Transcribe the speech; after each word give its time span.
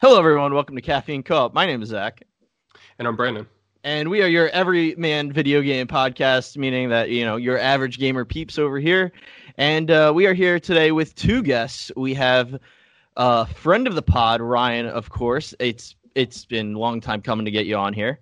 Hello, 0.00 0.18
everyone. 0.18 0.54
Welcome 0.54 0.76
to 0.76 0.82
Caffeine 0.82 1.22
Co-op. 1.22 1.52
My 1.54 1.66
name 1.66 1.82
is 1.82 1.90
Zach, 1.90 2.22
And 2.98 3.06
I'm 3.06 3.16
Brandon. 3.16 3.46
and 3.84 4.08
we 4.08 4.22
are 4.22 4.28
your 4.28 4.48
everyman 4.48 5.32
video 5.32 5.60
game 5.62 5.86
podcast, 5.86 6.56
meaning 6.56 6.88
that 6.90 7.10
you 7.10 7.24
know 7.24 7.36
your 7.36 7.58
average 7.58 7.98
gamer 7.98 8.24
peeps 8.24 8.58
over 8.58 8.78
here. 8.78 9.12
And 9.58 9.90
uh, 9.90 10.12
we 10.14 10.26
are 10.26 10.32
here 10.34 10.58
today 10.58 10.92
with 10.92 11.14
two 11.14 11.42
guests. 11.42 11.92
We 11.96 12.14
have 12.14 12.58
a 13.16 13.46
friend 13.46 13.86
of 13.86 13.94
the 13.94 14.02
pod, 14.02 14.40
Ryan, 14.40 14.86
of 14.86 15.10
course. 15.10 15.54
It's 15.58 15.96
it's 16.14 16.44
been 16.44 16.74
a 16.74 16.78
long 16.78 17.00
time 17.00 17.20
coming 17.22 17.44
to 17.44 17.50
get 17.50 17.66
you 17.66 17.76
on 17.76 17.92
here. 17.92 18.20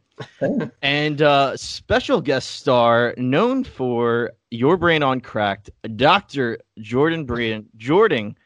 and 0.82 1.22
uh, 1.22 1.56
special 1.56 2.20
guest 2.20 2.50
star 2.56 3.14
known 3.16 3.62
for 3.62 4.32
Your 4.50 4.76
Brain 4.76 5.04
on 5.04 5.20
Cracked, 5.20 5.70
Dr. 5.94 6.58
Jordan 6.80 7.24
Brian. 7.24 7.68
Jordan, 7.76 8.36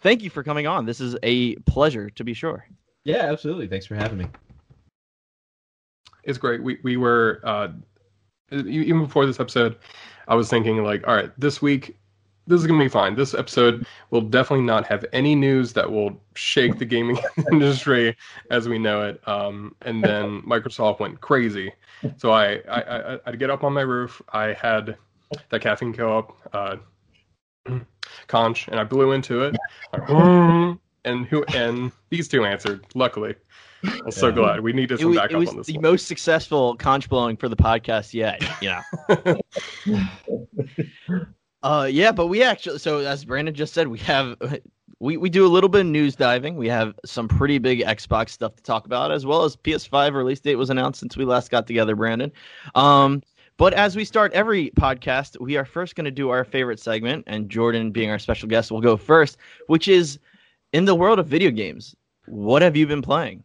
thank 0.00 0.22
you 0.22 0.30
for 0.30 0.42
coming 0.42 0.66
on. 0.66 0.86
This 0.86 1.00
is 1.00 1.16
a 1.22 1.56
pleasure, 1.56 2.10
to 2.10 2.24
be 2.24 2.34
sure. 2.34 2.66
Yeah, 3.04 3.30
absolutely. 3.32 3.66
Thanks 3.66 3.86
for 3.86 3.94
having 3.94 4.18
me. 4.18 4.26
It's 6.24 6.38
great. 6.38 6.62
We 6.62 6.78
we 6.82 6.96
were 6.96 7.40
uh, 7.44 7.68
even 8.52 9.02
before 9.02 9.26
this 9.26 9.40
episode, 9.40 9.76
I 10.28 10.34
was 10.34 10.48
thinking 10.50 10.82
like, 10.84 11.06
all 11.06 11.14
right, 11.14 11.30
this 11.38 11.62
week, 11.62 11.96
this 12.46 12.60
is 12.60 12.66
gonna 12.66 12.82
be 12.82 12.88
fine. 12.88 13.14
This 13.14 13.32
episode 13.32 13.86
will 14.10 14.20
definitely 14.20 14.66
not 14.66 14.86
have 14.86 15.04
any 15.12 15.34
news 15.34 15.72
that 15.74 15.90
will 15.90 16.20
shake 16.34 16.78
the 16.78 16.84
gaming 16.84 17.18
industry 17.52 18.16
as 18.50 18.68
we 18.68 18.78
know 18.78 19.02
it. 19.02 19.26
Um, 19.26 19.74
and 19.82 20.04
then 20.04 20.42
Microsoft 20.42 21.00
went 21.00 21.20
crazy, 21.20 21.72
so 22.18 22.32
I 22.32 22.60
I, 22.68 22.80
I 23.14 23.18
I'd 23.26 23.38
get 23.38 23.50
up 23.50 23.64
on 23.64 23.72
my 23.72 23.82
roof. 23.82 24.20
I 24.32 24.52
had 24.52 24.96
that 25.48 25.60
caffeine 25.60 25.92
co-op 25.94 26.36
uh, 26.52 26.76
conch, 28.26 28.68
and 28.68 28.78
I 28.78 28.84
blew 28.84 29.12
into 29.12 29.42
it. 29.42 29.56
And 31.04 31.24
who 31.26 31.44
and 31.54 31.90
these 32.10 32.28
two 32.28 32.44
answered. 32.44 32.84
Luckily, 32.94 33.34
I'm 33.84 34.10
so 34.10 34.30
glad. 34.30 34.60
We 34.60 34.72
needed 34.72 34.94
it, 34.94 35.00
some 35.00 35.10
was, 35.10 35.18
backup 35.18 35.32
it 35.32 35.38
was 35.38 35.48
on 35.48 35.56
this 35.56 35.66
the 35.66 35.74
one. 35.74 35.82
most 35.82 36.06
successful 36.06 36.76
conch 36.76 37.08
blowing 37.08 37.36
for 37.36 37.48
the 37.48 37.56
podcast 37.56 38.12
yet. 38.12 38.42
You 38.60 38.76
know. 39.16 39.40
uh, 41.62 41.88
yeah, 41.90 42.12
but 42.12 42.26
we 42.26 42.42
actually 42.42 42.78
so 42.78 42.98
as 42.98 43.24
Brandon 43.24 43.54
just 43.54 43.72
said, 43.72 43.88
we 43.88 43.98
have 44.00 44.36
we 45.00 45.16
we 45.16 45.30
do 45.30 45.46
a 45.46 45.48
little 45.48 45.70
bit 45.70 45.80
of 45.80 45.86
news 45.86 46.14
diving. 46.14 46.56
We 46.56 46.68
have 46.68 46.94
some 47.04 47.26
pretty 47.26 47.58
big 47.58 47.80
Xbox 47.80 48.30
stuff 48.30 48.54
to 48.56 48.62
talk 48.62 48.84
about, 48.84 49.10
as 49.10 49.24
well 49.24 49.44
as 49.44 49.56
PS5 49.56 50.14
release 50.14 50.40
date 50.40 50.56
was 50.56 50.68
announced 50.68 51.00
since 51.00 51.16
we 51.16 51.24
last 51.24 51.50
got 51.50 51.66
together, 51.66 51.96
Brandon. 51.96 52.30
Um, 52.74 53.22
but 53.60 53.74
as 53.74 53.94
we 53.94 54.06
start 54.06 54.32
every 54.32 54.70
podcast, 54.70 55.38
we 55.38 55.58
are 55.58 55.66
first 55.66 55.94
going 55.94 56.06
to 56.06 56.10
do 56.10 56.30
our 56.30 56.44
favorite 56.44 56.80
segment, 56.80 57.24
and 57.26 57.50
Jordan, 57.50 57.90
being 57.90 58.08
our 58.10 58.18
special 58.18 58.48
guest, 58.48 58.70
will 58.70 58.80
go 58.80 58.96
first, 58.96 59.36
which 59.66 59.86
is 59.86 60.18
in 60.72 60.86
the 60.86 60.94
world 60.94 61.18
of 61.18 61.26
video 61.26 61.50
games. 61.50 61.94
What 62.24 62.62
have 62.62 62.74
you 62.74 62.86
been 62.86 63.02
playing? 63.02 63.42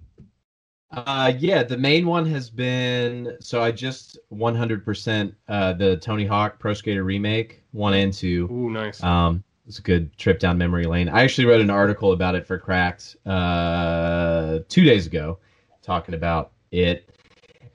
Uh, 0.91 1.33
yeah, 1.37 1.63
the 1.63 1.77
main 1.77 2.07
one 2.07 2.25
has 2.27 2.49
been 2.49 3.35
so 3.41 3.61
I 3.61 3.71
just 3.71 4.17
100% 4.31 5.35
uh, 5.49 5.73
the 5.73 5.97
Tony 5.97 6.25
Hawk 6.25 6.59
Pro 6.59 6.73
Skater 6.73 7.03
remake 7.03 7.61
one 7.73 7.93
and 7.93 8.13
two. 8.13 8.47
Ooh, 8.49 8.69
nice. 8.69 9.03
Um, 9.03 9.43
it's 9.67 9.79
a 9.79 9.81
good 9.81 10.17
trip 10.17 10.39
down 10.39 10.57
memory 10.57 10.85
lane. 10.85 11.09
I 11.09 11.23
actually 11.23 11.43
wrote 11.43 11.59
an 11.59 11.69
article 11.69 12.13
about 12.13 12.35
it 12.35 12.47
for 12.47 12.57
Cracked 12.57 13.17
uh, 13.25 14.59
two 14.69 14.85
days 14.85 15.07
ago, 15.07 15.39
talking 15.81 16.15
about 16.15 16.53
it. 16.71 17.09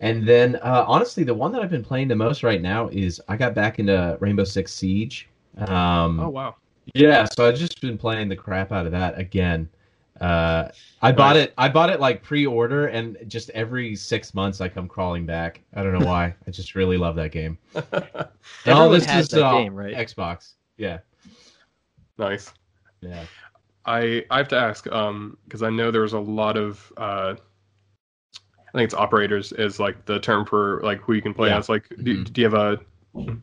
And 0.01 0.27
then, 0.27 0.57
uh, 0.57 0.85
honestly, 0.89 1.25
the 1.25 1.35
one 1.35 1.53
that 1.53 1.61
I've 1.63 1.71
been 1.71 1.85
playing 1.85 2.09
the 2.09 2.17
most 2.17 2.43
right 2.43 2.61
now 2.61 2.89
is 2.89 3.21
I 3.29 3.37
got 3.37 3.55
back 3.55 3.79
into 3.79 4.17
Rainbow 4.21 4.45
Six 4.45 4.73
Siege. 4.73 5.29
Um, 5.59 6.19
oh 6.21 6.31
wow. 6.31 6.57
Yeah, 6.95 7.27
so 7.27 7.47
I've 7.47 7.57
just 7.57 7.81
been 7.81 7.99
playing 7.99 8.29
the 8.29 8.37
crap 8.37 8.73
out 8.73 8.87
of 8.87 8.93
that 8.93 9.19
again. 9.19 9.69
Uh, 10.21 10.69
I 11.03 11.13
bought 11.13 11.37
it. 11.37 11.55
I 11.57 11.69
bought 11.69 11.91
it 11.91 12.01
like 12.01 12.23
pre-order, 12.23 12.89
and 12.89 13.17
just 13.27 13.51
every 13.51 13.95
six 13.95 14.35
months 14.35 14.61
I 14.61 14.69
come 14.69 14.89
crawling 14.89 15.25
back. 15.25 15.63
I 15.75 15.83
don't 15.83 15.99
know 15.99 16.07
why. 16.07 16.35
I 16.47 16.51
just 16.51 16.75
really 16.75 16.97
love 16.97 17.17
that 17.17 17.33
game. 17.33 17.59
And 18.67 18.77
all 18.77 18.91
this 18.91 19.05
has 19.07 19.25
is 19.25 19.29
that 19.31 19.45
uh, 19.45 19.53
game, 19.53 19.75
right? 19.75 19.95
Xbox. 19.95 20.55
Yeah, 20.77 20.99
nice. 22.19 22.53
yeah. 23.01 23.25
I 23.87 24.25
I 24.31 24.39
have 24.39 24.49
to 24.49 24.57
ask 24.57 24.91
um 24.93 25.39
because 25.45 25.63
I 25.63 25.71
know 25.71 25.91
there 25.91 26.03
was 26.03 26.13
a 26.13 26.19
lot 26.19 26.57
of 26.57 26.93
uh 26.97 27.37
I 28.73 28.79
think 28.79 28.85
it's 28.87 28.95
operators 28.95 29.53
is 29.53 29.81
like 29.81 30.05
the 30.07 30.21
term 30.21 30.47
for 30.47 30.81
like 30.83 31.01
who 31.01 31.13
you 31.13 31.23
can 31.23 31.35
play 31.35 31.49
Yeah. 31.49 31.59
as. 31.59 31.69
Like, 31.69 31.89
do, 31.89 32.19
Mhm. 32.19 32.33
do 32.33 32.41
you 32.41 32.49
have 32.49 32.55
a 32.55 32.81
do 33.17 33.37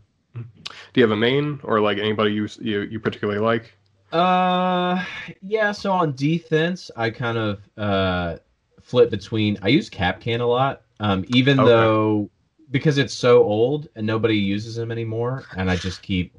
you 0.96 1.04
have 1.04 1.12
a 1.12 1.16
main 1.18 1.60
or 1.64 1.80
like 1.82 1.98
anybody 1.98 2.34
you 2.34 2.48
you, 2.62 2.82
you 2.82 3.00
particularly 3.00 3.40
like? 3.40 3.78
Uh, 4.12 5.04
yeah. 5.42 5.72
So 5.72 5.92
on 5.92 6.16
defense, 6.16 6.90
I 6.96 7.10
kind 7.10 7.38
of 7.38 7.60
uh 7.78 8.38
flip 8.82 9.10
between. 9.10 9.58
I 9.62 9.68
use 9.68 9.90
Kapkan 9.90 10.40
a 10.40 10.46
lot. 10.46 10.84
Um, 11.00 11.26
even 11.28 11.60
Okay. 11.60 11.70
though 11.70 12.30
because 12.72 12.98
it's 12.98 13.14
so 13.14 13.44
old 13.44 13.88
and 13.96 14.06
nobody 14.08 14.38
uses 14.38 14.78
him 14.78 14.92
anymore, 14.92 15.46
and 15.56 15.70
I 15.70 15.76
just 15.76 16.02
keep. 16.02 16.34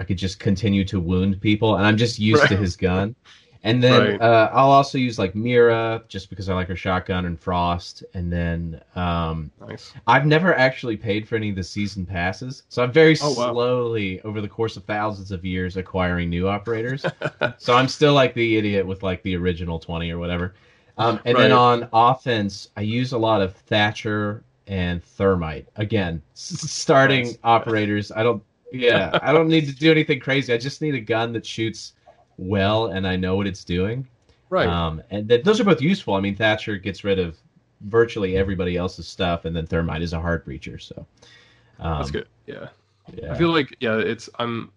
I 0.00 0.04
could 0.04 0.18
just 0.18 0.38
continue 0.38 0.84
to 0.84 1.00
wound 1.00 1.40
people, 1.40 1.76
and 1.76 1.84
I'm 1.86 1.96
just 1.96 2.18
used 2.20 2.46
to 2.48 2.56
his 2.56 2.76
gun. 2.76 3.16
And 3.64 3.82
then 3.82 4.12
Right. 4.12 4.20
uh, 4.22 4.50
I'll 4.52 4.70
also 4.70 4.98
use 4.98 5.18
like 5.18 5.34
Mira 5.34 6.02
just 6.08 6.30
because 6.30 6.48
I 6.48 6.54
like 6.54 6.68
her 6.68 6.76
shotgun 6.76 7.26
and 7.26 7.38
Frost. 7.38 8.04
And 8.14 8.32
then 8.32 8.80
um, 8.94 9.50
Nice. 9.66 9.92
I've 10.06 10.26
never 10.26 10.54
actually 10.54 10.96
paid 10.96 11.28
for 11.28 11.34
any 11.36 11.50
of 11.50 11.56
the 11.56 11.64
season 11.64 12.06
passes, 12.06 12.62
so 12.68 12.82
I'm 12.82 12.92
very 12.92 13.16
Oh, 13.20 13.32
wow. 13.32 13.52
slowly 13.52 14.20
over 14.22 14.40
the 14.40 14.48
course 14.48 14.76
of 14.76 14.84
thousands 14.84 15.32
of 15.32 15.44
years 15.44 15.76
acquiring 15.76 16.30
new 16.30 16.48
operators. 16.48 17.04
so 17.58 17.74
I'm 17.74 17.88
still 17.88 18.14
like 18.14 18.34
the 18.34 18.56
idiot 18.56 18.86
with 18.86 19.02
like 19.02 19.22
the 19.22 19.36
original 19.36 19.78
twenty 19.78 20.10
or 20.10 20.18
whatever. 20.18 20.54
Um, 20.96 21.20
and 21.24 21.36
then 21.38 21.52
on 21.52 21.88
offense, 21.92 22.68
I 22.76 22.80
use 22.82 23.12
a 23.12 23.18
lot 23.18 23.40
of 23.40 23.54
Thatcher 23.54 24.42
and 24.66 25.02
Thermite. 25.02 25.68
Again, 25.76 26.22
s- 26.34 26.70
starting 26.70 27.26
Nice. 27.26 27.38
operators. 27.44 28.10
I 28.12 28.22
don't. 28.22 28.42
Yeah, 28.72 29.18
I 29.22 29.32
don't 29.32 29.48
need 29.48 29.66
to 29.66 29.74
do 29.74 29.90
anything 29.90 30.20
crazy. 30.20 30.52
I 30.52 30.58
just 30.58 30.82
need 30.82 30.94
a 30.94 31.00
gun 31.00 31.32
that 31.32 31.46
shoots 31.46 31.92
well 32.38 32.86
and 32.86 33.06
I 33.06 33.16
know 33.16 33.36
what 33.36 33.46
it's 33.46 33.64
doing. 33.64 34.06
Right. 34.50 34.68
Um, 34.68 35.02
and 35.10 35.28
th- 35.28 35.44
those 35.44 35.60
are 35.60 35.64
both 35.64 35.82
useful. 35.82 36.14
I 36.14 36.20
mean, 36.20 36.34
Thatcher 36.34 36.76
gets 36.78 37.04
rid 37.04 37.18
of 37.18 37.36
virtually 37.82 38.36
everybody 38.36 38.76
else's 38.76 39.06
stuff, 39.06 39.44
and 39.44 39.54
then 39.54 39.66
Thermite 39.66 40.00
is 40.02 40.12
a 40.14 40.20
hard 40.20 40.44
breacher. 40.46 40.80
So 40.80 41.06
um, 41.80 41.98
That's 41.98 42.10
good. 42.10 42.28
Yeah. 42.46 42.68
Yeah. 43.12 43.32
I 43.32 43.38
feel 43.38 43.50
like 43.50 43.76
yeah, 43.80 43.96
it's 43.98 44.28
I'm 44.38 44.70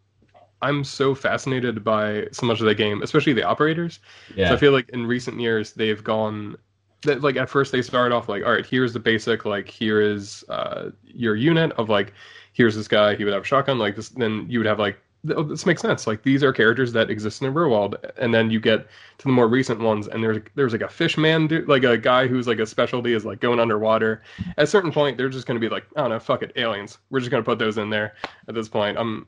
I'm 0.61 0.83
so 0.83 1.15
fascinated 1.15 1.83
by 1.83 2.27
so 2.31 2.45
much 2.45 2.59
of 2.59 2.65
the 2.65 2.75
game, 2.75 3.01
especially 3.01 3.33
the 3.33 3.43
operators. 3.43 3.99
yeah. 4.35 4.49
So 4.49 4.55
I 4.55 4.57
feel 4.57 4.71
like 4.71 4.89
in 4.89 5.05
recent 5.05 5.39
years 5.39 5.71
they've 5.73 6.03
gone 6.03 6.57
that 7.03 7.21
like 7.21 7.35
at 7.35 7.49
first 7.49 7.71
they 7.71 7.81
started 7.81 8.13
off 8.13 8.29
like 8.29 8.43
all 8.45 8.51
right 8.51 8.65
here's 8.65 8.93
the 8.93 8.99
basic 8.99 9.43
like 9.43 9.67
here 9.67 10.01
is 10.01 10.43
uh 10.49 10.91
your 11.03 11.35
unit 11.35 11.71
of 11.73 11.89
like 11.89 12.13
here's 12.53 12.75
this 12.75 12.87
guy 12.87 13.15
he 13.15 13.23
would 13.23 13.33
have 13.33 13.41
a 13.41 13.45
shotgun 13.45 13.79
like 13.79 13.95
this 13.95 14.09
then 14.09 14.45
you 14.47 14.59
would 14.59 14.67
have 14.67 14.77
like 14.77 14.99
oh, 15.29 15.43
this 15.43 15.65
makes 15.65 15.81
sense. 15.81 16.07
Like 16.07 16.23
these 16.23 16.43
are 16.43 16.51
characters 16.51 16.93
that 16.93 17.09
exist 17.09 17.41
in 17.41 17.45
the 17.45 17.51
real 17.51 17.69
world 17.69 17.97
and 18.17 18.33
then 18.33 18.49
you 18.51 18.59
get 18.59 18.87
to 19.17 19.25
the 19.25 19.31
more 19.31 19.47
recent 19.47 19.79
ones 19.79 20.07
and 20.07 20.23
there's 20.23 20.39
there's 20.55 20.73
like 20.73 20.81
a 20.81 20.89
fishman 20.89 21.47
dude 21.47 21.67
like 21.67 21.83
a 21.83 21.97
guy 21.97 22.27
who's 22.27 22.47
like 22.47 22.59
a 22.59 22.65
specialty 22.65 23.13
is 23.13 23.25
like 23.25 23.39
going 23.39 23.59
underwater. 23.59 24.23
At 24.57 24.63
a 24.63 24.67
certain 24.67 24.91
point 24.91 25.17
they're 25.17 25.29
just 25.29 25.47
going 25.47 25.59
to 25.59 25.65
be 25.65 25.73
like 25.73 25.85
I 25.95 26.01
don't 26.01 26.09
know 26.09 26.19
fuck 26.19 26.43
it 26.43 26.51
aliens. 26.55 26.97
We're 27.09 27.19
just 27.19 27.31
going 27.31 27.43
to 27.43 27.45
put 27.45 27.59
those 27.59 27.77
in 27.77 27.89
there 27.89 28.15
at 28.47 28.55
this 28.55 28.67
point. 28.67 28.97
I'm 28.97 29.27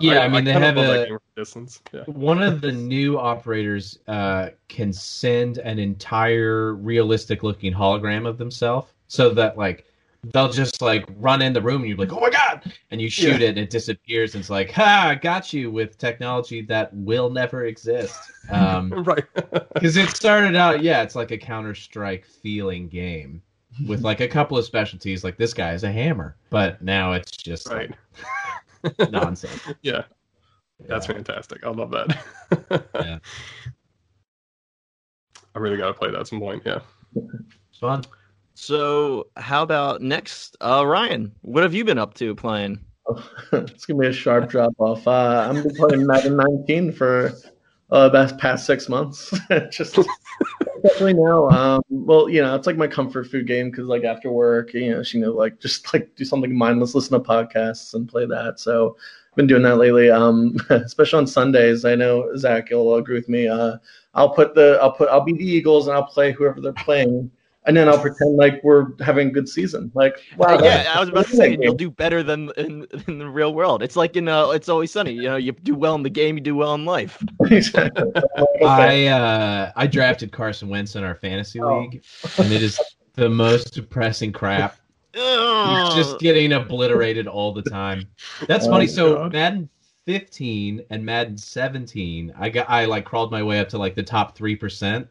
yeah, 0.00 0.20
I, 0.20 0.28
mean, 0.28 0.44
they 0.44 0.52
have 0.52 0.78
a 0.78 1.18
distance. 1.36 1.82
Yeah. 1.92 2.04
one 2.04 2.42
of 2.42 2.60
the 2.60 2.72
new 2.72 3.18
operators 3.18 3.98
uh, 4.08 4.48
can 4.68 4.92
send 4.92 5.58
an 5.58 5.78
entire 5.78 6.74
realistic 6.74 7.42
looking 7.42 7.72
hologram 7.72 8.26
of 8.26 8.38
themselves, 8.38 8.90
so 9.08 9.30
that 9.34 9.58
like 9.58 9.84
they'll 10.34 10.50
just 10.52 10.82
like 10.82 11.06
run 11.16 11.40
in 11.42 11.52
the 11.52 11.62
room 11.62 11.82
and 11.82 11.88
you're 11.88 11.96
like, 11.98 12.12
oh 12.12 12.20
my 12.20 12.30
god, 12.30 12.72
and 12.90 13.00
you 13.00 13.08
shoot 13.08 13.40
Yeah. 13.40 13.46
it 13.48 13.50
and 13.50 13.58
it 13.58 13.70
disappears. 13.70 14.34
And 14.34 14.40
it's 14.42 14.50
like, 14.50 14.70
ha, 14.70 15.08
I 15.10 15.14
got 15.14 15.52
you 15.52 15.70
with 15.70 15.96
technology 15.98 16.60
that 16.62 16.92
will 16.94 17.30
never 17.30 17.64
exist. 17.64 18.18
Um, 18.50 18.90
right 19.04 19.24
Because 19.74 19.96
it 19.96 20.10
started 20.10 20.56
out, 20.56 20.82
yeah, 20.82 21.02
it's 21.02 21.14
like 21.14 21.30
a 21.30 21.38
Counter 21.38 21.74
Strike 21.74 22.24
feeling 22.26 22.88
game 22.88 23.40
with 23.86 24.02
like 24.02 24.20
a 24.20 24.28
couple 24.28 24.58
of 24.58 24.64
specialties. 24.64 25.24
Like 25.24 25.36
this 25.38 25.54
guy 25.54 25.72
is 25.72 25.84
a 25.84 25.92
hammer, 25.92 26.36
but 26.50 26.82
now 26.82 27.12
it's 27.12 27.30
just 27.30 27.68
right 27.70 27.90
like, 28.82 29.10
nonsense. 29.10 29.62
yeah 29.82 30.02
That's 30.86 31.06
Yeah. 31.08 31.14
fantastic. 31.14 31.64
I 31.64 31.70
love 31.70 31.90
that. 31.92 32.84
Yeah. 32.94 33.18
I 35.54 35.58
really 35.58 35.76
gotta 35.78 35.94
play 35.94 36.10
that 36.10 36.20
at 36.20 36.26
some 36.28 36.40
point. 36.40 36.62
Yeah. 36.64 36.80
It's 37.14 37.78
fun. 37.80 38.02
So, 38.62 39.28
how 39.38 39.62
about 39.62 40.02
next, 40.02 40.54
uh, 40.60 40.84
Ryan? 40.86 41.32
What 41.40 41.62
have 41.62 41.72
you 41.72 41.82
been 41.82 41.96
up 41.96 42.12
to 42.14 42.34
playing? 42.34 42.84
it's 43.52 43.86
gonna 43.86 43.98
be 43.98 44.08
a 44.08 44.12
sharp 44.12 44.50
drop 44.50 44.74
off. 44.76 45.08
Uh, 45.08 45.48
I'm 45.48 45.62
been 45.62 45.74
playing 45.74 46.06
Madden 46.06 46.36
19 46.36 46.92
for 46.92 47.32
uh, 47.90 48.10
the 48.10 48.36
past 48.38 48.66
six 48.66 48.86
months. 48.86 49.32
Just 49.70 49.98
especially 50.84 51.14
now. 51.14 51.48
Um, 51.48 51.82
well, 51.88 52.28
you 52.28 52.42
know, 52.42 52.54
it's 52.54 52.66
like 52.66 52.76
my 52.76 52.86
comfort 52.86 53.28
food 53.28 53.46
game 53.46 53.70
because 53.70 53.86
like 53.86 54.04
after 54.04 54.30
work, 54.30 54.74
you 54.74 54.90
know, 54.90 55.02
she 55.02 55.18
know 55.18 55.32
like 55.32 55.58
just 55.58 55.90
like 55.94 56.14
do 56.14 56.26
something 56.26 56.54
mindless, 56.54 56.94
listen 56.94 57.18
to 57.18 57.26
podcasts 57.26 57.94
and 57.94 58.10
play 58.10 58.26
that. 58.26 58.60
So 58.60 58.94
I've 59.30 59.36
been 59.36 59.46
doing 59.46 59.62
that 59.62 59.78
lately. 59.78 60.10
Um, 60.10 60.54
especially 60.68 61.20
on 61.20 61.26
Sundays. 61.26 61.86
I 61.86 61.94
know 61.94 62.36
Zach, 62.36 62.68
you'll 62.68 62.94
agree 62.96 63.16
with 63.16 63.30
me. 63.30 63.48
Uh, 63.48 63.78
I'll 64.12 64.34
put 64.34 64.54
the 64.54 64.78
I'll 64.82 64.92
put 64.92 65.08
I'll 65.08 65.24
be 65.24 65.32
the 65.32 65.48
Eagles 65.48 65.88
and 65.88 65.96
I'll 65.96 66.04
play 66.04 66.30
whoever 66.30 66.60
they're 66.60 66.74
playing, 66.74 67.30
and 67.66 67.76
then 67.76 67.88
I'll 67.88 67.98
pretend 67.98 68.36
like 68.36 68.62
we're 68.64 68.92
having 69.00 69.28
a 69.28 69.30
good 69.30 69.48
season. 69.48 69.90
Like 69.94 70.18
wow, 70.36 70.54
yeah, 70.54 70.58
that's- 70.58 70.96
I 70.96 71.00
was 71.00 71.08
about 71.10 71.26
to 71.26 71.36
say 71.36 71.58
you'll 71.60 71.74
do 71.74 71.90
better 71.90 72.22
than 72.22 72.50
in, 72.56 72.86
in 73.06 73.18
the 73.18 73.28
real 73.28 73.52
world. 73.54 73.82
It's 73.82 73.96
like 73.96 74.16
in 74.16 74.28
uh, 74.28 74.48
It's 74.50 74.68
Always 74.68 74.90
Sunny. 74.92 75.12
You 75.12 75.22
know, 75.22 75.36
you 75.36 75.52
do 75.52 75.74
well 75.74 75.94
in 75.94 76.02
the 76.02 76.10
game, 76.10 76.36
you 76.36 76.42
do 76.42 76.56
well 76.56 76.74
in 76.74 76.84
life. 76.84 77.22
exactly. 77.50 78.10
I 78.64 79.06
uh, 79.06 79.72
I 79.76 79.86
drafted 79.86 80.32
Carson 80.32 80.68
Wentz 80.68 80.96
in 80.96 81.04
our 81.04 81.14
fantasy 81.14 81.60
Oh. 81.60 81.80
league, 81.80 82.02
and 82.38 82.52
it 82.52 82.62
is 82.62 82.80
the 83.14 83.28
most 83.28 83.74
depressing 83.74 84.32
crap. 84.32 84.76
He's 85.12 85.94
just 85.94 86.20
getting 86.20 86.52
obliterated 86.52 87.26
all 87.26 87.52
the 87.52 87.62
time. 87.62 88.06
That's 88.46 88.66
Oh, 88.66 88.70
funny. 88.70 88.86
So 88.86 89.14
God. 89.16 89.32
Madden 89.32 89.68
15 90.06 90.82
and 90.90 91.04
Madden 91.04 91.36
17, 91.36 92.32
I 92.38 92.48
got 92.48 92.70
I 92.70 92.84
like 92.86 93.04
crawled 93.04 93.30
my 93.30 93.42
way 93.42 93.58
up 93.60 93.68
to 93.70 93.78
like 93.78 93.94
the 93.94 94.02
top 94.02 94.36
three 94.36 94.56
percent, 94.56 95.06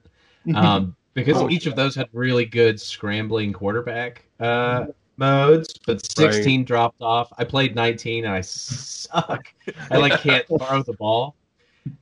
um, 0.56 0.96
because 1.24 1.42
Oh, 1.42 1.50
each 1.50 1.66
of 1.66 1.76
those 1.76 1.96
had 1.96 2.08
really 2.14 2.46
good 2.46 2.80
scrambling 2.80 3.54
quarterback 3.54 4.26
uh, 4.40 4.86
modes. 5.18 5.74
But 5.86 6.06
16 6.18 6.66
dropped 6.66 7.02
off. 7.02 7.32
I 7.38 7.44
played 7.44 7.76
19 7.76 8.26
and 8.26 8.34
I 8.34 8.42
suck. 8.42 9.54
I 9.92 9.98
like 9.98 10.20
can't 10.22 10.46
throw 10.60 10.84
the 10.84 10.94
ball. 10.94 11.36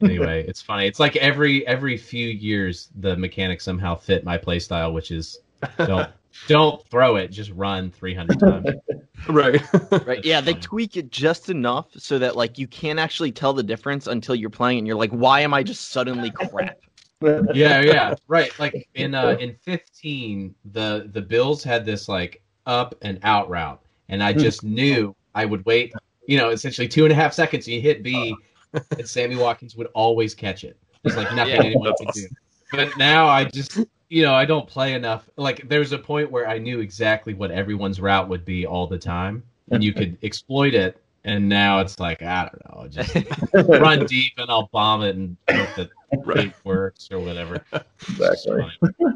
Anyway, 0.01 0.45
it's 0.47 0.61
funny. 0.61 0.87
It's 0.87 0.99
like 0.99 1.15
every 1.15 1.65
every 1.67 1.97
few 1.97 2.27
years 2.27 2.89
the 2.95 3.15
mechanics 3.15 3.63
somehow 3.63 3.95
fit 3.95 4.23
my 4.23 4.37
play 4.37 4.59
style, 4.59 4.93
which 4.93 5.11
is 5.11 5.39
don't 5.77 6.09
don't 6.47 6.85
throw 6.89 7.15
it, 7.15 7.29
just 7.29 7.51
run 7.51 7.91
300 7.91 8.39
times. 8.39 8.69
right. 9.29 9.61
Right. 10.05 10.23
Yeah, 10.23 10.41
they 10.41 10.53
tweak 10.53 10.97
it 10.97 11.11
just 11.11 11.49
enough 11.49 11.87
so 11.97 12.19
that 12.19 12.35
like 12.35 12.57
you 12.57 12.67
can't 12.67 12.99
actually 12.99 13.31
tell 13.31 13.53
the 13.53 13.63
difference 13.63 14.07
until 14.07 14.35
you're 14.35 14.49
playing 14.49 14.79
and 14.79 14.87
you're 14.87 14.97
like, 14.97 15.11
why 15.11 15.41
am 15.41 15.53
I 15.53 15.63
just 15.63 15.89
suddenly 15.89 16.31
crap? 16.31 16.77
Yeah, 17.21 17.81
yeah, 17.81 18.15
right. 18.27 18.57
Like 18.59 18.87
in 18.95 19.15
uh, 19.15 19.37
in 19.39 19.55
fifteen, 19.63 20.55
the 20.73 21.09
the 21.11 21.21
Bills 21.21 21.63
had 21.63 21.85
this 21.85 22.07
like 22.07 22.41
up 22.65 22.95
and 23.01 23.19
out 23.23 23.49
route, 23.49 23.81
and 24.09 24.21
I 24.23 24.33
just 24.33 24.63
knew 24.63 25.15
I 25.35 25.45
would 25.45 25.65
wait. 25.65 25.93
You 26.27 26.37
know, 26.37 26.49
essentially 26.49 26.87
two 26.87 27.05
and 27.05 27.11
a 27.11 27.15
half 27.15 27.33
seconds. 27.33 27.67
You 27.67 27.79
hit 27.79 28.03
B, 28.03 28.35
and 28.97 29.07
Sammy 29.07 29.35
Watkins 29.35 29.75
would 29.75 29.87
always 29.93 30.35
catch 30.35 30.63
it. 30.63 30.77
There's 31.03 31.17
like 31.17 31.31
nothing 31.35 31.55
Yeah, 31.55 31.63
anyone 31.63 31.93
could 31.97 32.09
awesome. 32.09 32.23
do. 32.29 32.35
But 32.71 32.97
now 32.97 33.27
I 33.27 33.45
just, 33.45 33.79
you 34.09 34.23
know, 34.23 34.33
I 34.33 34.43
don't 34.43 34.67
play 34.67 34.93
enough. 34.93 35.29
Like 35.37 35.67
there's 35.69 35.93
a 35.93 35.97
point 35.97 36.29
where 36.29 36.47
I 36.47 36.57
knew 36.57 36.81
exactly 36.81 37.33
what 37.33 37.49
everyone's 37.49 38.01
route 38.01 38.27
would 38.27 38.43
be 38.43 38.65
all 38.65 38.87
the 38.87 38.97
time, 38.97 39.43
and 39.71 39.83
you 39.83 39.93
could 39.93 40.17
exploit 40.23 40.73
it. 40.73 41.01
And 41.23 41.49
now 41.49 41.79
it's 41.79 41.99
like 41.99 42.21
I 42.21 42.49
don't 42.49 42.75
know, 42.75 42.87
just 42.87 43.15
run 43.53 44.05
deep 44.05 44.33
and 44.37 44.49
I'll 44.49 44.69
bomb 44.71 45.03
it 45.03 45.15
and 45.15 45.35
hope 45.49 45.75
that 45.75 45.89
Right. 46.25 46.53
works 46.63 47.09
or 47.11 47.19
whatever. 47.19 47.63
exactly. 48.09 48.63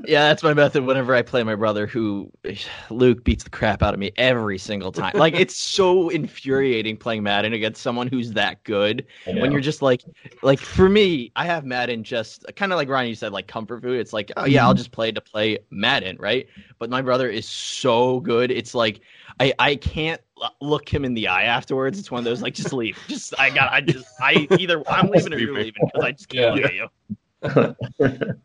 Yeah, 0.05 0.27
that's 0.27 0.43
my 0.43 0.53
method 0.53 0.83
whenever 0.85 1.13
I 1.15 1.21
play 1.21 1.43
my 1.43 1.55
brother 1.55 1.87
who 1.87 2.31
Luke 2.89 3.23
beats 3.23 3.43
the 3.43 3.49
crap 3.49 3.81
out 3.83 3.93
of 3.93 3.99
me 3.99 4.11
every 4.17 4.57
single 4.57 4.91
time. 4.91 5.13
Like 5.15 5.33
it's 5.35 5.57
so 5.57 6.09
infuriating 6.09 6.97
playing 6.97 7.23
Madden 7.23 7.53
against 7.53 7.81
someone 7.81 8.07
who's 8.07 8.31
that 8.33 8.63
good. 8.63 9.05
when 9.25 9.51
you're 9.51 9.61
just 9.61 9.81
like 9.81 10.01
like 10.43 10.59
for 10.59 10.89
me 10.89 11.31
i 11.35 11.45
have 11.45 11.65
madden 11.65 12.03
just 12.03 12.45
kind 12.55 12.71
of 12.71 12.77
like 12.77 12.89
ryan 12.89 13.07
you 13.07 13.15
said 13.15 13.31
like 13.31 13.47
comfort 13.47 13.81
food 13.81 13.99
it's 13.99 14.13
like 14.13 14.31
oh 14.37 14.45
yeah 14.45 14.65
i'll 14.65 14.73
just 14.73 14.91
play 14.91 15.11
to 15.11 15.21
play 15.21 15.57
madden 15.69 16.17
right 16.19 16.47
but 16.79 16.89
my 16.89 17.01
brother 17.01 17.29
is 17.29 17.47
so 17.47 18.19
good 18.21 18.51
it's 18.51 18.73
like 18.73 19.01
i 19.39 19.53
i 19.59 19.75
can't 19.75 20.21
look 20.59 20.91
him 20.91 21.05
in 21.05 21.13
the 21.13 21.27
eye 21.27 21.43
afterwards 21.43 21.99
it's 21.99 22.09
one 22.11 22.19
of 22.19 22.25
those 22.25 22.41
like 22.41 22.53
just 22.53 22.73
leave 22.73 22.97
just 23.07 23.33
i 23.39 23.49
got 23.49 23.71
i 23.71 23.81
just 23.81 24.05
i 24.21 24.47
either 24.57 24.83
i'm 24.89 25.09
leaving 25.09 25.33
or 25.33 25.37
you're 25.37 25.55
leaving 25.55 25.81
because 25.85 26.03
i 26.03 26.11
just 26.11 26.29
can't 26.29 26.57
Yeah. 26.57 26.80
You 26.81 27.75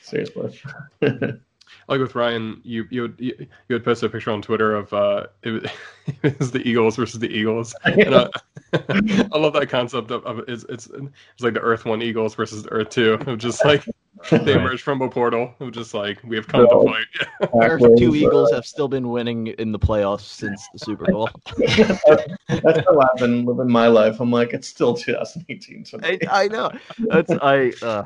Seriously. 0.00 0.60
like 1.88 2.00
with 2.00 2.14
Ryan, 2.14 2.60
you 2.64 2.86
you 2.90 3.02
would, 3.02 3.14
you, 3.18 3.34
you 3.68 3.74
had 3.74 3.84
posted 3.84 4.10
a 4.10 4.12
picture 4.12 4.30
on 4.30 4.42
Twitter 4.42 4.74
of 4.74 4.92
uh, 4.92 5.26
it 5.42 5.50
was, 5.50 5.64
it 6.22 6.38
was 6.38 6.50
the 6.50 6.66
Eagles 6.68 6.96
versus 6.96 7.20
the 7.20 7.28
Eagles, 7.28 7.74
and 7.84 8.14
I, 8.14 8.28
I 8.72 9.38
love 9.38 9.52
that 9.54 9.68
concept 9.68 10.10
of, 10.10 10.24
of 10.26 10.40
it's, 10.48 10.64
it's 10.68 10.86
it's 10.86 11.42
like 11.42 11.54
the 11.54 11.60
Earth 11.60 11.84
One 11.84 12.02
Eagles 12.02 12.34
versus 12.34 12.62
the 12.62 12.70
Earth 12.70 12.90
Two, 12.90 13.14
of 13.14 13.38
just 13.38 13.64
like 13.64 13.84
they 14.30 14.52
Right. 14.52 14.60
emerged 14.60 14.82
from 14.82 15.02
a 15.02 15.08
portal, 15.10 15.54
of 15.60 15.72
just 15.72 15.92
like 15.92 16.22
we 16.24 16.36
have 16.36 16.48
come 16.48 16.64
No. 16.64 16.84
to 16.84 16.90
fight. 16.92 17.50
our 17.52 17.78
Backwards, 17.78 18.00
two 18.00 18.10
uh, 18.10 18.14
eagles 18.14 18.50
have 18.52 18.64
still 18.64 18.88
been 18.88 19.10
winning 19.10 19.48
in 19.48 19.72
the 19.72 19.78
playoffs 19.78 20.22
since 20.22 20.68
the 20.72 20.78
super 20.78 21.04
bowl 21.06 21.30
That's 21.58 22.78
how 22.86 23.00
I've 23.00 23.18
been 23.18 23.44
living 23.44 23.70
my 23.70 23.88
life. 23.88 24.20
I'm 24.20 24.30
like, 24.30 24.52
it's 24.52 24.68
still 24.68 24.94
2018 24.94 25.84
I. 26.02 26.18
I 26.30 26.48
know 26.48 26.70
that's 26.98 27.32
i 27.42 27.72
uh 27.82 28.04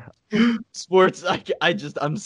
sports 0.73 1.23
i, 1.25 1.41
I 1.61 1.73
just 1.73 1.97
i'm 2.01 2.17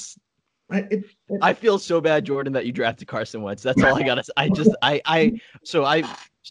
s- 0.73 0.83
It- 0.91 1.03
it- 1.29 1.39
I 1.41 1.53
feel 1.53 1.77
so 1.79 2.01
bad, 2.01 2.25
Jordan, 2.25 2.53
that 2.53 2.65
you 2.65 2.71
drafted 2.71 3.07
Carson 3.07 3.41
Wentz. 3.41 3.63
That's 3.63 3.81
all 3.83 3.95
I 3.95 4.03
gotta. 4.03 4.23
say. 4.23 4.33
I 4.37 4.49
just, 4.49 4.71
I, 4.81 5.01
I. 5.05 5.31
So 5.63 5.85
I 5.85 6.03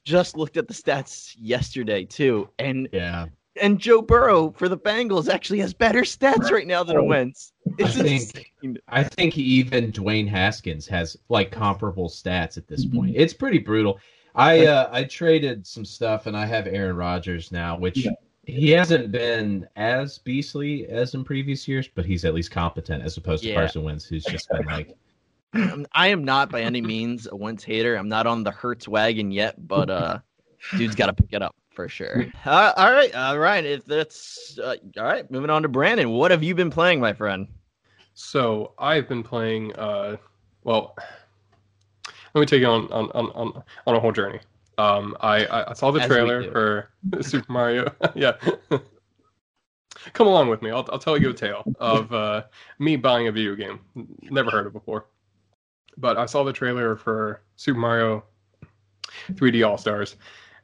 just 0.04 0.36
looked 0.36 0.56
at 0.56 0.68
the 0.68 0.74
stats 0.74 1.34
yesterday 1.38 2.04
too, 2.04 2.48
and 2.58 2.88
Yeah. 2.92 3.26
and 3.60 3.78
Joe 3.78 4.00
Burrow 4.02 4.50
for 4.52 4.68
the 4.68 4.78
Bengals 4.78 5.28
actually 5.32 5.58
has 5.60 5.74
better 5.74 6.00
stats 6.02 6.50
right 6.50 6.66
now 6.66 6.82
than 6.82 7.06
Wentz. 7.06 7.52
It's 7.78 7.98
I 7.98 8.02
think 8.02 8.46
insane. 8.62 8.78
I 8.88 9.04
think 9.04 9.36
even 9.38 9.92
Dwayne 9.92 10.26
Haskins 10.28 10.86
has 10.88 11.16
like 11.28 11.50
comparable 11.50 12.08
stats 12.08 12.56
at 12.56 12.66
this 12.66 12.84
Mm-hmm. 12.86 12.96
point. 12.98 13.12
It's 13.16 13.34
pretty 13.34 13.58
brutal. 13.58 13.98
I 14.34 14.64
uh, 14.66 14.88
I 14.90 15.04
traded 15.04 15.66
some 15.66 15.84
stuff 15.84 16.26
and 16.26 16.34
I 16.36 16.46
have 16.46 16.66
Aaron 16.66 16.96
Rodgers 16.96 17.52
now, 17.52 17.76
which 17.78 17.98
Yeah. 18.06 18.12
He 18.44 18.70
hasn't 18.70 19.12
been 19.12 19.68
as 19.76 20.18
beastly 20.18 20.88
as 20.88 21.14
in 21.14 21.22
previous 21.24 21.68
years, 21.68 21.88
but 21.88 22.04
he's 22.04 22.24
at 22.24 22.34
least 22.34 22.50
competent 22.50 23.04
as 23.04 23.16
opposed 23.16 23.42
to 23.44 23.50
Yeah. 23.50 23.54
Carson 23.56 23.84
Wentz, 23.84 24.04
who's 24.04 24.24
just 24.24 24.48
been 24.48 24.64
like 24.66 24.96
I'm- 25.92 26.24
not 26.24 26.50
by 26.50 26.62
any 26.62 26.80
means 26.80 27.28
a 27.30 27.36
Wentz 27.36 27.62
hater. 27.62 27.94
I'm 27.96 28.08
not 28.08 28.26
on 28.26 28.42
the 28.42 28.50
Hurts 28.50 28.88
wagon 28.88 29.30
yet, 29.30 29.68
but 29.68 29.90
uh, 29.90 30.18
dude's 30.76 30.96
got 30.96 31.06
to 31.06 31.12
pick 31.12 31.32
it 31.32 31.42
up 31.42 31.54
for 31.70 31.88
sure. 31.88 32.26
Uh, 32.44 32.72
all 32.76 32.92
right, 32.92 33.14
all 33.14 33.38
right. 33.38 33.64
If 33.64 33.84
that's 33.84 34.58
uh, 34.58 34.76
all 34.98 35.04
right, 35.04 35.30
moving 35.30 35.50
on 35.50 35.62
to 35.62 35.68
Brandon. 35.68 36.10
What 36.10 36.30
have 36.30 36.42
you 36.42 36.54
been 36.54 36.70
playing, 36.70 37.00
my 37.00 37.12
friend? 37.12 37.46
So 38.14 38.72
I've 38.78 39.08
been 39.08 39.22
playing. 39.22 39.74
Uh, 39.76 40.16
well, 40.64 40.96
let 42.34 42.40
me 42.40 42.46
take 42.46 42.60
you 42.60 42.66
on 42.66 42.90
on 42.90 43.10
on 43.12 43.30
on, 43.30 43.62
on 43.86 43.94
a 43.94 44.00
whole 44.00 44.12
journey. 44.12 44.40
Um, 44.78 45.16
I 45.20 45.46
I 45.68 45.72
saw 45.74 45.90
the 45.90 46.00
As 46.00 46.06
trailer 46.06 46.50
for 46.50 46.90
Super 47.20 47.52
Mario. 47.52 47.92
yeah. 48.14 48.32
Come 50.14 50.26
along 50.26 50.48
with 50.48 50.62
me. 50.62 50.70
I'll 50.70 50.88
I'll 50.90 50.98
tell 50.98 51.16
you 51.16 51.30
a 51.30 51.34
tale 51.34 51.62
of 51.78 52.12
uh, 52.12 52.44
me 52.78 52.96
buying 52.96 53.28
a 53.28 53.32
video 53.32 53.54
game. 53.54 53.80
Never 54.22 54.50
heard 54.50 54.66
of 54.66 54.72
before. 54.72 55.06
But 55.98 56.16
I 56.16 56.26
saw 56.26 56.42
the 56.42 56.52
trailer 56.52 56.96
for 56.96 57.42
Super 57.56 57.78
Mario 57.78 58.24
3D 59.32 59.66
All 59.66 59.76
Stars, 59.76 60.16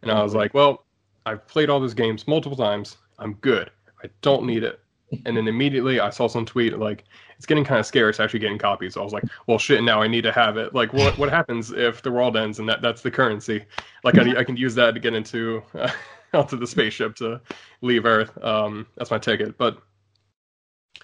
and 0.02 0.10
I 0.10 0.22
was 0.22 0.34
like, 0.34 0.54
well, 0.54 0.86
I've 1.26 1.46
played 1.46 1.68
all 1.68 1.78
those 1.78 1.94
games 1.94 2.26
multiple 2.26 2.56
times. 2.56 2.96
I'm 3.18 3.34
good. 3.34 3.70
I 4.02 4.08
don't 4.22 4.46
need 4.46 4.62
it. 4.62 4.80
And 5.26 5.36
then 5.36 5.46
immediately 5.46 6.00
I 6.00 6.10
saw 6.10 6.26
some 6.26 6.46
tweet 6.46 6.78
like 6.78 7.04
it's 7.38 7.47
getting 7.47 7.64
kind 7.64 7.78
of 7.78 7.87
scarce 7.87 8.18
actually 8.18 8.40
getting 8.40 8.59
copies. 8.59 8.95
So 8.95 9.00
I 9.00 9.04
was 9.04 9.12
like, 9.12 9.25
well, 9.47 9.59
shit, 9.59 9.83
now 9.83 10.02
I 10.02 10.09
need 10.09 10.23
to 10.23 10.33
have 10.33 10.57
it. 10.57 10.75
Like, 10.75 10.92
what 10.92 11.16
what 11.18 11.30
happens 11.30 11.71
if 11.71 12.02
the 12.02 12.11
world 12.11 12.37
ends 12.37 12.59
and 12.59 12.68
that 12.68 12.83
that's 12.83 13.00
the 13.00 13.11
currency? 13.11 13.64
Like, 14.02 14.18
I, 14.18 14.40
I 14.40 14.45
can 14.45 14.57
use 14.57 14.75
that 14.75 14.95
to 14.95 15.00
get 15.00 15.14
into 15.14 15.62
uh, 15.75 15.90
onto 16.35 16.57
the 16.57 16.66
spaceship 16.66 17.14
to 17.16 17.40
leave 17.80 18.04
Earth. 18.04 18.37
Um, 18.42 18.87
that's 18.97 19.12
my 19.12 19.18
ticket. 19.18 19.57
But 19.57 19.80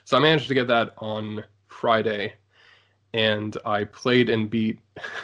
so 0.04 0.16
I 0.16 0.20
managed 0.20 0.48
to 0.48 0.54
get 0.54 0.66
that 0.68 0.94
on 0.98 1.44
Friday, 1.68 2.34
and 3.12 3.56
I 3.64 3.84
played 3.84 4.28
and 4.28 4.50
beat 4.50 4.80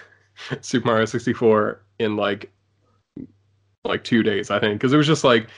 Super 0.61 0.87
Mario 0.87 1.07
64 1.07 1.83
in 1.99 2.17
like 2.17 2.53
like 3.85 4.05
two 4.05 4.23
days, 4.23 4.51
I 4.51 4.61
think, 4.61 4.79
because 4.79 4.93
it 4.93 4.97
was 4.97 5.07
just 5.07 5.25
like 5.25 5.49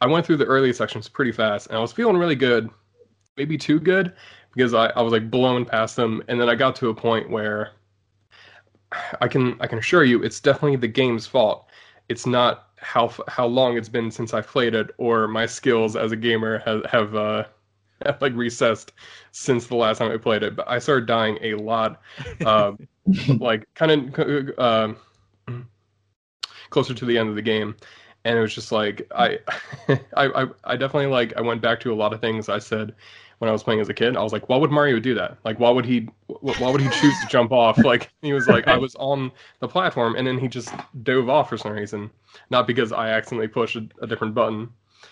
I 0.00 0.06
went 0.06 0.24
through 0.24 0.36
the 0.36 0.44
early 0.44 0.72
sections 0.72 1.08
pretty 1.08 1.32
fast, 1.32 1.66
and 1.68 1.76
I 1.76 1.80
was 1.80 1.92
feeling 1.92 2.16
really 2.16 2.36
good, 2.36 2.70
maybe 3.36 3.58
too 3.58 3.80
good, 3.80 4.14
because 4.54 4.74
I, 4.74 4.86
I 4.88 5.02
was 5.02 5.12
like 5.12 5.30
blown 5.30 5.64
past 5.64 5.96
them, 5.96 6.22
and 6.28 6.40
then 6.40 6.48
I 6.48 6.54
got 6.54 6.76
to 6.76 6.88
a 6.88 6.94
point 6.94 7.30
where 7.30 7.72
I 9.20 9.28
can 9.28 9.56
I 9.60 9.66
can 9.66 9.78
assure 9.78 10.04
you 10.04 10.22
it's 10.22 10.40
definitely 10.40 10.76
the 10.76 10.88
game's 10.88 11.26
fault. 11.26 11.68
It's 12.08 12.26
not 12.26 12.68
how 12.76 13.12
how 13.28 13.46
long 13.46 13.76
it's 13.76 13.88
been 13.88 14.10
since 14.10 14.34
I've 14.34 14.46
played 14.46 14.74
it, 14.74 14.90
or 14.98 15.26
my 15.28 15.46
skills 15.46 15.96
as 15.96 16.12
a 16.12 16.16
gamer 16.16 16.58
have 16.60 16.84
have, 16.86 17.14
uh, 17.14 17.44
have 18.04 18.18
like 18.22 18.34
recessed 18.34 18.92
since 19.32 19.66
the 19.66 19.76
last 19.76 19.98
time 19.98 20.12
I 20.12 20.16
played 20.18 20.42
it. 20.42 20.56
But 20.56 20.68
I 20.68 20.78
started 20.78 21.06
dying 21.06 21.38
a 21.42 21.54
lot, 21.54 22.00
uh, 22.44 22.72
like 23.38 23.66
kind 23.74 24.14
of 24.18 24.50
uh, 24.58 24.94
closer 26.70 26.94
to 26.94 27.04
the 27.04 27.18
end 27.18 27.28
of 27.28 27.34
the 27.36 27.42
game 27.42 27.76
and 28.24 28.38
it 28.38 28.40
was 28.40 28.54
just 28.54 28.72
like 28.72 29.06
I, 29.14 29.38
I 30.16 30.26
i 30.26 30.46
i 30.64 30.76
definitely 30.76 31.06
like 31.06 31.32
i 31.36 31.40
went 31.40 31.60
back 31.60 31.80
to 31.80 31.92
a 31.92 31.94
lot 31.94 32.12
of 32.12 32.20
things 32.20 32.48
i 32.48 32.58
said 32.58 32.94
when 33.38 33.48
i 33.48 33.52
was 33.52 33.62
playing 33.62 33.80
as 33.80 33.88
a 33.88 33.94
kid 33.94 34.16
i 34.16 34.22
was 34.22 34.32
like 34.32 34.48
why 34.48 34.56
would 34.56 34.70
mario 34.70 34.98
do 34.98 35.14
that 35.14 35.38
like 35.44 35.58
why 35.58 35.70
would 35.70 35.84
he 35.84 36.08
why 36.26 36.68
would 36.70 36.80
he 36.80 36.88
choose 36.88 37.20
to 37.20 37.26
jump 37.26 37.52
off 37.52 37.78
like 37.84 38.10
he 38.22 38.32
was 38.32 38.48
like 38.48 38.66
i 38.68 38.76
was 38.76 38.94
on 38.96 39.30
the 39.60 39.68
platform 39.68 40.16
and 40.16 40.26
then 40.26 40.38
he 40.38 40.48
just 40.48 40.72
dove 41.02 41.28
off 41.28 41.48
for 41.48 41.56
some 41.56 41.72
reason 41.72 42.10
not 42.50 42.66
because 42.66 42.92
i 42.92 43.10
accidentally 43.10 43.48
pushed 43.48 43.76
a, 43.76 43.86
a 44.00 44.06
different 44.06 44.34
button 44.34 44.68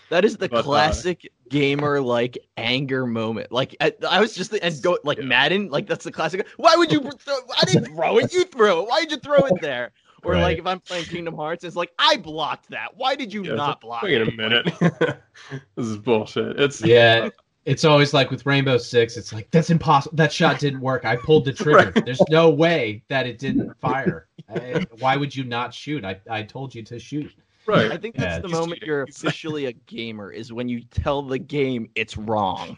That 0.09 0.25
is 0.25 0.37
the 0.37 0.49
But, 0.49 0.59
uh, 0.59 0.63
classic 0.63 1.31
gamer 1.49 2.01
like 2.01 2.37
anger 2.57 3.05
moment. 3.05 3.51
Like 3.51 3.75
I, 3.79 3.93
I 4.07 4.19
was 4.19 4.33
just 4.33 4.53
and 4.53 4.81
go 4.81 4.97
like 5.03 5.19
Yeah. 5.19 5.25
Madden. 5.25 5.69
Like 5.69 5.87
that's 5.87 6.03
the 6.03 6.11
classic. 6.11 6.47
Why 6.57 6.75
would 6.75 6.91
you? 6.91 6.99
Throw, 7.01 7.35
I 7.61 7.65
didn't 7.65 7.85
throw 7.87 8.17
it. 8.17 8.33
You 8.33 8.45
threw 8.45 8.81
it. 8.81 8.87
Why 8.87 9.01
did 9.01 9.11
you 9.11 9.17
throw 9.17 9.45
it 9.45 9.59
there? 9.61 9.91
Or 10.23 10.33
Right. 10.33 10.41
like 10.41 10.57
if 10.59 10.65
I'm 10.65 10.79
playing 10.79 11.05
Kingdom 11.05 11.35
Hearts, 11.35 11.63
it's 11.63 11.75
like 11.75 11.91
I 11.99 12.17
blocked 12.17 12.69
that. 12.69 12.95
Why 12.95 13.15
did 13.15 13.33
you 13.33 13.43
Yeah, 13.43 13.55
not 13.55 13.81
block 13.81 14.03
Wait 14.03 14.21
it? 14.21 14.27
a 14.27 14.31
minute. 14.31 14.65
this 15.75 15.85
is 15.87 15.97
bullshit. 15.97 16.59
It's 16.59 16.81
Yeah, 16.81 17.29
it's 17.65 17.85
always 17.85 18.13
like 18.13 18.29
with 18.31 18.45
Rainbow 18.45 18.77
Six. 18.77 19.15
It's 19.17 19.31
like 19.33 19.49
that's 19.51 19.69
impossible. 19.69 20.15
That 20.17 20.31
shot 20.33 20.59
didn't 20.59 20.81
work. 20.81 21.05
I 21.05 21.15
pulled 21.15 21.45
the 21.45 21.53
trigger. 21.63 21.91
Right. 21.95 22.05
There's 22.05 22.21
no 22.29 22.49
way 22.49 23.03
that 23.09 23.25
it 23.25 23.39
didn't 23.39 23.73
fire. 23.79 24.27
I, 24.49 24.85
why 24.99 25.15
would 25.15 25.35
you 25.35 25.43
not 25.43 25.73
shoot? 25.73 26.03
I, 26.03 26.19
I 26.29 26.43
told 26.43 26.75
you 26.75 26.83
to 26.83 26.99
shoot. 26.99 27.31
right. 27.65 27.91
I 27.91 27.97
think 27.97 28.15
that's 28.15 28.35
Yeah. 28.35 28.39
the 28.39 28.49
moment 28.49 28.73
cheating. 28.75 28.87
you're 28.87 29.03
officially 29.03 29.65
a 29.67 29.73
gamer 29.73 30.31
is 30.31 30.51
when 30.51 30.67
you 30.67 30.81
tell 30.83 31.21
the 31.21 31.39
game 31.39 31.89
it's 31.95 32.17
wrong. 32.17 32.75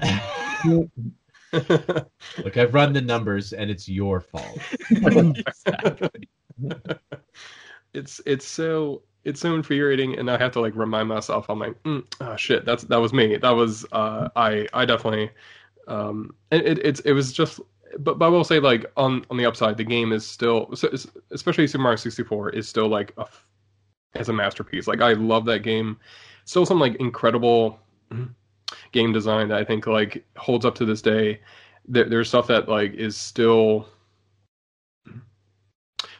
Look, 1.53 2.57
I've 2.57 2.73
run 2.73 2.91
the 2.93 3.01
numbers, 3.01 3.53
and 3.53 3.71
it's 3.71 3.87
your 3.87 4.19
fault. 4.19 4.59
exactly. 4.91 6.09
it's 7.93 8.21
it's 8.25 8.45
so 8.47 9.03
it's 9.25 9.41
so 9.41 9.55
infuriating 9.55 10.17
and 10.17 10.29
i 10.29 10.37
have 10.37 10.51
to 10.51 10.61
like 10.61 10.75
remind 10.75 11.07
myself 11.09 11.49
i'm 11.49 11.59
like 11.59 11.81
mm, 11.83 12.05
oh 12.21 12.35
shit 12.35 12.65
that's 12.65 12.83
that 12.83 12.97
was 12.97 13.13
me. 13.13 13.37
That 13.37 13.51
was 13.51 13.85
uh 13.91 14.29
i 14.35 14.67
i 14.73 14.85
definitely 14.85 15.29
um 15.87 16.33
it, 16.51 16.65
it 16.65 16.85
it's 16.85 16.99
it 17.01 17.11
was 17.13 17.33
just 17.33 17.59
but, 17.99 18.17
but 18.17 18.25
i 18.25 18.29
will 18.29 18.43
say 18.43 18.59
like 18.59 18.85
on 18.97 19.25
on 19.29 19.37
the 19.37 19.45
upside 19.45 19.77
the 19.77 19.83
game 19.83 20.11
is 20.11 20.25
still 20.25 20.73
especially 21.31 21.67
super 21.67 21.83
mario 21.83 21.97
64 21.97 22.49
is 22.51 22.67
still 22.67 22.87
like 22.87 23.13
a 23.17 23.25
as 24.15 24.29
a 24.29 24.33
masterpiece. 24.33 24.87
Like 24.87 25.01
i 25.01 25.13
love 25.13 25.45
that 25.45 25.59
game. 25.59 25.97
Still 26.45 26.65
some 26.65 26.79
like 26.79 26.95
incredible 26.95 27.79
game 28.91 29.11
design 29.11 29.47
that 29.49 29.57
i 29.59 29.63
think 29.63 29.87
like 29.87 30.25
holds 30.37 30.65
up 30.65 30.75
to 30.75 30.85
this 30.85 31.01
day. 31.01 31.41
There, 31.87 32.05
there's 32.05 32.29
stuff 32.29 32.47
that 32.47 32.67
like 32.67 32.93
is 32.93 33.17
still 33.17 33.87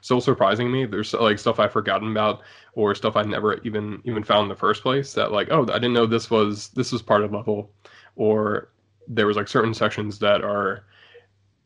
still 0.02 0.22
surprising 0.22 0.72
me. 0.72 0.86
There's 0.86 1.14
like 1.14 1.40
stuff 1.40 1.60
I've 1.60 1.72
forgotten 1.72 2.12
about 2.12 2.42
or 2.76 2.94
stuff 2.94 3.16
I 3.16 3.24
never 3.24 3.60
even 3.64 4.02
even 4.04 4.24
found 4.24 4.44
in 4.44 4.50
the 4.50 4.56
first 4.56 4.84
place 4.84 5.14
that 5.14 5.32
like, 5.32 5.48
oh, 5.50 5.64
I 5.64 5.80
didn't 5.80 5.94
know 5.94 6.06
this 6.06 6.30
was 6.30 6.70
this 6.70 6.92
was 6.92 7.02
part 7.02 7.24
of 7.24 7.32
level 7.32 7.72
or 8.16 8.70
there 9.08 9.28
was 9.28 9.38
like 9.38 9.48
certain 9.48 9.74
sections 9.74 10.20
that 10.20 10.44
are 10.44 10.84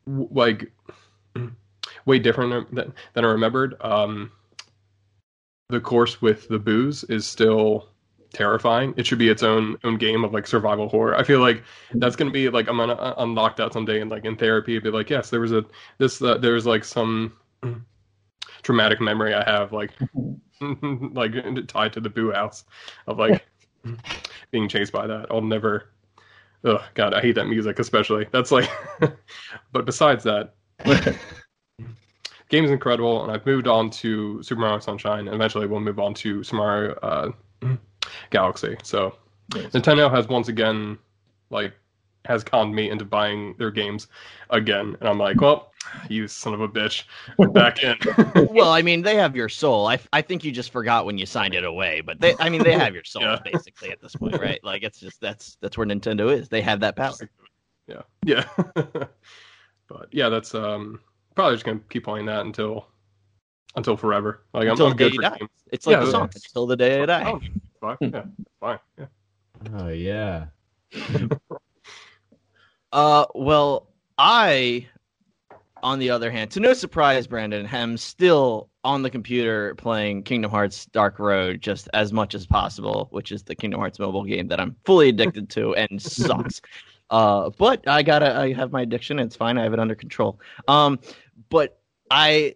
like 0.06 0.72
way 2.06 2.20
different 2.20 2.74
than, 2.74 2.94
than 3.14 3.26
I 3.26 3.28
remembered. 3.28 3.76
Um, 3.82 4.32
the 5.70 5.80
course 5.80 6.22
with 6.22 6.48
the 6.48 6.60
Boos 6.60 7.04
is 7.06 7.26
still 7.26 7.90
terrifying. 8.34 8.94
It 8.98 9.06
should 9.06 9.20
be 9.20 9.30
its 9.30 9.44
own 9.44 9.78
own 9.84 9.98
game 9.98 10.24
of 10.24 10.34
like 10.34 10.48
survival 10.48 10.90
horror. 10.90 11.16
I 11.16 11.24
feel 11.24 11.40
like 11.40 11.64
that's 11.96 12.16
gonna 12.16 12.32
be 12.32 12.50
like 12.50 12.68
I'm 12.68 12.78
gonna 12.78 13.16
unlock 13.18 13.56
that 13.58 13.74
someday 13.74 14.02
and 14.02 14.12
like 14.12 14.26
in 14.26 14.36
therapy 14.36 14.78
be 14.80 14.90
like, 14.90 15.10
yes, 15.10 15.30
there 15.30 15.42
was 15.42 15.52
a 15.52 15.66
this 15.98 16.22
uh, 16.22 16.38
there 16.38 16.54
was 16.54 16.66
like 16.66 16.84
some 16.84 17.34
traumatic 18.62 19.00
memory 19.02 19.34
I 19.34 19.44
have 19.50 19.72
like 19.74 19.92
like 21.14 21.34
tied 21.68 21.94
to 21.94 22.00
the 22.00 22.10
boo 22.10 22.32
house 22.32 22.66
of 23.08 23.18
like 23.18 23.46
being 24.52 24.68
chased 24.68 24.92
by 24.92 25.08
that. 25.08 25.28
I'll 25.30 25.42
never. 25.42 25.90
Oh 26.64 26.84
God, 26.94 27.14
I 27.14 27.22
hate 27.22 27.36
that 27.36 27.48
music 27.48 27.80
especially. 27.80 28.28
That's 28.32 28.52
like. 28.52 28.70
but 29.72 29.86
besides 29.86 30.24
that, 30.26 30.54
game 32.50 32.66
is 32.66 32.72
incredible, 32.72 33.24
and 33.24 33.32
I've 33.32 33.46
moved 33.46 33.68
on 33.68 33.90
to 33.92 34.44
Super 34.44 34.62
Mario 34.62 34.80
Sunshine, 34.80 35.28
and 35.28 35.36
eventually 35.36 35.68
we'll 35.68 35.80
move 35.80 36.00
on 36.00 36.14
to 36.16 36.44
Super 36.44 36.58
Mario 36.58 36.94
uh, 36.96 37.32
Galaxy. 38.32 38.76
So 38.84 39.16
Nintendo 39.52 40.12
has 40.12 40.28
once 40.28 40.50
again, 40.50 40.98
like, 41.50 41.74
has 42.26 42.44
conned 42.44 42.76
me 42.76 42.90
into 42.90 43.06
buying 43.06 43.56
their 43.58 43.72
games 43.72 44.08
again, 44.50 44.98
and 45.00 45.10
I'm 45.10 45.18
like, 45.18 45.40
well, 45.40 45.69
you 46.10 46.28
son 46.28 46.54
of 46.54 46.62
a 46.62 46.68
bitch, 46.68 47.04
I'm 47.40 47.52
back 47.54 47.84
in. 47.84 47.98
well, 48.54 48.72
I 48.72 48.82
mean, 48.82 49.02
they 49.02 49.16
have 49.16 49.36
your 49.36 49.50
soul. 49.50 49.88
I, 49.88 50.00
I 50.14 50.22
think 50.22 50.44
you 50.44 50.52
just 50.52 50.72
forgot 50.72 51.06
when 51.06 51.18
you 51.18 51.26
signed 51.26 51.54
it 51.56 51.64
away, 51.64 52.02
but 52.02 52.20
they, 52.20 52.36
I 52.40 52.50
mean, 52.50 52.64
they 52.64 52.74
have 52.74 52.94
your 52.94 53.04
soul 53.04 53.24
Yeah. 53.24 53.40
basically 53.44 53.92
at 53.92 54.02
this 54.02 54.16
point, 54.16 54.40
right? 54.40 54.64
Like 54.64 54.84
it's 54.84 55.00
just 55.00 55.20
that's 55.22 55.58
that's 55.62 55.78
where 55.78 55.88
Nintendo 55.88 56.32
is. 56.34 56.50
They 56.50 56.62
have 56.62 56.80
that 56.82 56.96
power. 56.96 57.14
yeah, 57.88 58.02
yeah. 58.24 58.46
but 59.88 60.08
yeah, 60.12 60.30
that's 60.30 60.54
um 60.54 61.00
probably 61.36 61.56
just 61.56 61.66
gonna 61.66 61.80
keep 61.90 62.04
playing 62.04 62.26
that 62.28 62.46
until 62.46 62.88
until 63.76 63.96
forever. 63.96 64.44
Like 64.54 64.66
I'm, 64.66 64.72
Until 64.72 64.88
I'm 64.88 64.96
good 64.98 65.10
for 65.16 65.22
you 65.24 65.30
die. 65.30 65.38
games. 65.38 65.50
It's 65.72 65.88
like 65.88 65.96
Yeah, 65.96 66.06
the 66.06 66.12
song 66.12 66.26
it's- 66.26 66.46
until 66.48 66.66
the 66.68 66.76
day 66.78 67.02
I 67.02 67.06
die. 67.06 67.24
Oh, 67.32 67.40
fine. 67.80 67.98
Yeah, 68.12 68.24
fine. 68.60 68.80
Yeah. 68.98 69.06
Oh 69.78 69.88
yeah. 69.90 70.46
Uh, 72.92 73.26
well, 73.36 73.88
I, 74.18 74.88
on 75.84 76.00
the 76.00 76.10
other 76.10 76.32
hand, 76.32 76.52
to 76.52 76.60
no 76.60 76.74
surprise, 76.74 77.28
Brandon, 77.28 77.66
am 77.68 77.98
still 77.98 78.70
on 78.84 79.02
the 79.02 79.10
computer 79.10 79.76
playing 79.76 80.24
Kingdom 80.24 80.52
Hearts 80.52 80.86
Dark 80.88 81.20
Road 81.20 81.62
just 81.62 81.90
as 81.94 82.14
much 82.14 82.34
as 82.36 82.46
possible, 82.46 83.08
which 83.12 83.32
is 83.32 83.44
the 83.44 83.56
Kingdom 83.56 83.80
Hearts 83.80 84.00
mobile 84.00 84.24
game 84.24 84.48
that 84.48 84.60
I'm 84.60 84.76
fully 84.86 85.10
addicted 85.10 85.50
to 85.52 85.76
and 85.76 86.02
sucks. 86.02 86.62
Uh, 87.10 87.50
but 87.58 87.88
I 87.88 88.04
gotta, 88.04 88.36
I 88.38 88.54
have 88.54 88.72
my 88.72 88.82
addiction. 88.82 89.20
It's 89.20 89.36
fine. 89.36 89.58
I 89.58 89.64
have 89.64 89.74
it 89.74 89.80
under 89.80 89.96
control. 89.96 90.40
Um, 90.68 91.00
but 91.50 91.80
I 92.12 92.56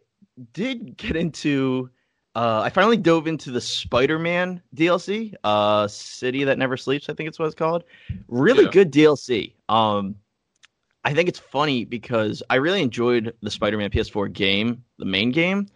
did 0.54 0.96
get 0.98 1.16
into. 1.16 1.90
Uh, 2.36 2.62
I 2.64 2.70
finally 2.70 2.98
dove 2.98 3.28
into 3.28 3.52
the 3.52 3.62
Spider-Man 3.62 4.60
DLC, 4.76 5.36
uh, 5.44 5.88
City 5.88 6.44
That 6.44 6.58
Never 6.58 6.78
Sleeps. 6.78 7.08
I 7.08 7.14
think 7.14 7.30
it's 7.30 7.38
what 7.38 7.46
it's 7.46 7.54
called. 7.54 7.84
Really 8.28 8.64
Yeah. 8.64 8.72
good 8.72 8.92
DLC. 8.92 9.54
Um, 9.70 10.16
I 11.04 11.14
think 11.14 11.30
it's 11.30 11.40
funny 11.40 11.86
because 11.86 12.42
I 12.50 12.56
really 12.56 12.82
enjoyed 12.82 13.36
the 13.42 13.52
Spider-Man 13.52 13.90
PS4 13.90 14.32
game, 14.32 14.84
the 14.98 15.06
main 15.06 15.32
game, 15.32 15.68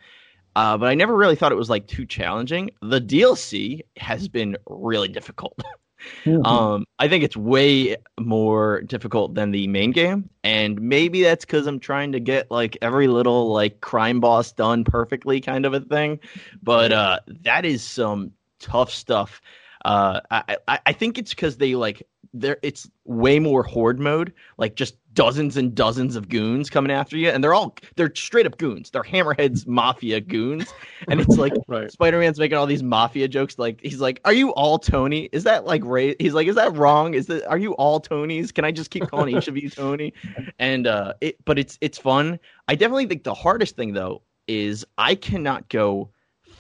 uh, 0.56 0.78
but 0.78 0.88
I 0.88 0.96
never 0.96 1.16
really 1.16 1.36
thought 1.36 1.52
it 1.52 1.56
was 1.56 1.70
like 1.70 1.88
too 1.88 2.06
challenging. 2.06 2.72
The 2.82 3.02
DLC 3.02 3.82
has 3.98 4.28
been 4.28 4.58
really 4.68 5.08
difficult. 5.08 5.60
um, 6.46 6.86
I 7.00 7.08
think 7.08 7.24
it's 7.24 7.38
way 7.38 7.98
more 8.20 8.82
difficult 8.82 9.36
than 9.36 9.52
the 9.52 9.68
main 9.68 9.92
game, 9.92 10.30
and 10.44 10.82
maybe 10.82 11.24
that's 11.24 11.46
because 11.46 11.68
I'm 11.68 11.80
trying 11.80 12.14
to 12.14 12.20
get 12.20 12.50
like 12.50 12.78
every 12.82 13.08
little 13.08 13.52
like 13.52 13.82
crime 13.82 14.20
boss 14.20 14.52
done 14.52 14.84
perfectly, 14.84 15.42
kind 15.42 15.66
of 15.66 15.74
a 15.74 15.82
thing. 15.82 16.20
But 16.64 16.92
uh, 16.92 17.20
that 17.42 17.66
is 17.66 17.84
some 17.84 18.32
tough 18.60 18.92
stuff. 18.92 19.42
Uh, 19.86 20.22
I, 20.32 20.58
I 20.68 20.80
I 20.88 20.94
think 20.94 21.18
it's 21.18 21.32
because 21.32 21.58
they 21.58 21.76
like 21.76 22.04
there 22.34 22.58
it's 22.62 22.90
way 23.06 23.40
more 23.40 23.64
horde 23.64 24.00
mode, 24.00 24.34
like 24.58 24.76
just 24.76 24.96
dozens 25.14 25.58
and 25.58 25.74
dozens 25.74 26.16
of 26.16 26.30
goons 26.30 26.70
coming 26.70 26.92
after 26.92 27.18
you, 27.18 27.30
and 27.30 27.44
they're 27.44 27.54
all 27.54 27.76
they're 27.96 28.14
straight 28.16 28.46
up 28.46 28.58
goons. 28.58 28.90
They're 28.90 29.04
hammerheads 29.04 29.68
mafia 29.68 30.22
goons, 30.22 30.72
and 31.10 31.20
it's 31.20 31.38
like 31.38 31.54
Right. 31.68 31.92
Spider 31.92 32.20
Man's 32.20 32.40
making 32.40 32.58
all 32.58 32.66
these 32.66 32.84
mafia 32.84 33.28
jokes. 33.28 33.58
Like 33.58 33.80
he's 33.82 34.00
like, 34.00 34.22
"Are 34.26 34.34
you 34.34 34.52
all 34.52 34.80
Tony? 34.80 35.30
Is 35.32 35.44
that 35.44 35.66
like 35.66 35.84
Ray?" 35.84 36.16
He's 36.20 36.34
like, 36.34 36.48
"Is 36.48 36.56
that 36.56 36.74
wrong? 36.76 37.14
Is 37.14 37.28
that 37.28 37.46
are 37.48 37.58
you 37.58 37.74
all 37.74 38.00
Tonys? 38.00 38.54
Can 38.54 38.66
I 38.66 38.72
just 38.72 38.92
keep 38.92 39.08
calling 39.08 39.36
each 39.36 39.48
of 39.48 39.58
you 39.58 39.70
Tony?" 39.72 40.14
And 40.60 40.88
uh, 40.88 41.14
it 41.22 41.44
but 41.46 41.60
it's 41.60 41.78
it's 41.82 41.98
fun. 41.98 42.40
I 42.68 42.76
definitely 42.76 43.08
think 43.08 43.24
the 43.24 43.34
hardest 43.34 43.76
thing 43.76 43.94
though 43.94 44.22
is 44.48 44.86
I 44.98 45.16
cannot 45.16 45.68
go 45.70 46.10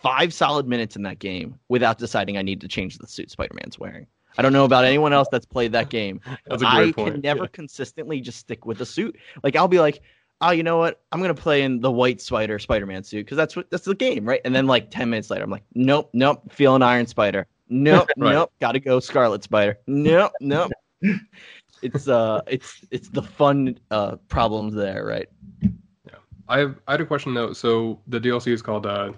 five 0.02 0.34
solid 0.34 0.68
minutes 0.68 0.96
in 0.96 1.02
that 1.04 1.20
game 1.20 1.60
without 1.70 1.98
deciding 1.98 2.38
I 2.38 2.42
need 2.42 2.62
to 2.62 2.68
change 2.68 2.98
the 2.98 3.08
suit 3.08 3.30
Spider 3.32 3.54
Man's 3.56 3.78
wearing. 3.80 4.08
I 4.38 4.42
don't 4.44 4.54
know 4.54 4.66
about 4.66 4.86
anyone 4.86 5.14
else 5.14 5.28
that's 5.32 5.46
played 5.46 5.72
that 5.72 5.90
game. 5.90 6.22
That's 6.48 6.62
a 6.62 6.68
I 6.68 6.76
great 6.76 6.96
point. 6.96 7.14
can 7.16 7.22
never 7.22 7.44
Yeah. 7.44 7.50
consistently 7.54 8.22
just 8.22 8.38
stick 8.38 8.66
with 8.68 8.78
the 8.78 8.86
suit. 8.86 9.18
Like 9.44 9.56
I'll 9.56 9.68
be 9.68 9.80
like, 9.80 10.02
oh, 10.42 10.52
you 10.52 10.62
know 10.62 10.78
what? 10.78 11.02
I'm 11.12 11.20
gonna 11.22 11.34
play 11.34 11.64
in 11.64 11.82
the 11.82 11.92
white 11.92 12.22
Spider 12.22 12.60
Spider-Man 12.60 13.04
suit 13.04 13.26
because 13.26 13.38
that's 13.38 13.56
what 13.56 13.68
that's 13.72 13.86
the 13.86 13.96
game, 13.96 14.26
right? 14.26 14.42
And 14.46 14.54
then 14.54 14.68
like 14.68 14.92
ten 14.92 15.10
minutes 15.10 15.32
later, 15.32 15.44
I'm 15.44 15.50
like, 15.50 15.64
nope, 15.74 16.10
nope, 16.14 16.44
feeling 16.52 16.84
Iron 16.84 17.08
Spider. 17.08 17.48
Nope, 17.70 18.10
Right. 18.18 18.34
nope, 18.34 18.52
gotta 18.62 18.80
go 18.80 19.00
Scarlet 19.00 19.44
Spider. 19.44 19.80
Nope, 19.88 20.32
nope. 20.40 20.72
it's 21.82 22.08
uh, 22.08 22.42
it's 22.48 22.82
it's 22.92 23.10
the 23.10 23.24
fun 23.24 23.80
uh 23.92 24.18
problems 24.28 24.76
there, 24.76 25.04
right? 25.06 25.28
Yeah, 25.62 26.16
I 26.48 26.60
have 26.60 26.76
I 26.88 26.92
had 26.92 27.02
a 27.02 27.06
question 27.08 27.34
though. 27.34 27.54
So 27.54 28.00
the 28.08 28.20
DLC 28.20 28.52
is 28.52 28.62
called 28.62 28.86
uh, 28.86 29.14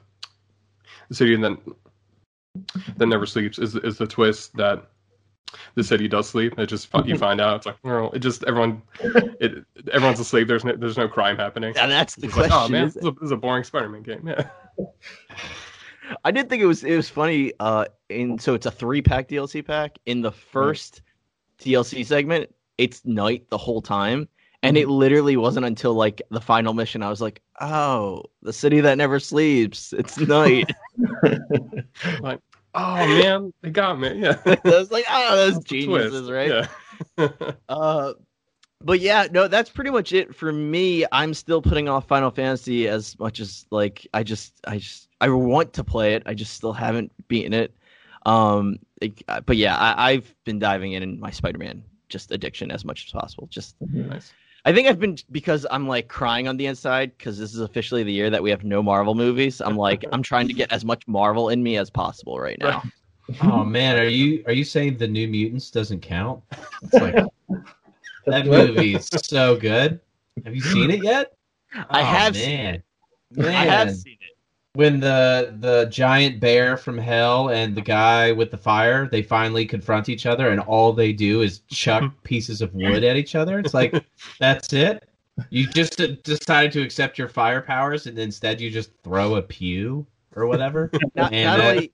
the 1.09 1.15
city 1.15 1.35
that 1.35 1.57
that 2.97 3.05
never 3.07 3.25
sleeps. 3.25 3.59
Is 3.59 3.75
is 3.75 3.97
the 3.97 4.07
twist 4.07 4.55
that 4.57 4.89
the 5.75 5.83
city 5.83 6.07
does 6.07 6.29
sleep? 6.29 6.57
It 6.57 6.67
just 6.67 6.89
you 7.05 7.17
find 7.17 7.41
out 7.41 7.57
it's 7.57 7.65
like 7.65 7.77
well, 7.83 8.11
it 8.11 8.19
just 8.19 8.43
everyone 8.45 8.81
it 9.39 9.65
everyone's 9.91 10.19
asleep. 10.19 10.47
There's 10.47 10.63
no, 10.63 10.75
there's 10.75 10.97
no 10.97 11.07
crime 11.07 11.37
happening. 11.37 11.75
And 11.77 11.91
that's 11.91 12.15
the 12.15 12.27
It's 12.27 12.37
like, 12.37 12.49
question. 12.49 12.65
oh 12.65 12.69
man, 12.69 12.85
this 12.85 12.95
is, 12.95 13.05
a, 13.05 13.11
this 13.11 13.23
is 13.23 13.31
a 13.31 13.37
boring 13.37 13.63
Spider-Man 13.63 14.03
game. 14.03 14.27
Yeah, 14.27 14.47
I 16.23 16.31
did 16.31 16.49
think 16.49 16.61
it 16.61 16.65
was 16.65 16.83
it 16.83 16.95
was 16.95 17.09
funny. 17.09 17.53
Uh, 17.59 17.85
in 18.09 18.39
so 18.39 18.53
it's 18.53 18.65
a 18.65 18.71
three 18.71 19.01
pack 19.01 19.27
DLC 19.27 19.65
pack. 19.65 19.97
In 20.05 20.21
the 20.21 20.31
first 20.31 21.01
DLC 21.59 22.05
segment, 22.05 22.53
it's 22.77 23.05
night 23.05 23.49
the 23.49 23.57
whole 23.57 23.81
time, 23.81 24.27
and 24.63 24.77
it 24.77 24.87
literally 24.89 25.37
wasn't 25.37 25.65
until 25.65 25.93
like 25.93 26.21
the 26.31 26.41
final 26.41 26.73
mission 26.73 27.01
I 27.03 27.09
was 27.09 27.21
like, 27.21 27.41
oh, 27.61 28.23
the 28.41 28.53
city 28.53 28.81
that 28.81 28.97
never 28.97 29.19
sleeps. 29.19 29.93
It's 29.93 30.17
night. 30.27 30.71
oh 32.23 32.37
Oh 32.75 32.95
man, 32.95 33.51
they 33.61 33.71
got 33.71 33.99
me. 33.99 34.19
Yeah. 34.21 34.37
I 34.45 34.59
was 34.63 34.91
like, 34.91 35.05
oh, 35.09 35.35
those 35.35 35.53
Twist. 35.55 35.67
geniuses, 35.67 36.29
right? 36.29 36.67
Yeah. 37.17 37.29
Uh, 37.67 38.13
but 38.81 38.99
yeah, 38.99 39.27
no, 39.31 39.47
that's 39.47 39.69
pretty 39.71 39.89
much 39.89 40.13
it 40.13 40.35
for 40.35 40.51
me. 40.51 41.03
I'm 41.11 41.33
still 41.33 41.61
putting 41.63 41.89
off 41.89 42.07
Final 42.07 42.29
Fantasy 42.31 42.87
as 42.87 43.17
much 43.19 43.39
as 43.39 43.65
like 43.71 44.05
I 44.13 44.21
just, 44.23 44.53
I 44.67 44.77
just, 44.77 45.09
I 45.19 45.29
want 45.29 45.73
to 45.73 45.83
play 45.83 46.13
it. 46.13 46.23
I 46.27 46.33
just 46.35 46.53
still 46.53 46.71
haven't 46.73 47.11
beaten 47.27 47.53
it. 47.53 47.73
Um, 48.25 48.77
it- 49.01 49.23
but 49.45 49.57
yeah, 49.57 49.75
I, 49.75 50.11
I've 50.11 50.33
been 50.45 50.59
diving 50.59 50.91
in 50.93 51.01
in 51.03 51.19
my 51.19 51.31
Spider-Man 51.31 51.83
just 52.07 52.31
addiction 52.31 52.71
as 52.71 52.85
much 52.85 53.05
as 53.07 53.11
possible. 53.11 53.47
Just, 53.51 53.75
nice. 53.81 54.31
I 54.65 54.73
think 54.73 54.87
I've 54.87 54.99
been 54.99 55.17
because 55.31 55.65
I'm 55.71 55.87
like 55.87 56.07
crying 56.07 56.47
on 56.47 56.57
the 56.57 56.65
inside 56.65 57.17
because 57.17 57.39
this 57.39 57.53
is 57.53 57.61
officially 57.61 58.03
the 58.03 58.11
year 58.11 58.29
that 58.29 58.43
we 58.43 58.49
have 58.49 58.63
no 58.63 58.83
Marvel 58.83 59.15
movies. 59.15 59.61
I'm 59.61 59.77
like, 59.77 60.03
I'm 60.11 60.21
trying 60.21 60.47
to 60.47 60.53
get 60.53 60.71
as 60.71 60.83
much 60.83 61.07
Marvel 61.07 61.49
in 61.49 61.63
me 61.63 61.77
as 61.77 61.89
possible 61.89 62.39
right 62.39 62.57
now. 62.59 62.83
Oh 63.41 63.63
man, 63.63 63.97
are 63.97 64.07
you 64.07 64.43
are 64.47 64.53
you 64.53 64.63
saying 64.63 64.97
the 64.97 65.07
New 65.07 65.27
Mutants 65.27 65.69
doesn't 65.69 66.01
count? 66.01 66.41
It's 66.81 66.93
like 66.93 67.15
that 68.25 68.47
movie 68.47 68.95
is 68.95 69.07
so 69.23 69.55
good. 69.55 69.99
Have 70.45 70.55
you 70.55 70.61
seen 70.61 70.89
it 70.91 71.03
yet? 71.03 71.33
I 71.73 72.01
Oh, 72.01 72.03
have 72.03 72.35
seen 72.35 72.59
man. 72.59 72.83
I 73.39 73.65
have 73.65 73.95
seen 73.95 74.17
it. 74.21 74.35
When 74.73 74.99
the 74.99 75.55
the 75.59 75.85
giant 75.85 76.39
bear 76.39 76.77
from 76.77 76.97
hell 76.97 77.49
and 77.49 77.75
the 77.75 77.81
guy 77.81 78.31
with 78.31 78.51
the 78.51 78.57
fire 78.57 79.07
they 79.07 79.21
finally 79.21 79.65
confront 79.65 80.09
each 80.09 80.25
other 80.25 80.49
and 80.49 80.59
all 80.61 80.93
they 80.93 81.11
do 81.11 81.41
is 81.41 81.59
chuck 81.69 82.03
pieces 82.23 82.61
of 82.61 82.73
wood 82.73 83.03
at 83.03 83.17
each 83.17 83.35
other. 83.35 83.59
It's 83.59 83.73
like 83.73 84.03
that's 84.39 84.73
it? 84.73 85.09
You 85.49 85.65
just 85.67 85.99
uh, 86.01 86.07
decided 86.23 86.71
to 86.73 86.81
accept 86.81 87.17
your 87.17 87.29
fire 87.29 87.61
powers 87.61 88.05
and 88.07 88.19
instead 88.19 88.59
you 88.61 88.69
just 88.69 88.91
throw 89.03 89.35
a 89.35 89.41
pew 89.41 90.05
or 90.35 90.45
whatever? 90.47 90.91
Not, 91.15 91.33
And, 91.33 91.45
not 91.45 91.59
uh, 91.59 91.69
only 91.69 91.91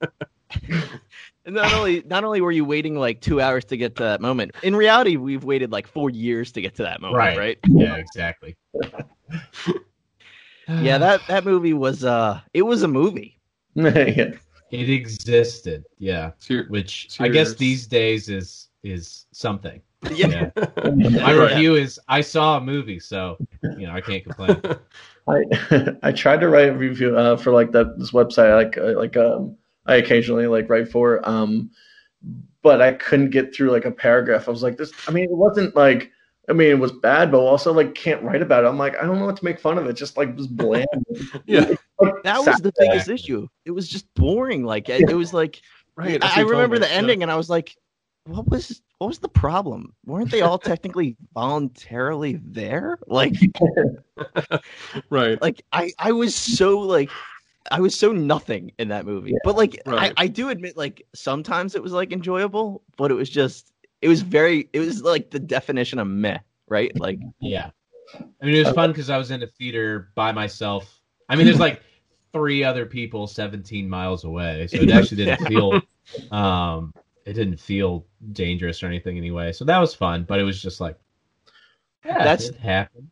not 1.46 1.72
only 1.72 2.02
not 2.06 2.24
only 2.24 2.40
were 2.40 2.52
you 2.52 2.64
waiting 2.64 2.96
like 2.96 3.20
two 3.20 3.40
hours 3.40 3.64
to 3.64 3.76
get 3.76 3.96
to 3.96 4.02
that 4.02 4.20
moment 4.20 4.54
in 4.62 4.76
reality 4.76 5.16
we've 5.16 5.44
waited 5.44 5.72
like 5.72 5.86
four 5.86 6.10
years 6.10 6.52
to 6.52 6.60
get 6.60 6.74
to 6.76 6.82
that 6.82 7.00
moment 7.00 7.18
right, 7.18 7.36
Right. 7.36 7.58
yeah 7.68 7.96
exactly 7.96 8.56
yeah 10.78 10.98
that 10.98 11.26
that 11.28 11.44
movie 11.44 11.72
was 11.74 12.04
uh 12.04 12.40
it 12.54 12.62
was 12.62 12.82
a 12.82 12.88
movie 12.88 13.40
yeah. 13.74 14.30
it 14.70 14.88
existed 14.90 15.84
yeah 15.98 16.32
So 16.38 16.62
which 16.68 17.06
So 17.10 17.24
i 17.24 17.28
guess 17.28 17.54
these 17.54 17.86
days 17.86 18.28
is 18.28 18.68
is 18.82 19.26
something 19.32 19.80
yeah, 20.10 20.26
yeah 20.28 20.50
my 21.20 21.32
Yeah. 21.32 21.42
review 21.44 21.74
is 21.76 21.98
i 22.08 22.20
saw 22.20 22.56
a 22.58 22.60
movie 22.60 22.98
so 23.00 23.40
you 23.76 23.86
know 23.86 23.92
i 23.92 24.00
can't 24.00 24.24
complain 24.24 24.62
I 25.28 25.42
I 26.02 26.12
tried 26.12 26.40
to 26.40 26.48
write 26.48 26.68
a 26.68 26.72
review 26.72 27.16
uh, 27.16 27.36
for 27.36 27.52
like 27.52 27.72
that 27.72 27.98
this 27.98 28.12
website 28.12 28.54
like 28.56 28.78
uh, 28.78 28.96
like 28.98 29.16
um 29.16 29.56
I 29.86 29.96
occasionally 29.96 30.46
like 30.46 30.68
write 30.70 30.88
for 30.88 31.26
um 31.28 31.70
but 32.62 32.80
I 32.80 32.92
couldn't 32.92 33.30
get 33.30 33.54
through 33.54 33.70
like 33.70 33.84
a 33.84 33.90
paragraph. 33.90 34.48
I 34.48 34.50
was 34.52 34.62
like 34.62 34.76
this 34.76 34.92
I 35.08 35.10
mean 35.12 35.24
it 35.24 35.36
wasn't 35.36 35.74
like 35.76 36.12
I 36.48 36.52
mean 36.52 36.70
it 36.70 36.78
was 36.78 36.92
bad 36.92 37.30
but 37.32 37.38
also 37.38 37.72
like 37.72 37.94
can't 37.94 38.22
write 38.22 38.42
about 38.42 38.64
it. 38.64 38.68
I'm 38.68 38.78
like 38.78 38.96
I 38.96 39.04
don't 39.06 39.18
know 39.18 39.26
what 39.26 39.36
to 39.38 39.44
make 39.44 39.58
fun 39.60 39.78
of 39.78 39.86
it. 39.86 39.94
Just 39.94 40.16
like 40.16 40.36
was 40.36 40.46
bland. 40.46 40.86
yeah. 41.46 41.74
Like, 42.00 42.14
that 42.24 42.38
was 42.38 42.56
the 42.58 42.72
sad. 42.76 42.88
biggest 42.90 43.08
issue 43.08 43.48
it 43.64 43.70
was 43.70 43.88
just 43.88 44.06
boring 44.14 44.64
like 44.64 44.88
it, 44.88 45.08
it 45.10 45.14
was 45.14 45.32
like 45.32 45.60
Right. 45.96 46.22
I, 46.22 46.40
I 46.40 46.44
remember 46.44 46.78
the 46.78 46.92
ending 46.92 47.20
Yeah. 47.20 47.24
and 47.24 47.30
i 47.30 47.36
was 47.36 47.48
like 47.48 47.74
what 48.26 48.46
was 48.48 48.82
what 48.98 49.06
was 49.06 49.18
the 49.18 49.28
problem 49.30 49.94
weren't 50.04 50.30
they 50.30 50.42
all 50.42 50.58
technically 50.72 51.16
voluntarily 51.32 52.38
there 52.44 52.98
like 53.06 53.32
Right. 55.10 55.40
like 55.40 55.62
I 55.72 55.92
I 55.98 56.12
was 56.12 56.34
so 56.34 56.78
like 56.80 57.10
I 57.70 57.80
was 57.80 57.98
so 57.98 58.12
nothing 58.12 58.72
in 58.78 58.88
that 58.88 59.06
movie. 59.06 59.32
Yeah. 59.32 59.38
but 59.44 59.56
like 59.56 59.80
Right. 59.86 60.12
I, 60.16 60.24
I 60.24 60.26
do 60.28 60.50
admit 60.50 60.76
like 60.76 61.02
sometimes 61.14 61.74
it 61.74 61.82
was 61.82 61.92
like 61.92 62.12
enjoyable, 62.12 62.82
but 62.96 63.10
it 63.10 63.14
was 63.14 63.28
just 63.28 63.72
it 64.06 64.08
was 64.08 64.22
very 64.22 64.68
it 64.72 64.78
was 64.78 65.02
like 65.02 65.30
the 65.30 65.40
definition 65.40 65.98
of 65.98 66.06
meh, 66.06 66.38
right? 66.68 66.96
Like 66.96 67.18
Yeah. 67.40 67.70
I 68.14 68.46
mean, 68.46 68.54
it 68.54 68.64
was 68.64 68.72
fun 68.72 68.92
because 68.92 69.10
I 69.10 69.18
was 69.18 69.32
in 69.32 69.42
a 69.42 69.48
theater 69.48 70.12
by 70.14 70.30
myself. 70.30 71.00
I 71.28 71.34
mean, 71.34 71.44
there's 71.44 71.58
like 71.58 71.82
three 72.32 72.62
other 72.62 72.86
people 72.86 73.26
17 73.26 73.88
miles 73.88 74.22
away, 74.22 74.68
so 74.68 74.76
it 74.76 74.92
actually 74.92 75.24
didn't 75.24 75.44
feel, 75.48 75.80
um, 76.30 76.94
it 77.24 77.32
didn't 77.32 77.58
feel 77.58 78.06
dangerous 78.30 78.80
or 78.80 78.86
anything 78.86 79.16
anyway. 79.16 79.52
So 79.52 79.64
that 79.64 79.78
was 79.80 79.92
fun, 79.92 80.22
but 80.22 80.38
it 80.38 80.44
was 80.44 80.62
just 80.62 80.80
like, 80.80 80.96
yeah, 82.04 82.22
That's- 82.22 82.54
happened. 82.54 83.10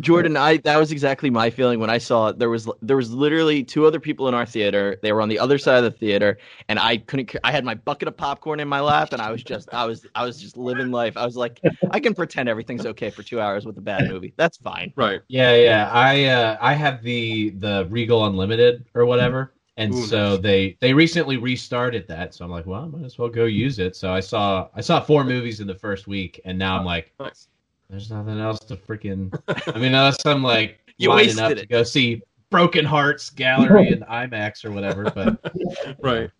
Jordan, 0.00 0.36
I 0.36 0.56
that 0.58 0.78
was 0.78 0.90
exactly 0.90 1.30
my 1.30 1.50
feeling 1.50 1.78
when 1.78 1.90
I 1.90 1.98
saw 1.98 2.28
it. 2.28 2.38
There 2.38 2.48
was 2.48 2.68
there 2.80 2.96
was 2.96 3.12
literally 3.12 3.62
two 3.62 3.86
other 3.86 4.00
people 4.00 4.28
in 4.28 4.34
our 4.34 4.46
theater. 4.46 4.98
They 5.02 5.12
were 5.12 5.20
on 5.20 5.28
the 5.28 5.38
other 5.38 5.58
side 5.58 5.78
of 5.78 5.84
the 5.84 5.90
theater, 5.90 6.38
and 6.68 6.78
I 6.78 6.96
couldn't. 6.96 7.34
I 7.44 7.52
had 7.52 7.64
my 7.64 7.74
bucket 7.74 8.08
of 8.08 8.16
popcorn 8.16 8.60
in 8.60 8.68
my 8.68 8.80
lap, 8.80 9.12
and 9.12 9.20
I 9.20 9.30
was 9.30 9.42
just 9.42 9.72
I 9.72 9.84
was 9.84 10.06
I 10.14 10.24
was 10.24 10.40
just 10.40 10.56
living 10.56 10.90
life. 10.90 11.16
I 11.16 11.24
was 11.24 11.36
like, 11.36 11.60
I 11.90 12.00
can 12.00 12.14
pretend 12.14 12.48
everything's 12.48 12.86
okay 12.86 13.10
for 13.10 13.22
two 13.22 13.40
hours 13.40 13.66
with 13.66 13.76
a 13.78 13.82
bad 13.82 14.08
movie. 14.08 14.32
That's 14.36 14.56
fine. 14.56 14.92
Right. 14.96 15.20
Yeah, 15.28 15.54
yeah. 15.54 15.90
I 15.92 16.24
uh, 16.24 16.56
I 16.60 16.72
have 16.72 17.02
the 17.02 17.50
the 17.50 17.86
Regal 17.90 18.24
Unlimited 18.24 18.86
or 18.94 19.04
whatever, 19.04 19.54
and 19.76 19.92
Ooh, 19.92 20.06
so 20.06 20.32
nice. 20.32 20.42
they 20.42 20.76
they 20.80 20.94
recently 20.94 21.36
restarted 21.36 22.08
that. 22.08 22.34
So 22.34 22.44
I'm 22.44 22.50
like, 22.50 22.66
well, 22.66 22.82
I 22.82 22.86
might 22.86 23.04
as 23.04 23.18
well 23.18 23.28
go 23.28 23.44
use 23.44 23.78
it. 23.78 23.94
So 23.96 24.12
I 24.12 24.20
saw 24.20 24.68
I 24.74 24.80
saw 24.80 25.00
four 25.00 25.24
movies 25.24 25.60
in 25.60 25.66
the 25.66 25.74
first 25.74 26.06
week, 26.06 26.40
and 26.44 26.58
now 26.58 26.78
I'm 26.78 26.84
like, 26.84 27.12
Nice. 27.20 27.48
There's 27.92 28.10
nothing 28.10 28.40
else 28.40 28.58
to 28.60 28.74
freaking. 28.76 29.30
I 29.48 29.78
mean, 29.78 29.94
unless 29.94 30.24
I'm 30.26 30.42
like 30.42 30.80
You 30.96 31.10
lining 31.10 31.38
up 31.38 31.52
it. 31.52 31.56
to 31.56 31.66
go 31.66 31.82
see 31.82 32.22
Broken 32.50 32.84
Hearts 32.84 33.28
Gallery 33.30 33.88
in 33.92 34.00
IMAX 34.00 34.64
or 34.64 34.72
whatever, 34.72 35.04
but 35.14 35.38
Right. 36.02 36.30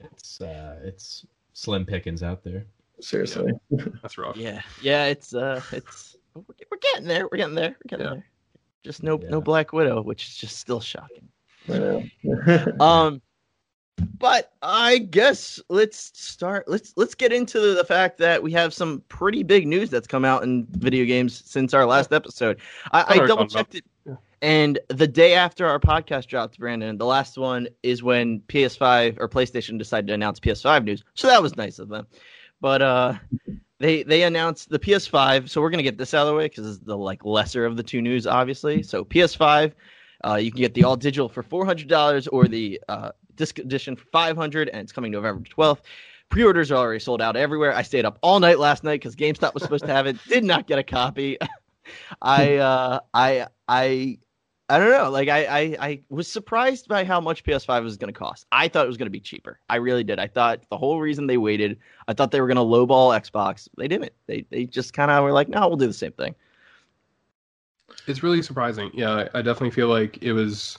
it's 0.00 0.40
uh, 0.40 0.80
it's 0.82 1.24
slim 1.52 1.86
pickings 1.86 2.22
out 2.24 2.42
there. 2.42 2.66
Seriously. 3.00 3.52
That's 4.02 4.18
rough. 4.18 4.36
Yeah, 4.36 4.60
yeah. 4.82 5.06
It's 5.06 5.32
uh, 5.34 5.62
it's 5.72 6.16
we're, 6.34 6.42
we're 6.70 6.78
getting 6.78 7.06
there. 7.06 7.28
We're 7.30 7.38
getting 7.38 7.54
there. 7.54 7.76
We're 7.84 7.88
getting 7.88 8.06
Yeah. 8.06 8.12
there. 8.14 8.26
Just 8.82 9.02
no 9.04 9.16
no 9.16 9.40
Black 9.40 9.72
Widow, 9.72 10.02
which 10.02 10.26
is 10.26 10.36
just 10.36 10.58
still 10.58 10.80
shocking. 10.80 11.28
I. 11.68 12.10
Um, 12.80 13.22
but 14.18 14.52
I 14.62 14.98
guess 14.98 15.60
let's 15.68 16.10
start. 16.14 16.68
Let's 16.68 16.92
let's 16.96 17.14
get 17.14 17.32
into 17.32 17.74
the 17.74 17.84
fact 17.84 18.18
that 18.18 18.42
we 18.42 18.52
have 18.52 18.72
some 18.74 19.02
pretty 19.08 19.42
big 19.42 19.66
news 19.66 19.90
that's 19.90 20.06
come 20.06 20.24
out 20.24 20.42
in 20.42 20.66
video 20.70 21.04
games 21.04 21.42
since 21.44 21.74
our 21.74 21.86
last 21.86 22.12
episode. 22.12 22.58
I, 22.92 23.04
I 23.08 23.26
double 23.26 23.46
checked 23.46 23.74
it, 23.76 23.84
Yeah. 24.06 24.16
and 24.42 24.78
the 24.88 25.06
day 25.06 25.34
after 25.34 25.66
our 25.66 25.78
podcast 25.80 26.26
dropped, 26.26 26.58
Brandon, 26.58 26.98
the 26.98 27.06
last 27.06 27.38
one 27.38 27.68
is 27.82 28.02
when 28.02 28.40
PS5 28.48 29.18
or 29.20 29.28
PlayStation 29.28 29.78
decided 29.78 30.06
to 30.08 30.14
announce 30.14 30.40
PS5 30.40 30.84
news. 30.84 31.04
So 31.14 31.28
that 31.28 31.42
was 31.42 31.56
nice 31.56 31.78
of 31.78 31.88
them. 31.88 32.06
But 32.60 32.82
uh, 32.82 33.14
they 33.78 34.02
they 34.02 34.22
announced 34.24 34.68
the 34.68 34.78
PS5. 34.78 35.48
So 35.48 35.60
we're 35.60 35.70
gonna 35.70 35.82
get 35.82 35.98
this 35.98 36.12
out 36.14 36.26
of 36.26 36.28
the 36.28 36.34
way 36.34 36.46
because 36.48 36.66
it's 36.66 36.84
the 36.84 36.96
like 36.96 37.24
lesser 37.24 37.64
of 37.64 37.76
the 37.76 37.82
two 37.82 38.02
news, 38.02 38.26
obviously. 38.26 38.82
So 38.82 39.04
PS5. 39.04 39.72
Uh, 40.22 40.34
you 40.34 40.50
can 40.52 40.60
get 40.60 40.74
the 40.74 40.84
all 40.84 40.96
digital 40.96 41.30
for 41.30 41.42
four 41.42 41.64
hundred 41.64 41.88
dollars 41.88 42.28
or 42.28 42.46
the 42.46 42.78
uh, 42.90 43.10
disc 43.40 43.58
edition 43.58 43.96
for 43.96 44.04
five 44.12 44.36
hundred, 44.36 44.68
and 44.68 44.80
it's 44.80 44.92
coming 44.92 45.10
November 45.10 45.48
twelfth. 45.48 45.82
Pre-orders 46.28 46.70
are 46.70 46.76
already 46.76 47.00
sold 47.00 47.20
out 47.20 47.36
everywhere. 47.36 47.74
I 47.74 47.82
stayed 47.82 48.04
up 48.04 48.18
all 48.22 48.38
night 48.38 48.60
last 48.60 48.84
night 48.84 49.00
because 49.00 49.16
GameStop 49.16 49.52
was 49.52 49.64
supposed 49.64 49.84
to 49.84 49.92
have 49.92 50.06
it. 50.06 50.16
Did 50.28 50.44
not 50.44 50.68
get 50.68 50.78
a 50.78 50.84
copy. 50.84 51.36
I 52.22 52.56
uh, 52.56 53.00
I 53.12 53.46
I 53.66 54.18
I 54.68 54.78
don't 54.78 54.90
know. 54.90 55.10
Like 55.10 55.28
I, 55.28 55.44
I 55.46 55.76
I 55.80 56.00
was 56.10 56.28
surprised 56.28 56.86
by 56.86 57.04
how 57.04 57.20
much 57.20 57.42
PS5 57.42 57.82
was 57.82 57.96
going 57.96 58.12
to 58.12 58.18
cost. 58.18 58.46
I 58.52 58.68
thought 58.68 58.84
it 58.84 58.88
was 58.88 58.96
going 58.96 59.06
to 59.06 59.10
be 59.10 59.18
cheaper. 59.18 59.58
I 59.68 59.76
really 59.76 60.04
did. 60.04 60.20
I 60.20 60.28
thought 60.28 60.60
the 60.70 60.76
whole 60.76 61.00
reason 61.00 61.26
they 61.26 61.38
waited, 61.38 61.78
I 62.06 62.12
thought 62.12 62.30
they 62.30 62.40
were 62.40 62.46
going 62.46 62.56
to 62.56 62.62
lowball 62.62 63.18
Xbox. 63.18 63.68
They 63.76 63.88
didn't. 63.88 64.12
They 64.26 64.44
they 64.50 64.66
just 64.66 64.92
kind 64.92 65.10
of 65.10 65.24
were 65.24 65.32
like, 65.32 65.48
no, 65.48 65.66
we'll 65.66 65.76
do 65.76 65.88
the 65.88 65.92
same 65.92 66.12
thing. 66.12 66.36
It's 68.06 68.22
really 68.22 68.42
surprising. 68.42 68.90
Yeah, 68.94 69.10
I, 69.34 69.38
I 69.38 69.42
definitely 69.42 69.70
feel 69.70 69.88
like 69.88 70.22
it 70.22 70.32
was. 70.32 70.78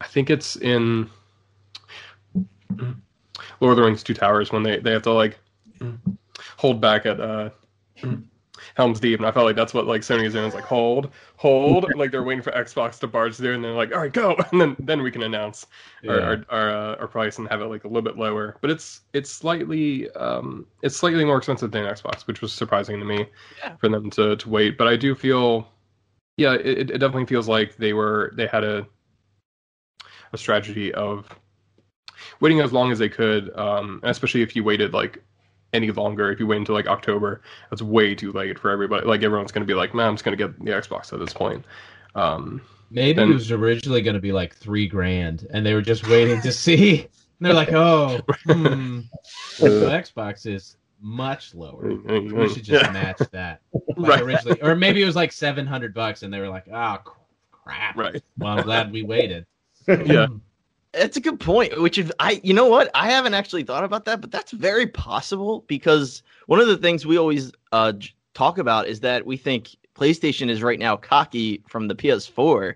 I 0.00 0.06
think 0.06 0.30
it's 0.30 0.56
in 0.56 1.10
Lord 3.60 3.72
of 3.72 3.76
the 3.76 3.82
Rings: 3.82 4.02
Two 4.02 4.14
Towers 4.14 4.52
when 4.52 4.62
they 4.62 4.78
they 4.78 4.92
have 4.92 5.02
to 5.02 5.12
like 5.12 5.38
hold 6.56 6.80
back 6.80 7.06
at 7.06 7.20
uh, 7.20 7.50
Helm's 8.76 9.00
Deep, 9.00 9.18
and 9.18 9.26
I 9.26 9.32
felt 9.32 9.46
like 9.46 9.56
that's 9.56 9.74
what 9.74 9.86
like 9.86 10.02
Sony 10.02 10.24
is 10.26 10.32
doing. 10.32 10.44
Is 10.46 10.54
like 10.54 10.64
hold, 10.64 11.10
hold, 11.36 11.86
like 11.96 12.10
they're 12.10 12.22
waiting 12.22 12.42
for 12.42 12.52
Xbox 12.52 12.98
to 13.00 13.06
barge 13.06 13.36
through, 13.36 13.54
and 13.54 13.64
they're 13.64 13.72
like, 13.72 13.92
all 13.92 14.00
right, 14.00 14.12
go, 14.12 14.36
and 14.52 14.60
then 14.60 14.76
then 14.78 15.02
we 15.02 15.10
can 15.10 15.22
announce 15.22 15.66
our 16.08 16.20
our 16.20 16.44
our, 16.50 16.70
uh, 16.70 16.96
our 16.96 17.08
price 17.08 17.38
and 17.38 17.48
have 17.48 17.60
it 17.60 17.66
like 17.66 17.84
a 17.84 17.88
little 17.88 18.02
bit 18.02 18.16
lower. 18.16 18.56
But 18.60 18.70
it's 18.70 19.00
it's 19.12 19.30
slightly 19.30 20.10
um 20.12 20.66
it's 20.82 20.96
slightly 20.96 21.24
more 21.24 21.38
expensive 21.38 21.70
than 21.70 21.84
Xbox, 21.84 22.26
which 22.26 22.40
was 22.40 22.52
surprising 22.52 22.98
to 22.98 23.04
me 23.04 23.26
Yeah. 23.58 23.76
for 23.76 23.88
them 23.88 24.10
to 24.10 24.36
to 24.36 24.48
wait. 24.48 24.78
But 24.78 24.88
I 24.88 24.96
do 24.96 25.14
feel, 25.14 25.68
yeah, 26.36 26.54
it, 26.54 26.90
it 26.90 26.98
definitely 26.98 27.26
feels 27.26 27.48
like 27.48 27.76
they 27.76 27.92
were 27.92 28.32
they 28.36 28.46
had 28.46 28.64
a 28.64 28.86
a 30.32 30.38
strategy 30.38 30.94
of 30.94 31.28
waiting 32.40 32.60
as 32.60 32.72
long 32.72 32.90
as 32.92 32.98
they 32.98 33.08
could, 33.08 33.56
um, 33.58 34.00
especially 34.02 34.42
if 34.42 34.54
you 34.56 34.64
waited 34.64 34.92
like 34.92 35.22
any 35.72 35.90
longer. 35.90 36.30
If 36.30 36.38
you 36.40 36.46
wait 36.46 36.58
until 36.58 36.74
like 36.74 36.86
October, 36.86 37.42
that's 37.70 37.82
way 37.82 38.14
too 38.14 38.32
late 38.32 38.58
for 38.58 38.70
everybody. 38.70 39.06
Like 39.06 39.22
everyone's 39.22 39.52
going 39.52 39.62
to 39.66 39.66
be 39.66 39.74
like, 39.74 39.94
man, 39.94 40.08
I'm 40.08 40.14
just 40.14 40.24
going 40.24 40.36
to 40.36 40.48
get 40.48 40.58
the 40.64 40.70
Xbox 40.72 41.12
at 41.12 41.18
this 41.18 41.32
point. 41.32 41.64
Um, 42.14 42.60
Maybe 42.90 43.22
And- 43.22 43.30
it 43.30 43.34
was 43.34 43.50
originally 43.50 44.02
going 44.02 44.14
to 44.14 44.20
be 44.20 44.32
like 44.32 44.54
three 44.54 44.86
grand, 44.86 45.46
and 45.50 45.64
they 45.64 45.72
were 45.72 45.80
just 45.80 46.06
waiting 46.08 46.40
to 46.42 46.52
see 46.52 47.08
they're 47.40 47.54
like, 47.54 47.72
oh, 47.72 48.20
hmm, 48.44 49.00
Uh, 49.60 49.64
Xbox 49.64 50.46
is 50.46 50.76
much 51.00 51.54
lower. 51.54 51.90
uh, 51.90 52.20
We 52.20 52.48
should 52.52 52.64
just 52.64 52.84
yeah. 52.84 52.90
match 52.92 53.18
that. 53.32 53.60
Like 53.96 54.08
Right. 54.10 54.20
originally, 54.22 54.60
or 54.62 54.76
maybe 54.76 55.02
it 55.02 55.06
was 55.06 55.16
like 55.16 55.32
seven 55.32 55.66
hundred 55.66 55.94
bucks, 55.94 56.22
and 56.22 56.32
they 56.32 56.38
were 56.38 56.48
like, 56.50 56.68
oh 56.72 56.98
crap. 57.50 57.96
Right. 57.96 58.22
Well, 58.38 58.58
I'm 58.58 58.64
glad 58.64 58.92
we 58.92 59.02
waited. 59.02 59.46
Yeah. 59.88 60.26
That's 60.92 61.16
a 61.16 61.20
good 61.20 61.40
point. 61.40 61.80
Which 61.80 62.00
I, 62.18 62.40
you 62.42 62.52
know 62.52 62.66
what, 62.66 62.90
I 62.94 63.10
haven't 63.10 63.34
actually 63.34 63.64
thought 63.64 63.84
about 63.84 64.04
that, 64.04 64.20
but 64.20 64.30
that's 64.30 64.52
very 64.52 64.86
possible 64.86 65.64
because 65.66 66.22
one 66.46 66.60
of 66.60 66.66
the 66.66 66.76
things 66.76 67.06
we 67.06 67.18
always 67.18 67.52
uh, 67.72 67.94
talk 68.34 68.58
about 68.58 68.86
is 68.88 69.00
that 69.00 69.24
we 69.26 69.36
think 69.36 69.76
PlayStation 69.94 70.48
is 70.48 70.62
right 70.62 70.78
now 70.78 70.96
cocky 70.96 71.62
from 71.68 71.88
the 71.88 71.94
PS4, 71.94 72.74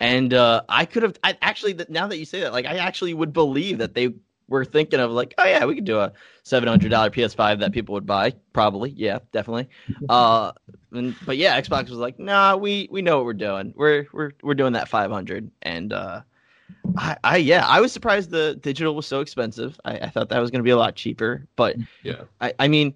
and 0.00 0.32
uh, 0.32 0.62
I 0.68 0.84
could 0.84 1.02
have, 1.02 1.18
I 1.24 1.36
actually, 1.42 1.78
now 1.88 2.06
that 2.06 2.18
you 2.18 2.24
say 2.24 2.40
that, 2.40 2.52
like 2.52 2.66
I 2.66 2.78
actually 2.78 3.14
would 3.14 3.32
believe 3.32 3.78
that 3.78 3.94
they 3.94 4.14
were 4.48 4.64
thinking 4.64 5.00
of 5.00 5.10
like, 5.10 5.34
oh 5.38 5.44
yeah, 5.44 5.64
we 5.64 5.74
could 5.74 5.84
do 5.84 5.98
a 5.98 6.12
seven 6.42 6.68
hundred 6.68 6.90
dollar 6.90 7.10
PS5 7.10 7.60
that 7.60 7.72
people 7.72 7.92
would 7.94 8.06
buy, 8.06 8.32
probably, 8.52 8.90
yeah, 8.90 9.18
definitely. 9.32 9.68
Uh, 10.08 10.52
and, 10.92 11.14
but 11.26 11.36
yeah, 11.36 11.60
Xbox 11.60 11.90
was 11.90 11.98
like, 11.98 12.18
nah, 12.18 12.56
we 12.56 12.88
we 12.90 13.02
know 13.02 13.16
what 13.16 13.26
we're 13.26 13.34
doing. 13.34 13.74
We're 13.76 14.06
we're 14.12 14.32
we're 14.42 14.54
doing 14.54 14.72
that 14.72 14.88
five 14.88 15.10
hundred, 15.10 15.50
and 15.60 15.92
uh, 15.92 16.22
I, 16.96 17.16
I 17.24 17.36
yeah, 17.36 17.66
I 17.66 17.80
was 17.80 17.92
surprised 17.92 18.30
the 18.30 18.56
digital 18.56 18.94
was 18.94 19.06
so 19.06 19.20
expensive. 19.20 19.78
I, 19.84 19.98
I 19.98 20.08
thought 20.08 20.28
that 20.30 20.40
was 20.40 20.50
going 20.50 20.60
to 20.60 20.64
be 20.64 20.70
a 20.70 20.76
lot 20.76 20.94
cheaper, 20.94 21.46
but 21.56 21.76
Yeah. 22.02 22.22
I, 22.40 22.52
I 22.58 22.68
mean, 22.68 22.94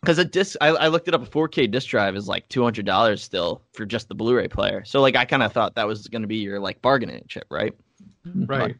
because 0.00 0.18
a 0.18 0.24
disc, 0.24 0.56
I, 0.60 0.68
I 0.68 0.88
looked 0.88 1.08
it 1.08 1.14
up. 1.14 1.22
A 1.22 1.26
4K 1.26 1.70
disc 1.70 1.88
drive 1.88 2.16
is 2.16 2.26
like 2.26 2.48
two 2.48 2.62
hundred 2.62 2.86
dollars 2.86 3.22
still 3.22 3.62
for 3.72 3.84
just 3.84 4.08
the 4.08 4.14
Blu-ray 4.14 4.48
player. 4.48 4.82
So 4.84 5.00
like, 5.00 5.16
I 5.16 5.24
kind 5.24 5.42
of 5.42 5.52
thought 5.52 5.74
that 5.74 5.86
was 5.86 6.08
going 6.08 6.22
to 6.22 6.28
be 6.28 6.36
your 6.36 6.58
like 6.58 6.80
bargaining 6.80 7.24
chip, 7.28 7.46
right? 7.50 7.74
Right. 8.34 8.76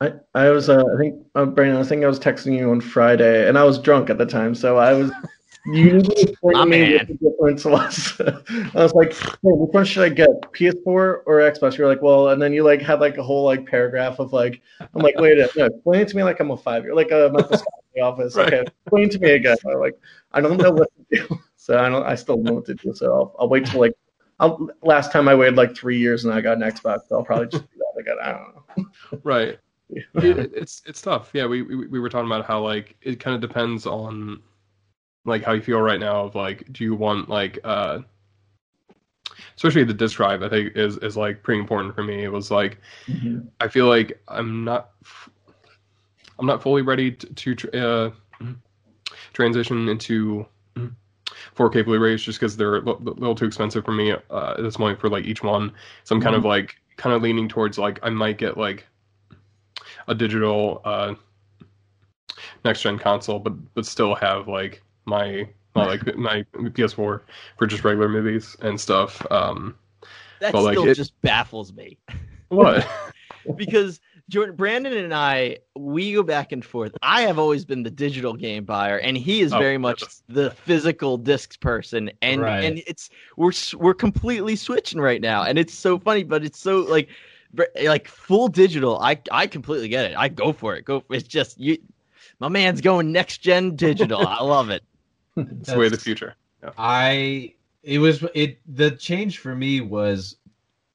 I, 0.00 0.12
I 0.34 0.50
was 0.50 0.68
uh, 0.68 0.84
I 0.94 0.98
think 0.98 1.26
uh, 1.34 1.46
Brandon, 1.46 1.80
I 1.80 1.84
think 1.84 2.04
I 2.04 2.06
was 2.06 2.20
texting 2.20 2.56
you 2.56 2.70
on 2.70 2.80
Friday, 2.80 3.48
and 3.48 3.56
I 3.56 3.64
was 3.64 3.78
drunk 3.78 4.10
at 4.10 4.18
the 4.18 4.26
time, 4.26 4.54
so 4.54 4.76
I 4.76 4.92
was. 4.92 5.10
You 5.66 5.94
need 5.94 6.04
to 6.04 6.30
explain 6.30 6.56
My 6.56 6.64
to 6.64 6.70
me 6.70 6.80
man. 6.80 6.92
what 6.92 7.06
the 7.08 7.14
difference 7.14 7.64
was. 7.64 8.20
I 8.74 8.82
was 8.82 8.94
like, 8.94 9.12
hey, 9.14 9.28
which 9.42 9.72
one 9.72 9.84
should 9.84 10.04
I 10.04 10.08
get, 10.10 10.28
PS4 10.52 10.86
or 10.86 11.22
Xbox? 11.26 11.76
You're 11.76 11.88
like, 11.88 12.02
well, 12.02 12.28
and 12.28 12.40
then 12.40 12.52
you 12.52 12.62
like 12.62 12.80
had 12.80 13.00
like 13.00 13.18
a 13.18 13.22
whole 13.22 13.44
like 13.44 13.66
paragraph 13.66 14.18
of 14.18 14.32
like, 14.32 14.62
I'm 14.80 15.02
like, 15.02 15.18
wait, 15.18 15.38
a- 15.38 15.50
no, 15.56 15.64
explain 15.66 16.00
it 16.02 16.08
to 16.08 16.16
me 16.16 16.22
like 16.22 16.38
I'm 16.40 16.50
a 16.50 16.56
five 16.56 16.84
year, 16.84 16.94
like 16.94 17.10
a 17.10 17.30
Michael 17.32 17.58
Scott 17.58 17.72
in 17.94 18.00
the 18.00 18.06
office. 18.06 18.36
Right. 18.36 18.52
Okay, 18.52 18.64
explain 18.84 19.10
to 19.10 19.18
me 19.18 19.30
again. 19.32 19.56
I'm 19.66 19.80
like, 19.80 19.98
I 20.32 20.40
don't 20.40 20.56
know 20.56 20.70
what 20.70 20.88
to 21.10 21.16
do, 21.26 21.38
so 21.56 21.78
I 21.78 21.88
don't, 21.88 22.04
I 22.04 22.14
still 22.14 22.36
don't 22.36 22.44
know 22.44 22.52
what 22.54 22.66
to 22.66 22.74
do. 22.74 22.94
So 22.94 23.12
I'll, 23.12 23.36
I'll 23.40 23.48
wait 23.48 23.66
till 23.66 23.80
like, 23.80 23.94
I'll, 24.38 24.68
last 24.82 25.10
time 25.10 25.28
I 25.28 25.34
waited 25.34 25.56
like 25.56 25.74
three 25.76 25.98
years 25.98 26.24
and 26.24 26.32
I 26.34 26.40
got 26.40 26.58
an 26.58 26.62
Xbox, 26.62 27.08
so 27.08 27.16
I'll 27.16 27.24
probably 27.24 27.48
just 27.48 27.64
do 27.72 27.78
that 27.94 28.00
again. 28.00 28.16
I 28.22 28.32
don't 28.32 28.54
know. 28.78 28.86
Right. 29.24 29.58
It, 29.90 30.04
it's 30.52 30.82
it's 30.84 31.00
tough. 31.00 31.30
Yeah, 31.32 31.46
we, 31.46 31.62
we 31.62 31.86
we 31.86 32.00
were 32.00 32.08
talking 32.08 32.26
about 32.26 32.44
how 32.44 32.60
like 32.60 32.96
it 33.02 33.20
kind 33.20 33.34
of 33.36 33.40
depends 33.40 33.86
on 33.86 34.42
like 35.26 35.42
how 35.42 35.52
you 35.52 35.60
feel 35.60 35.80
right 35.80 36.00
now. 36.00 36.24
Of 36.24 36.34
like, 36.34 36.72
do 36.72 36.84
you 36.84 36.94
want 36.94 37.28
like 37.28 37.58
uh, 37.64 38.00
especially 39.56 39.84
the 39.84 39.94
disk 39.94 40.16
drive? 40.16 40.42
I 40.42 40.48
think 40.48 40.76
is 40.76 40.96
is 40.98 41.16
like 41.16 41.42
pretty 41.42 41.60
important 41.60 41.94
for 41.94 42.02
me. 42.02 42.24
It 42.24 42.32
was 42.32 42.50
like 42.50 42.78
I 43.60 43.68
feel 43.68 43.86
like 43.86 44.20
I'm 44.28 44.64
not 44.64 44.90
I'm 46.38 46.46
not 46.46 46.62
fully 46.62 46.82
ready 46.82 47.12
to, 47.12 47.54
to 47.54 47.86
uh, 47.86 48.10
transition 49.32 49.88
into 49.88 50.46
4K 51.56 51.84
Blu-rays 51.84 52.22
just 52.22 52.38
because 52.38 52.56
they're 52.56 52.76
a 52.76 52.80
little 52.80 53.34
too 53.34 53.46
expensive 53.46 53.84
for 53.84 53.92
me 53.92 54.12
uh, 54.12 54.54
at 54.56 54.62
this 54.62 54.76
point 54.76 55.00
for 55.00 55.08
like 55.08 55.24
each 55.24 55.42
one. 55.42 55.72
So 56.04 56.14
I'm 56.14 56.20
kind 56.20 56.36
of 56.36 56.44
like 56.44 56.76
kind 56.96 57.14
of 57.14 57.22
leaning 57.22 57.48
towards 57.48 57.78
like 57.78 57.98
I 58.02 58.10
might 58.10 58.38
get 58.38 58.58
like 58.58 58.86
a 60.08 60.14
digital 60.14 60.82
uh, 60.84 61.14
next 62.64 62.82
gen 62.82 62.98
console, 62.98 63.38
but 63.38 63.52
but 63.74 63.86
still 63.86 64.14
have 64.14 64.48
like 64.48 64.82
my 65.06 65.48
my 65.74 65.86
like 65.86 66.16
my 66.16 66.42
PS4 66.54 67.20
for 67.58 67.66
just 67.66 67.84
regular 67.84 68.08
movies 68.08 68.56
and 68.60 68.80
stuff. 68.80 69.24
Um, 69.30 69.74
That 70.40 70.52
But, 70.52 70.62
like, 70.62 70.74
still 70.74 70.88
it- 70.90 70.94
just 70.94 71.18
baffles 71.22 71.72
me 71.72 71.98
what? 72.48 72.86
because 73.56 74.00
Jordan, 74.28 74.56
Brandon, 74.56 74.92
and 74.92 75.14
I, 75.14 75.58
we 75.76 76.12
go 76.12 76.24
back 76.24 76.50
and 76.50 76.64
forth. 76.64 76.96
I 77.00 77.22
have 77.22 77.38
always 77.38 77.64
been 77.64 77.84
the 77.84 77.92
digital 77.92 78.34
game 78.34 78.64
buyer, 78.64 78.98
and 78.98 79.16
he 79.16 79.40
is 79.40 79.52
Oh, 79.52 79.58
very 79.58 79.78
much 79.78 80.02
the 80.28 80.50
physical 80.50 81.16
discs 81.16 81.56
person. 81.56 82.10
And 82.22 82.40
Right. 82.40 82.64
and 82.64 82.82
it's 82.88 83.08
we're 83.36 83.52
we're 83.78 83.94
completely 83.94 84.56
switching 84.56 85.00
right 85.00 85.20
now, 85.20 85.44
and 85.44 85.58
it's 85.58 85.72
so 85.74 85.98
funny, 86.00 86.24
but 86.24 86.44
it's 86.44 86.58
so 86.58 86.80
like 86.80 87.08
like 87.84 88.08
full 88.08 88.48
digital. 88.48 88.98
I 88.98 89.20
I 89.30 89.46
completely 89.46 89.88
get 89.88 90.10
it. 90.10 90.16
I 90.16 90.28
go 90.28 90.52
for 90.52 90.74
it. 90.74 90.84
Go. 90.84 91.04
It's 91.10 91.28
just 91.28 91.60
you. 91.60 91.78
My 92.40 92.48
man's 92.48 92.80
going 92.80 93.12
next 93.12 93.38
gen 93.38 93.76
digital. 93.76 94.26
I 94.26 94.42
love 94.42 94.70
it. 94.70 94.82
It's 95.36 95.70
the 95.70 95.78
way 95.78 95.86
of 95.86 95.92
the 95.92 95.98
future. 95.98 96.34
I 96.78 97.54
it 97.82 97.98
was 97.98 98.24
it 98.34 98.58
the 98.66 98.90
change 98.90 99.38
for 99.38 99.54
me 99.54 99.80
was 99.80 100.36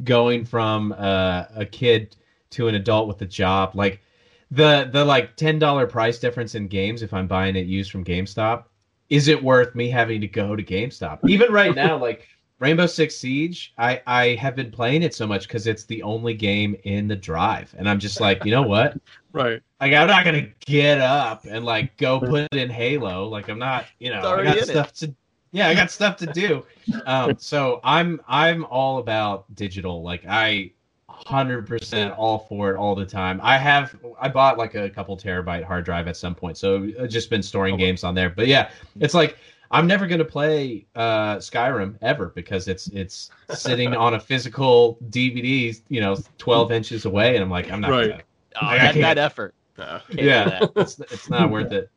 going 0.04 0.46
from 0.46 0.94
uh, 0.98 1.46
a 1.56 1.66
kid 1.66 2.16
to 2.52 2.68
an 2.68 2.76
adult 2.76 3.08
with 3.08 3.22
a 3.22 3.26
job. 3.26 3.76
Like 3.76 4.02
the 4.50 4.90
the 4.92 5.06
like 5.06 5.36
ten 5.36 5.60
dollar 5.60 5.88
price 5.88 6.20
difference 6.20 6.56
in 6.56 6.68
games 6.68 7.02
if 7.02 7.14
I'm 7.14 7.28
buying 7.28 7.56
it 7.56 7.66
used 7.66 7.92
from 7.92 8.04
GameStop, 8.04 8.66
is 9.10 9.28
it 9.28 9.42
worth 9.42 9.76
me 9.76 9.90
having 9.90 10.22
to 10.22 10.28
go 10.28 10.56
to 10.56 10.64
GameStop? 10.64 11.20
Even 11.28 11.52
right 11.52 11.74
now, 11.74 11.98
like 12.02 12.28
Rainbow 12.62 12.86
Six 12.86 13.16
Siege, 13.18 13.74
I 13.80 14.02
I 14.06 14.36
have 14.36 14.56
been 14.56 14.70
playing 14.70 15.02
it 15.02 15.16
so 15.16 15.26
much 15.26 15.48
because 15.48 15.66
it's 15.66 15.84
the 15.86 16.04
only 16.04 16.36
game 16.36 16.76
in 16.84 17.08
the 17.08 17.16
drive, 17.16 17.74
and 17.76 17.90
I'm 17.90 18.00
just 18.00 18.22
like, 18.22 18.46
you 18.46 18.52
know 18.52 18.62
what? 18.62 18.98
Right. 19.34 19.62
Like 19.80 19.94
I'm 19.94 20.08
not 20.08 20.26
gonna 20.26 20.50
get 20.60 21.00
up 21.00 21.46
and 21.46 21.64
like 21.64 21.96
go 21.96 22.20
put 22.20 22.50
it 22.52 22.58
in 22.58 22.70
Halo. 22.70 23.30
Like 23.30 23.48
I'm 23.48 23.60
not, 23.60 23.86
you 23.98 24.10
know, 24.10 24.20
I 24.20 24.44
got 24.44 24.58
in 24.58 24.64
it. 24.64 24.68
stuff 24.68 24.92
to. 24.96 25.16
Yeah, 25.54 25.70
I 25.70 25.74
got 25.74 25.90
stuff 25.90 26.18
to 26.18 26.26
do. 26.26 26.66
Um, 27.06 27.36
so 27.40 27.80
I'm 27.82 28.20
I'm 28.28 28.66
all 28.66 28.98
about 28.98 29.46
digital. 29.56 30.04
Like 30.04 30.26
I, 30.28 30.74
hundred 31.08 31.66
percent 31.66 32.14
all 32.18 32.40
for 32.40 32.74
it 32.74 32.78
all 32.78 32.94
the 32.94 33.06
time. 33.06 33.40
I 33.42 33.58
have 33.58 33.96
I 34.20 34.28
bought 34.28 34.58
like 34.58 34.76
a 34.76 34.90
couple 34.90 35.16
terabyte 35.16 35.64
hard 35.64 35.86
drive 35.86 36.10
at 36.10 36.18
some 36.18 36.36
point, 36.36 36.58
so 36.58 36.90
I've 37.00 37.10
just 37.10 37.30
been 37.30 37.42
storing 37.42 37.76
Oh, 37.76 37.78
games 37.78 38.04
on 38.04 38.14
there. 38.14 38.30
But 38.30 38.48
yeah, 38.48 38.70
it's 39.00 39.14
like 39.14 39.38
I'm 39.72 39.88
never 39.88 40.06
gonna 40.08 40.26
play 40.26 40.86
uh, 40.96 41.38
Skyrim 41.38 41.96
ever 42.02 42.28
because 42.36 42.68
it's 42.68 42.88
it's 42.90 43.32
sitting 43.54 43.96
on 43.96 44.14
a 44.16 44.20
physical 44.20 44.98
DVD, 45.10 45.80
you 45.90 46.02
know, 46.02 46.18
twelve 46.38 46.72
inches 46.72 47.06
away, 47.06 47.36
and 47.36 47.44
I'm 47.44 47.50
like, 47.50 47.72
I'm 47.72 47.82
not. 47.82 47.92
Right. 47.92 48.10
Gonna, 48.12 48.24
Oh, 48.62 48.66
I 48.68 48.78
that, 48.80 48.94
can't- 48.94 49.02
that 49.04 49.18
effort. 49.18 49.54
Yeah. 49.80 50.00
Yeah, 50.12 50.44
that. 50.60 50.72
it's 50.76 51.00
it's 51.00 51.30
not 51.30 51.50
worth 51.50 51.72
it. 51.72 51.90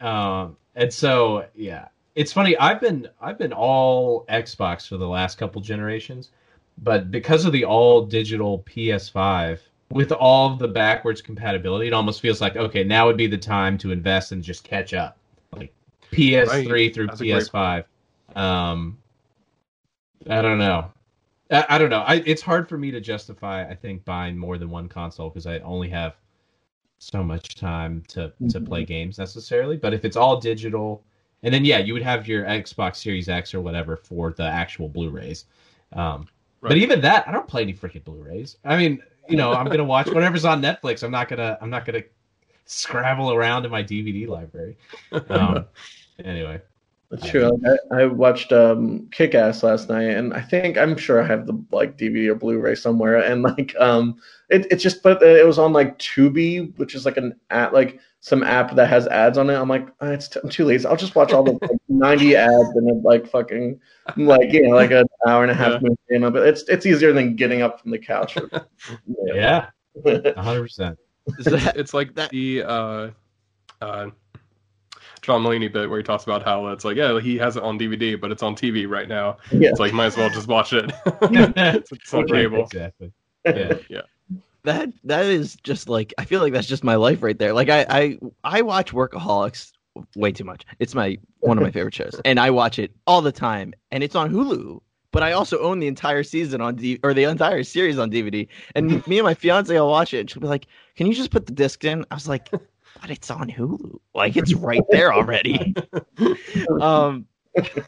Um, 0.00 0.56
and 0.76 0.92
so 0.92 1.46
yeah, 1.54 1.88
it's 2.14 2.32
funny. 2.32 2.56
I've 2.58 2.80
been 2.80 3.08
I've 3.20 3.38
been 3.38 3.52
all 3.54 4.26
Xbox 4.26 4.86
for 4.86 4.98
the 4.98 5.08
last 5.08 5.38
couple 5.38 5.62
generations, 5.62 6.30
but 6.78 7.10
because 7.10 7.46
of 7.46 7.52
the 7.52 7.64
all 7.64 8.04
digital 8.04 8.58
PS5 8.68 9.58
with 9.90 10.12
all 10.12 10.52
of 10.52 10.58
the 10.58 10.68
backwards 10.68 11.22
compatibility, 11.22 11.86
it 11.86 11.92
almost 11.94 12.20
feels 12.20 12.40
like 12.42 12.56
okay, 12.56 12.84
now 12.84 13.06
would 13.06 13.16
be 13.16 13.26
the 13.26 13.38
time 13.38 13.78
to 13.78 13.90
invest 13.90 14.32
and 14.32 14.42
just 14.44 14.64
catch 14.64 14.92
up, 14.92 15.16
like 15.16 15.21
PS3 16.12 16.70
Right. 16.70 16.94
through 16.94 17.06
That's 17.08 17.20
PS5. 17.20 17.84
Um, 18.36 18.98
I 20.28 20.40
don't 20.40 20.58
know. 20.58 20.90
I, 21.50 21.66
I 21.70 21.78
don't 21.78 21.90
know. 21.90 22.00
I, 22.00 22.16
it's 22.26 22.42
hard 22.42 22.68
for 22.68 22.78
me 22.78 22.90
to 22.90 23.00
justify. 23.00 23.68
I 23.68 23.74
think 23.74 24.04
buying 24.04 24.36
more 24.36 24.58
than 24.58 24.70
one 24.70 24.88
console 24.88 25.28
because 25.28 25.46
I 25.46 25.58
only 25.60 25.88
have 25.88 26.14
so 26.98 27.22
much 27.22 27.54
time 27.56 28.02
to 28.08 28.32
to 28.48 28.60
Mhm. 28.60 28.66
play 28.66 28.84
games 28.84 29.18
necessarily. 29.18 29.76
But 29.76 29.92
if 29.92 30.04
it's 30.04 30.16
all 30.16 30.36
digital, 30.38 31.02
and 31.42 31.52
then 31.52 31.64
yeah, 31.64 31.78
you 31.78 31.92
would 31.94 32.02
have 32.02 32.28
your 32.28 32.44
Xbox 32.44 32.96
Series 32.96 33.28
X 33.28 33.54
or 33.54 33.60
whatever 33.60 33.96
for 33.96 34.32
the 34.32 34.44
actual 34.44 34.88
Blu-rays. 34.88 35.46
Um, 35.94 36.26
But 36.60 36.76
even 36.76 37.00
that, 37.00 37.26
I 37.26 37.32
don't 37.32 37.48
play 37.48 37.62
any 37.62 37.74
freaking 37.74 38.04
Blu-rays. 38.04 38.56
I 38.64 38.76
mean, 38.76 39.02
you 39.28 39.36
know, 39.36 39.52
I'm 39.52 39.66
gonna 39.66 39.84
watch 39.84 40.06
whatever's 40.12 40.44
on 40.44 40.62
Netflix. 40.62 41.02
I'm 41.02 41.10
not 41.10 41.28
gonna 41.28 41.58
I'm 41.60 41.70
not 41.70 41.84
gonna 41.84 42.04
scrabble 42.66 43.32
around 43.32 43.64
in 43.64 43.70
my 43.72 43.82
DVD 43.82 44.28
library. 44.28 44.76
Um, 45.28 45.66
anyway, 46.24 46.60
That's 47.10 47.28
true. 47.28 47.50
I, 47.92 48.02
I 48.02 48.06
watched 48.06 48.52
um, 48.52 49.08
Kick 49.12 49.34
Ass 49.34 49.62
last 49.62 49.88
night, 49.88 50.10
and 50.10 50.32
I 50.34 50.40
think 50.40 50.78
I'm 50.78 50.96
sure 50.96 51.22
I 51.22 51.26
have 51.26 51.46
the 51.46 51.62
like 51.70 51.98
DVD 51.98 52.28
or 52.28 52.34
Blu-ray 52.34 52.74
somewhere. 52.74 53.16
And 53.16 53.42
like, 53.42 53.74
um, 53.78 54.16
it 54.48 54.66
it's 54.70 54.82
just 54.82 55.02
but 55.02 55.22
it 55.22 55.46
was 55.46 55.58
on 55.58 55.72
like 55.72 55.98
Tubi, 55.98 56.76
which 56.78 56.94
is 56.94 57.04
like 57.04 57.16
an 57.16 57.34
at 57.50 57.72
like 57.72 57.98
some 58.20 58.42
app 58.44 58.76
that 58.76 58.88
has 58.88 59.06
ads 59.08 59.36
on 59.36 59.50
it. 59.50 59.54
I'm 59.56 59.68
like, 59.68 59.88
ah, 60.00 60.06
it's 60.10 60.28
t- 60.28 60.38
I'm 60.42 60.48
too 60.48 60.64
lazy. 60.64 60.86
I'll 60.86 60.96
just 60.96 61.14
watch 61.16 61.32
all 61.32 61.42
the 61.42 61.58
like, 61.60 61.70
90 61.88 62.36
ads 62.36 62.68
and 62.76 63.02
like 63.02 63.26
fucking 63.28 63.80
like 64.16 64.52
you 64.52 64.62
know 64.68 64.76
like 64.76 64.90
an 64.92 65.04
hour 65.26 65.42
and 65.42 65.50
a 65.50 65.54
half 65.54 65.72
Yeah. 65.72 65.78
movie. 65.82 65.96
You 66.10 66.18
know, 66.20 66.30
but 66.30 66.46
it's 66.46 66.62
it's 66.68 66.86
easier 66.86 67.12
than 67.12 67.34
getting 67.36 67.62
up 67.62 67.80
from 67.80 67.90
the 67.90 67.98
couch. 67.98 68.38
yeah, 69.34 69.66
100. 69.92 70.62
percent 70.62 70.98
it's 71.36 71.92
like 71.94 72.14
that- 72.14 72.30
the 72.30 72.62
uh, 72.62 73.10
uh, 73.80 74.06
John 75.22 75.42
Mulaney 75.42 75.72
bit 75.72 75.88
where 75.88 75.98
he 75.98 76.04
talks 76.04 76.24
about 76.24 76.42
how 76.42 76.66
it's 76.66 76.84
like, 76.84 76.96
yeah, 76.96 77.20
he 77.20 77.38
has 77.38 77.56
it 77.56 77.62
on 77.62 77.78
DVD, 77.78 78.20
but 78.20 78.32
it's 78.32 78.42
on 78.42 78.54
TV 78.56 78.88
right 78.88 79.08
now. 79.08 79.38
Yeah. 79.52 79.70
It's 79.70 79.80
like, 79.80 79.92
might 79.92 80.06
as 80.06 80.16
well 80.16 80.28
just 80.30 80.48
watch 80.48 80.72
it. 80.72 80.92
it's, 81.06 81.92
it's 81.92 82.12
on 82.12 82.26
cable. 82.26 82.64
Exactly. 82.64 83.12
Yeah. 83.44 83.74
Yeah. 83.88 84.02
that 84.64 84.90
that 85.04 85.26
is 85.26 85.56
just 85.64 85.88
like 85.88 86.14
I 86.18 86.24
feel 86.24 86.40
like 86.40 86.52
that's 86.52 86.68
just 86.68 86.84
my 86.84 86.94
life 86.94 87.22
right 87.22 87.38
there. 87.38 87.52
Like 87.52 87.68
I 87.68 87.86
I 87.88 88.18
I 88.44 88.62
watch 88.62 88.92
Workaholics 88.92 89.72
way 90.16 90.32
too 90.32 90.44
much. 90.44 90.64
It's 90.78 90.94
my 90.94 91.18
one 91.40 91.58
of 91.58 91.64
my 91.64 91.70
favorite 91.70 91.94
shows, 91.94 92.20
and 92.24 92.38
I 92.38 92.50
watch 92.50 92.78
it 92.78 92.92
all 93.06 93.20
the 93.22 93.32
time, 93.32 93.74
and 93.90 94.02
it's 94.02 94.14
on 94.14 94.30
Hulu. 94.32 94.80
But 95.10 95.22
I 95.22 95.32
also 95.32 95.58
own 95.60 95.78
the 95.80 95.88
entire 95.88 96.22
season 96.22 96.60
on 96.60 96.76
D 96.76 96.98
or 97.02 97.12
the 97.12 97.24
entire 97.24 97.64
series 97.64 97.98
on 97.98 98.10
DVD. 98.10 98.48
And 98.74 99.06
me 99.06 99.18
and 99.18 99.26
my 99.26 99.34
fiance 99.34 99.74
will 99.74 99.90
watch 99.90 100.14
it, 100.14 100.20
and 100.20 100.30
she'll 100.30 100.40
be 100.40 100.48
like, 100.48 100.66
"Can 100.96 101.06
you 101.06 101.14
just 101.14 101.30
put 101.30 101.46
the 101.46 101.52
disc 101.52 101.84
in?" 101.84 102.06
I 102.10 102.14
was 102.14 102.28
like, 102.28 102.48
"But 103.02 103.10
it's 103.10 103.30
on 103.30 103.50
Hulu. 103.50 103.98
Like 104.14 104.36
it's 104.36 104.54
right 104.54 104.82
there 104.90 105.12
already." 105.12 105.74
um, 106.80 107.26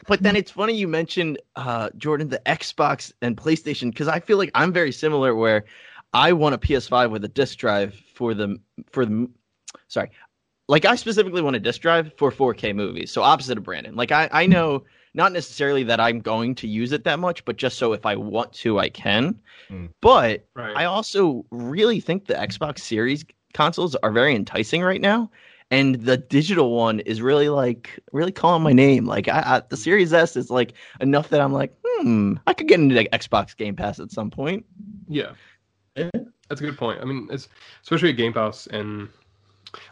but 0.06 0.22
then 0.22 0.36
it's 0.36 0.50
funny 0.50 0.74
you 0.74 0.88
mentioned 0.88 1.40
uh, 1.56 1.88
Jordan 1.96 2.28
the 2.28 2.42
Xbox 2.44 3.12
and 3.22 3.36
PlayStation 3.36 3.90
because 3.90 4.08
I 4.08 4.20
feel 4.20 4.36
like 4.36 4.50
I'm 4.54 4.72
very 4.72 4.92
similar 4.92 5.34
where 5.34 5.64
I 6.12 6.32
want 6.32 6.54
a 6.54 6.58
PS5 6.58 7.10
with 7.10 7.24
a 7.24 7.28
disc 7.28 7.56
drive 7.56 7.94
for 8.14 8.34
the 8.34 8.58
for 8.90 9.06
the 9.06 9.30
sorry 9.88 10.10
like 10.68 10.84
I 10.84 10.96
specifically 10.96 11.42
want 11.42 11.56
a 11.56 11.60
disc 11.60 11.80
drive 11.80 12.12
for 12.16 12.30
4K 12.30 12.74
movies. 12.74 13.10
So 13.10 13.22
opposite 13.22 13.58
of 13.58 13.64
Brandon. 13.64 13.94
Like 13.94 14.12
I 14.12 14.28
I 14.32 14.46
know 14.46 14.84
not 15.14 15.32
necessarily 15.32 15.84
that 15.84 16.00
I'm 16.00 16.20
going 16.20 16.54
to 16.56 16.66
use 16.66 16.92
it 16.92 17.04
that 17.04 17.20
much, 17.20 17.44
but 17.44 17.56
just 17.56 17.78
so 17.78 17.92
if 17.92 18.04
I 18.04 18.16
want 18.16 18.52
to, 18.54 18.80
I 18.80 18.88
can. 18.88 19.38
Mm. 19.70 19.90
But 20.00 20.44
Right. 20.56 20.76
I 20.76 20.84
also 20.86 21.46
really 21.50 22.00
think 22.00 22.26
the 22.26 22.34
Xbox 22.34 22.80
Series 22.80 23.24
consoles 23.54 23.94
are 23.96 24.10
very 24.10 24.34
enticing 24.34 24.82
right 24.82 25.00
now. 25.00 25.30
And 25.70 25.94
the 25.96 26.18
digital 26.18 26.76
one 26.76 27.00
is 27.00 27.22
really 27.22 27.48
like 27.48 27.98
really 28.12 28.30
calling 28.30 28.62
my 28.62 28.72
name. 28.72 29.06
Like 29.06 29.28
I, 29.28 29.42
I, 29.46 29.62
the 29.68 29.76
Series 29.76 30.12
S 30.12 30.36
is 30.36 30.50
like 30.50 30.74
enough 31.00 31.30
that 31.30 31.40
I'm 31.40 31.52
like, 31.54 31.74
hmm, 31.84 32.34
I 32.46 32.52
could 32.52 32.68
get 32.68 32.78
into 32.78 32.94
the 32.94 33.08
Xbox 33.12 33.56
Game 33.56 33.74
Pass 33.74 33.98
at 33.98 34.10
some 34.10 34.30
point. 34.30 34.66
Yeah. 35.08 35.32
That's 35.96 36.60
a 36.60 36.64
good 36.64 36.76
point. 36.76 37.00
I 37.00 37.04
mean, 37.04 37.28
it's 37.30 37.48
especially 37.82 38.10
at 38.10 38.16
Game 38.16 38.32
Pass, 38.32 38.66
and 38.66 39.08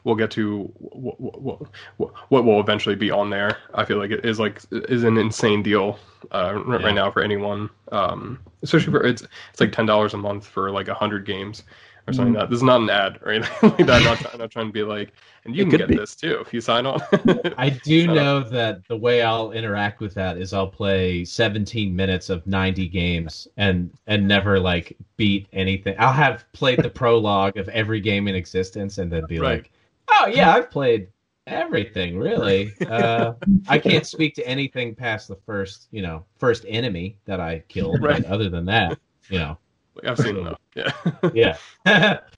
we'll 0.05 0.15
get 0.15 0.31
to 0.33 0.65
what, 0.75 1.19
what, 1.41 2.13
what 2.29 2.45
will 2.45 2.61
eventually 2.61 2.95
be 2.95 3.11
on 3.11 3.31
there. 3.31 3.57
I 3.75 3.85
feel 3.85 3.99
like 3.99 4.11
it 4.11 4.25
is 4.25 4.39
like 4.39 4.61
is 4.71 5.05
an 5.05 5.17
insane 5.17 5.63
deal 5.63 5.99
uh, 6.33 6.63
right, 6.67 6.81
Yeah. 6.81 6.87
right 6.87 6.95
now 6.95 7.11
for 7.11 7.23
anyone. 7.23 7.71
Um, 7.91 8.39
especially 8.63 8.93
for 8.93 9.05
it's 9.05 9.23
it's 9.51 9.61
like 9.61 9.73
ten 9.73 9.87
dollars 9.87 10.13
a 10.13 10.19
month 10.19 10.47
for 10.47 10.71
like 10.71 10.89
a 10.89 10.95
hundred 10.95 11.25
games 11.25 11.63
or 12.07 12.13
something. 12.13 12.35
like 12.35 12.43
that 12.45 12.51
this 12.51 12.59
is 12.59 12.63
not 12.63 12.81
an 12.81 12.91
ad 12.91 13.19
or 13.23 13.31
anything 13.33 13.71
like 13.71 13.87
that. 13.87 13.91
I'm 13.91 14.05
not, 14.05 14.19
trying, 14.19 14.33
I'm 14.35 14.39
not 14.41 14.51
trying 14.51 14.67
to 14.67 14.73
be 14.73 14.83
like, 14.83 15.13
and 15.45 15.55
you 15.55 15.63
It 15.63 15.71
can 15.71 15.79
get 15.79 15.89
be. 15.89 15.97
this 15.97 16.15
too 16.17 16.39
if 16.41 16.53
you 16.53 16.61
sign 16.61 16.87
on. 16.87 17.01
I 17.59 17.71
do 17.71 18.09
up. 18.09 18.15
know 18.15 18.41
that 18.41 18.87
the 18.89 18.97
way 18.97 19.23
I'll 19.23 19.53
interact 19.53 20.01
with 20.01 20.15
that 20.15 20.37
is 20.37 20.53
I'll 20.53 20.67
play 20.69 21.25
17 21.25 21.95
minutes 21.95 22.31
of 22.31 22.47
90 22.47 22.89
games 22.89 23.49
and 23.57 23.91
and 24.07 24.27
never 24.27 24.59
like 24.61 24.97
beat 25.17 25.49
anything. 25.53 25.95
I'll 25.99 26.13
have 26.13 26.45
played 26.53 26.83
the 26.83 26.91
prologue 27.01 27.57
of 27.57 27.69
every 27.69 28.01
game 28.01 28.29
in 28.29 28.35
existence 28.35 28.99
and 28.99 29.11
then 29.13 29.25
be 29.27 29.39
Right. 29.39 29.63
like, 29.63 29.71
"Oh 30.11 30.27
yeah, 30.27 30.55
I've 30.55 30.71
played 30.71 31.09
everything, 31.47 32.17
really." 32.19 32.73
Uh, 32.87 33.35
I 33.69 33.79
can't 33.79 34.07
speak 34.07 34.35
to 34.37 34.47
anything 34.47 34.95
past 34.95 35.29
the 35.29 35.37
first, 35.47 35.89
you 35.91 36.03
know, 36.03 36.25
first 36.39 36.65
enemy 36.69 37.17
that 37.27 37.41
I 37.41 37.61
killed. 37.69 38.01
Right. 38.03 38.25
other 38.25 38.49
than 38.49 38.65
that, 38.67 38.99
you 39.29 39.39
know, 39.39 39.59
Like, 39.95 40.07
I've 40.07 40.19
seen 40.19 40.37
enough. 40.37 40.59
Yeah. 40.75 41.57
yeah. 41.87 42.19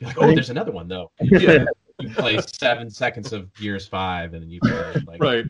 Like, 0.00 0.18
oh, 0.18 0.34
there's 0.34 0.50
another 0.50 0.72
one 0.72 0.88
though. 0.88 1.10
yeah. 1.20 1.64
You 2.00 2.10
play 2.10 2.38
seven 2.58 2.90
seconds 2.90 3.32
of 3.32 3.54
Gears 3.54 3.86
Five, 3.86 4.34
and 4.34 4.42
then 4.42 4.50
you 4.50 4.60
play 4.60 4.94
like 5.06 5.22
Right. 5.22 5.46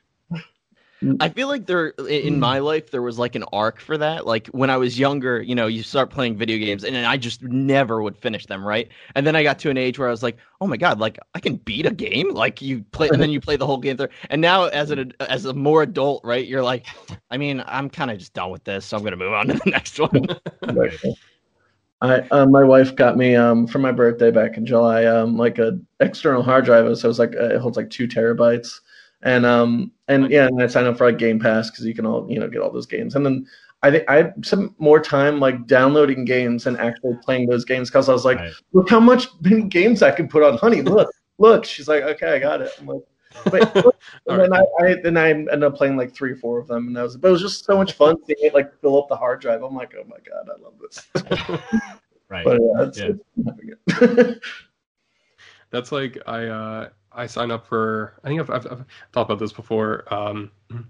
I 1.20 1.28
feel 1.28 1.48
like 1.48 1.66
there 1.66 1.88
in 1.88 2.40
my 2.40 2.58
life 2.60 2.90
there 2.90 3.02
was 3.02 3.18
like 3.18 3.34
an 3.34 3.44
arc 3.52 3.80
for 3.80 3.98
that. 3.98 4.26
Like 4.26 4.46
when 4.48 4.70
I 4.70 4.76
was 4.76 4.98
younger, 4.98 5.42
you 5.42 5.54
know, 5.54 5.66
you 5.66 5.82
start 5.82 6.10
playing 6.10 6.36
video 6.36 6.56
games 6.58 6.84
and 6.84 6.94
then 6.94 7.04
I 7.04 7.16
just 7.16 7.42
never 7.42 8.02
would 8.02 8.16
finish 8.16 8.46
them, 8.46 8.66
right? 8.66 8.88
And 9.14 9.26
then 9.26 9.36
I 9.36 9.42
got 9.42 9.58
to 9.60 9.70
an 9.70 9.76
age 9.76 9.98
where 9.98 10.08
I 10.08 10.10
was 10.10 10.22
like, 10.22 10.38
"Oh 10.60 10.66
my 10.66 10.76
god, 10.76 10.98
like 11.00 11.18
I 11.34 11.40
can 11.40 11.56
beat 11.56 11.84
a 11.84 11.90
game?" 11.90 12.32
Like 12.32 12.62
you 12.62 12.84
play 12.92 13.08
and 13.08 13.20
then 13.20 13.30
you 13.30 13.40
play 13.40 13.56
the 13.56 13.66
whole 13.66 13.78
game 13.78 13.96
through. 13.96 14.08
And 14.30 14.40
now 14.40 14.64
as 14.66 14.90
an 14.90 15.12
as 15.20 15.44
a 15.44 15.52
more 15.52 15.82
adult, 15.82 16.24
right? 16.24 16.46
You're 16.46 16.62
like, 16.62 16.86
I 17.30 17.36
mean, 17.36 17.62
I'm 17.66 17.90
kind 17.90 18.10
of 18.10 18.18
just 18.18 18.32
done 18.32 18.50
with 18.50 18.64
this, 18.64 18.86
so 18.86 18.96
I'm 18.96 19.02
going 19.02 19.12
to 19.12 19.18
move 19.18 19.32
on 19.32 19.48
to 19.48 19.54
the 19.54 19.70
next 19.70 19.98
one. 19.98 20.26
I 22.00 22.20
uh, 22.30 22.46
my 22.46 22.64
wife 22.64 22.94
got 22.96 23.16
me 23.16 23.34
um 23.36 23.66
for 23.66 23.78
my 23.78 23.92
birthday 23.92 24.30
back 24.30 24.56
in 24.56 24.66
July 24.66 25.04
um 25.04 25.36
like 25.36 25.58
a 25.58 25.78
external 26.00 26.42
hard 26.42 26.64
drive 26.64 26.84
so 26.98 27.06
it 27.06 27.08
was 27.08 27.18
like 27.18 27.34
uh, 27.36 27.54
it 27.54 27.60
holds 27.60 27.76
like 27.76 27.90
two 27.90 28.06
terabytes. 28.08 28.80
And 29.22 29.46
um 29.46 29.90
and 30.08 30.30
yeah 30.30 30.46
and 30.46 30.62
I 30.62 30.66
signed 30.66 30.86
up 30.86 30.98
for 30.98 31.06
like 31.06 31.18
Game 31.18 31.40
Pass 31.40 31.70
because 31.70 31.84
you 31.86 31.94
can 31.94 32.04
all 32.06 32.26
you 32.30 32.38
know 32.38 32.48
get 32.48 32.60
all 32.60 32.70
those 32.72 32.86
games. 32.86 33.14
And 33.14 33.24
then 33.24 33.46
I 33.82 33.90
think 33.90 34.04
I 34.08 34.16
had 34.16 34.46
some 34.46 34.74
more 34.78 35.00
time 35.00 35.40
like 35.40 35.66
downloading 35.66 36.24
games 36.24 36.66
and 36.66 36.76
actually 36.78 37.16
playing 37.22 37.46
those 37.46 37.64
games 37.64 37.90
because 37.90 38.08
I 38.08 38.12
was 38.12 38.24
like 38.24 38.38
Right. 38.38 38.52
look 38.72 38.90
how 38.90 39.00
much 39.00 39.28
many 39.40 39.62
games 39.62 40.02
I 40.02 40.10
can 40.10 40.28
put 40.28 40.42
on. 40.42 40.58
Honey 40.58 40.82
look 40.82 41.08
look. 41.38 41.64
She's 41.64 41.88
like 41.88 42.02
okay 42.02 42.34
I 42.34 42.38
got 42.38 42.60
it. 42.60 42.70
I'm 42.78 42.86
like 42.86 43.02
but 43.44 43.74
and 44.26 44.40
then 44.40 44.52
I, 44.52 44.64
I 44.80 44.96
then 45.02 45.16
I 45.16 45.30
ended 45.30 45.64
up 45.64 45.76
playing 45.76 45.96
like 45.96 46.12
three 46.12 46.32
or 46.32 46.36
four 46.36 46.58
of 46.58 46.68
them 46.68 46.88
and 46.88 46.96
that 46.96 47.02
was 47.02 47.16
but 47.16 47.28
it 47.28 47.32
was 47.32 47.42
just 47.42 47.64
so 47.64 47.76
much 47.76 47.92
fun 47.92 48.16
seeing 48.24 48.38
it 48.40 48.54
like 48.54 48.78
fill 48.80 48.98
up 48.98 49.08
the 49.08 49.16
hard 49.16 49.40
drive 49.40 49.62
I'm 49.62 49.74
like 49.74 49.94
oh 49.98 50.04
my 50.08 50.16
god 50.28 50.48
I 50.48 50.62
love 50.62 50.74
this 50.80 51.06
right. 52.28 52.44
but 52.44 52.60
yeah, 52.60 52.82
it's, 52.82 52.98
Yeah. 52.98 53.10
it's. 53.86 54.40
That's 55.74 55.90
like 55.90 56.18
I 56.28 56.46
uh, 56.46 56.88
I 57.10 57.26
signed 57.26 57.50
up 57.50 57.66
for. 57.66 58.14
I 58.22 58.28
think 58.28 58.40
I've, 58.40 58.50
I've, 58.50 58.66
I've 58.66 58.84
talked 59.10 59.28
about 59.28 59.40
this 59.40 59.52
before. 59.52 60.04
Um, 60.14 60.52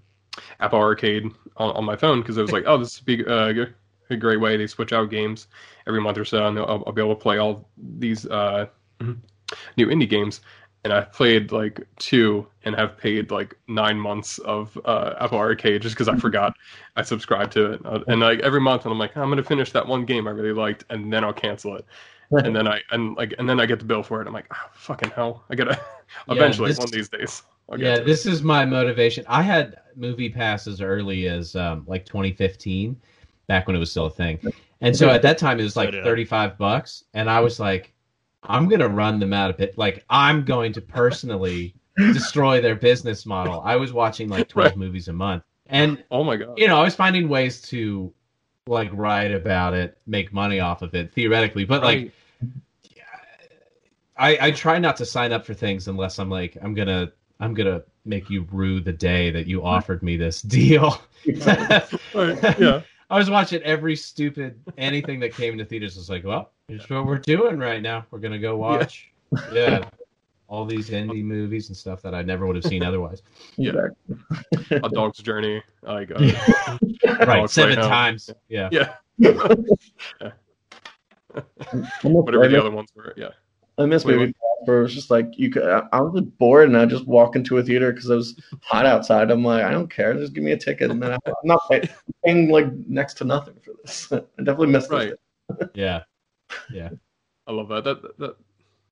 Apple 0.61 0.78
Arcade 0.78 1.24
on, 1.57 1.70
on 1.74 1.85
my 1.87 1.96
phone 1.96 2.20
because 2.20 2.37
it 2.37 2.42
was 2.42 2.52
like, 2.52 2.64
oh, 2.66 2.76
this 2.76 3.00
would 3.00 3.07
be 3.07 3.24
uh, 3.24 3.64
a 4.11 4.16
great 4.16 4.40
way 4.40 4.59
to 4.59 4.68
switch 4.68 4.92
out 4.92 5.09
games 5.09 5.46
every 5.87 6.02
month 6.02 6.18
or 6.18 6.24
so, 6.26 6.46
and 6.46 6.59
I'll, 6.59 6.85
I'll 6.87 6.92
be 6.92 7.00
able 7.00 7.14
to 7.14 7.20
play 7.20 7.38
all 7.38 7.66
these 7.98 8.26
uh, 8.26 8.66
new 9.00 9.87
indie 9.87 10.09
games. 10.09 10.42
And 10.85 10.92
I've 10.92 11.12
played 11.12 11.51
like 11.51 11.81
two 11.99 12.47
and 12.64 12.75
have 12.77 12.99
paid 12.99 13.31
like 13.31 13.57
nine 13.68 13.99
months 13.99 14.38
of 14.40 14.79
uh, 14.85 15.14
Apple 15.18 15.38
Arcade 15.38 15.81
just 15.83 15.94
because 15.94 16.09
I 16.09 16.16
forgot 16.16 16.55
I 16.97 17.03
subscribed 17.03 17.53
to 17.53 17.73
it. 17.73 17.81
Uh, 17.85 18.01
And 18.07 18.20
like 18.20 18.40
every 18.40 18.61
month, 18.61 18.85
and 18.85 18.92
I'm 18.92 18.99
like, 18.99 19.16
I'm 19.16 19.31
gonna 19.31 19.42
finish 19.42 19.73
that 19.73 19.87
one 19.87 20.05
game 20.05 20.27
I 20.29 20.31
really 20.31 20.53
liked, 20.53 20.85
and 20.90 21.12
then 21.12 21.25
I'll 21.25 21.33
cancel 21.33 21.77
it 21.77 21.87
and 22.31 22.55
then 22.55 22.66
I 22.66 22.81
and 22.90 23.16
like 23.16 23.35
and 23.38 23.49
then 23.49 23.61
I 23.61 23.66
get 23.66 23.79
the 23.79 23.85
bill 23.85 24.03
for 24.03 24.20
it. 24.20 24.27
I'm 24.27 24.33
like, 24.33 24.47
oh, 24.53 24.68
fucking 24.73 25.11
hell, 25.11 25.44
I 25.51 25.55
gotta 25.55 25.81
Yeah, 26.29 26.35
eventually 26.35 26.68
this- 26.70 26.79
one 26.79 26.87
of 26.87 26.92
these 26.92 27.09
days. 27.09 27.42
I'll 27.70 27.79
get 27.79 27.99
yeah, 27.99 28.05
this 28.05 28.27
is 28.27 28.42
my 28.42 28.66
motivation. 28.66 29.25
I 29.27 29.40
had 29.40 29.77
MoviePass 29.99 30.68
as 30.68 30.83
early 30.83 31.29
as 31.29 31.57
um, 31.57 31.85
like 31.87 32.05
2015, 32.05 32.94
back 33.47 33.66
when 33.66 33.75
it 33.75 33.79
was 33.79 33.90
still 33.90 34.05
a 34.07 34.11
thing. 34.11 34.38
And 34.83 34.94
so 34.94 35.09
at 35.09 35.23
that 35.23 35.38
time 35.38 35.59
it 35.59 35.62
was 35.62 35.75
like 35.75 35.90
35 35.92 36.59
bucks, 36.59 37.05
and 37.14 37.31
I 37.31 37.40
was 37.40 37.59
like, 37.59 37.93
I'm 38.44 38.68
gonna 38.68 38.88
run 38.88 39.18
them 39.18 39.33
out 39.33 39.50
of 39.50 39.61
it. 39.61 39.76
Like 39.78 40.04
I'm 40.11 40.44
going 40.44 40.72
to 40.74 40.80
personally 40.80 41.74
destroy 41.96 42.61
their 42.61 42.74
business 42.74 43.24
model. 43.26 43.61
I 43.64 43.76
was 43.76 43.92
watching 43.92 44.28
like 44.28 44.48
12 44.48 44.66
Right. 44.72 44.76
movies 44.76 45.09
a 45.09 45.12
month, 45.12 45.42
and 45.66 46.02
Oh 46.11 46.24
my 46.24 46.37
god. 46.37 46.59
you 46.59 46.66
know 46.68 46.78
I 46.78 46.83
was 46.85 46.94
finding 46.94 47.28
ways 47.28 47.61
to 47.62 48.12
like 48.66 48.90
write 48.92 49.33
about 49.33 49.74
it, 49.74 49.98
make 50.07 50.33
money 50.33 50.61
off 50.61 50.83
of 50.83 50.94
it 50.94 51.12
theoretically, 51.12 51.64
but 51.64 51.83
like. 51.83 52.12
I, 54.16 54.38
I 54.40 54.50
try 54.52 54.78
not 54.78 54.96
to 54.98 55.04
sign 55.04 55.33
up 55.33 55.44
for 55.44 55.54
things 55.54 55.88
unless 55.88 56.20
I'm 56.20 56.30
like 56.30 56.57
I'm 56.62 56.72
gonna 56.72 57.11
I'm 57.40 57.52
gonna 57.52 57.83
make 58.04 58.30
you 58.30 58.46
rue 58.52 58.78
the 58.78 58.92
day 58.92 59.33
that 59.33 59.48
you 59.48 59.64
offered 59.64 60.02
me 60.04 60.16
this 60.16 60.40
deal. 60.42 61.00
Right, 62.14 62.59
yeah. 62.61 62.83
I 63.14 63.18
was 63.18 63.31
watching 63.31 63.62
every 63.62 63.94
stupid 63.94 64.59
anything 64.77 65.20
that 65.20 65.33
came 65.33 65.53
into 65.53 65.64
theaters. 65.64 65.96
I 65.96 66.00
was 66.00 66.11
like, 66.11 66.24
well, 66.24 66.50
here's 66.66 66.90
what 66.90 67.07
we're 67.07 67.18
doing 67.18 67.61
right 67.61 67.81
now. 67.81 68.05
We're 68.11 68.18
gonna 68.18 68.40
go 68.40 68.57
watch, 68.57 69.12
yeah, 69.53 69.88
all 70.48 70.64
these 70.64 70.90
indie 70.90 71.22
movies 71.22 71.68
and 71.68 71.77
stuff 71.77 72.03
that 72.03 72.12
I 72.12 72.22
never 72.22 72.44
would 72.44 72.57
have 72.57 72.64
seen 72.64 72.83
otherwise. 72.83 73.22
Yeah. 73.57 73.90
A 74.72 74.88
Dog's 74.88 75.18
Journey, 75.18 75.62
like 75.83 76.11
uh, 76.11 76.14
right, 77.05 77.24
Dog's 77.24 77.53
seven 77.53 77.77
Way 77.77 77.83
Home. 77.83 77.88
times. 77.88 78.31
Yeah, 78.48 78.68
yeah, 78.72 78.96
I 79.22 80.33
whatever 82.03 82.48
the 82.48 82.59
other 82.59 82.72
ones 82.72 82.90
were. 82.96 83.14
Yeah, 83.16 83.29
I 83.79 83.87
miss 83.87 84.05
Wait, 84.05 84.17
movie 84.17 84.33
Pass 84.33 84.55
where 84.69 84.81
it 84.81 84.83
was 84.83 84.95
just 84.95 85.11
like 85.11 85.29
you 85.37 85.51
could. 85.51 85.65
I, 85.65 85.83
I 85.93 86.01
was 86.01 86.21
just 86.21 86.39
bored 86.39 86.69
and 86.69 86.77
I 86.77 86.87
just 86.87 87.07
walk 87.07 87.37
into 87.37 87.59
a 87.59 87.63
theater 87.63 87.93
because 87.93 88.09
it 88.09 88.15
was 88.15 88.41
hot 88.63 88.87
outside. 88.87 89.31
I'm 89.31 89.45
like, 89.45 89.65
I 89.65 89.71
don't 89.71 89.91
care, 89.91 90.15
just 90.15 90.33
give 90.33 90.45
me 90.45 90.53
a 90.53 90.57
ticket. 90.57 90.91
And 90.91 91.03
then 91.03 91.13
I, 91.13 91.19
I'm 91.27 91.35
not 91.45 91.61
pay, 91.71 91.89
paying 92.25 92.49
like 92.49 92.73
next 92.89 93.15
to 93.15 93.25
nothing 93.25 93.55
for 93.65 93.73
this. 93.83 94.13
I 94.13 94.19
definitely 94.39 94.69
missed 94.69 94.91
right. 94.91 95.13
this. 95.59 95.69
yeah, 95.75 96.91
I 97.47 97.53
love 97.53 97.69
that. 97.69 97.85
That 97.85 98.03
that. 98.03 98.19
that 98.19 98.37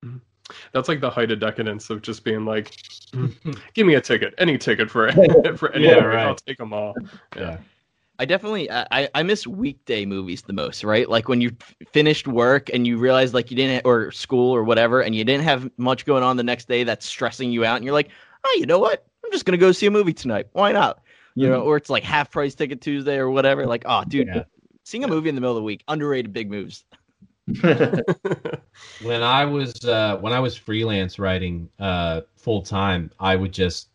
mm-hmm. 0.05 0.17
that's 0.73 0.89
like 0.89 1.01
the 1.01 1.11
height 1.11 1.31
of 1.31 1.41
decadence 1.41 1.91
of 1.91 2.03
just 2.03 2.25
being 2.25 2.45
like, 2.45 2.71
mm-hmm. 3.13 3.53
give 3.75 3.87
me 3.87 3.95
a 3.95 4.01
ticket, 4.01 4.35
any 4.39 4.59
ticket 4.59 4.91
for 4.91 5.11
for 5.57 5.73
any 5.73 5.87
Yeah, 5.87 5.95
movie, 5.97 6.07
right. 6.07 6.27
I'll 6.27 6.35
take 6.35 6.59
them 6.59 6.73
all. 6.73 6.95
yeah. 7.37 7.59
I 8.23 8.25
definitely 8.25 8.71
I, 8.71 8.87
I- 8.93 9.09
I 9.17 9.23
miss 9.25 9.49
weekday 9.49 10.05
movies 10.07 10.43
the 10.43 10.53
most, 10.53 10.85
right? 10.85 11.09
Like 11.09 11.29
when 11.29 11.41
you 11.41 11.51
f- 11.61 11.75
finished 11.93 12.29
work 12.29 12.71
and 12.73 12.87
you 12.87 12.97
realize 12.97 13.35
like 13.35 13.51
you 13.51 13.57
didn't 13.57 13.83
or 13.85 14.13
school 14.13 14.55
or 14.55 14.63
whatever, 14.63 15.01
and 15.01 15.13
you 15.13 15.25
didn't 15.25 15.43
have 15.43 15.69
much 15.77 16.07
going 16.07 16.23
on 16.23 16.37
the 16.37 16.45
next 16.45 16.69
day 16.69 16.85
that's 16.85 17.05
stressing 17.05 17.51
you 17.51 17.65
out, 17.65 17.75
and 17.77 17.85
you're 17.85 17.93
like, 17.95 18.11
oh, 18.45 18.57
you 18.61 18.67
know 18.67 18.79
what? 18.79 19.05
I'm 19.25 19.33
just 19.33 19.45
gonna 19.45 19.57
go 19.59 19.73
see 19.73 19.87
a 19.87 19.91
movie 19.91 20.13
tonight. 20.13 20.47
Why 20.53 20.71
not? 20.71 21.01
You 21.35 21.49
know, 21.49 21.63
or 21.63 21.77
it's 21.77 21.91
like 21.91 22.05
half 22.05 22.31
price 22.31 22.55
ticket 22.55 22.81
Tuesday 22.81 23.17
or 23.17 23.29
whatever. 23.29 23.67
Like, 23.67 23.83
oh, 23.87 24.05
dude, 24.07 24.29
Yeah. 24.29 24.45
seeing 24.85 25.03
a 25.03 25.09
movie 25.09 25.29
in 25.31 25.35
the 25.35 25.41
middle 25.41 25.57
of 25.57 25.61
the 25.61 25.65
week, 25.65 25.83
underrated 25.89 26.33
big 26.33 26.49
moves. 26.49 26.85
when 29.03 29.23
I 29.25 29.45
was 29.45 29.85
uh, 29.85 30.19
when 30.21 30.33
I 30.33 30.39
was 30.39 30.57
freelance 30.57 31.19
writing 31.19 31.69
uh, 31.81 32.21
full 32.37 32.63
time, 32.63 33.11
I 33.19 33.35
would 33.35 33.53
just 33.53 33.89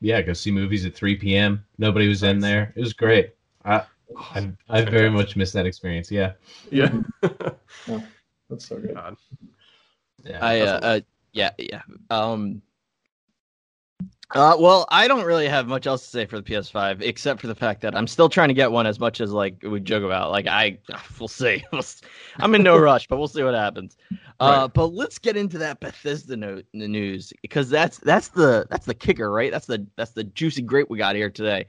yeah 0.00 0.22
go 0.22 0.32
see 0.32 0.50
movies 0.50 0.86
at 0.86 0.94
3 0.94 1.16
p.m. 1.16 1.62
Nobody 1.76 2.08
was 2.08 2.22
in 2.22 2.38
there. 2.40 2.72
It 2.76 2.80
was 2.80 2.94
great. 2.94 3.34
I 3.64 3.82
I, 4.16 4.52
I 4.68 4.82
very 4.82 5.10
much 5.10 5.36
miss 5.36 5.52
that 5.52 5.66
experience. 5.66 6.10
Yeah. 6.10 6.32
yeah. 6.70 6.90
That's 8.50 8.68
so 8.68 8.78
good. 8.78 8.94
God. 8.94 9.16
yeah. 10.24 10.38
I 10.40 10.60
uh, 10.60 10.80
uh 10.82 11.00
yeah 11.32 11.50
yeah 11.58 11.82
um 12.10 12.62
uh 14.34 14.56
well 14.58 14.86
I 14.90 15.08
don't 15.08 15.24
really 15.24 15.48
have 15.48 15.66
much 15.66 15.86
else 15.86 16.02
to 16.02 16.08
say 16.08 16.26
for 16.26 16.40
the 16.40 16.42
PS5 16.42 17.02
except 17.02 17.40
for 17.40 17.46
the 17.46 17.54
fact 17.54 17.80
that 17.82 17.96
I'm 17.96 18.06
still 18.06 18.28
trying 18.28 18.48
to 18.48 18.54
get 18.54 18.70
one 18.70 18.86
as 18.86 18.98
much 19.00 19.20
as 19.20 19.32
like 19.32 19.56
we 19.62 19.80
joke 19.80 20.04
about 20.04 20.30
like 20.30 20.46
I 20.46 20.78
we'll 21.18 21.28
see 21.28 21.62
I'm 22.38 22.54
in 22.54 22.62
no 22.62 22.78
rush 22.78 23.06
but 23.06 23.18
we'll 23.18 23.28
see 23.28 23.42
what 23.42 23.54
happens 23.54 23.96
uh 24.40 24.62
Right. 24.62 24.72
but 24.72 24.86
let's 24.88 25.18
get 25.18 25.36
into 25.36 25.58
that 25.58 25.80
Bethesda 25.80 26.36
no- 26.36 26.62
news 26.72 27.32
because 27.42 27.68
that's 27.68 27.98
that's 27.98 28.28
the 28.28 28.66
that's 28.70 28.86
the 28.86 28.94
kicker 28.94 29.30
right 29.30 29.50
that's 29.50 29.66
the 29.66 29.86
that's 29.96 30.12
the 30.12 30.24
juicy 30.24 30.62
grape 30.62 30.88
we 30.88 30.98
got 30.98 31.16
here 31.16 31.30
today 31.30 31.66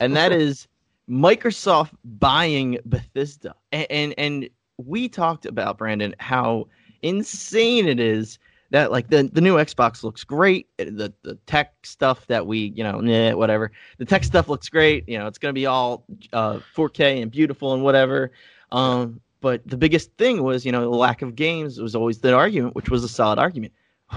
and 0.00 0.16
that 0.16 0.32
is 0.32 0.68
Microsoft 1.08 1.92
buying 2.04 2.78
Bethesda 2.84 3.54
and, 3.72 3.86
and 3.90 4.14
and 4.18 4.50
we 4.76 5.08
talked 5.08 5.46
about 5.46 5.78
Brandon 5.78 6.14
how 6.18 6.68
insane 7.02 7.88
it 7.88 8.00
is 8.00 8.38
that 8.70 8.92
like 8.92 9.08
the 9.08 9.30
the 9.32 9.40
new 9.40 9.56
Xbox 9.56 10.02
looks 10.02 10.24
great. 10.24 10.68
The 10.76 11.12
the 11.22 11.36
tech 11.46 11.74
stuff 11.84 12.26
that 12.26 12.46
we 12.46 12.72
you 12.76 12.84
know 12.84 12.98
whatever 13.36 13.72
the 13.96 14.04
tech 14.04 14.24
stuff 14.24 14.48
looks 14.48 14.68
great. 14.68 15.08
You 15.08 15.18
know 15.18 15.26
it's 15.26 15.38
gonna 15.38 15.54
be 15.54 15.66
all 15.66 16.04
uh, 16.32 16.60
4K 16.76 17.22
and 17.22 17.30
beautiful 17.30 17.72
and 17.72 17.82
whatever. 17.82 18.32
Um, 18.70 19.20
but 19.40 19.66
the 19.66 19.76
biggest 19.76 20.12
thing 20.18 20.42
was 20.42 20.66
you 20.66 20.72
know 20.72 20.82
the 20.82 20.96
lack 20.96 21.22
of 21.22 21.34
games 21.34 21.80
was 21.80 21.94
always 21.94 22.18
the 22.18 22.34
argument, 22.34 22.74
which 22.74 22.90
was 22.90 23.04
a 23.04 23.08
solid 23.08 23.38
argument. 23.38 23.72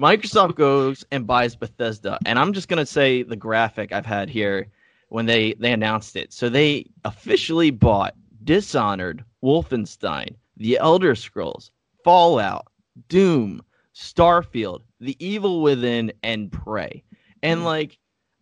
Microsoft 0.00 0.54
goes 0.54 1.04
and 1.10 1.26
buys 1.26 1.56
Bethesda, 1.56 2.18
and 2.24 2.38
I'm 2.38 2.52
just 2.52 2.68
gonna 2.68 2.86
say 2.86 3.22
the 3.22 3.36
graphic 3.36 3.92
I've 3.92 4.06
had 4.06 4.30
here 4.30 4.68
when 5.08 5.26
they 5.26 5.54
they 5.54 5.72
announced 5.72 6.16
it. 6.16 6.32
So 6.32 6.48
they 6.48 6.86
officially 7.04 7.70
bought 7.70 8.14
Dishonored, 8.44 9.24
Wolfenstein, 9.42 10.36
The 10.56 10.78
Elder 10.78 11.14
Scrolls, 11.14 11.70
Fallout, 12.04 12.66
Doom, 13.08 13.62
Starfield, 13.94 14.82
The 15.00 15.16
Evil 15.24 15.62
Within, 15.62 16.12
and 16.22 16.50
Prey. 16.50 17.02
And 17.42 17.60
hmm. 17.60 17.66
like, 17.66 17.98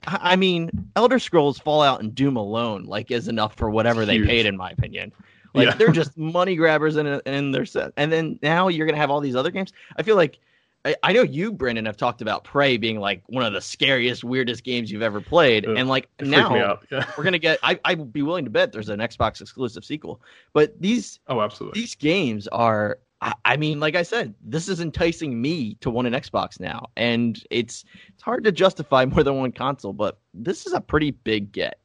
I 0.07 0.37
mean, 0.37 0.71
Elder 0.95 1.19
Scrolls, 1.19 1.59
Fallout, 1.59 2.01
and 2.01 2.15
Doom 2.15 2.37
alone 2.37 2.85
like 2.85 3.11
is 3.11 3.29
enough 3.29 3.57
for 3.57 3.71
whatever 3.71 4.05
they 4.07 4.17
Huge. 4.17 4.29
paid, 4.29 4.47
in 4.47 4.57
my 4.57 4.71
opinion. 4.71 5.13
Like 5.55 5.69
Yeah. 5.69 5.75
they're 5.75 5.93
just 5.93 6.17
money 6.17 6.55
grabbers 6.55 6.97
in 6.97 7.07
in 7.07 7.51
their 7.51 7.67
set. 7.67 7.93
And 7.97 8.13
then 8.13 8.39
now 8.43 8.69
you're 8.69 8.87
gonna 8.87 8.99
have 8.99 9.11
all 9.11 9.21
these 9.21 9.37
other 9.37 9.51
games. 9.51 9.73
I 9.97 10.03
feel 10.03 10.17
like. 10.17 10.39
I, 10.87 10.95
I 11.03 11.13
know 11.13 11.23
you, 11.23 11.53
Brendan, 11.53 11.85
have 11.87 11.97
talked 11.97 12.23
about 12.23 12.45
Prey 12.45 12.77
being 12.77 13.01
like 13.01 13.23
one 13.27 13.45
of 13.45 13.53
the 13.53 13.61
scariest, 13.61 14.23
weirdest 14.23 14.63
games 14.63 14.91
you've 14.91 15.03
ever 15.03 15.21
played, 15.21 15.67
Ugh, 15.67 15.77
and 15.77 15.89
like 15.89 16.09
It 16.21 16.29
freaked 16.29 16.51
me 16.51 16.59
now. 16.61 16.79
Yeah. 16.91 17.05
we're 17.19 17.25
gonna 17.25 17.39
get. 17.39 17.59
I 17.63 17.79
I'd 17.85 18.13
be 18.13 18.23
willing 18.23 18.45
to 18.45 18.51
bet 18.51 18.71
there's 18.73 18.89
an 18.89 19.01
Xbox 19.01 19.41
exclusive 19.41 19.85
sequel, 19.85 20.23
but 20.53 20.81
these 20.81 21.19
Oh, 21.27 21.41
absolutely. 21.41 21.81
these 21.81 21.95
games 21.97 22.47
are 22.49 22.99
I, 23.45 23.57
mean 23.57 23.81
like 23.81 23.97
i 23.97 24.03
said 24.03 24.35
this 24.45 24.69
is 24.69 24.81
enticing 24.81 25.41
me 25.41 25.75
to 25.81 25.89
want 25.89 26.07
an 26.07 26.13
xbox 26.13 26.61
now 26.61 26.91
and 26.97 27.43
it's 27.51 27.85
it's 28.13 28.23
hard 28.23 28.45
to 28.45 28.53
justify 28.53 29.05
more 29.07 29.23
than 29.25 29.37
one 29.37 29.53
console 29.53 29.95
but 29.95 30.21
this 30.35 30.67
is 30.67 30.75
a 30.75 30.81
pretty 30.81 31.13
big 31.13 31.51
get 31.51 31.81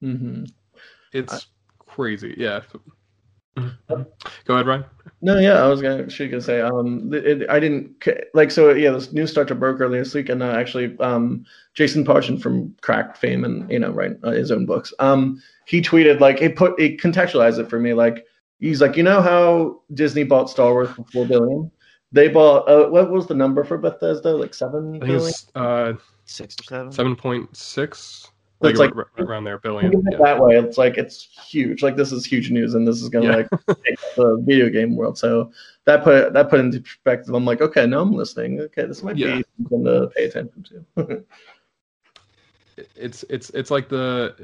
hmm 0.00 0.44
It's 1.12 1.48
crazy. 1.78 2.34
Yeah. 2.36 2.62
Go 3.56 4.54
ahead, 4.54 4.66
Ryan. 4.66 4.84
No, 5.22 5.38
yeah, 5.38 5.62
I 5.64 5.68
was 5.68 5.80
gonna 5.80 6.02
actually 6.02 6.28
gonna 6.28 6.42
say, 6.42 6.60
um, 6.60 7.12
it, 7.14 7.26
it- 7.42 7.50
I 7.50 7.58
didn't 7.60 8.04
like 8.34 8.50
so. 8.50 8.72
Yeah, 8.72 8.90
this 8.90 9.12
news 9.12 9.30
started 9.30 9.54
broke 9.54 9.80
earlier 9.80 10.02
this 10.02 10.12
week, 10.14 10.28
and 10.28 10.42
uh, 10.42 10.50
actually, 10.50 10.98
um, 11.00 11.44
Jason 11.72 12.04
Pargin 12.04 12.40
from 12.40 12.74
Cracked 12.82 13.16
fame 13.16 13.44
and 13.44 13.70
you 13.70 13.78
know, 13.78 13.90
write 13.90 14.16
uh, 14.22 14.32
his 14.32 14.50
own 14.50 14.66
books. 14.66 14.92
Um, 14.98 15.40
he 15.66 15.80
tweeted 15.80 16.20
like 16.20 16.42
it 16.42 16.56
put 16.56 16.78
it 16.78 16.98
contextualized 16.98 17.58
it 17.58 17.70
for 17.70 17.78
me. 17.78 17.94
Like 17.94 18.26
he's 18.60 18.80
like, 18.80 18.96
you 18.96 19.02
know 19.02 19.22
how 19.22 19.80
Disney 19.94 20.24
bought 20.24 20.50
Star 20.50 20.72
Wars 20.72 20.90
for 20.90 21.04
four 21.04 21.26
billion? 21.26 21.70
They 22.12 22.28
bought 22.28 22.68
uh, 22.68 22.88
what 22.90 23.10
was 23.10 23.26
the 23.26 23.34
number 23.34 23.64
for 23.64 23.78
Bethesda? 23.78 24.30
Like 24.36 24.52
seven 24.52 24.88
I 24.88 24.92
think 24.98 25.04
billion. 25.04 25.28
it's 25.28 25.46
uh, 25.54 25.92
six 26.26 26.56
or 26.60 26.64
seven 26.64 26.92
seven 26.92 27.16
point 27.16 27.56
six. 27.56 28.30
It's 28.62 28.78
Like, 28.78 28.94
like- 28.94 29.06
ar- 29.18 29.24
around 29.24 29.44
there, 29.44 29.58
billion. 29.58 29.92
Yeah. 30.10 30.18
that 30.22 30.40
way. 30.40 30.56
It's 30.56 30.78
like 30.78 30.96
it's 30.96 31.22
huge. 31.50 31.82
Like 31.82 31.96
this 31.96 32.12
is 32.12 32.24
huge 32.24 32.50
news, 32.50 32.74
and 32.74 32.86
this 32.88 33.02
is 33.02 33.08
gonna 33.08 33.26
Yeah. 33.26 33.36
like 33.36 33.50
the 34.16 34.42
video 34.46 34.70
game 34.70 34.96
world. 34.96 35.18
So 35.18 35.50
that 35.84 36.02
put 36.04 36.32
that 36.32 36.48
put 36.50 36.60
into 36.60 36.80
perspective. 36.80 37.34
I'm 37.34 37.44
like, 37.44 37.60
okay, 37.60 37.86
now 37.86 38.00
I'm 38.00 38.12
listening. 38.12 38.60
Okay, 38.60 38.86
this 38.86 39.02
might 39.02 39.16
Yeah. 39.16 39.36
be 39.38 39.44
something 39.58 39.84
to 39.84 40.10
pay 40.16 40.24
attention 40.26 40.84
to. 40.96 41.24
It's 42.96 43.24
it's 43.30 43.50
it's 43.50 43.70
like 43.70 43.88
the 43.88 44.34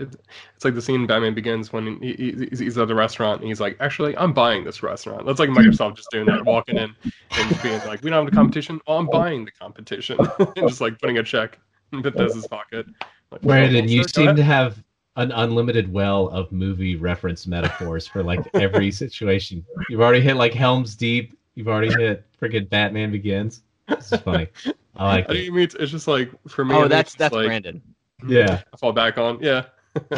it's 0.54 0.64
like 0.64 0.76
the 0.76 0.82
scene 0.82 1.04
Batman 1.04 1.34
Begins 1.34 1.72
when 1.72 2.00
he, 2.00 2.12
he, 2.12 2.30
he's- 2.32 2.60
he's 2.60 2.78
at 2.78 2.86
the 2.86 2.94
restaurant 2.94 3.40
and 3.40 3.48
he's 3.48 3.60
like, 3.60 3.76
actually, 3.80 4.16
I'm 4.16 4.32
buying 4.32 4.62
this 4.62 4.84
restaurant. 4.84 5.26
That's 5.26 5.40
like 5.40 5.48
Microsoft 5.50 5.96
just 5.96 6.10
doing 6.12 6.26
that, 6.26 6.44
walking 6.44 6.76
in 6.76 6.94
and 7.32 7.62
being 7.62 7.80
like, 7.86 8.02
we 8.04 8.10
don't 8.10 8.24
have 8.24 8.32
the 8.32 8.36
competition. 8.36 8.80
Oh, 8.86 8.98
I'm 8.98 9.06
buying 9.08 9.44
the 9.44 9.50
competition, 9.50 10.16
and 10.38 10.68
just 10.68 10.80
like 10.80 11.00
putting 11.00 11.18
a 11.18 11.24
check 11.24 11.58
in 11.92 12.02
Bethesda's 12.02 12.46
pocket. 12.46 12.86
Like, 13.30 13.42
Brandon, 13.42 13.88
you 13.88 14.04
seem 14.04 14.34
to 14.36 14.42
have 14.42 14.82
an 15.16 15.32
unlimited 15.32 15.92
well 15.92 16.28
of 16.28 16.50
movie 16.52 16.96
reference 16.96 17.46
metaphors 17.46 18.06
for 18.06 18.22
like 18.22 18.40
every 18.54 18.90
situation. 19.04 19.64
You've 19.88 20.00
already 20.00 20.20
hit 20.20 20.34
like 20.36 20.52
Helm's 20.54 20.94
Deep. 20.94 21.36
You've 21.54 21.68
already 21.68 21.92
hit 21.92 22.24
freaking 22.40 22.68
Batman 22.68 23.10
Begins. 23.12 23.62
This 23.88 24.12
is 24.12 24.20
funny. 24.20 24.48
I 24.96 25.04
like 25.06 25.30
I 25.30 25.34
it. 25.34 25.52
mean 25.52 25.62
it's, 25.62 25.74
it's 25.74 25.90
just 25.90 26.08
like 26.08 26.30
for 26.48 26.64
me. 26.64 26.74
Oh 26.74 26.88
that's 26.88 27.14
that's 27.14 27.34
like, 27.34 27.46
brandon 27.46 27.82
Yeah. 28.26 28.62
I 28.72 28.76
fall 28.76 28.92
back 28.92 29.18
on. 29.18 29.38
Yeah. 29.40 29.64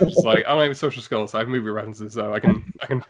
Just 0.00 0.24
like 0.24 0.38
I 0.46 0.50
don't 0.50 0.58
have 0.58 0.66
any 0.66 0.74
social 0.74 1.02
skills. 1.02 1.34
I 1.34 1.40
have 1.40 1.48
movie 1.48 1.70
references, 1.70 2.12
so 2.12 2.32
I 2.32 2.38
can 2.38 2.72
I 2.80 2.86
can 2.86 3.02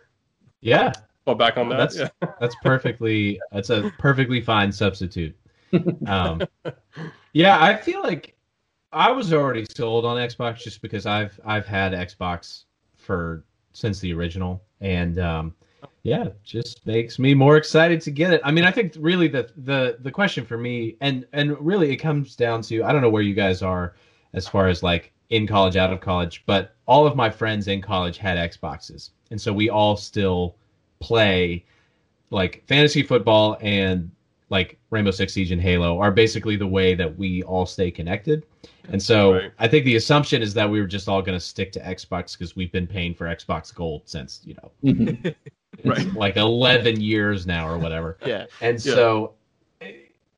Yeah. 0.63 0.93
fall 1.27 1.35
back 1.35 1.59
on 1.59 1.69
that. 1.69 1.77
That's- 1.93 2.11
yeah. 2.23 2.29
That's 2.41 2.55
perfectly. 2.63 3.39
That's 3.53 3.69
a 3.71 3.93
perfectly 3.99 4.41
fine 4.41 4.73
substitute. 4.73 5.37
Um, 6.07 6.41
yeah, 7.35 7.63
I 7.63 7.77
feel 7.77 8.03
like 8.03 8.35
I 8.93 9.11
was 9.11 9.33
already 9.33 9.67
sold 9.75 10.05
on 10.05 10.17
Xbox 10.17 10.59
just 10.59 10.81
because 10.81 11.07
I've 11.07 11.39
I've 11.45 11.67
had 11.67 11.93
Xbox 11.93 12.65
for 12.97 13.45
since 13.73 14.01
the 14.01 14.13
original, 14.15 14.63
and 14.81 15.19
um, 15.19 15.55
yeah, 16.03 16.29
just 16.43 16.87
makes 16.87 17.19
me 17.19 17.35
more 17.35 17.57
excited 17.57 18.01
to 18.03 18.11
get 18.11 18.33
it. 18.33 18.41
I 18.45 18.51
mean, 18.51 18.65
I 18.65 18.71
think 18.71 18.95
really 18.99 19.29
the 19.29 19.51
the 19.57 19.99
the 20.01 20.11
question 20.11 20.45
for 20.45 20.57
me, 20.57 20.97
and 21.01 21.27
and 21.33 21.59
really 21.65 21.91
it 21.93 21.97
comes 21.97 22.35
down 22.35 22.63
to 22.63 22.83
I 22.83 22.93
don't 22.93 23.03
know 23.03 23.11
where 23.11 23.23
you 23.23 23.35
guys 23.35 23.63
are 23.63 23.95
as 24.33 24.49
far 24.49 24.69
as 24.69 24.83
like 24.83 25.13
in 25.31 25.47
college, 25.47 25.77
out 25.77 25.93
of 25.93 26.01
college, 26.01 26.45
but 26.47 26.75
all 26.87 27.07
of 27.07 27.15
my 27.15 27.29
friends 27.29 27.69
in 27.69 27.83
college 27.83 28.17
had 28.17 28.39
Xboxes, 28.51 29.11
and 29.31 29.41
so 29.41 29.53
we 29.53 29.69
all 29.69 29.97
still 29.97 30.57
play 31.01 31.67
like 32.31 32.65
fantasy 32.67 33.03
football 33.03 33.59
and 33.61 34.11
like 34.51 34.79
Rainbow 34.91 35.11
Six 35.11 35.33
Siege 35.35 35.51
and 35.51 35.61
Halo 35.61 35.99
are 36.01 36.11
basically 36.11 36.57
the 36.57 36.67
way 36.67 36.95
that 36.95 37.17
we 37.19 37.43
all 37.43 37.67
stay 37.67 37.91
connected. 37.91 38.45
And 38.91 39.03
so 39.03 39.35
Right. 39.35 39.53
I 39.59 39.69
think 39.69 39.85
the 39.85 39.97
assumption 39.97 40.41
is 40.41 40.55
that 40.55 40.69
we 40.69 40.81
were 40.81 40.87
just 40.87 41.09
all 41.09 41.21
going 41.21 41.37
to 41.39 41.45
stick 41.45 41.73
to 41.73 41.81
Xbox 41.81 42.33
because 42.39 42.57
we've 42.57 42.73
been 42.73 42.87
paying 42.87 43.15
for 43.15 43.27
Xbox 43.27 43.75
Gold 43.75 44.03
since, 44.07 44.41
you 44.45 44.55
know, 44.55 44.71
Mhm. 44.85 45.35
Right. 45.85 46.13
like 46.15 46.37
11 46.37 47.01
years 47.01 47.47
now 47.47 47.69
or 47.69 47.79
whatever. 47.79 48.17
yeah 48.25 48.47
And 48.61 48.83
Yeah. 48.85 48.95
so 48.95 49.35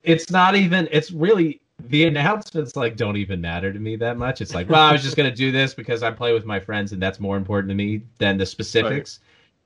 it's 0.03 0.31
not 0.31 0.57
even, 0.57 0.89
it's 0.91 1.11
really, 1.13 1.61
the 1.89 2.05
announcements 2.07 2.77
like 2.77 2.97
don't 2.97 3.17
even 3.17 3.41
matter 3.41 3.73
to 3.73 3.79
me 3.79 3.97
that 3.97 4.19
much. 4.19 4.41
It's 4.43 4.53
like, 4.55 4.69
well, 4.69 4.83
I 4.83 4.93
was 4.93 5.03
just 5.03 5.17
going 5.17 5.31
to 5.31 5.35
do 5.35 5.51
this 5.51 5.73
because 5.73 6.03
I 6.03 6.11
play 6.11 6.35
with 6.35 6.45
my 6.45 6.61
friends 6.61 6.93
and 6.93 7.01
that's 7.01 7.21
more 7.21 7.37
important 7.39 7.71
to 7.71 7.75
me 7.75 8.03
than 8.19 8.37
the 8.37 8.45
specifics. 8.45 9.21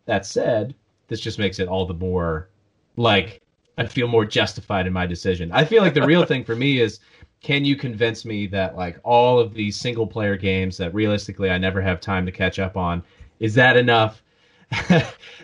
That 0.07 0.25
said, 0.27 0.75
this 1.09 1.19
just 1.19 1.39
makes 1.41 1.59
it 1.59 1.67
all 1.67 1.87
the 1.87 1.95
more 1.95 2.51
like 2.97 3.41
I 3.77 3.87
feel 3.87 4.07
more 4.07 4.25
justified 4.25 4.87
in 4.87 4.93
my 4.93 5.07
decision. 5.07 5.51
I 5.53 5.65
feel 5.65 5.83
like 5.83 5.94
the 5.94 6.07
real 6.07 6.25
thing 6.25 6.44
for 6.44 6.55
me 6.55 6.81
is 6.81 7.01
can 7.42 7.65
you 7.65 7.77
convince 7.77 8.25
me 8.25 8.46
that 8.48 8.77
like 8.77 8.98
all 9.05 9.38
of 9.38 9.53
these 9.55 9.77
single 9.77 10.07
player 10.07 10.37
games 10.37 10.77
that 10.79 10.94
realistically 10.94 11.51
I 11.51 11.59
never 11.59 11.81
have 11.81 12.01
time 12.01 12.25
to 12.27 12.33
catch 12.33 12.59
up 12.59 12.77
on 12.77 13.03
is 13.40 13.55
that 13.55 13.77
enough 13.77 14.23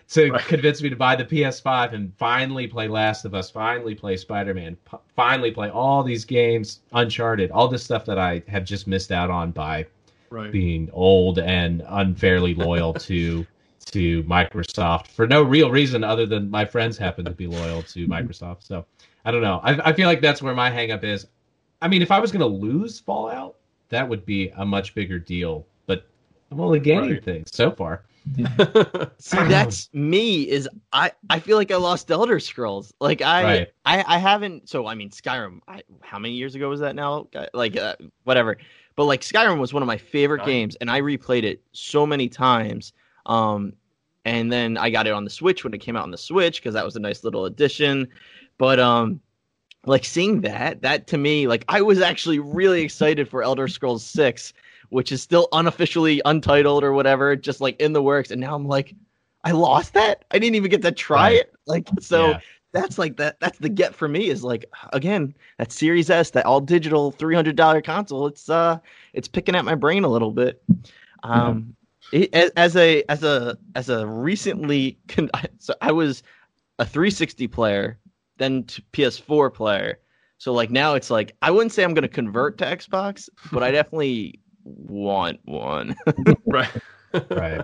to 0.09 0.31
Right. 0.31 0.41
convince 0.47 0.83
me 0.83 0.89
to 0.91 0.97
buy 0.97 1.15
the 1.15 1.25
PS5 1.25 1.93
and 1.93 2.13
finally 2.17 2.67
play 2.67 2.89
Last 2.89 3.25
of 3.25 3.35
Us, 3.35 3.51
finally 3.51 3.95
play 3.95 4.17
Spider-Man, 4.17 4.77
p- 4.91 4.97
finally 5.15 5.51
play 5.51 5.69
all 5.69 6.03
these 6.03 6.25
games, 6.25 6.81
Uncharted, 6.93 7.51
all 7.51 7.69
this 7.69 7.85
stuff 7.85 8.05
that 8.07 8.19
I 8.19 8.43
have 8.49 8.65
just 8.65 8.87
missed 8.87 9.13
out 9.13 9.31
on 9.31 9.51
by 9.53 9.87
Right. 10.31 10.53
being 10.53 10.89
old 10.93 11.39
and 11.41 11.83
unfairly 11.89 12.55
loyal 12.55 12.95
to 12.95 13.45
to 13.87 14.23
Microsoft 14.25 15.09
for 15.09 15.27
no 15.27 15.43
real 15.43 15.71
reason 15.71 16.05
other 16.05 16.27
than 16.27 16.51
my 16.51 16.65
friends 16.65 16.97
happen 16.99 17.25
to 17.25 17.31
be 17.31 17.47
loyal 17.47 17.83
to 17.83 18.07
Microsoft. 18.07 18.63
So 18.63 18.85
I 19.25 19.31
don't 19.31 19.43
know. 19.43 19.61
I, 19.63 19.91
I 19.91 19.93
feel 19.93 20.07
like 20.07 20.21
that's 20.21 20.43
where 20.43 20.55
my 20.55 20.71
hangup 20.71 21.05
is. 21.05 21.27
I 21.83 21.89
mean, 21.89 22.03
if 22.03 22.11
I 22.11 22.19
was 22.19 22.31
going 22.31 22.41
to 22.41 22.47
lose 22.47 23.01
Fallout, 23.01 23.57
that 23.89 24.09
would 24.09 24.25
be 24.27 24.51
a 24.57 24.65
much 24.65 24.95
bigger 24.95 25.19
deal. 25.19 25.67
But 25.87 26.07
I'm 26.51 26.61
only 26.61 26.81
gaining 26.81 27.11
Right. 27.13 27.25
things 27.25 27.49
so 27.53 27.71
far. 27.71 28.05
See, 29.19 29.37
that's 29.49 29.89
me. 29.95 30.49
Is 30.49 30.69
I 30.93 31.13
I 31.31 31.41
feel 31.41 31.57
like 31.57 31.71
I 31.71 31.77
lost 31.77 32.11
Elder 32.11 32.39
Scrolls. 32.39 32.93
Like 33.01 33.23
I 33.23 33.43
Right. 33.43 33.73
I 33.87 34.05
I 34.07 34.19
haven't. 34.19 34.69
So 34.69 34.87
I 34.87 34.95
mean, 34.95 35.11
Skyrim. 35.11 35.61
I, 35.67 35.83
how 36.03 36.19
many 36.19 36.35
years 36.35 36.55
ago 36.55 36.69
was 36.69 36.81
that 36.81 36.95
now? 36.95 37.29
Like 37.55 37.77
uh, 37.77 37.97
whatever. 38.25 38.59
But 38.97 39.05
like 39.05 39.23
Skyrim 39.23 39.59
was 39.59 39.73
one 39.73 39.83
of 39.83 39.87
my 39.87 39.97
favorite 39.97 40.45
games, 40.45 40.77
and 40.81 40.91
I 40.91 41.01
replayed 41.01 41.45
it 41.45 41.63
so 41.73 42.07
many 42.07 42.29
times. 42.29 42.93
Um, 43.31 43.75
and 44.25 44.53
then 44.53 44.77
I 44.77 44.91
got 44.91 45.07
it 45.07 45.13
on 45.13 45.25
the 45.25 45.31
Switch 45.31 45.65
when 45.65 45.73
it 45.73 45.79
came 45.79 45.97
out 45.97 46.03
on 46.03 46.11
the 46.11 46.19
Switch 46.19 46.61
because 46.61 46.75
that 46.75 46.85
was 46.85 46.97
a 46.97 47.01
nice 47.01 47.25
little 47.25 47.47
addition. 47.47 48.09
But 48.59 48.79
um, 48.79 49.21
like 49.87 50.05
seeing 50.05 50.43
that, 50.43 50.83
that 50.83 51.07
to 51.07 51.17
me, 51.17 51.47
like 51.47 51.65
I 51.69 51.81
was 51.81 52.01
actually 52.01 52.41
really 52.41 52.83
excited 52.83 53.29
for 53.29 53.43
Elder 53.43 53.69
Scrolls 53.69 54.05
Six, 54.05 54.53
which 54.91 55.13
is 55.13 55.23
still 55.23 55.49
unofficially 55.53 56.21
untitled 56.25 56.85
or 56.85 56.93
whatever, 56.93 57.37
just 57.37 57.61
like 57.61 57.81
in 57.81 57.93
the 57.93 58.03
works. 58.03 58.31
And 58.31 58.41
now 58.41 58.55
I'm 58.55 58.67
like, 58.67 58.95
I 59.45 59.53
lost 59.53 59.95
that. 59.95 60.25
I 60.33 60.39
didn't 60.39 60.57
even 60.57 60.71
get 60.71 60.83
to 60.83 60.93
try 60.93 61.31
it. 61.31 61.55
Like 61.67 61.89
so. 62.01 62.31
Yeah. 62.31 62.41
That's 62.73 62.99
like 62.99 63.17
that. 63.17 63.41
That's 63.41 63.59
the 63.59 63.69
get 63.69 63.97
for 63.97 64.07
me. 64.07 64.29
Is 64.29 64.45
like 64.45 64.65
again 64.93 65.35
that 65.59 65.73
Series 65.73 66.09
S, 66.09 66.31
that 66.31 66.47
all 66.47 66.61
digital 66.61 67.11
three 67.11 67.35
hundred 67.35 67.57
dollar 67.57 67.83
console. 67.83 68.29
It's 68.29 68.49
uh, 68.49 68.79
it's 69.13 69.27
picking 69.27 69.57
at 69.57 69.65
my 69.65 69.75
brain 69.75 70.05
a 70.05 70.09
little 70.09 70.31
bit. 70.31 70.63
Um, 71.25 71.75
as, 72.13 72.51
as 72.57 72.77
a 72.77 73.05
as 73.09 73.23
a 73.23 73.57
as 73.75 73.89
a 73.89 74.07
recently, 74.07 74.99
con- 75.09 75.31
so 75.59 75.75
I 75.81 75.93
was 75.93 76.23
a 76.79 76.85
360 76.85 77.47
player, 77.49 77.99
then 78.39 78.65
to 78.65 78.83
PS4 78.93 79.53
player. 79.53 79.99
So 80.39 80.53
like 80.53 80.71
now 80.71 80.95
it's 80.95 81.11
like 81.11 81.37
I 81.43 81.51
wouldn't 81.51 81.73
say 81.73 81.85
I'm 81.85 81.95
gonna 81.95 82.09
convert 82.09 82.59
to 82.59 82.65
Xbox, 82.65 83.29
but 83.53 83.63
I 83.63 83.71
definitely 83.73 84.41
want 84.65 85.41
one. 85.45 85.95
right. 86.47 86.71
Right. 87.31 87.63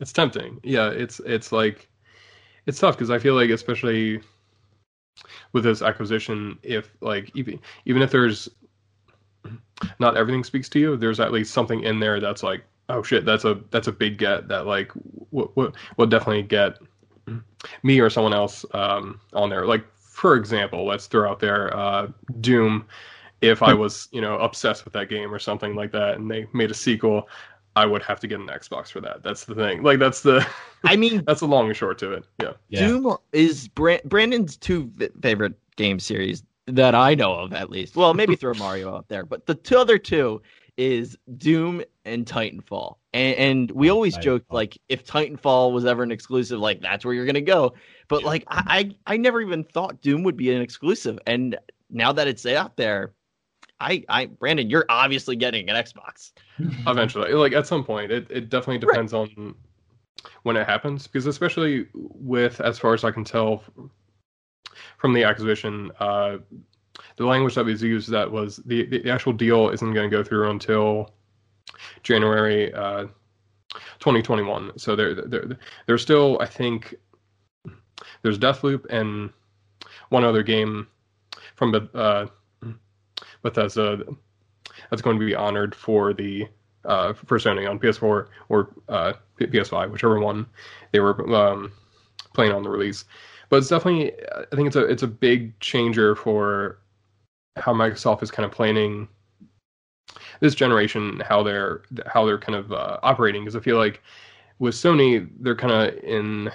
It's 0.00 0.12
tempting. 0.12 0.60
Yeah, 0.62 0.90
it's 0.90 1.20
it's 1.20 1.52
like 1.52 1.88
it's 2.66 2.78
tough 2.78 2.96
because 2.96 3.10
I 3.10 3.18
feel 3.18 3.34
like 3.34 3.50
especially 3.50 4.20
with 5.52 5.64
this 5.64 5.82
acquisition, 5.82 6.58
if 6.62 6.96
like 7.00 7.30
even 7.34 7.60
even 7.84 8.02
if 8.02 8.10
there's 8.10 8.48
not 9.98 10.16
everything 10.16 10.44
speaks 10.44 10.68
to 10.70 10.78
you, 10.78 10.96
there's 10.96 11.20
at 11.20 11.32
least 11.32 11.52
something 11.52 11.82
in 11.82 12.00
there 12.00 12.20
that's 12.20 12.42
like, 12.42 12.64
oh 12.88 13.02
shit, 13.02 13.24
that's 13.24 13.44
a 13.44 13.60
that's 13.70 13.88
a 13.88 13.92
big 13.92 14.18
get 14.18 14.48
that 14.48 14.66
like 14.66 14.92
w- 15.32 15.50
w- 15.56 15.72
will 15.96 16.06
definitely 16.06 16.42
get 16.42 16.78
me 17.82 18.00
or 18.00 18.10
someone 18.10 18.34
else 18.34 18.64
um, 18.72 19.20
on 19.32 19.50
there. 19.50 19.66
Like 19.66 19.84
for 19.98 20.36
example, 20.36 20.86
let's 20.86 21.06
throw 21.06 21.30
out 21.30 21.40
there 21.40 21.74
uh, 21.76 22.08
Doom. 22.40 22.86
If 23.40 23.62
I 23.62 23.72
was 23.72 24.08
you 24.10 24.20
know 24.20 24.36
obsessed 24.38 24.84
with 24.84 24.92
that 24.94 25.08
game 25.08 25.32
or 25.32 25.38
something 25.38 25.74
like 25.74 25.92
that, 25.92 26.16
and 26.16 26.30
they 26.30 26.46
made 26.52 26.70
a 26.72 26.74
sequel, 26.74 27.28
I 27.76 27.86
would 27.86 28.02
have 28.02 28.18
to 28.20 28.26
get 28.26 28.40
an 28.40 28.48
Xbox 28.48 28.90
for 28.90 29.00
that. 29.02 29.22
That's 29.22 29.44
the 29.44 29.54
thing. 29.54 29.84
Like 29.84 30.00
that's 30.00 30.22
the 30.22 30.44
I 30.84 30.96
mean, 30.96 31.22
that's 31.26 31.40
the 31.40 31.46
long 31.46 31.68
and 31.68 31.76
short 31.76 31.98
to 31.98 32.12
it. 32.12 32.24
Yeah. 32.40 32.52
Yeah. 32.68 32.88
Doom 32.88 33.16
is 33.32 33.68
Bra- 33.68 34.00
Brandon's 34.04 34.56
two 34.56 34.90
v- 34.96 35.10
favorite 35.22 35.54
game 35.76 36.00
series 36.00 36.42
that 36.66 36.94
I 36.94 37.14
know 37.14 37.32
of, 37.34 37.52
at 37.52 37.70
least. 37.70 37.94
Well, 37.94 38.12
maybe 38.12 38.34
throw 38.34 38.54
Mario 38.54 38.94
out 38.94 39.08
there, 39.08 39.24
but 39.24 39.46
the 39.46 39.54
two 39.54 39.78
other 39.78 39.98
two 39.98 40.42
is 40.78 41.18
Doom 41.36 41.82
and 42.06 42.24
Titanfall. 42.24 42.96
And, 43.12 43.36
and 43.36 43.70
we 43.72 43.90
always 43.90 44.16
Titanfall. 44.16 44.22
joked 44.22 44.52
like 44.52 44.78
if 44.88 45.04
Titanfall 45.04 45.72
was 45.72 45.84
ever 45.84 46.02
an 46.02 46.12
exclusive, 46.12 46.60
like 46.60 46.80
that's 46.80 47.04
where 47.04 47.12
you're 47.12 47.26
gonna 47.26 47.42
go. 47.42 47.74
But 48.08 48.22
like 48.22 48.44
I, 48.48 48.94
I 49.06 49.14
I 49.14 49.16
never 49.18 49.42
even 49.42 49.64
thought 49.64 50.00
Doom 50.00 50.22
would 50.22 50.36
be 50.36 50.54
an 50.54 50.62
exclusive, 50.62 51.18
and 51.26 51.58
now 51.90 52.12
that 52.12 52.26
it's 52.26 52.46
out 52.46 52.76
there. 52.76 53.12
I, 53.80 54.04
I, 54.08 54.26
Brandon, 54.26 54.68
you're 54.68 54.86
obviously 54.88 55.36
getting 55.36 55.70
an 55.70 55.76
Xbox. 55.76 56.32
Eventually, 56.88 57.32
like 57.32 57.52
at 57.52 57.64
some 57.64 57.84
point, 57.84 58.10
it, 58.10 58.26
it 58.28 58.48
definitely 58.48 58.78
depends 58.78 59.12
on 59.12 59.54
when 60.42 60.56
it 60.56 60.66
happens 60.66 61.06
because 61.06 61.26
especially 61.26 61.86
with 61.94 62.60
as 62.60 62.76
far 62.76 62.92
as 62.92 63.04
I 63.04 63.12
can 63.12 63.22
tell 63.22 63.62
from 64.96 65.12
the 65.12 65.22
acquisition, 65.22 65.92
uh, 66.00 66.38
the 67.18 67.26
language 67.26 67.56
that 67.56 67.64
was 67.64 67.82
used 67.82 68.10
that 68.10 68.30
was 68.30 68.56
the 68.66 68.86
the 68.86 69.10
actual 69.10 69.32
deal 69.32 69.70
isn't 69.70 69.92
going 69.92 70.08
to 70.08 70.16
go 70.16 70.22
through 70.22 70.50
until 70.50 71.12
January 72.02 72.72
uh, 72.72 73.06
2021. 73.98 74.78
So 74.78 74.94
there 74.94 75.14
there 75.14 75.58
there's 75.86 76.00
still 76.00 76.38
I 76.40 76.46
think 76.46 76.94
there's 78.22 78.38
Deathloop 78.38 78.86
and 78.90 79.30
one 80.10 80.24
other 80.24 80.42
game 80.42 80.86
from 81.56 81.72
the 81.72 81.88
uh, 81.92 82.26
Bethesda 83.42 84.04
that's 84.88 85.02
going 85.02 85.18
to 85.18 85.26
be 85.26 85.34
honored 85.34 85.74
for 85.74 86.14
the 86.14 86.46
uh, 86.84 87.12
for 87.12 87.38
Sony 87.38 87.68
on 87.68 87.80
PS4 87.80 88.28
or 88.48 88.74
uh, 88.88 89.12
PS5, 89.40 89.90
whichever 89.90 90.20
one 90.20 90.46
they 90.92 91.00
were 91.00 91.34
um, 91.34 91.72
playing 92.32 92.52
on 92.52 92.62
the 92.62 92.70
release. 92.70 93.04
But 93.48 93.56
it's 93.56 93.68
definitely, 93.68 94.12
I 94.52 94.54
think 94.54 94.68
it's 94.68 94.76
a 94.76 94.84
it's 94.84 95.02
a 95.02 95.08
big 95.08 95.58
changer 95.58 96.14
for 96.14 96.78
how 97.60 97.72
Microsoft 97.72 98.22
is 98.22 98.30
kind 98.30 98.44
of 98.46 98.52
planning 98.52 99.08
this 100.40 100.54
generation, 100.54 101.22
how 101.26 101.42
they're 101.42 101.82
how 102.06 102.24
they're 102.24 102.38
kind 102.38 102.56
of 102.56 102.72
uh, 102.72 102.98
operating. 103.02 103.42
Because 103.42 103.56
I 103.56 103.60
feel 103.60 103.76
like 103.76 104.02
with 104.58 104.74
Sony, 104.74 105.28
they're 105.40 105.56
kind 105.56 105.72
of 105.72 106.02
in 106.04 106.50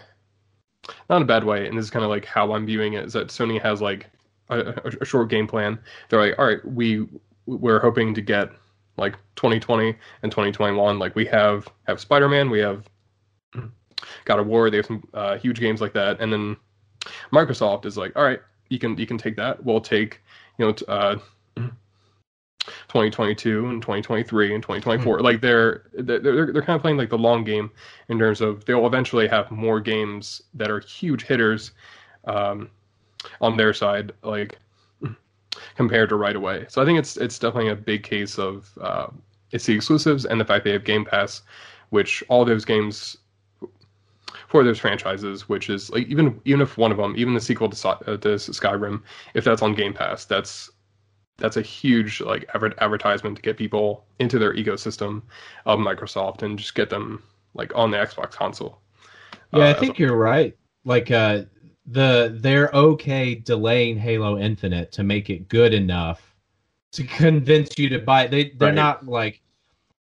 not 1.10 1.22
a 1.22 1.26
bad 1.26 1.44
way, 1.44 1.68
and 1.68 1.78
this 1.78 1.86
is 1.86 1.92
kind 1.92 2.04
of 2.04 2.10
like 2.10 2.26
how 2.26 2.54
I'm 2.54 2.66
viewing 2.66 2.94
it. 2.94 3.06
Is 3.06 3.14
that 3.14 3.28
Sony 3.28 3.62
has 3.62 3.82
like 3.82 4.10
a, 4.50 4.92
a, 5.02 5.06
short 5.06 5.30
game 5.30 5.48
plan. 5.48 5.80
They're 6.10 6.22
like, 6.22 6.38
all 6.38 6.46
right, 6.46 6.64
we 6.66 7.08
we're 7.46 7.80
hoping 7.80 8.14
to 8.14 8.22
get 8.22 8.50
like 8.98 9.14
2020 9.36 9.96
and 10.22 10.32
2021. 10.32 11.00
Like 11.00 11.16
we 11.16 11.26
have 11.28 11.68
have 11.88 12.00
Spider 12.00 12.30
Man, 12.30 12.50
we 12.50 12.60
have 12.60 12.86
God 14.26 14.40
of 14.40 14.48
War. 14.48 14.70
They 14.70 14.78
have 14.78 14.86
some 14.86 15.04
uh, 15.14 15.38
huge 15.38 15.60
games 15.60 15.82
like 15.82 15.94
that, 15.94 16.20
and 16.20 16.32
then 16.32 16.58
Microsoft 17.32 17.86
is 17.86 17.98
like, 17.98 18.16
all 18.16 18.24
right, 18.24 18.40
you 18.70 18.80
can 18.80 18.98
you 18.98 19.08
can 19.08 19.18
take 19.18 19.36
that. 19.38 19.64
We'll 19.64 19.82
take 19.82 20.22
you 20.58 20.66
know 20.66 20.76
uh, 20.88 21.16
2022 22.66 23.68
and 23.68 23.82
2023 23.82 24.54
and 24.54 24.64
2024. 24.64 25.20
Like 25.20 25.42
they're 25.42 25.84
they're 25.94 26.20
they're 26.20 26.54
they're 26.54 26.62
kind 26.62 26.76
of 26.76 26.82
playing 26.82 26.98
like 26.98 27.10
the 27.10 27.18
long 27.18 27.44
game 27.44 27.72
in 28.10 28.20
terms 28.20 28.42
of 28.42 28.64
they'll 28.66 28.88
eventually 28.88 29.28
have 29.28 29.52
more 29.52 29.80
games 29.80 30.44
that 30.54 30.72
are 30.72 30.80
huge 30.80 31.24
hitters 31.24 31.72
um, 32.26 32.70
on 33.42 33.58
their 33.58 33.74
side. 33.74 34.14
Like 34.24 34.60
compared 35.76 36.10
to 36.10 36.16
right 36.16 36.36
away. 36.36 36.66
So 36.70 36.82
I 36.82 36.86
think 36.86 37.00
it's 37.00 37.18
it's 37.18 37.40
definitely 37.40 37.72
a 37.72 37.76
big 37.76 38.04
case 38.04 38.40
of 38.40 38.72
uh, 38.82 39.08
it's 39.52 39.66
the 39.66 39.76
exclusives 39.76 40.26
and 40.26 40.40
the 40.40 40.46
fact 40.46 40.64
they 40.64 40.72
have 40.72 40.84
Game 40.84 41.06
Pass, 41.06 41.42
which 41.90 42.24
all 42.30 42.46
those 42.46 42.66
games 42.66 43.18
for 44.54 44.64
those 44.64 44.80
franchises, 44.80 45.50
which 45.50 45.70
is 45.70 45.90
like 45.90 46.08
even 46.08 46.40
even 46.46 46.62
if 46.62 46.78
one 46.78 46.92
of 46.92 46.98
them, 46.98 47.16
even 47.18 47.34
the 47.34 47.42
sequel 47.42 47.70
to, 47.70 47.90
uh, 47.90 48.18
to 48.18 48.30
Skyrim, 48.38 49.02
if 49.34 49.44
that's 49.44 49.64
on 49.64 49.74
Game 49.74 49.94
Pass, 49.96 50.26
that's 50.26 50.70
that's 51.38 51.58
a 51.58 51.64
huge 51.64 52.22
like 52.22 52.46
adver- 52.56 52.76
advertisement 52.84 53.38
to 53.38 53.44
get 53.44 53.58
people 53.58 54.06
into 54.20 54.40
their 54.40 54.54
ecosystem 54.56 55.24
of 55.66 55.80
Microsoft 55.80 56.44
and 56.44 56.60
just 56.60 56.76
get 56.76 56.90
them 56.90 57.24
like 57.56 57.72
on 57.76 57.92
the 57.92 57.98
Xbox 57.98 58.32
console. 58.34 58.80
Yeah, 59.52 59.70
Uh, 59.70 59.70
I 59.70 59.74
think 59.74 60.00
you're 60.00 60.18
right. 60.18 60.58
Like 60.86 61.12
uh 61.12 61.44
the 61.86 62.38
they're 62.42 62.70
okay 62.74 63.36
delaying 63.36 63.98
Halo 63.98 64.38
Infinite 64.38 64.92
to 64.94 65.04
make 65.04 65.30
it 65.30 65.48
good 65.50 65.74
enough 65.74 66.36
to 66.94 67.06
convince 67.06 67.80
you 67.80 67.90
to 67.92 68.00
buy 68.00 68.26
it. 68.26 68.32
They 68.32 68.52
they're 68.52 68.72
Right. 68.72 68.76
not 68.76 69.08
like 69.08 69.43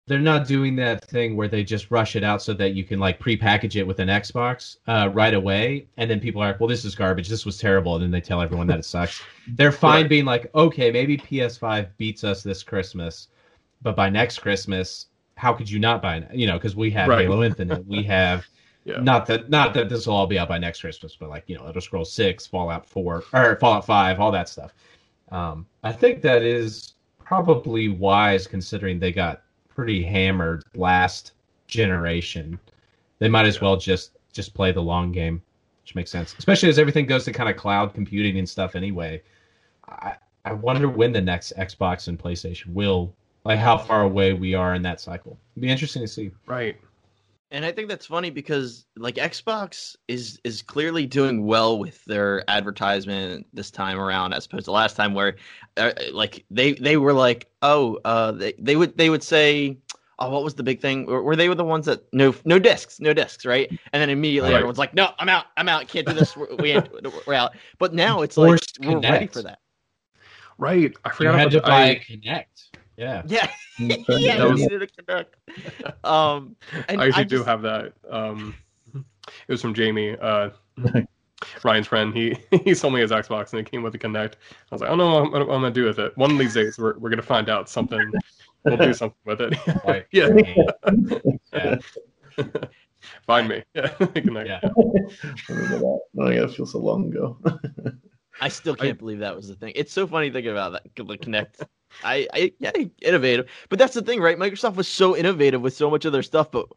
they're 0.08 0.20
not 0.20 0.48
doing 0.48 0.76
that 0.78 1.04
thing 1.04 1.36
where 1.36 1.48
they 1.50 1.64
just 1.64 1.92
rush 1.92 2.16
it 2.16 2.24
out 2.24 2.42
so 2.42 2.54
that 2.54 2.74
you 2.74 2.84
can 2.84 2.98
like 3.00 3.20
prepackage 3.20 3.76
it 3.76 3.86
with 3.86 4.00
an 4.00 4.08
Xbox 4.08 4.78
uh, 4.88 5.10
right 5.14 5.34
away, 5.34 5.86
and 5.98 6.10
then 6.10 6.20
people 6.20 6.42
are 6.42 6.48
like, 6.48 6.60
"Well, 6.60 6.70
this 6.70 6.86
is 6.86 6.96
garbage. 6.96 7.28
This 7.28 7.46
was 7.46 7.58
terrible," 7.58 7.96
and 7.96 8.04
then 8.04 8.12
they 8.12 8.22
tell 8.22 8.42
everyone 8.42 8.68
that 8.68 8.80
it 8.80 8.86
sucks. 8.86 9.22
They're 9.50 9.72
fine 9.88 10.04
Right. 10.04 10.10
being 10.10 10.26
like, 10.26 10.50
"Okay, 10.56 10.92
maybe 10.92 11.18
PS5 11.18 11.90
beats 11.98 12.24
us 12.24 12.42
this 12.42 12.64
Christmas, 12.64 13.28
but 13.82 13.96
by 13.96 14.10
next 14.10 14.40
Christmas, 14.40 15.08
how 15.36 15.54
could 15.54 15.70
you 15.70 15.78
not 15.80 16.02
buy 16.02 16.18
it? 16.18 16.34
You 16.34 16.48
know, 16.48 16.58
because 16.58 16.76
we 16.76 16.90
have 16.92 17.10
Right. 17.10 17.24
Halo 17.28 17.44
Infinite, 17.44 17.86
we 17.86 18.02
have." 18.18 18.46
Yeah. 18.86 19.02
Not 19.02 19.26
that 19.26 19.50
not 19.50 19.74
that 19.74 19.90
this 19.90 20.08
will 20.08 20.16
all 20.16 20.28
be 20.28 20.40
out 20.40 20.48
by 20.48 20.58
next 20.58 20.80
Christmas, 20.80 21.18
but 21.20 21.28
like 21.28 21.44
you 21.48 21.58
know, 21.58 21.66
Elder 21.66 21.82
Scrolls 21.82 22.14
Six, 22.14 22.48
Fallout 22.48 22.86
Four, 22.86 23.26
or 23.34 23.58
Fallout 23.58 23.86
Five, 23.86 24.22
all 24.22 24.32
that 24.32 24.48
stuff. 24.48 24.74
Um, 25.30 25.66
I 25.84 25.92
think 25.92 26.22
that 26.22 26.42
is 26.42 26.94
probably 27.20 27.90
wise 27.90 28.48
considering 28.48 28.98
they 29.00 29.12
got 29.12 29.42
pretty 29.78 30.02
hammered 30.02 30.64
last 30.74 31.34
generation. 31.68 32.60
They 33.20 33.30
might 33.30 33.46
as 33.46 33.62
well 33.62 33.78
just 33.78 34.12
just 34.34 34.56
play 34.56 34.72
the 34.72 34.82
long 34.82 35.12
game, 35.12 35.42
which 35.84 35.94
makes 35.94 36.10
sense, 36.10 36.36
especially 36.40 36.70
as 36.70 36.80
everything 36.80 37.06
goes 37.06 37.24
to 37.26 37.32
kind 37.32 37.48
of 37.48 37.56
cloud 37.56 37.94
computing 37.94 38.40
and 38.40 38.50
stuff. 38.50 38.76
Anyway, 38.76 39.22
I 39.88 40.16
I 40.44 40.54
wonder 40.54 40.90
when 40.90 41.12
the 41.12 41.22
next 41.22 41.54
Xbox 41.58 42.08
and 42.08 42.18
PlayStation 42.18 42.74
will 42.74 43.14
like 43.44 43.60
how 43.60 43.78
far 43.78 44.02
away 44.02 44.34
we 44.34 44.56
are 44.56 44.74
in 44.74 44.82
that 44.82 45.00
cycle. 45.00 45.38
It'd 45.54 45.62
be 45.62 45.70
interesting 45.70 46.02
to 46.02 46.08
see. 46.08 46.32
right. 46.48 46.76
And 47.50 47.64
I 47.64 47.72
think 47.72 47.88
that's 47.88 48.06
funny 48.06 48.30
because 48.30 48.86
like 48.98 49.16
Xbox 49.16 49.96
is 50.10 50.40
is 50.44 50.62
clearly 50.62 51.06
doing 51.06 51.46
well 51.46 51.80
with 51.80 52.04
their 52.06 52.44
advertisement 52.50 53.48
this 53.54 53.72
time 53.72 54.00
around 54.00 54.34
as 54.34 54.46
opposed 54.46 54.66
to 54.66 54.72
last 54.72 54.98
time 54.98 55.14
where 55.14 55.38
uh, 55.78 55.94
like 56.12 56.44
they 56.52 56.74
they 56.74 56.98
were 56.98 57.14
like 57.14 57.50
oh 57.62 58.00
uh 58.04 58.34
they, 58.34 58.54
they 58.60 58.76
would 58.76 58.98
they 58.98 59.10
would 59.10 59.24
say 59.24 59.78
oh, 60.20 60.30
what 60.30 60.44
was 60.44 60.56
the 60.56 60.64
big 60.64 60.82
thing? 60.82 61.06
Were, 61.06 61.22
were 61.22 61.36
they 61.36 61.48
the 61.48 61.64
ones 61.64 61.86
that 61.86 62.02
no 62.14 62.34
no 62.44 62.60
discs, 62.60 63.00
no 63.00 63.14
discs, 63.14 63.46
right? 63.46 63.70
And 63.94 64.02
then 64.02 64.10
immediately 64.10 64.50
Right. 64.50 64.56
everyone's 64.58 64.80
like, 64.80 64.94
no, 64.94 65.12
I'm 65.20 65.30
out, 65.30 65.46
I'm 65.58 65.70
out, 65.70 65.88
can't 65.88 66.08
do 66.08 66.14
this, 66.14 66.36
we're, 66.36 66.54
we 66.56 66.72
ain't, 66.72 66.90
we're 67.28 67.34
out. 67.34 67.56
But 67.80 67.94
now 67.94 68.22
it's 68.22 68.36
like 68.38 68.50
Forced 68.50 68.80
we're 68.80 69.00
ready 69.00 69.28
Kinect. 69.28 69.34
for 69.34 69.42
that. 69.44 69.60
Right. 70.58 70.92
I 71.06 71.10
You 71.10 71.16
forgot 71.16 71.40
had 71.40 71.52
to 71.52 71.62
buy 71.62 71.70
I- 71.70 71.90
a 71.90 72.00
Kinect. 72.00 72.46
Yeah. 72.98 73.22
Yeah, 73.28 73.48
Yeah, 73.80 73.96
yeah, 74.10 74.38
That 74.38 74.46
we 74.48 74.52
was- 74.54 74.62
needed 74.62 74.80
to 74.96 75.04
connect. 75.04 75.36
Um, 76.04 76.56
and 76.88 77.00
I 77.02 77.08
actually 77.08 77.26
just- 77.26 77.30
do 77.30 77.44
have 77.44 77.62
that. 77.62 77.94
Um, 78.10 78.56
it 78.96 79.52
was 79.52 79.62
from 79.62 79.74
Jamie, 79.74 80.16
uh, 80.20 80.50
Ryan's 81.64 81.86
friend. 81.88 82.14
He 82.16 82.36
he 82.64 82.74
sold 82.74 82.94
me 82.96 83.02
his 83.02 83.12
Xbox 83.12 83.52
and 83.52 83.60
it 83.60 83.70
came 83.70 83.84
with 83.84 83.94
a 83.94 84.00
Kinect. 84.00 84.34
I 84.34 84.76
was 84.76 84.82
like, 84.82 84.90
I 84.90 84.96
don't 84.96 84.98
know 84.98 85.12
what 85.14 85.24
I'm, 85.26 85.32
what 85.32 85.42
I'm 85.42 85.48
gonna 85.62 85.72
do 85.72 85.86
with 85.86 86.00
it. 86.00 86.18
One 86.18 86.32
of 86.32 86.38
these 86.40 86.54
days, 86.56 86.78
we're 86.80 86.98
we're 86.98 87.10
gonna 87.12 87.22
find 87.22 87.50
out 87.50 87.70
something. 87.70 88.12
We'll 88.66 88.78
do 88.78 88.94
something 88.94 89.18
with 89.26 89.42
it. 89.42 89.54
Like, 89.86 90.08
yeah, 90.12 90.30
yeah. 91.54 91.78
find 93.28 93.48
me. 93.48 93.64
Yeah, 93.76 93.88
Kinect. 93.90 94.48
Yeah. 94.48 94.60
Remember 95.50 95.78
that. 95.80 96.00
Oh 96.20 96.30
yeah, 96.30 96.48
feels 96.48 96.72
so 96.72 96.80
long 96.80 97.08
ago. 97.08 97.38
I 98.40 98.50
still 98.50 98.76
can't 98.76 98.98
believe 98.98 99.20
that 99.20 99.36
was 99.36 99.48
the 99.48 99.56
thing. 99.56 99.74
It's 99.76 99.92
so 99.92 100.08
funny 100.08 100.30
thinking 100.30 100.52
about 100.52 100.74
that. 100.74 100.84
The 100.96 101.18
Kinect. 101.18 101.68
I, 102.04 102.28
I, 102.34 102.54
yeah, 102.60 102.72
innovative. 103.02 103.48
But 103.70 103.80
that's 103.80 103.94
the 103.94 104.02
thing, 104.02 104.20
right? 104.20 104.38
Microsoft 104.38 104.76
was 104.76 104.88
so 104.88 105.16
innovative 105.16 105.62
with 105.62 105.74
so 105.74 105.90
much 105.90 106.06
of 106.06 106.12
their 106.14 106.24
stuff, 106.24 106.52
but 106.52 106.68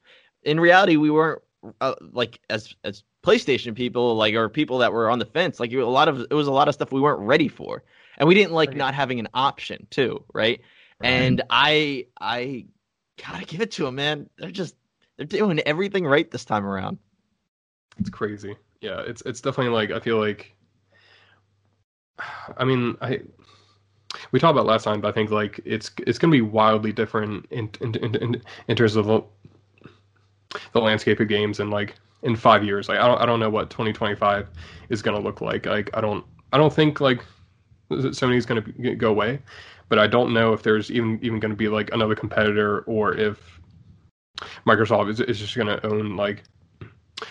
in 0.42 0.58
reality, 0.58 0.96
we 0.96 1.10
weren't 1.10 1.42
uh, 1.80 1.94
like 2.12 2.40
as 2.48 2.74
as 2.84 3.02
PlayStation 3.22 3.74
people, 3.74 4.14
like 4.16 4.34
or 4.34 4.48
people 4.48 4.78
that 4.78 4.92
were 4.92 5.10
on 5.10 5.18
the 5.18 5.26
fence. 5.26 5.60
Like 5.60 5.72
a 5.72 5.84
lot 5.84 6.08
of 6.08 6.20
it 6.20 6.34
was 6.34 6.46
a 6.46 6.52
lot 6.52 6.68
of 6.68 6.74
stuff 6.74 6.92
we 6.92 7.00
weren't 7.00 7.20
ready 7.20 7.48
for, 7.48 7.82
and 8.16 8.26
we 8.28 8.34
didn't 8.34 8.52
like 8.52 8.70
Right. 8.70 8.78
not 8.78 8.94
having 8.94 9.20
an 9.20 9.28
option 9.34 9.86
too, 9.90 10.24
right? 10.32 10.60
And 11.02 11.42
I, 11.50 12.06
I 12.20 12.66
gotta 13.22 13.44
give 13.44 13.60
it 13.60 13.70
to 13.72 13.84
them, 13.84 13.96
man. 13.96 14.28
They're 14.38 14.50
just 14.50 14.74
they're 15.16 15.26
doing 15.26 15.60
everything 15.60 16.06
right 16.06 16.30
this 16.30 16.44
time 16.44 16.64
around. 16.64 16.98
It's 17.98 18.10
crazy. 18.10 18.56
Yeah, 18.80 19.00
it's 19.00 19.22
it's 19.26 19.40
definitely 19.40 19.72
like 19.72 19.90
I 19.90 20.00
feel 20.00 20.18
like. 20.18 20.54
I 22.56 22.64
mean, 22.64 22.96
I 23.00 23.20
we 24.32 24.40
talked 24.40 24.52
about 24.52 24.66
last 24.66 24.84
time, 24.84 25.00
but 25.00 25.08
I 25.08 25.12
think 25.12 25.30
like 25.30 25.60
it's 25.64 25.90
it's 26.06 26.18
gonna 26.18 26.32
be 26.32 26.40
wildly 26.40 26.92
different 26.92 27.46
in 27.50 27.70
in 27.80 27.94
in, 27.96 28.42
in, 28.68 28.76
terms 28.76 28.96
of 28.96 29.06
the, 29.06 29.22
the 30.72 30.80
landscape 30.80 31.20
of 31.20 31.28
games 31.28 31.60
and 31.60 31.70
like 31.70 31.94
in 32.22 32.36
five 32.36 32.64
years. 32.64 32.88
Like 32.88 32.98
I 32.98 33.06
don't 33.06 33.20
I 33.20 33.26
don't 33.26 33.40
know 33.40 33.50
what 33.50 33.70
2025 33.70 34.48
is 34.88 35.02
gonna 35.02 35.20
look 35.20 35.40
like. 35.40 35.66
Like 35.66 35.90
I 35.94 36.00
don't 36.00 36.24
I 36.52 36.58
don't 36.58 36.72
think 36.72 37.00
like 37.00 37.24
Sony's 37.90 38.46
gonna 38.46 38.62
go 38.96 39.10
away, 39.10 39.40
but 39.88 39.98
I 39.98 40.06
don't 40.06 40.32
know 40.32 40.52
if 40.52 40.62
there's 40.62 40.90
even 40.90 41.18
even 41.22 41.40
gonna 41.40 41.54
be 41.54 41.68
like 41.68 41.92
another 41.92 42.14
competitor 42.14 42.80
or 42.82 43.14
if 43.16 43.60
Microsoft 44.66 45.10
is 45.10 45.20
is 45.20 45.38
just 45.38 45.56
gonna 45.56 45.80
own 45.84 46.16
like 46.16 46.44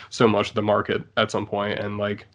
so 0.09 0.27
much 0.27 0.49
of 0.49 0.55
the 0.55 0.61
market 0.61 1.03
at 1.17 1.31
some 1.31 1.45
point 1.45 1.79
and 1.79 1.97
like 1.97 2.27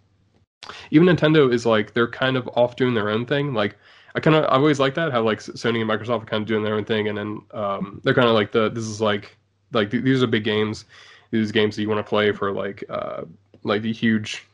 even 0.90 1.06
Nintendo 1.06 1.52
is 1.52 1.66
like 1.66 1.94
they're 1.94 2.08
kind 2.08 2.36
of 2.36 2.48
off 2.54 2.76
doing 2.76 2.94
their 2.94 3.10
own 3.10 3.26
thing 3.26 3.54
like 3.54 3.76
I 4.14 4.20
kind 4.20 4.36
of 4.36 4.44
I 4.44 4.56
always 4.56 4.80
like 4.80 4.94
that 4.94 5.12
how 5.12 5.22
like 5.22 5.40
Sony 5.40 5.80
and 5.80 5.90
Microsoft 5.90 6.22
are 6.22 6.26
kind 6.26 6.42
of 6.42 6.48
doing 6.48 6.62
their 6.62 6.74
own 6.74 6.84
thing 6.84 7.08
and 7.08 7.18
then 7.18 7.40
um 7.52 8.00
they're 8.04 8.14
kind 8.14 8.28
of 8.28 8.34
like 8.34 8.52
the 8.52 8.70
this 8.70 8.84
is 8.84 9.00
like 9.00 9.36
like 9.72 9.90
th- 9.90 10.04
these 10.04 10.22
are 10.22 10.26
big 10.26 10.44
games 10.44 10.84
these 11.30 11.52
games 11.52 11.76
that 11.76 11.82
you 11.82 11.88
want 11.88 12.04
to 12.04 12.08
play 12.08 12.32
for 12.32 12.52
like 12.52 12.84
uh 12.88 13.22
like 13.64 13.82
the 13.82 13.92
huge 13.92 14.46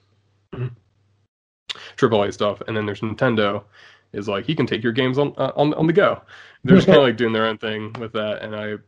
AAA 1.96 2.32
stuff 2.32 2.62
and 2.66 2.76
then 2.76 2.86
there's 2.86 3.00
Nintendo 3.00 3.62
is 4.12 4.28
like 4.28 4.44
he 4.44 4.54
can 4.54 4.66
take 4.66 4.82
your 4.82 4.92
games 4.92 5.18
on 5.18 5.34
uh, 5.36 5.52
on 5.56 5.74
on 5.74 5.86
the 5.86 5.92
go 5.92 6.20
they're 6.64 6.76
just 6.76 6.86
kind 6.86 6.98
of 6.98 7.04
like 7.08 7.16
doing 7.16 7.32
their 7.32 7.46
own 7.46 7.58
thing 7.58 7.92
with 8.00 8.12
that 8.12 8.42
and 8.42 8.56
I 8.56 8.78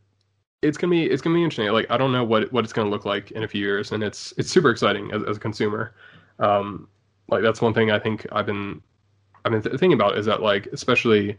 it's 0.62 0.78
gonna 0.78 0.92
be 0.92 1.04
it's 1.04 1.20
gonna 1.20 1.34
be 1.34 1.42
interesting. 1.42 1.70
Like 1.72 1.90
I 1.90 1.96
don't 1.96 2.12
know 2.12 2.24
what 2.24 2.50
what 2.52 2.64
it's 2.64 2.72
gonna 2.72 2.88
look 2.88 3.04
like 3.04 3.32
in 3.32 3.42
a 3.42 3.48
few 3.48 3.60
years, 3.60 3.92
and 3.92 4.02
it's 4.02 4.32
it's 4.38 4.48
super 4.50 4.70
exciting 4.70 5.10
as, 5.12 5.22
as 5.24 5.36
a 5.36 5.40
consumer. 5.40 5.94
Um, 6.38 6.88
like 7.32 7.42
that's 7.42 7.60
one 7.60 7.74
thing 7.74 7.90
I 7.90 7.98
think 7.98 8.26
I've 8.32 8.46
been 8.46 8.80
I've 9.44 9.52
been 9.52 9.62
th- 9.62 9.78
thinking 9.80 9.94
about 9.94 10.16
is 10.18 10.26
that 10.26 10.42
like 10.42 10.66
especially 10.68 11.36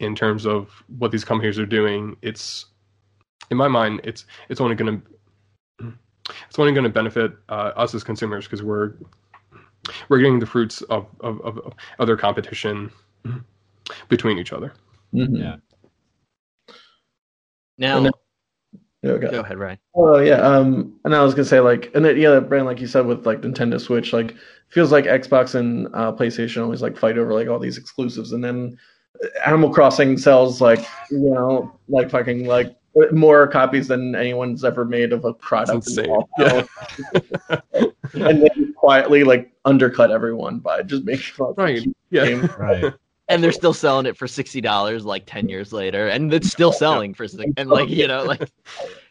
in 0.00 0.14
terms 0.14 0.46
of 0.46 0.70
what 0.98 1.10
these 1.12 1.24
companies 1.24 1.58
are 1.58 1.66
doing, 1.66 2.16
it's 2.22 2.66
in 3.50 3.56
my 3.56 3.68
mind 3.68 4.00
it's 4.04 4.26
it's 4.48 4.60
only 4.60 4.74
gonna 4.74 5.00
it's 6.48 6.58
only 6.58 6.72
gonna 6.72 6.88
benefit 6.88 7.32
uh, 7.48 7.72
us 7.76 7.94
as 7.94 8.02
consumers 8.02 8.44
because 8.46 8.62
we're 8.62 8.94
we're 10.08 10.18
getting 10.18 10.38
the 10.40 10.46
fruits 10.46 10.82
of 10.82 11.06
of, 11.20 11.40
of 11.42 11.58
of 11.58 11.72
other 11.98 12.16
competition 12.16 12.90
between 14.08 14.38
each 14.38 14.52
other. 14.52 14.72
Mhm. 15.14 15.38
Yeah. 15.38 15.56
Now, 17.78 18.10
And 19.14 19.24
Okay. 19.24 19.30
go 19.34 19.40
ahead, 19.40 19.58
Ryan. 19.58 19.78
Oh 19.94 20.18
yeah, 20.18 20.40
um, 20.40 20.98
and 21.04 21.14
I 21.14 21.22
was 21.22 21.34
gonna 21.34 21.44
say 21.44 21.60
like, 21.60 21.90
and 21.94 22.04
it, 22.06 22.16
yeah, 22.18 22.38
Brand, 22.40 22.66
like 22.66 22.80
you 22.80 22.86
said 22.86 23.06
with 23.06 23.26
like 23.26 23.40
Nintendo 23.42 23.80
Switch, 23.80 24.12
like 24.12 24.34
feels 24.68 24.92
like 24.92 25.04
Xbox 25.04 25.54
and 25.54 25.88
uh, 25.94 26.12
PlayStation 26.12 26.62
always 26.62 26.82
like 26.82 26.96
fight 26.96 27.18
over 27.18 27.32
like 27.32 27.48
all 27.48 27.58
these 27.58 27.78
exclusives, 27.78 28.32
and 28.32 28.42
then 28.44 28.76
Animal 29.46 29.70
Crossing 29.72 30.18
sells 30.18 30.60
like 30.60 30.80
you 31.10 31.18
know 31.30 31.78
like 31.88 32.10
fucking 32.10 32.46
like 32.46 32.76
more 33.12 33.46
copies 33.46 33.88
than 33.88 34.14
anyone's 34.14 34.64
ever 34.64 34.84
made 34.84 35.12
of 35.12 35.24
a 35.24 35.34
product. 35.34 35.84
That's 35.84 35.96
in 35.98 36.04
insane. 36.04 36.10
all 36.10 36.28
time. 36.38 37.92
and 38.14 38.42
then 38.42 38.74
quietly 38.76 39.22
like 39.24 39.52
undercut 39.64 40.10
everyone 40.10 40.58
by 40.60 40.82
just 40.82 41.04
making 41.04 41.32
like, 41.38 41.56
Right. 41.56 41.82
Yeah. 42.10 42.24
game. 42.26 42.50
Right. 42.58 42.92
And 43.28 43.42
they're 43.42 43.52
still 43.52 43.72
selling 43.74 44.06
it 44.06 44.16
for 44.16 44.26
sixty 44.28 44.60
dollars 44.60 45.04
like 45.04 45.24
ten 45.26 45.48
years 45.48 45.72
later, 45.72 46.08
and 46.08 46.32
it's 46.32 46.48
still 46.50 46.72
selling 46.72 47.12
for. 47.14 47.26
And 47.56 47.68
like 47.68 47.88
you 47.88 48.06
know, 48.06 48.22
like 48.24 48.50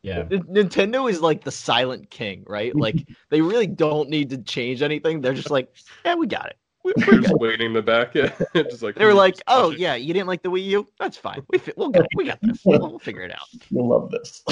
Yeah. 0.01 0.24
Nintendo 0.24 1.09
is 1.09 1.22
like 1.22 1.43
the 1.43 1.51
silent 1.51 2.09
king, 2.09 2.43
right? 2.47 2.76
Like 2.76 3.07
they 3.30 3.41
really 3.41 3.68
don't 3.68 4.09
need 4.09 4.30
to 4.32 4.38
change 4.38 4.82
anything. 4.82 5.22
They're 5.22 5.34
just 5.34 5.49
like, 5.51 5.74
yeah, 6.05 6.16
we 6.16 6.28
got 6.28 6.47
it. 6.47 6.57
We- 6.84 6.93
We're 6.97 7.13
We're 7.16 7.22
just 7.22 7.34
waiting 7.39 7.66
in 7.66 7.74
the 7.74 7.82
back. 7.82 8.13
Yeah. 8.13 8.32
just 8.53 8.84
like 8.84 8.93
They 8.95 9.05
were 9.05 9.13
like, 9.16 9.41
oh 9.47 9.72
it. 9.72 9.80
yeah, 9.80 9.95
you 9.95 10.13
didn't 10.13 10.28
like 10.28 10.43
the 10.43 10.51
Wii 10.51 10.63
U? 10.66 10.88
That's 10.99 11.18
fine. 11.18 11.41
We 11.49 11.57
fi- 11.57 11.74
we'll 11.76 11.89
get 11.89 12.05
we 12.16 12.26
got 12.26 12.39
this. 12.41 12.61
We'll, 12.63 12.80
we'll 12.80 12.99
figure 12.99 13.24
it 13.24 13.32
out. 13.32 13.47
You'll 13.70 13.88
love 13.89 14.11
this. 14.11 14.43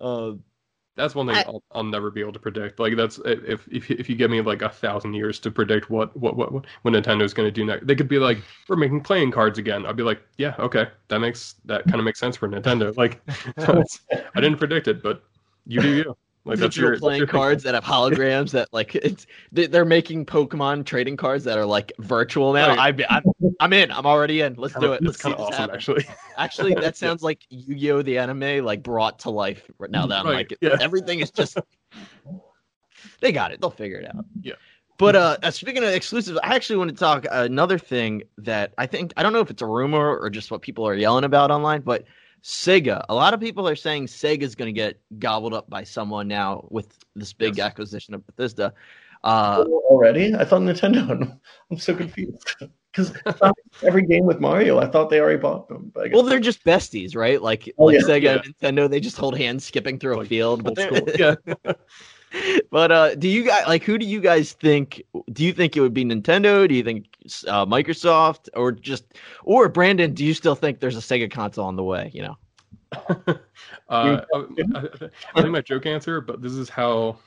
Uh, 0.00 0.32
That's 1.00 1.14
one 1.14 1.26
thing 1.26 1.36
I- 1.36 1.42
I'll, 1.46 1.62
I'll 1.72 1.84
never 1.84 2.10
be 2.10 2.20
able 2.20 2.32
to 2.32 2.38
predict. 2.38 2.78
Like 2.78 2.96
that's 2.96 3.18
if 3.24 3.66
if 3.68 3.90
if 3.90 4.08
you 4.08 4.16
give 4.16 4.30
me 4.30 4.40
like 4.40 4.62
a 4.62 4.68
thousand 4.68 5.14
years 5.14 5.38
to 5.40 5.50
predict 5.50 5.90
what 5.90 6.16
what 6.16 6.36
what 6.36 6.52
what 6.52 6.64
Nintendo's 6.84 7.34
going 7.34 7.46
to 7.46 7.50
do 7.52 7.64
next, 7.64 7.86
they 7.86 7.94
could 7.94 8.08
be 8.08 8.18
like, 8.18 8.38
we're 8.68 8.76
making 8.76 9.02
playing 9.02 9.30
cards 9.32 9.58
again. 9.58 9.86
I'd 9.86 9.96
be 9.96 10.02
like, 10.02 10.22
yeah, 10.38 10.54
okay, 10.58 10.88
that 11.08 11.18
makes 11.20 11.54
that 11.64 11.84
kind 11.84 11.98
of 11.98 12.04
makes 12.04 12.18
sense 12.20 12.36
for 12.36 12.48
Nintendo. 12.48 12.96
Like, 12.96 13.20
I 13.58 14.40
didn't 14.40 14.58
predict 14.58 14.88
it, 14.88 15.02
but 15.02 15.22
you 15.66 15.80
do 15.80 15.94
you. 15.94 16.16
Like 16.46 16.58
that's 16.58 16.74
your 16.76 16.90
that's 16.92 17.00
playing 17.00 17.20
thing. 17.20 17.28
cards 17.28 17.62
that 17.64 17.74
have 17.74 17.84
holograms 17.84 18.50
that 18.52 18.68
like 18.72 18.94
it's 18.94 19.26
they- 19.52 19.66
they're 19.66 19.84
making 19.84 20.24
Pokemon 20.24 20.86
trading 20.86 21.16
cards 21.16 21.44
that 21.44 21.58
are 21.58 21.66
like 21.66 21.92
virtual 21.98 22.52
now. 22.54 22.68
Right. 22.74 23.04
I, 23.10 23.16
I'm 23.16 23.24
I'm 23.60 23.72
in. 23.74 23.90
I'm 23.92 24.06
already 24.06 24.40
in. 24.40 24.54
Let's 24.54 24.74
do 24.74 24.94
it. 24.94 25.02
Let's 25.02 25.18
kind 25.18 25.34
of 25.34 25.40
awesome, 25.42 25.54
happen. 25.54 25.74
actually. 25.74 26.06
Actually, 26.38 26.74
that 26.76 26.96
sounds 26.96 27.22
like 27.22 27.40
Yu-Gi-Oh! 27.50 28.00
the 28.00 28.16
anime, 28.16 28.64
like 28.64 28.82
brought 28.82 29.18
to 29.20 29.30
life 29.30 29.70
right 29.78 29.90
now. 29.90 30.06
That 30.06 30.20
I'm 30.20 30.26
Right, 30.26 30.50
like, 30.50 30.58
yeah. 30.62 30.78
everything 30.80 31.20
is 31.20 31.30
just. 31.30 31.58
They 33.20 33.32
got 33.32 33.52
it. 33.52 33.60
They'll 33.60 33.70
figure 33.70 33.98
it 33.98 34.06
out. 34.14 34.24
Yeah. 34.42 34.54
But 34.98 35.16
uh, 35.16 35.36
uh, 35.42 35.50
speaking 35.50 35.82
of 35.82 35.90
exclusives, 35.90 36.38
I 36.42 36.54
actually 36.54 36.76
want 36.76 36.90
to 36.90 36.96
talk 36.96 37.26
another 37.30 37.78
thing 37.78 38.22
that 38.38 38.74
I 38.76 38.86
think 38.86 39.12
I 39.16 39.22
don't 39.22 39.32
know 39.32 39.40
if 39.40 39.50
it's 39.50 39.62
a 39.62 39.66
rumor 39.66 40.18
or 40.18 40.28
just 40.28 40.50
what 40.50 40.60
people 40.60 40.86
are 40.86 40.94
yelling 40.94 41.24
about 41.24 41.50
online, 41.50 41.80
but 41.80 42.04
Sega. 42.42 43.04
A 43.08 43.14
lot 43.14 43.34
of 43.34 43.40
people 43.40 43.68
are 43.68 43.76
saying 43.76 44.06
Sega's 44.06 44.54
going 44.54 44.72
to 44.72 44.78
get 44.78 45.00
gobbled 45.18 45.54
up 45.54 45.68
by 45.68 45.84
someone 45.84 46.28
now 46.28 46.66
with 46.70 46.98
this 47.14 47.32
big 47.32 47.56
Yes. 47.58 47.66
acquisition 47.66 48.14
of 48.14 48.26
Bethesda. 48.26 48.72
Uh, 49.22 49.64
already? 49.68 50.34
I 50.34 50.44
thought 50.44 50.62
Nintendo. 50.62 51.38
I'm 51.70 51.78
so 51.78 51.94
confused 51.94 52.56
because 52.90 53.12
every 53.82 54.02
game 54.06 54.24
with 54.24 54.40
Mario, 54.40 54.78
I 54.78 54.86
thought 54.86 55.10
they 55.10 55.20
already 55.20 55.38
bought 55.38 55.68
them. 55.68 55.90
But 55.94 56.10
well, 56.12 56.22
they're 56.22 56.40
just 56.40 56.64
besties, 56.64 57.14
right? 57.14 57.42
Like 57.42 57.70
Oh, 57.76 57.84
like 57.86 57.96
yeah, 57.96 58.00
Sega 58.06 58.42
and 58.42 58.54
Nintendo, 58.56 58.88
they 58.88 59.00
just 59.00 59.18
hold 59.18 59.36
hands 59.36 59.64
skipping 59.64 59.98
through 59.98 60.20
a 60.20 60.24
field. 60.24 60.64
But 60.64 60.70
Old 60.70 60.76
they're- 60.78 60.96
school. 60.96 61.34
Yeah. 61.66 61.72
but 62.70 62.92
uh, 62.92 63.14
do 63.16 63.28
you 63.28 63.44
guys 63.44 63.66
like 63.66 63.82
who 63.82 63.98
do 63.98 64.06
you 64.06 64.20
guys 64.20 64.52
think? 64.52 65.02
Do 65.32 65.44
you 65.44 65.52
think 65.52 65.76
it 65.76 65.80
would 65.80 65.92
be 65.94 66.04
Nintendo? 66.04 66.66
Do 66.66 66.74
you 66.74 66.82
think 66.82 67.09
uh, 67.46 67.66
Microsoft 67.66 68.48
or 68.54 68.72
just 68.72 69.04
or 69.44 69.68
Brandon? 69.68 70.12
Do 70.14 70.24
you 70.24 70.34
still 70.34 70.54
think 70.54 70.80
there's 70.80 70.96
a 70.96 71.00
Sega 71.00 71.30
console 71.30 71.66
on 71.66 71.76
the 71.76 71.84
way? 71.84 72.10
You 72.14 72.22
know, 72.22 72.36
uh, 73.08 73.34
I, 73.90 74.22
I- 74.74 74.88
I 75.34 75.40
think 75.42 75.50
my 75.50 75.60
joke 75.60 75.86
answer, 75.86 76.20
but 76.20 76.42
this 76.42 76.52
is 76.52 76.68
how 76.68 77.18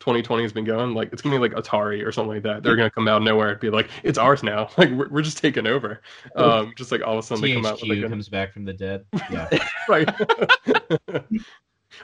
2020 0.00 0.42
has 0.42 0.52
been 0.52 0.64
going. 0.64 0.94
Like 0.94 1.12
it's 1.12 1.20
gonna 1.22 1.34
be 1.36 1.40
like 1.40 1.52
Atari 1.52 2.04
or 2.04 2.10
something 2.12 2.34
like 2.34 2.42
that. 2.44 2.62
They're 2.62 2.76
gonna 2.76 2.90
come 2.90 3.08
out 3.08 3.18
of 3.18 3.22
nowhere 3.24 3.50
and 3.50 3.60
be 3.60 3.70
like, 3.70 3.90
"It's 4.02 4.18
ours 4.18 4.42
now." 4.42 4.68
Like 4.78 4.90
we're, 4.90 5.08
we're 5.10 5.22
just 5.22 5.38
taking 5.38 5.66
over. 5.66 6.00
Um, 6.34 6.72
just 6.76 6.90
like 6.92 7.02
all 7.02 7.12
of 7.14 7.18
a 7.18 7.22
sudden 7.22 7.42
they 7.42 7.54
come 7.54 7.66
out 7.66 7.80
with 7.80 7.90
like 7.90 7.98
THQ 7.98 8.06
a, 8.06 8.08
comes 8.08 8.28
back 8.28 8.52
from 8.52 8.64
the 8.64 8.72
dead. 8.72 9.04
Yeah. 9.30 9.48
right. 9.88 10.08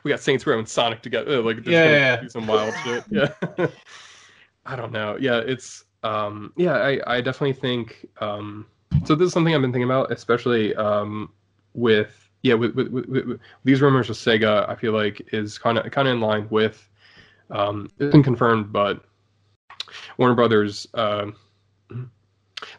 we 0.05 0.11
got 0.11 0.21
Saints 0.21 0.47
Row 0.47 0.59
and 0.59 0.69
Sonic 0.69 1.03
together. 1.03 1.41
Like 1.43 1.65
they're 1.65 1.73
Yeah, 1.73 1.85
yeah, 1.85 1.97
yeah. 2.15 2.21
do 2.21 2.29
some 2.29 2.47
wild 2.47 2.75
shit. 2.85 3.05
Yeah. 3.11 3.67
I 4.67 4.77
don't 4.77 4.93
know. 4.93 5.17
Yeah, 5.19 5.39
it's 5.39 5.85
um 6.03 6.53
yeah, 6.57 6.75
I 6.75 7.01
I 7.07 7.21
definitely 7.21 7.55
think 7.55 8.09
um 8.21 8.67
so 9.05 9.15
this 9.15 9.27
is 9.27 9.33
something 9.33 9.55
I've 9.55 9.61
been 9.61 9.73
thinking 9.73 9.89
about, 9.89 10.13
especially 10.13 10.75
um, 10.77 11.31
with 11.75 12.29
yeah 12.43 12.55
with, 12.55 12.75
with, 12.75 12.89
with, 12.89 13.07
with 13.07 13.41
these 13.65 13.81
rumors 13.81 14.09
with 14.09 14.19
Sega. 14.19 14.69
I 14.69 14.75
feel 14.75 14.93
like 14.93 15.29
is 15.33 15.59
kind 15.59 15.79
of 15.79 15.91
kind 15.91 16.09
of 16.09 16.15
in 16.15 16.21
line 16.21 16.47
with 16.51 16.89
um, 17.51 17.91
it's 17.99 18.13
been 18.13 18.23
confirmed, 18.23 18.73
but 18.73 19.05
Warner 20.19 20.35
Brothers. 20.35 20.87
Uh, 20.95 21.27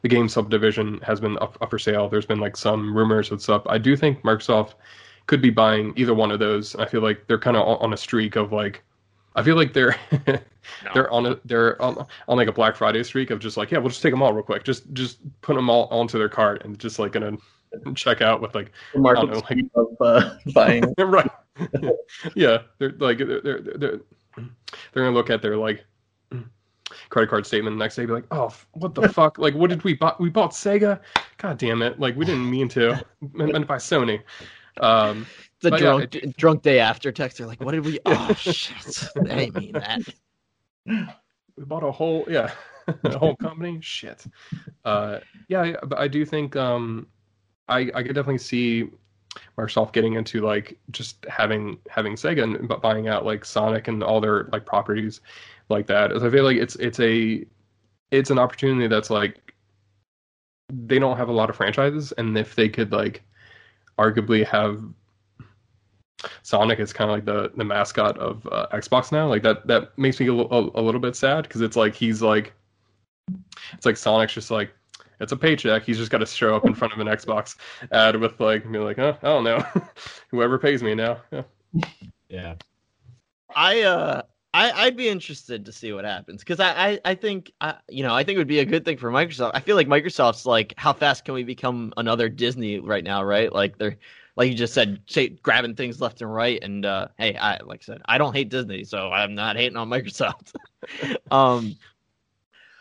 the 0.02 0.08
game 0.08 0.30
subdivision 0.30 1.00
has 1.02 1.20
been 1.20 1.38
up, 1.40 1.58
up 1.62 1.70
for 1.70 1.78
sale. 1.78 2.08
There's 2.08 2.26
been 2.26 2.40
like 2.40 2.56
some 2.56 2.96
rumors 2.96 3.32
and 3.32 3.42
stuff. 3.42 3.64
I 3.66 3.78
do 3.78 3.98
think 3.98 4.22
Microsoft 4.22 4.76
could 5.28 5.42
be 5.42 5.50
buying 5.50 5.94
either 5.98 6.14
one 6.14 6.32
of 6.32 6.40
those. 6.40 6.74
I 6.76 6.86
feel 6.86 7.02
like 7.02 7.28
they're 7.28 7.38
kind 7.38 7.58
of 7.58 7.82
on 7.82 7.92
a 7.92 7.98
streak 7.98 8.38
of 8.38 8.54
like, 8.54 8.82
I 9.36 9.44
feel 9.44 9.56
like 9.56 9.74
they're 9.74 9.96
no. 10.28 10.38
they're 10.94 11.12
on 11.12 11.26
a 11.26 11.40
they're 11.46 11.82
on, 11.82 12.06
on 12.28 12.38
like 12.38 12.48
a 12.48 12.52
Black 12.52 12.76
Friday 12.76 13.04
streak 13.04 13.32
of 13.32 13.40
just 13.40 13.58
like 13.58 13.72
yeah 13.72 13.80
we'll 13.80 13.90
just 13.90 14.02
take 14.02 14.12
them 14.12 14.22
all 14.22 14.34
real 14.34 14.44
quick. 14.44 14.64
Just 14.64 14.92
just 14.94 15.20
put 15.42 15.56
them 15.56 15.70
all 15.70 15.88
onto 15.88 16.18
their 16.18 16.30
cart 16.30 16.64
and 16.64 16.78
just 16.80 17.00
like 17.00 17.14
gonna 17.14 17.38
check 17.96 18.22
out 18.22 18.42
with 18.42 18.54
like 18.56 18.72
the 18.94 19.00
market 19.00 19.30
know, 19.30 19.42
like, 19.50 19.66
of 19.76 19.88
uh, 20.02 20.36
buying. 20.54 20.94
Right. 20.98 21.30
Yeah. 22.36 22.60
They're 22.80 22.92
like 23.00 23.18
they're, 23.20 23.42
they're 23.42 23.62
they're 23.62 24.00
they're 24.36 25.04
gonna 25.04 25.12
look 25.12 25.30
at 25.30 25.42
their 25.42 25.58
like 25.58 25.84
credit 27.10 27.30
card 27.30 27.46
statement 27.46 27.76
the 27.76 27.84
next 27.84 27.96
day 27.96 28.06
be 28.06 28.12
like 28.12 28.26
oh 28.32 28.54
what 28.74 28.94
the 28.94 29.10
fuck? 29.10 29.38
Like 29.38 29.56
what 29.56 29.70
did 29.70 29.84
we 29.84 29.94
buy? 29.96 30.14
We 30.20 30.30
bought 30.30 30.52
Sega? 30.52 31.00
God 31.38 31.58
damn 31.58 31.82
it. 31.82 32.00
Like 32.00 32.16
we 32.16 32.26
didn't 32.26 32.50
mean 32.50 32.70
to. 32.70 33.04
Meant 33.34 33.54
to 33.54 33.60
buy 33.62 33.78
Sony. 33.78 34.22
Um 34.80 35.26
the 35.64 35.72
drunk 35.72 36.14
yeah, 36.14 36.22
it, 36.24 36.38
drunk 36.38 36.62
day 36.62 36.80
after 36.80 37.12
text. 37.12 37.38
They're 37.38 37.48
like, 37.48 37.62
"What 37.62 37.72
did 37.72 37.86
we? 37.86 38.00
Oh 38.06 38.34
shit! 38.34 39.10
I 39.18 39.36
didn't 39.36 39.56
mean 39.56 39.72
that." 39.74 40.02
We 41.58 41.64
bought 41.66 41.84
a 41.84 41.92
whole 41.92 42.26
yeah, 42.28 42.52
a 43.04 43.18
whole 43.18 43.36
company. 43.38 43.80
Shit. 43.82 44.26
Uh, 44.86 45.20
yeah, 45.48 45.76
but 45.84 45.98
I 45.98 46.08
do 46.08 46.26
think 46.26 46.56
um, 46.56 47.08
I 47.68 47.90
I 47.96 48.04
could 48.04 48.16
definitely 48.16 48.40
see 48.40 48.90
Microsoft 49.58 49.94
getting 49.94 50.14
into 50.14 50.42
like 50.42 50.78
just 50.92 51.26
having 51.30 51.78
having 51.90 52.14
Sega 52.14 52.44
and 52.44 52.68
but 52.68 52.82
buying 52.82 53.08
out 53.08 53.26
like 53.26 53.46
Sonic 53.46 53.88
and 53.88 54.04
all 54.04 54.22
their 54.22 54.46
like 54.52 54.66
properties 54.66 55.22
like 55.70 55.88
that. 55.88 56.12
As 56.12 56.24
I 56.24 56.30
feel 56.30 56.44
like 56.44 56.58
it's 56.58 56.76
it's 56.76 57.00
a 57.00 57.46
it's 58.12 58.30
an 58.30 58.40
opportunity 58.40 58.88
that's 58.88 59.10
like 59.10 59.54
they 60.70 61.00
don't 61.00 61.18
have 61.18 61.30
a 61.30 61.34
lot 61.34 61.50
of 61.50 61.56
franchises, 61.56 62.12
and 62.18 62.38
if 62.38 62.56
they 62.56 62.70
could 62.70 62.92
like 62.92 63.24
arguably 63.98 64.46
have 64.46 64.84
Sonic 66.42 66.80
is 66.80 66.94
kind 66.94 67.10
of 67.10 67.16
like 67.18 67.26
the 67.26 67.52
the 67.56 67.64
mascot 67.64 68.18
of 68.18 68.48
uh, 68.52 68.68
Xbox 68.74 69.12
now. 69.12 69.28
Like 69.28 69.44
that 69.44 69.66
that 69.68 69.98
makes 69.98 70.20
me 70.20 70.28
a, 70.28 70.34
a, 70.34 70.60
a 70.76 70.82
little 70.82 71.02
bit 71.02 71.16
sad 71.16 71.44
because 71.44 71.62
it's 71.62 71.76
like 71.76 71.94
he's 71.94 72.22
like 72.22 72.54
it's 73.74 73.86
like 73.86 73.98
Sonic's 73.98 74.34
just 74.34 74.52
like 74.52 74.72
it's 75.20 75.32
a 75.32 75.38
paycheck. 75.38 75.84
He's 75.84 75.98
just 75.98 76.12
got 76.12 76.20
to 76.20 76.26
show 76.26 76.56
up 76.56 76.66
in 76.66 76.74
front 76.74 76.94
of 76.94 77.00
an 77.00 77.08
Xbox 77.08 77.56
ad 77.92 78.16
with 78.16 78.40
like 78.40 78.70
be 78.72 78.80
like, 78.80 79.00
oh, 79.00 79.18
I 79.22 79.26
don't 79.26 79.44
know, 79.44 79.66
whoever 80.30 80.58
pays 80.58 80.84
me 80.84 80.96
now. 80.96 81.22
Yeah. 81.32 81.44
yeah. 82.30 82.56
I 83.56 83.82
uh 83.82 84.22
I, 84.56 84.72
I'd 84.72 84.96
be 84.96 85.10
interested 85.10 85.66
to 85.66 85.72
see 85.72 85.94
what 85.94 86.06
happens 86.06 86.42
because 86.42 86.60
I, 86.60 86.90
I, 86.90 87.00
I 87.06 87.16
think 87.16 87.52
I, 87.60 87.76
you 87.90 88.04
know 88.04 88.14
I 88.14 88.24
think 88.24 88.36
it 88.36 88.40
would 88.40 88.48
be 88.48 88.60
a 88.60 88.66
good 88.66 88.86
thing 88.86 88.98
for 88.98 89.12
Microsoft. 89.12 89.52
I 89.56 89.60
feel 89.60 89.76
like 89.76 89.88
Microsoft's 89.88 90.46
like 90.46 90.74
how 90.78 90.94
fast 90.94 91.26
can 91.26 91.34
we 91.34 91.44
become 91.44 91.92
another 91.98 92.30
Disney 92.30 92.80
right 92.80 93.04
now, 93.04 93.24
right? 93.24 93.52
Like 93.52 93.78
they're 93.78 93.98
like 94.36 94.50
you 94.50 94.56
just 94.56 94.74
said, 94.74 95.00
grabbing 95.42 95.76
things 95.76 96.02
left 96.02 96.22
and 96.22 96.34
right. 96.34 96.60
And 96.64 96.86
uh, 96.86 97.10
hey, 97.18 97.36
I 97.36 97.60
like 97.64 97.82
I 97.84 97.86
said, 97.86 98.02
I 98.06 98.18
don't 98.18 98.36
hate 98.36 98.50
Disney, 98.50 98.84
so 98.84 99.12
I'm 99.12 99.36
not 99.36 99.56
hating 99.56 99.78
on 99.78 99.90
Microsoft. 99.90 100.54
um, 101.32 101.76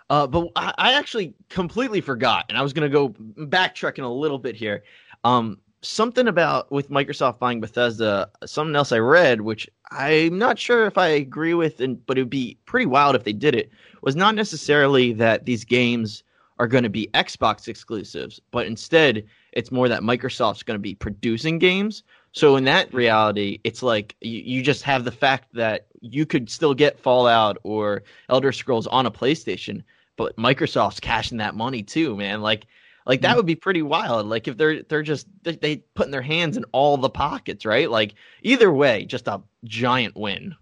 uh, 0.08 0.26
but 0.26 0.48
I, 0.56 0.74
I, 0.78 0.92
actually 0.94 1.34
completely 1.48 2.00
forgot, 2.00 2.46
and 2.48 2.58
I 2.58 2.62
was 2.62 2.72
gonna 2.72 2.88
go 2.88 3.10
backtracking 3.10 4.04
a 4.04 4.08
little 4.08 4.38
bit 4.38 4.56
here. 4.56 4.82
Um, 5.24 5.58
something 5.82 6.28
about 6.28 6.70
with 6.72 6.90
Microsoft 6.90 7.38
buying 7.38 7.60
Bethesda, 7.60 8.30
something 8.46 8.76
else 8.76 8.92
I 8.92 8.98
read, 8.98 9.40
which 9.42 9.68
I'm 9.90 10.38
not 10.38 10.58
sure 10.58 10.86
if 10.86 10.96
I 10.96 11.08
agree 11.08 11.54
with, 11.54 11.80
and 11.80 12.04
but 12.06 12.16
it 12.16 12.22
would 12.22 12.30
be 12.30 12.58
pretty 12.64 12.86
wild 12.86 13.14
if 13.14 13.24
they 13.24 13.32
did 13.32 13.54
it. 13.54 13.70
Was 14.02 14.16
not 14.16 14.34
necessarily 14.34 15.12
that 15.14 15.44
these 15.44 15.64
games 15.64 16.24
are 16.58 16.66
going 16.66 16.84
to 16.84 16.90
be 16.90 17.08
Xbox 17.14 17.68
exclusives, 17.68 18.40
but 18.50 18.66
instead 18.66 19.24
it's 19.52 19.70
more 19.70 19.88
that 19.88 20.02
Microsoft's 20.02 20.62
going 20.62 20.78
to 20.78 20.82
be 20.82 20.94
producing 20.94 21.58
games. 21.58 22.02
So 22.32 22.56
in 22.56 22.64
that 22.64 22.92
reality, 22.92 23.60
it's 23.64 23.82
like 23.82 24.16
you, 24.20 24.40
you 24.40 24.62
just 24.62 24.82
have 24.84 25.04
the 25.04 25.12
fact 25.12 25.54
that 25.54 25.86
you 26.00 26.26
could 26.26 26.50
still 26.50 26.74
get 26.74 26.98
Fallout 26.98 27.58
or 27.62 28.02
Elder 28.28 28.52
Scrolls 28.52 28.86
on 28.86 29.06
a 29.06 29.10
PlayStation, 29.10 29.82
but 30.16 30.36
Microsoft's 30.36 31.00
cashing 31.00 31.38
that 31.38 31.54
money 31.54 31.82
too, 31.82 32.16
man. 32.16 32.40
Like 32.40 32.66
like 33.04 33.22
that 33.22 33.28
mm-hmm. 33.28 33.36
would 33.38 33.46
be 33.46 33.56
pretty 33.56 33.82
wild. 33.82 34.26
Like 34.26 34.48
if 34.48 34.56
they're 34.56 34.82
they're 34.82 35.02
just 35.02 35.26
they, 35.42 35.56
they 35.56 35.76
putting 35.94 36.12
their 36.12 36.22
hands 36.22 36.56
in 36.56 36.64
all 36.72 36.96
the 36.96 37.10
pockets, 37.10 37.66
right? 37.66 37.90
Like 37.90 38.14
either 38.42 38.72
way, 38.72 39.04
just 39.04 39.28
a 39.28 39.42
giant 39.64 40.16
win. 40.16 40.54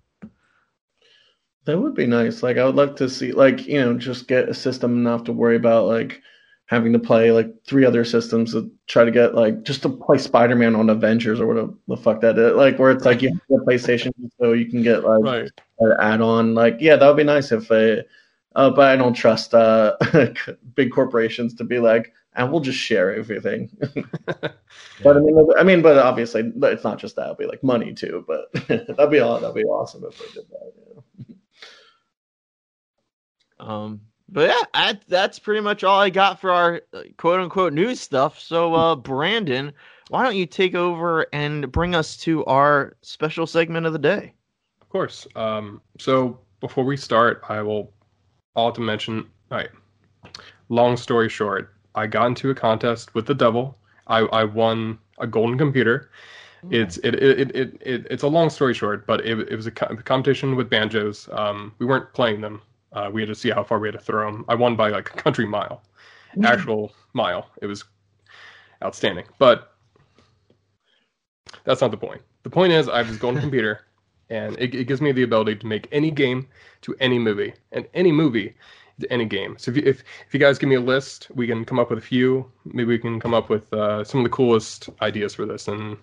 That 1.66 1.78
would 1.78 1.95
be 1.95 2.07
nice. 2.07 2.43
Like 2.43 2.57
I 2.57 2.64
would 2.64 2.74
love 2.74 2.97
to 2.97 3.09
see 3.09 3.32
like, 3.32 3.66
you 3.66 3.80
know, 3.80 3.97
just 3.97 4.26
get 4.26 4.49
a 4.49 4.55
system 4.55 5.03
not 5.03 5.26
to 5.26 5.32
worry 5.32 5.57
about 5.57 5.86
like 5.86 6.22
having 6.70 6.92
to 6.92 7.00
play 7.00 7.32
like 7.32 7.52
three 7.64 7.84
other 7.84 8.04
systems 8.04 8.52
to 8.52 8.70
try 8.86 9.04
to 9.04 9.10
get 9.10 9.34
like 9.34 9.64
just 9.64 9.82
to 9.82 9.88
play 9.88 10.16
Spider-Man 10.16 10.76
on 10.76 10.88
Avengers 10.88 11.40
or 11.40 11.48
whatever 11.48 11.74
the 11.88 11.96
fuck 11.96 12.20
that 12.20 12.38
is. 12.38 12.54
Like 12.54 12.78
where 12.78 12.92
it's 12.92 13.04
like 13.04 13.22
you 13.22 13.30
have 13.30 13.40
a 13.50 13.64
PlayStation 13.64 14.12
so 14.38 14.52
you 14.52 14.66
can 14.66 14.80
get 14.80 15.02
like 15.02 15.24
right. 15.24 15.50
an 15.80 15.96
add-on. 16.00 16.54
Like 16.54 16.76
yeah, 16.78 16.94
that 16.94 17.06
would 17.08 17.16
be 17.16 17.24
nice 17.24 17.50
if 17.50 17.66
they. 17.66 18.04
Uh, 18.54 18.70
but 18.70 18.88
I 18.88 18.96
don't 18.96 19.14
trust 19.14 19.52
uh, 19.52 19.96
big 20.74 20.92
corporations 20.92 21.54
to 21.54 21.64
be 21.64 21.80
like, 21.80 22.12
and 22.34 22.50
we'll 22.50 22.60
just 22.60 22.78
share 22.78 23.14
everything. 23.14 23.70
But 25.02 25.16
I 25.16 25.20
mean, 25.20 25.48
I 25.58 25.62
mean, 25.62 25.82
but 25.82 25.96
obviously 25.96 26.52
it's 26.62 26.84
not 26.84 26.98
just 26.98 27.16
that; 27.16 27.22
it'll 27.22 27.34
be 27.34 27.46
like 27.46 27.64
money 27.64 27.94
too. 27.94 28.24
But 28.26 28.52
that'd 28.68 29.10
be 29.10 29.18
all. 29.18 29.40
That'd 29.40 29.54
be 29.54 29.64
awesome 29.64 30.04
if 30.04 30.18
they 30.18 30.26
did 30.34 30.50
that. 30.50 30.72
Yeah. 31.26 31.34
Um, 33.58 34.02
but 34.32 34.48
yeah, 34.48 34.62
I, 34.74 34.98
that's 35.08 35.38
pretty 35.38 35.60
much 35.60 35.84
all 35.84 36.00
I 36.00 36.10
got 36.10 36.40
for 36.40 36.50
our 36.50 36.82
uh, 36.92 37.02
quote 37.16 37.40
unquote 37.40 37.72
news 37.72 38.00
stuff. 38.00 38.38
So, 38.38 38.74
uh, 38.74 38.96
Brandon, 38.96 39.72
why 40.08 40.22
don't 40.22 40.36
you 40.36 40.46
take 40.46 40.74
over 40.74 41.26
and 41.32 41.70
bring 41.70 41.94
us 41.94 42.16
to 42.18 42.44
our 42.44 42.96
special 43.02 43.46
segment 43.46 43.86
of 43.86 43.92
the 43.92 43.98
day? 43.98 44.32
Of 44.80 44.88
course. 44.88 45.26
Um, 45.36 45.80
so 45.98 46.38
before 46.60 46.84
we 46.84 46.96
start, 46.96 47.42
I 47.48 47.62
will 47.62 47.92
all 48.54 48.72
to 48.72 48.80
mention. 48.80 49.26
All 49.50 49.58
right. 49.58 49.70
Long 50.68 50.96
story 50.96 51.28
short, 51.28 51.74
I 51.94 52.06
got 52.06 52.26
into 52.26 52.50
a 52.50 52.54
contest 52.54 53.14
with 53.14 53.26
the 53.26 53.34
devil. 53.34 53.76
I, 54.06 54.20
I 54.20 54.44
won 54.44 54.98
a 55.18 55.26
golden 55.26 55.58
computer. 55.58 56.10
It's 56.70 56.98
it, 56.98 57.14
it, 57.14 57.56
it, 57.56 57.76
it, 57.80 58.06
it's 58.10 58.22
a 58.22 58.28
long 58.28 58.50
story 58.50 58.74
short, 58.74 59.06
but 59.06 59.24
it, 59.24 59.38
it 59.50 59.56
was 59.56 59.66
a 59.66 59.70
competition 59.70 60.56
with 60.56 60.68
banjos. 60.68 61.28
Um, 61.32 61.72
we 61.78 61.86
weren't 61.86 62.12
playing 62.12 62.42
them 62.42 62.60
uh, 62.93 63.11
we 63.12 63.22
had 63.22 63.28
to 63.28 63.34
see 63.34 63.51
how 63.51 63.62
far 63.62 63.78
we 63.78 63.88
had 63.88 63.99
to 63.99 64.05
throw 64.05 64.30
them. 64.30 64.45
I 64.49 64.55
won 64.55 64.76
by 64.76 64.91
like 64.91 65.11
a 65.11 65.16
country 65.16 65.47
mile, 65.47 65.82
mm. 66.36 66.45
actual 66.45 66.93
mile. 67.12 67.51
It 67.62 67.66
was 67.66 67.84
outstanding. 68.84 69.26
But 69.38 69.74
that's 71.64 71.80
not 71.80 71.91
the 71.91 71.97
point. 71.97 72.22
The 72.43 72.51
point 72.51 72.72
is, 72.72 72.88
I 72.88 72.99
have 72.99 73.09
this 73.09 73.18
golden 73.18 73.41
computer, 73.41 73.82
and 74.30 74.59
it, 74.59 74.74
it, 74.74 74.84
gives 74.84 75.01
me 75.01 75.12
the 75.12 75.22
ability 75.22 75.57
to 75.57 75.66
make 75.66 75.88
any 75.93 76.11
game 76.11 76.49
to 76.82 76.97
any 77.01 77.18
movie, 77.18 77.53
and 77.72 77.86
any 77.95 78.12
movie 78.12 78.55
to 79.01 79.12
any 79.12 79.24
game. 79.24 79.57
So 79.59 79.70
if 79.70 79.76
you, 79.76 79.82
if, 79.84 80.03
if 80.26 80.34
you 80.34 80.41
guys 80.41 80.59
give 80.59 80.68
me 80.68 80.76
a 80.76 80.80
list, 80.80 81.28
we 81.34 81.47
can 81.47 81.64
come 81.64 81.78
up 81.78 81.91
with 81.91 81.99
a 81.99 82.03
few. 82.03 82.51
Maybe 82.64 82.88
we 82.88 82.99
can 82.99 83.20
come 83.20 83.34
up 83.34 83.51
with 83.51 83.72
uh, 83.72 84.05
some 84.05 84.20
of 84.20 84.24
the 84.24 84.30
coolest 84.30 84.88
ideas 85.03 85.34
for 85.34 85.47
this, 85.47 85.68
and 85.68 85.97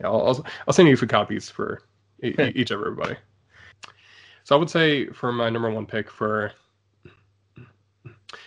yeah, 0.00 0.08
I'll, 0.08 0.26
I'll, 0.26 0.46
I'll 0.66 0.74
send 0.74 0.88
you 0.88 0.94
a 0.94 0.98
few 0.98 1.08
copies 1.08 1.48
for 1.48 1.82
each 2.22 2.70
of 2.70 2.80
everybody. 2.80 3.16
So 4.48 4.56
I 4.56 4.58
would 4.58 4.70
say 4.70 5.08
for 5.08 5.30
my 5.30 5.50
number 5.50 5.70
one 5.70 5.84
pick 5.84 6.10
for 6.10 6.52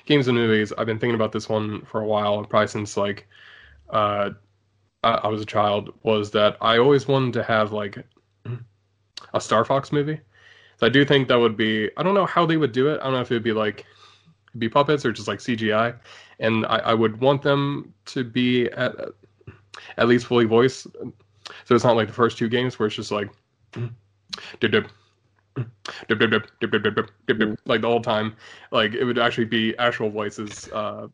games 0.08 0.28
and 0.28 0.36
movies, 0.36 0.74
I've 0.76 0.88
been 0.88 0.98
thinking 0.98 1.14
about 1.14 1.32
this 1.32 1.48
one 1.48 1.86
for 1.86 2.02
a 2.02 2.08
while, 2.08 2.44
probably 2.44 2.70
since 2.70 2.98
like 2.98 3.28
uh, 3.92 4.32
I, 5.04 5.28
was 5.28 5.44
a 5.44 5.46
child. 5.46 5.94
Was 6.02 6.32
that 6.32 6.58
I 6.60 6.80
always 6.80 7.08
wanted 7.08 7.34
to 7.34 7.44
have 7.44 7.72
like 7.72 8.04
a 9.36 9.40
Star 9.40 9.64
Fox 9.64 9.92
movie. 9.92 10.20
So 10.80 10.88
I 10.88 10.90
do 10.90 11.06
think 11.06 11.28
that 11.28 11.36
would 11.36 11.56
be. 11.56 11.92
I 11.96 12.02
don't 12.02 12.16
know 12.16 12.26
how 12.26 12.48
they 12.48 12.58
would 12.58 12.72
do 12.72 12.88
it. 12.88 13.00
I 13.00 13.04
don't 13.04 13.14
know 13.14 13.22
if 13.22 13.30
it'd 13.30 13.44
be 13.44 13.54
like 13.54 13.86
be 14.58 14.68
puppets 14.68 15.06
or 15.06 15.12
just 15.12 15.28
like 15.28 15.38
CGI. 15.38 15.96
And 16.40 16.66
I, 16.66 16.78
I 16.78 16.94
would 16.96 17.22
want 17.22 17.44
them 17.44 17.94
to 18.06 18.24
be 18.24 18.72
at 18.72 18.96
at 19.98 20.08
least 20.08 20.26
fully 20.26 20.46
voiced. 20.46 20.88
So 21.66 21.76
it's 21.76 21.84
not 21.84 21.96
like 21.96 22.08
the 22.08 22.14
first 22.16 22.40
two 22.40 22.50
games 22.50 22.80
where 22.80 22.88
it's 22.88 22.96
just 22.96 23.12
like 23.12 23.30
dip, 25.56 26.20
dip, 26.20 26.20
dip, 26.20 26.32
dip, 26.60 26.72
dip, 26.72 26.84
dip, 26.84 27.12
dip, 27.28 27.40
dip, 27.40 27.60
like 27.66 27.82
the 27.82 27.88
whole 27.88 28.02
time. 28.02 28.36
Like 28.72 28.94
it 28.94 29.04
would 29.04 29.20
actually 29.20 29.46
be 29.46 29.78
actual 29.78 30.10
voices, 30.10 30.70
uh, 30.72 31.08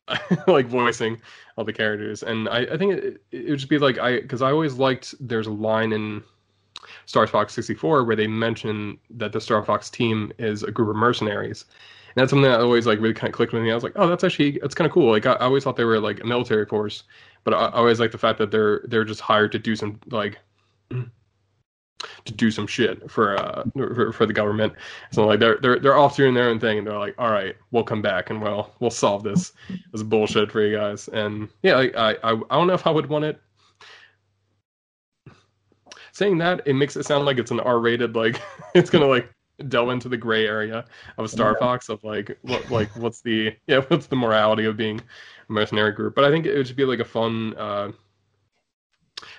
like 0.46 0.66
voicing 0.66 1.20
all 1.56 1.64
the 1.64 1.72
characters. 1.72 2.22
And 2.22 2.48
I, 2.48 2.60
I 2.60 2.76
think 2.76 2.94
it, 2.94 3.22
it 3.30 3.50
would 3.50 3.58
just 3.58 3.70
be 3.70 3.78
like 3.78 3.98
I, 3.98 4.20
because 4.20 4.42
I 4.42 4.50
always 4.50 4.74
liked. 4.74 5.14
There's 5.20 5.46
a 5.46 5.52
line 5.52 5.92
in 5.92 6.22
Star 7.06 7.26
Fox 7.26 7.52
64 7.54 8.04
where 8.04 8.16
they 8.16 8.26
mention 8.26 8.98
that 9.10 9.32
the 9.32 9.40
Star 9.40 9.62
Fox 9.62 9.90
team 9.90 10.32
is 10.38 10.62
a 10.62 10.70
group 10.70 10.88
of 10.88 10.96
mercenaries, 10.96 11.64
And 12.08 12.14
that's 12.16 12.30
something 12.30 12.50
that 12.50 12.60
always 12.60 12.86
like 12.86 13.00
really 13.00 13.14
kind 13.14 13.28
of 13.28 13.34
clicked 13.34 13.52
with 13.52 13.62
me. 13.62 13.70
I 13.70 13.74
was 13.74 13.84
like, 13.84 13.94
oh, 13.96 14.08
that's 14.08 14.24
actually 14.24 14.58
that's 14.60 14.74
kind 14.74 14.86
of 14.86 14.92
cool. 14.92 15.10
Like 15.10 15.26
I, 15.26 15.32
I 15.34 15.44
always 15.44 15.64
thought 15.64 15.76
they 15.76 15.84
were 15.84 16.00
like 16.00 16.20
a 16.20 16.26
military 16.26 16.66
force, 16.66 17.04
but 17.44 17.54
I, 17.54 17.66
I 17.66 17.72
always 17.72 18.00
like 18.00 18.12
the 18.12 18.18
fact 18.18 18.38
that 18.38 18.50
they're 18.50 18.82
they're 18.88 19.04
just 19.04 19.20
hired 19.20 19.52
to 19.52 19.58
do 19.58 19.76
some 19.76 20.00
like 20.10 20.38
to 22.24 22.32
do 22.32 22.50
some 22.50 22.66
shit 22.66 23.10
for 23.10 23.38
uh 23.38 23.64
for, 23.72 24.12
for 24.12 24.26
the 24.26 24.32
government. 24.32 24.72
So 25.12 25.26
like 25.26 25.40
they're 25.40 25.58
they're 25.60 25.78
they're 25.78 25.96
off 25.96 26.16
doing 26.16 26.34
their 26.34 26.48
own 26.48 26.60
thing, 26.60 26.78
and 26.78 26.86
they're 26.86 26.98
like, 26.98 27.14
all 27.18 27.30
right, 27.30 27.56
we'll 27.70 27.84
come 27.84 28.02
back 28.02 28.30
and 28.30 28.40
we'll 28.42 28.72
we'll 28.80 28.90
solve 28.90 29.22
this 29.22 29.52
this 29.92 30.02
bullshit 30.02 30.50
for 30.50 30.60
you 30.62 30.76
guys. 30.76 31.08
And 31.08 31.48
yeah, 31.62 31.76
like, 31.76 31.96
I 31.96 32.12
I 32.22 32.32
I 32.32 32.56
don't 32.56 32.66
know 32.66 32.74
if 32.74 32.86
I 32.86 32.90
would 32.90 33.06
want 33.08 33.24
it. 33.24 33.40
Saying 36.12 36.38
that, 36.38 36.62
it 36.66 36.74
makes 36.74 36.96
it 36.96 37.04
sound 37.04 37.24
like 37.24 37.38
it's 37.38 37.50
an 37.50 37.60
R-rated, 37.60 38.14
like 38.14 38.40
it's 38.74 38.90
gonna 38.90 39.06
like 39.06 39.28
delve 39.68 39.90
into 39.90 40.08
the 40.08 40.16
gray 40.16 40.46
area 40.46 40.84
of 41.18 41.30
Star 41.30 41.52
Yeah. 41.52 41.58
Fox 41.58 41.88
of 41.88 42.02
like 42.04 42.36
what 42.42 42.70
like 42.70 42.94
what's 42.96 43.20
the 43.20 43.54
yeah 43.66 43.80
what's 43.88 44.06
the 44.06 44.16
morality 44.16 44.64
of 44.64 44.76
being 44.76 45.00
a 45.48 45.52
mercenary 45.52 45.92
group. 45.92 46.14
But 46.14 46.24
I 46.24 46.30
think 46.30 46.46
it 46.46 46.56
would 46.56 46.66
just 46.66 46.76
be 46.76 46.84
like 46.84 47.00
a 47.00 47.04
fun 47.04 47.54
uh, 47.56 47.92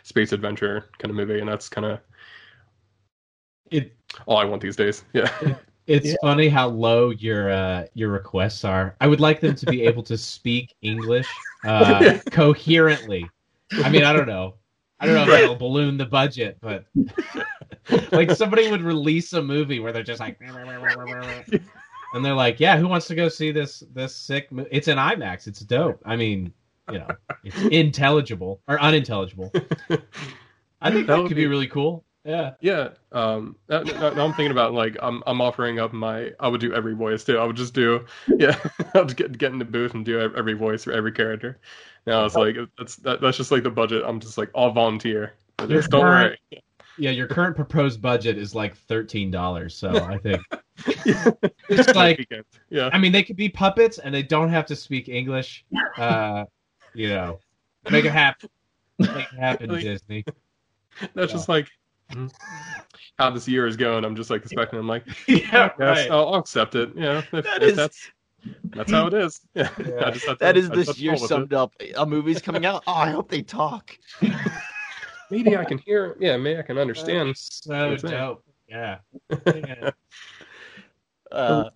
space 0.03 0.32
adventure 0.32 0.89
kind 0.97 1.09
of 1.09 1.16
movie, 1.16 1.39
and 1.39 1.47
that's 1.47 1.70
kind 1.70 1.86
of 1.86 1.99
It 3.72 3.93
all 4.26 4.38
I 4.38 4.45
want 4.45 4.61
these 4.61 4.76
days. 4.76 5.03
Yeah. 5.13 5.30
it's 5.88 6.07
Yeah. 6.07 6.16
funny 6.22 6.47
how 6.49 6.68
low 6.68 7.09
your 7.11 7.51
uh, 7.51 7.86
your 7.93 8.09
requests 8.09 8.63
are. 8.63 8.95
I 9.01 9.07
would 9.07 9.20
like 9.20 9.39
them 9.41 9.55
to 9.55 9.66
be 9.66 9.84
able 9.84 10.03
to 10.03 10.18
speak 10.18 10.74
English 10.82 11.28
uh, 11.63 12.18
coherently. 12.32 13.30
I 13.84 13.89
mean, 13.89 14.03
I 14.03 14.13
don't 14.13 14.28
know. 14.28 14.55
I 14.99 15.05
don't 15.07 15.16
know 15.16 15.34
if 15.34 15.41
it'll 15.41 15.55
balloon 15.55 15.97
the 15.97 16.05
budget, 16.05 16.57
but 16.61 16.86
like 18.11 18.32
somebody 18.32 18.72
would 18.72 18.82
release 18.82 19.34
a 19.34 19.41
movie 19.41 19.80
where 19.80 19.91
they're 19.91 20.03
just 20.03 20.22
like, 20.22 20.39
and 22.13 22.24
they're 22.26 22.34
like, 22.34 22.59
"Yeah, 22.61 22.78
who 22.78 22.88
wants 22.88 23.07
to 23.07 23.16
go 23.16 23.28
see 23.28 23.51
this 23.51 23.84
this 23.93 24.16
sick? 24.16 24.51
Mo-? 24.51 24.66
It's 24.72 24.88
an 24.88 24.97
IMAX. 24.97 25.47
It's 25.47 25.59
dope. 25.59 26.01
I 26.05 26.16
mean, 26.16 26.53
you 26.91 26.99
know, 26.99 27.07
it's 27.43 27.59
intelligible 27.72 28.61
or 28.70 28.80
unintelligible. 28.82 29.51
I 30.82 30.91
think 30.91 31.07
That 31.07 31.18
that 31.18 31.28
could 31.28 31.30
be 31.36 31.43
be- 31.43 31.47
really 31.47 31.68
cool. 31.68 32.05
Yeah, 32.26 32.53
Yeah. 32.59 32.89
Um. 33.11 33.55
Now, 33.69 33.82
now 33.84 34.26
I'm 34.26 34.34
thinking 34.34 34.51
about 34.51 34.73
like 34.73 34.97
I'm 35.01 35.21
I'm 35.28 35.41
offering 35.41 35.80
up 35.80 35.93
my 35.93 36.32
I 36.39 36.47
would 36.47 36.59
do 36.59 36.73
every 36.73 36.95
voice 36.95 37.23
too. 37.23 37.38
I 37.38 37.45
would 37.45 37.55
just 37.55 37.73
do 37.76 38.03
yeah. 38.28 38.57
I'll 38.95 39.05
just 39.05 39.15
get 39.15 39.38
get 39.38 39.51
in 39.51 39.59
the 39.59 39.65
booth 39.65 39.93
and 39.93 40.03
do 40.03 40.19
every 40.19 40.53
voice 40.53 40.84
for 40.84 40.91
every 40.91 41.11
character. 41.11 41.59
Now 42.07 42.26
it's 42.26 42.36
like 42.36 42.57
that's 42.80 42.95
that, 42.97 43.21
that's 43.21 43.38
just 43.38 43.51
like 43.51 43.61
the 43.63 43.69
budget. 43.69 44.03
I'm 44.05 44.19
just 44.19 44.38
like 44.39 44.49
all 44.55 44.71
volunteer. 44.71 45.34
this. 45.67 45.88
Don't 45.88 46.01
worry. 46.01 46.39
yeah. 46.97 47.11
Your 47.11 47.28
current 47.28 47.55
proposed 47.55 48.01
budget 48.01 48.38
is 48.39 48.55
like 48.55 48.76
thirteen 48.76 49.30
dollars, 49.30 49.76
so 49.78 49.89
I 49.95 50.17
think 50.17 50.41
Just 50.86 51.47
It's 51.69 51.95
like- 51.95 52.28
yeah. 52.69 52.89
I 52.91 52.97
mean 52.97 53.11
they 53.11 53.21
could 53.23 53.36
be 53.38 53.49
puppets 53.49 53.99
and 53.99 54.13
they 54.13 54.23
don't 54.23 54.49
have 54.49 54.65
to 54.67 54.76
speak 54.76 55.09
English. 55.09 55.63
Uh, 55.97 56.45
you 56.95 57.09
know, 57.09 57.39
make 57.91 58.05
it 58.05 58.11
happen. 58.11 58.49
Make 58.97 59.09
it 59.32 59.39
happen, 59.39 59.69
Like- 59.69 59.84
Disney. 59.84 60.26
That's 61.13 61.32
just 61.32 61.49
like 61.49 61.67
mhm. 62.12 62.32
how 63.18 63.30
this 63.30 63.47
year 63.47 63.68
is 63.68 63.78
going. 63.78 64.03
I'm 64.06 64.16
just 64.16 64.30
like 64.30 64.41
expecting. 64.43 64.80
I'm 64.80 64.88
like, 64.88 65.06
yeah, 65.28 65.72
yes, 65.80 66.10
I'll, 66.10 66.28
I'll 66.34 66.36
accept 66.36 66.76
it. 66.76 66.91
Yeah, 66.95 67.20
if, 67.20 67.32
That 67.43 67.64
if 67.64 67.70
is- 67.72 67.76
that's 67.76 68.12
that's 68.66 68.91
how 68.91 69.08
it 69.08 69.14
is. 69.14 69.41
Yeah, 69.56 69.70
Yeah. 69.80 70.06
I 70.06 70.12
just 70.12 70.26
have 70.28 70.38
to- 70.38 70.45
That 70.45 70.56
is 70.58 70.70
I 70.70 70.76
just 70.76 70.88
have 70.88 70.95
this 70.95 70.99
year 70.99 71.12
roll 71.14 71.22
with 71.22 71.32
it. 71.32 71.34
summed 71.34 71.53
up. 71.53 71.74
A 71.97 72.06
movie's 72.06 72.41
coming 72.41 72.66
out. 72.66 72.84
Oh, 72.88 72.93
I 72.93 73.10
hope 73.10 73.30
they 73.30 73.41
talk. 73.41 73.97
Maybe 75.32 75.58
I 75.58 75.66
can 75.66 75.80
hear. 75.80 76.16
Yeah, 76.20 76.38
maybe 76.38 76.60
I 76.60 76.62
can 76.62 76.78
understand. 76.78 77.36
So 77.36 77.95
dope. 77.97 78.43
Yeah. 78.70 78.99
yeah. 79.43 79.89
Uh, 81.32 81.70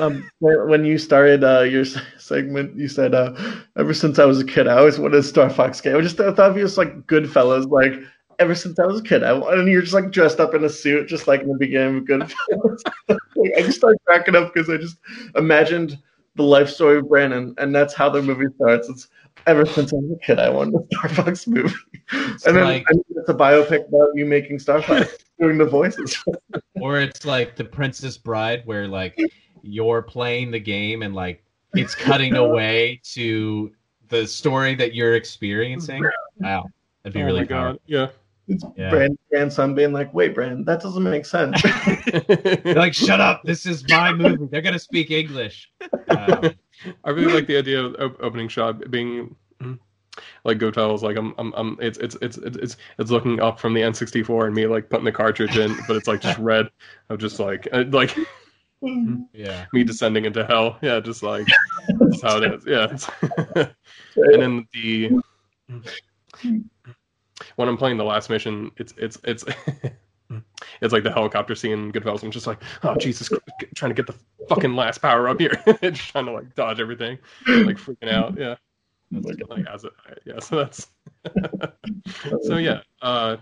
Um, 0.00 0.28
when 0.40 0.68
when 0.68 0.84
you 0.84 0.96
started 0.98 1.44
uh, 1.44 1.60
your 1.60 1.84
segment, 2.18 2.74
you 2.74 2.88
said, 2.88 3.14
uh, 3.14 3.34
"Ever 3.78 3.92
since 3.94 4.18
I 4.18 4.24
was 4.24 4.40
a 4.40 4.44
kid, 4.44 4.66
I 4.66 4.78
always 4.78 4.98
wanted 4.98 5.18
a 5.18 5.22
Star 5.22 5.48
Fox 5.50 5.80
game." 5.80 5.94
I 5.96 6.00
just 6.00 6.18
I 6.18 6.32
thought 6.32 6.50
of 6.50 6.56
you 6.56 6.64
as 6.64 6.78
like 6.78 7.06
Goodfellas, 7.06 7.68
like 7.70 8.00
ever 8.38 8.54
since 8.54 8.78
I 8.78 8.86
was 8.86 9.00
a 9.00 9.02
kid, 9.02 9.22
I 9.22 9.32
and 9.54 9.68
you're 9.68 9.82
just 9.82 9.94
like 9.94 10.10
dressed 10.10 10.40
up 10.40 10.54
in 10.54 10.64
a 10.64 10.68
suit, 10.68 11.08
just 11.08 11.26
like 11.26 11.42
in 11.42 11.48
the 11.48 11.58
beginning 11.58 11.98
of 11.98 12.04
Goodfellas. 12.04 12.80
I 13.56 13.62
just 13.62 13.78
started 13.78 13.98
cracking 14.06 14.36
up 14.36 14.52
because 14.52 14.68
I 14.70 14.76
just 14.76 14.96
imagined 15.36 15.98
the 16.36 16.42
life 16.42 16.68
story 16.68 16.98
of 16.98 17.08
Brandon, 17.08 17.54
and 17.58 17.74
that's 17.74 17.94
how 17.94 18.08
the 18.10 18.20
movie 18.22 18.46
starts. 18.56 18.88
It's 18.88 19.08
ever 19.46 19.66
since 19.66 19.92
I 19.92 19.96
was 19.96 20.12
a 20.12 20.26
kid, 20.26 20.38
I 20.38 20.48
wanted 20.50 20.74
a 20.74 20.86
Star 20.96 21.08
Fox 21.10 21.46
movie, 21.46 21.74
and 22.12 22.38
then 22.44 22.64
like- 22.64 22.86
I 22.90 22.94
mean, 22.94 23.04
it's 23.10 23.28
a 23.28 23.34
biopic 23.34 23.88
about 23.88 24.08
you 24.14 24.24
making 24.26 24.58
Star 24.58 24.82
Fox, 24.82 25.16
doing 25.40 25.58
the 25.58 25.66
voices. 25.66 26.22
Or 26.80 27.00
it's 27.00 27.24
like 27.24 27.56
the 27.56 27.64
Princess 27.64 28.18
Bride, 28.18 28.62
where 28.66 28.86
like 28.86 29.16
you're 29.62 30.02
playing 30.02 30.50
the 30.50 30.58
game 30.60 31.02
and 31.02 31.14
like 31.14 31.42
it's 31.74 31.94
cutting 31.94 32.36
away 32.36 33.00
to 33.12 33.72
the 34.08 34.26
story 34.26 34.74
that 34.74 34.94
you're 34.94 35.14
experiencing. 35.14 36.04
Wow, 36.40 36.66
that'd 37.02 37.14
be 37.14 37.22
oh 37.22 37.26
really 37.26 37.40
my 37.40 37.46
god. 37.46 37.78
Yeah. 37.86 38.08
It's 38.48 38.64
Yeah. 38.76 38.90
Brandon's 38.90 39.18
grandson 39.30 39.74
being 39.74 39.92
like, 39.92 40.12
"Wait, 40.12 40.34
Brand, 40.34 40.66
that 40.66 40.80
doesn't 40.82 41.02
make 41.02 41.24
sense." 41.24 41.62
Like, 42.64 42.94
shut 42.94 43.20
up! 43.20 43.42
This 43.44 43.66
is 43.66 43.88
my 43.88 44.12
movie. 44.12 44.46
They're 44.50 44.62
gonna 44.62 44.78
speak 44.78 45.10
English. 45.10 45.70
Um, 46.08 46.50
I 47.04 47.10
really 47.10 47.32
like 47.32 47.46
the 47.46 47.56
idea 47.56 47.82
of 47.82 48.16
opening 48.20 48.48
shot 48.48 48.90
being 48.90 49.34
mm, 49.62 49.78
like 50.44 50.58
Gotel's 50.58 51.02
like 51.02 51.16
I'm 51.16 51.34
I'm, 51.38 51.52
I'm 51.54 51.78
it's, 51.80 51.98
it's 51.98 52.16
it's 52.20 52.36
it's 52.38 52.56
it's 52.56 52.76
it's 52.98 53.10
looking 53.10 53.40
up 53.40 53.58
from 53.58 53.74
the 53.74 53.80
N64 53.80 54.46
and 54.46 54.54
me 54.54 54.66
like 54.66 54.90
putting 54.90 55.04
the 55.04 55.12
cartridge 55.12 55.56
in, 55.56 55.74
but 55.86 55.96
it's 55.96 56.08
like 56.08 56.20
just 56.20 56.38
red 56.52 56.68
of 57.08 57.18
just 57.18 57.38
like 57.38 57.66
uh, 57.72 57.84
like 57.90 58.16
yeah, 59.32 59.66
me 59.72 59.84
descending 59.84 60.24
into 60.24 60.44
hell. 60.44 60.78
Yeah, 60.82 61.00
just 61.00 61.22
like 61.22 61.46
that's 61.98 62.22
how 62.22 62.42
it 62.42 62.54
is. 62.54 62.66
Yeah. 62.66 63.66
And 64.16 64.42
then 64.42 64.68
the 64.72 65.10
when 67.56 67.68
I'm 67.68 67.76
playing 67.76 67.96
the 67.96 68.04
last 68.04 68.30
mission, 68.30 68.70
it's 68.76 68.94
it's 68.96 69.18
it's 69.24 69.44
it's 70.80 70.92
like 70.92 71.02
the 71.02 71.12
helicopter 71.12 71.54
scene 71.54 71.72
in 71.72 71.92
Goodfellas. 71.92 72.22
I'm 72.22 72.30
just 72.30 72.46
like, 72.46 72.62
oh 72.82 72.94
Jesus, 72.96 73.28
Christ, 73.28 73.42
trying 73.74 73.94
to 73.94 73.94
get 73.94 74.06
the 74.06 74.18
fucking 74.48 74.74
last 74.74 74.98
power 74.98 75.28
up 75.28 75.40
here, 75.40 75.52
just 75.82 76.08
trying 76.10 76.26
to 76.26 76.32
like 76.32 76.54
dodge 76.54 76.80
everything, 76.80 77.18
like 77.46 77.76
freaking 77.76 78.10
out. 78.10 78.36
Yeah, 79.10 79.20
That's, 79.20 79.48
like 79.48 79.66
as 79.72 79.86
yeah. 80.24 80.40
So 80.40 80.56
that's 80.56 80.88
so 82.42 82.56
yeah. 82.56 82.80
Uh, 83.02 83.36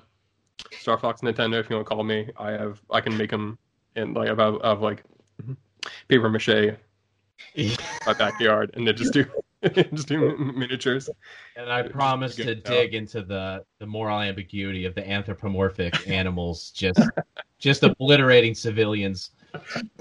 Star 0.73 0.99
Fox 0.99 1.23
Nintendo, 1.23 1.59
if 1.61 1.71
you 1.71 1.77
want 1.77 1.87
to 1.87 1.95
call 1.95 2.05
me, 2.05 2.31
I 2.39 2.51
have 2.53 2.81
I 2.91 3.01
can 3.01 3.17
make 3.17 3.31
them 3.31 3.59
in 3.97 4.15
like 4.15 4.27
I 4.27 4.31
have, 4.31 4.61
I 4.63 4.69
have 4.69 4.83
like 4.83 5.05
paper 6.09 6.29
mache 6.29 6.77
my 8.07 8.13
backyard, 8.15 8.71
and 8.75 8.87
then 8.87 8.97
just 8.97 9.13
do 9.13 9.25
just 9.95 10.09
do 10.09 10.37
miniatures. 10.37 11.09
and 11.57 11.71
I 11.71 11.83
promise 11.83 12.35
to 12.37 12.45
Good. 12.45 12.65
dig 12.65 12.95
into 12.95 13.23
the 13.23 13.65
the 13.79 13.87
moral 13.87 14.21
ambiguity 14.21 14.85
of 14.85 14.95
the 14.95 15.09
anthropomorphic 15.09 15.95
animals 16.09 16.71
just 16.71 17.01
just 17.59 17.83
obliterating 17.83 18.55
civilians. 18.55 19.31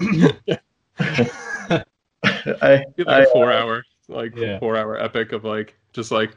I, 0.98 2.84
Be 2.96 3.04
like 3.04 3.08
I, 3.08 3.22
a 3.22 3.26
four 3.26 3.52
hour 3.52 3.84
like 4.08 4.34
Yeah. 4.36 4.58
four 4.58 4.76
hour 4.76 4.98
epic 4.98 5.32
of 5.32 5.44
like 5.44 5.74
just 5.92 6.10
like 6.10 6.36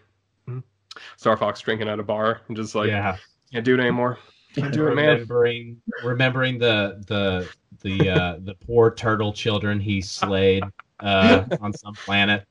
Star 1.18 1.36
Fox 1.38 1.59
drinking 1.61 1.89
at 1.89 1.99
a 1.99 2.03
bar 2.03 2.41
and 2.47 2.55
just 2.55 2.76
like 2.76 2.88
yeah, 2.89 3.18
can't 3.51 3.66
do 3.66 3.74
it 3.74 3.80
anymore. 3.80 4.18
Can't 4.53 4.74
do 4.74 4.88
it, 4.88 4.95
man. 4.95 5.07
remembering 5.07 5.82
remembering 6.03 6.57
the 6.57 7.03
the 7.07 7.49
the 7.82 8.09
uh, 8.09 8.36
the 8.39 8.55
poor 8.66 8.91
turtle 8.91 9.34
children 9.34 9.80
he 9.80 9.99
slayed 10.01 10.63
uh, 10.99 11.45
on 11.61 11.73
some 11.73 11.93
planet. 11.93 12.45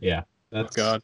Yeah, 0.00 0.22
that's 0.50 0.74
God. 0.76 1.02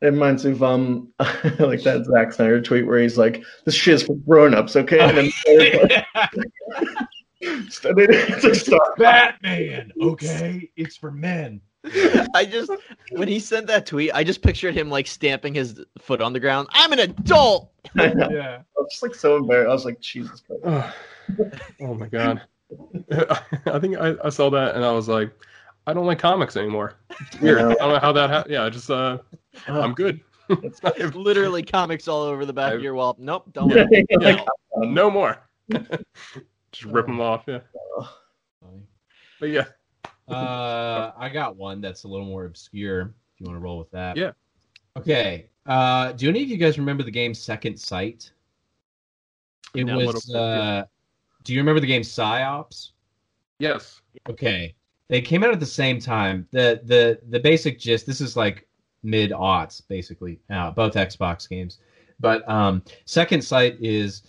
it 0.00 0.06
reminds 0.06 0.44
me 0.44 0.52
of 0.52 0.62
um 0.62 1.12
like 1.58 1.82
that 1.82 2.06
Zack 2.10 2.32
Snyder 2.32 2.60
tweet 2.60 2.86
where 2.86 3.00
he's 3.00 3.18
like, 3.18 3.42
"This 3.64 3.74
shit 3.74 3.94
is 3.94 4.02
for 4.02 4.14
grown-ups, 4.16 4.76
okay?" 4.76 5.00
And 5.00 5.16
then 5.16 5.30
it's 7.40 8.44
like 8.44 8.54
Star 8.54 8.94
Batman. 8.98 9.92
Okay, 10.00 10.70
it's 10.76 10.96
for 10.96 11.10
men. 11.10 11.60
I 12.34 12.46
just 12.50 12.70
when 13.12 13.28
he 13.28 13.40
sent 13.40 13.66
that 13.68 13.86
tweet, 13.86 14.10
I 14.14 14.22
just 14.24 14.42
pictured 14.42 14.74
him 14.74 14.90
like 14.90 15.06
stamping 15.06 15.54
his 15.54 15.80
foot 15.98 16.20
on 16.20 16.32
the 16.32 16.40
ground. 16.40 16.68
I'm 16.72 16.92
an 16.92 16.98
adult. 17.00 17.72
I 17.96 18.08
know. 18.08 18.28
Yeah. 18.30 18.58
I 18.58 18.80
was 18.80 18.88
just 18.90 19.02
like 19.02 19.14
so 19.14 19.36
embarrassed. 19.36 19.70
I 19.70 19.72
was 19.72 19.84
like, 19.84 20.00
Jesus 20.00 20.40
Christ. 20.40 20.62
Oh, 20.64 20.94
oh 21.80 21.94
my 21.94 22.06
god. 22.08 22.42
I 23.66 23.78
think 23.78 23.96
I, 23.96 24.14
I 24.22 24.28
saw 24.28 24.50
that 24.50 24.74
and 24.74 24.84
I 24.84 24.92
was 24.92 25.08
like, 25.08 25.32
I 25.90 25.92
don't 25.92 26.06
like 26.06 26.18
comics 26.18 26.56
anymore. 26.56 26.94
It's 27.20 27.40
weird. 27.40 27.58
I 27.58 27.74
don't 27.74 27.92
know 27.92 27.98
how 27.98 28.12
that 28.12 28.30
happened. 28.30 28.54
Yeah, 28.54 28.64
I 28.64 28.70
just 28.70 28.90
uh 28.90 29.18
I'm 29.68 29.92
good. 29.94 30.20
It's 30.48 30.82
not 30.82 30.98
literally 31.14 31.62
comics 31.62 32.08
all 32.08 32.22
over 32.22 32.46
the 32.46 32.52
back 32.52 32.72
I- 32.72 32.76
of 32.76 32.82
your 32.82 32.94
wall. 32.94 33.14
Nope, 33.18 33.52
don't. 33.52 33.68
Yeah. 33.70 33.84
worry. 33.90 34.06
like, 34.20 34.46
No. 34.76 34.88
no 34.90 35.10
more. 35.10 35.38
just 36.72 36.84
rip 36.86 37.06
them 37.06 37.20
off, 37.20 37.44
yeah. 37.46 37.60
But 39.38 39.50
yeah. 39.50 39.66
Uh, 40.28 41.12
I 41.16 41.28
got 41.28 41.56
one 41.56 41.80
that's 41.80 42.04
a 42.04 42.08
little 42.08 42.26
more 42.26 42.44
obscure. 42.44 43.00
If 43.34 43.40
you 43.40 43.46
want 43.46 43.56
to 43.56 43.60
roll 43.60 43.78
with 43.78 43.90
that, 43.90 44.16
Yeah. 44.16 44.32
Okay. 44.96 45.48
Uh, 45.66 46.12
do 46.12 46.28
any 46.28 46.42
of 46.42 46.48
you 46.48 46.56
guys 46.56 46.78
remember 46.78 47.02
the 47.02 47.10
game 47.10 47.34
Second 47.34 47.76
Sight? 47.78 48.32
It 49.74 49.84
No. 49.84 49.96
was. 49.98 50.06
Little 50.06 50.20
bit, 50.26 50.34
yeah. 50.38 50.72
Uh, 50.80 50.84
do 51.44 51.52
you 51.54 51.60
remember 51.60 51.80
the 51.80 51.86
game 51.86 52.02
Psi-Ops? 52.02 52.92
Yes. 53.58 54.00
Okay. 54.28 54.74
They 55.10 55.20
came 55.20 55.42
out 55.42 55.50
at 55.50 55.58
the 55.58 55.66
same 55.66 55.98
time. 56.00 56.46
the 56.52 56.80
the 56.84 57.18
The 57.28 57.40
basic 57.40 57.78
gist. 57.78 58.06
This 58.06 58.20
is 58.20 58.36
like 58.36 58.66
mid 59.02 59.32
aughts, 59.32 59.82
basically. 59.86 60.38
Uh, 60.48 60.70
both 60.70 60.94
Xbox 60.94 61.48
games. 61.48 61.78
But 62.20 62.48
um, 62.48 62.82
Second 63.06 63.42
Sight 63.42 63.76
is 63.80 64.22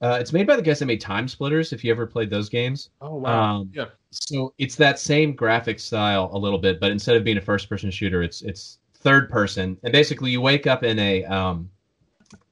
uh, 0.00 0.16
it's 0.20 0.32
made 0.32 0.46
by 0.46 0.56
the 0.56 0.62
guys 0.62 0.78
that 0.78 0.86
made 0.86 1.00
Time 1.00 1.28
Splitters. 1.28 1.72
If 1.72 1.84
you 1.84 1.90
ever 1.90 2.06
played 2.06 2.30
those 2.30 2.48
games, 2.48 2.90
oh 3.02 3.16
wow, 3.16 3.56
um, 3.56 3.70
yeah. 3.74 3.86
So 4.10 4.54
it's 4.56 4.76
that 4.76 4.98
same 4.98 5.34
graphic 5.34 5.78
style 5.78 6.30
a 6.32 6.38
little 6.38 6.58
bit, 6.58 6.80
but 6.80 6.90
instead 6.90 7.16
of 7.16 7.24
being 7.24 7.36
a 7.36 7.42
first 7.42 7.68
person 7.68 7.90
shooter, 7.90 8.22
it's 8.22 8.40
it's 8.42 8.78
third 8.94 9.28
person, 9.28 9.76
and 9.82 9.92
basically 9.92 10.30
you 10.30 10.40
wake 10.40 10.66
up 10.66 10.84
in 10.84 10.98
a 10.98 11.24
um, 11.24 11.68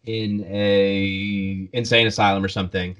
in 0.04 0.44
a 0.48 1.70
insane 1.72 2.07
asylum 2.07 2.44
or 2.44 2.48
something, 2.48 2.96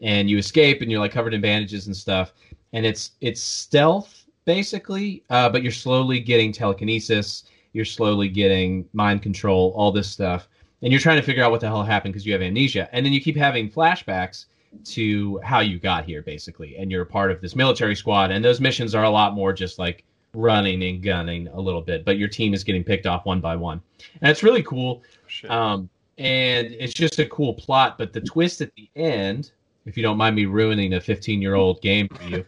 and 0.00 0.28
you 0.28 0.38
escape, 0.38 0.80
and 0.82 0.90
you're 0.90 1.00
like 1.00 1.12
covered 1.12 1.34
in 1.34 1.40
bandages 1.40 1.86
and 1.86 1.96
stuff, 1.96 2.32
and 2.72 2.86
it's 2.86 3.12
it's 3.20 3.42
stealth 3.42 4.24
basically, 4.44 5.22
uh, 5.30 5.48
but 5.48 5.62
you're 5.62 5.72
slowly 5.72 6.18
getting 6.18 6.52
telekinesis, 6.52 7.44
you're 7.72 7.84
slowly 7.84 8.28
getting 8.28 8.88
mind 8.92 9.22
control, 9.22 9.72
all 9.76 9.92
this 9.92 10.08
stuff 10.08 10.48
and 10.82 10.92
you're 10.92 11.00
trying 11.00 11.16
to 11.16 11.22
figure 11.22 11.44
out 11.44 11.50
what 11.50 11.60
the 11.60 11.66
hell 11.66 11.82
happened 11.82 12.12
because 12.12 12.26
you 12.26 12.32
have 12.32 12.42
amnesia, 12.42 12.88
and 12.92 13.04
then 13.04 13.12
you 13.12 13.20
keep 13.20 13.36
having 13.36 13.70
flashbacks 13.70 14.46
to 14.84 15.38
how 15.42 15.60
you 15.60 15.78
got 15.78 16.04
here, 16.04 16.22
basically, 16.22 16.76
and 16.76 16.90
you're 16.90 17.02
a 17.02 17.06
part 17.06 17.30
of 17.30 17.40
this 17.40 17.56
military 17.56 17.94
squad, 17.94 18.30
and 18.30 18.44
those 18.44 18.60
missions 18.60 18.94
are 18.94 19.04
a 19.04 19.10
lot 19.10 19.34
more 19.34 19.52
just 19.52 19.78
like 19.78 20.04
running 20.32 20.82
and 20.84 21.02
gunning 21.02 21.48
a 21.48 21.60
little 21.60 21.82
bit, 21.82 22.04
but 22.04 22.16
your 22.16 22.28
team 22.28 22.54
is 22.54 22.62
getting 22.62 22.84
picked 22.84 23.06
off 23.06 23.26
one 23.26 23.40
by 23.40 23.56
one, 23.56 23.80
and 24.22 24.30
it's 24.30 24.42
really 24.42 24.62
cool. 24.62 25.02
Um, 25.48 25.88
and 26.18 26.68
it's 26.68 26.92
just 26.92 27.18
a 27.18 27.26
cool 27.26 27.54
plot, 27.54 27.98
but 27.98 28.12
the 28.12 28.20
twist 28.20 28.60
at 28.60 28.74
the 28.74 28.88
end, 28.94 29.52
if 29.86 29.96
you 29.96 30.02
don't 30.02 30.18
mind 30.18 30.36
me 30.36 30.44
ruining 30.44 30.94
a 30.94 31.00
15 31.00 31.40
year 31.40 31.54
old 31.54 31.80
game 31.80 32.08
for 32.08 32.22
you 32.24 32.44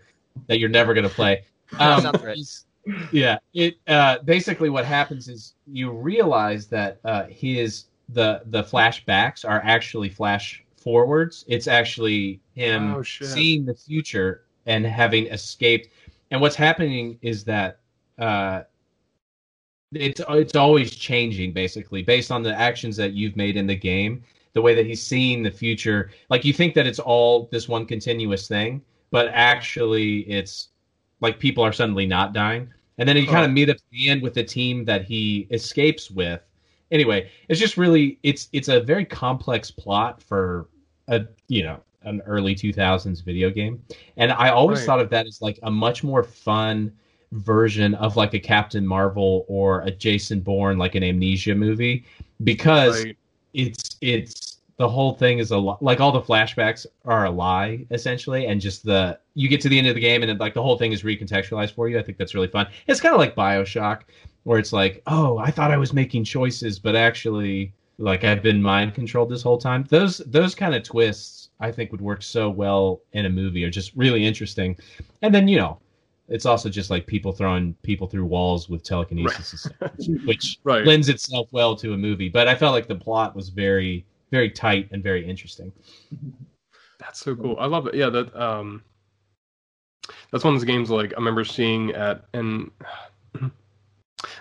that 0.47 0.59
you're 0.59 0.69
never 0.69 0.95
going 0.95 1.09
to 1.09 1.15
play. 1.15 1.45
Um, 1.79 2.05
yeah, 3.13 3.39
it 3.55 3.77
uh, 3.89 4.19
basically 4.19 4.69
what 4.69 4.85
happens 4.85 5.29
is 5.29 5.55
you 5.67 5.91
realize 5.91 6.67
that 6.67 6.99
uh, 7.05 7.25
his 7.25 7.87
the 8.11 8.43
the 8.47 8.63
flashbacks 8.63 9.49
are 9.49 9.63
actually 9.65 10.11
flash 10.11 10.63
forwards. 10.77 11.45
It's 11.49 11.69
actually 11.69 12.41
him 12.55 12.95
oh, 12.95 13.03
seeing 13.03 13.65
the 13.65 13.75
future 13.75 14.43
and 14.67 14.85
having 14.85 15.27
escaped. 15.27 15.89
And 16.31 16.41
what's 16.41 16.57
happening 16.57 17.19
is 17.23 17.45
that 17.45 17.81
uh, 18.19 18.63
it's 19.93 20.21
it's 20.29 20.57
always 20.57 20.95
changing, 20.95 21.53
basically, 21.53 22.03
based 22.03 22.31
on 22.31 22.43
the 22.43 22.55
actions 22.55 22.97
that 22.97 23.13
you've 23.13 23.37
made 23.37 23.57
in 23.57 23.67
the 23.67 23.77
game. 23.77 24.23
The 24.55 24.61
way 24.61 24.75
that 24.75 24.85
he's 24.85 25.03
seeing 25.03 25.43
the 25.43 25.51
future, 25.51 26.11
like 26.29 26.45
you 26.45 26.53
think 26.53 26.75
that 26.75 26.87
it's 26.87 26.99
all 26.99 27.49
this 27.51 27.69
one 27.69 27.87
continuous 27.87 28.49
thing, 28.49 28.83
but 29.13 29.29
actually 29.29 30.21
it's 30.23 30.71
like 31.21 31.39
people 31.39 31.65
are 31.65 31.73
suddenly 31.73 32.07
not 32.07 32.33
dying. 32.33 32.69
And 32.99 33.09
then 33.09 33.17
he 33.17 33.29
oh. 33.29 33.31
kind 33.31 33.45
of 33.45 33.53
meet 33.53 33.71
up 33.71 33.77
at 33.77 33.83
the 33.93 34.09
end 34.11 34.23
with 34.23 34.35
the 34.35 34.43
team 34.43 34.85
that 34.87 35.05
he 35.05 35.47
escapes 35.51 36.11
with, 36.11 36.43
anyway, 36.93 37.31
it's 37.49 37.59
just 37.59 37.77
really 37.77 38.19
it's 38.23 38.49
it's 38.53 38.69
a 38.69 38.81
very 38.81 39.05
complex 39.05 39.71
plot 39.71 40.23
for 40.23 40.69
a 41.09 41.25
you 41.49 41.65
know 41.65 41.81
an 42.03 42.21
early 42.27 42.55
2000s 42.55 43.25
video 43.25 43.51
game, 43.51 43.83
and 44.17 44.31
I 44.33 44.51
always 44.51 44.81
right. 44.81 44.87
thought 44.87 45.01
of 45.01 45.11
that 45.11 45.27
as 45.27 45.41
like 45.41 45.59
a 45.65 45.71
much 45.71 46.05
more 46.05 46.23
fun 46.23 46.93
version 47.33 47.95
of 47.95 48.17
like 48.17 48.35
a 48.35 48.39
Captain 48.39 48.87
Marvel 48.87 49.47
or 49.49 49.81
a 49.83 49.91
Jason 49.91 50.41
Bourne 50.41 50.79
like 50.79 50.95
an 50.95 51.03
Amnesia 51.03 51.55
movie 51.55 52.05
because 52.45 53.05
right. 53.05 53.17
it's 53.55 53.97
it's 54.01 54.52
the 54.83 54.89
whole 54.89 55.15
thing 55.15 55.39
is 55.39 55.51
a 55.53 55.59
like 55.59 56.01
all 56.01 56.13
the 56.13 56.21
flashbacks 56.21 56.87
are 57.05 57.25
a 57.27 57.31
lie 57.31 57.87
essentially 57.91 58.47
and 58.47 58.61
just 58.61 58.85
the 58.85 59.19
you 59.35 59.49
get 59.49 59.61
to 59.61 59.69
the 59.69 59.79
end 59.79 59.87
of 59.87 59.95
the 59.95 60.01
game 60.01 60.23
and 60.23 60.31
it, 60.31 60.39
like 60.39 60.55
the 60.55 60.63
whole 60.63 60.77
thing 60.77 60.93
is 60.93 61.03
recontextualized 61.03 61.73
for 61.73 61.89
you 61.89 61.99
i 61.99 62.03
think 62.03 62.19
that's 62.19 62.35
really 62.35 62.49
fun 62.49 62.67
it's 62.87 63.01
kind 63.01 63.15
of 63.15 63.21
like 63.21 63.35
bioshock 63.35 64.03
where 64.45 64.59
it's 64.59 64.73
like, 64.73 65.03
oh, 65.07 65.39
I 65.39 65.51
thought 65.51 65.71
I 65.71 65.77
was 65.77 65.93
making 65.93 66.25
choices, 66.25 66.79
but 66.79 66.97
actually, 66.97 67.73
like 67.99 68.25
I've 68.25 68.43
been 68.43 68.63
mind 68.63 68.95
controlled 68.95 69.31
this 69.31 69.43
whole 69.43 69.59
time. 69.59 69.85
Those 69.89 70.19
those 70.27 70.55
kind 70.55 70.75
of 70.75 70.83
twists, 70.83 71.51
I 71.61 71.71
think, 71.71 71.93
would 71.93 72.01
work 72.01 72.23
so 72.23 72.51
well 72.51 73.01
in 73.13 73.27
a 73.27 73.31
movie, 73.31 73.65
are 73.65 73.71
just 73.71 73.95
really 73.95 74.25
interesting. 74.25 74.77
And 75.23 75.35
then 75.35 75.47
you 75.47 75.59
know, 75.59 75.79
it's 76.29 76.47
also 76.47 76.69
just 76.69 76.91
like 76.91 77.07
people 77.07 77.33
throwing 77.33 77.75
people 77.83 78.07
through 78.07 78.25
walls 78.25 78.69
with 78.69 78.83
telekinesis, 78.83 79.69
right. 79.81 79.93
which 80.25 80.59
right. 80.65 80.85
lends 80.85 81.09
itself 81.09 81.49
well 81.53 81.77
to 81.77 81.93
a 81.93 81.97
movie. 81.97 82.29
But 82.29 82.49
I 82.49 82.55
felt 82.55 82.73
like 82.73 82.89
the 82.89 82.97
plot 82.97 83.37
was 83.37 83.51
very 83.51 84.05
very 84.33 84.51
tight 84.51 84.89
and 84.91 85.03
very 85.03 85.29
interesting. 85.29 85.71
That's 86.99 87.21
so 87.21 87.37
cool. 87.37 87.57
I 87.61 87.67
love 87.67 87.87
it. 87.87 87.95
Yeah, 87.95 88.09
that 88.09 88.35
um, 88.35 88.83
that's 90.33 90.43
one 90.43 90.55
of 90.55 90.61
those 90.61 90.67
games 90.67 90.91
like 90.91 91.13
I 91.13 91.17
remember 91.17 91.45
seeing 91.45 91.93
at 91.93 92.25
and 92.33 92.71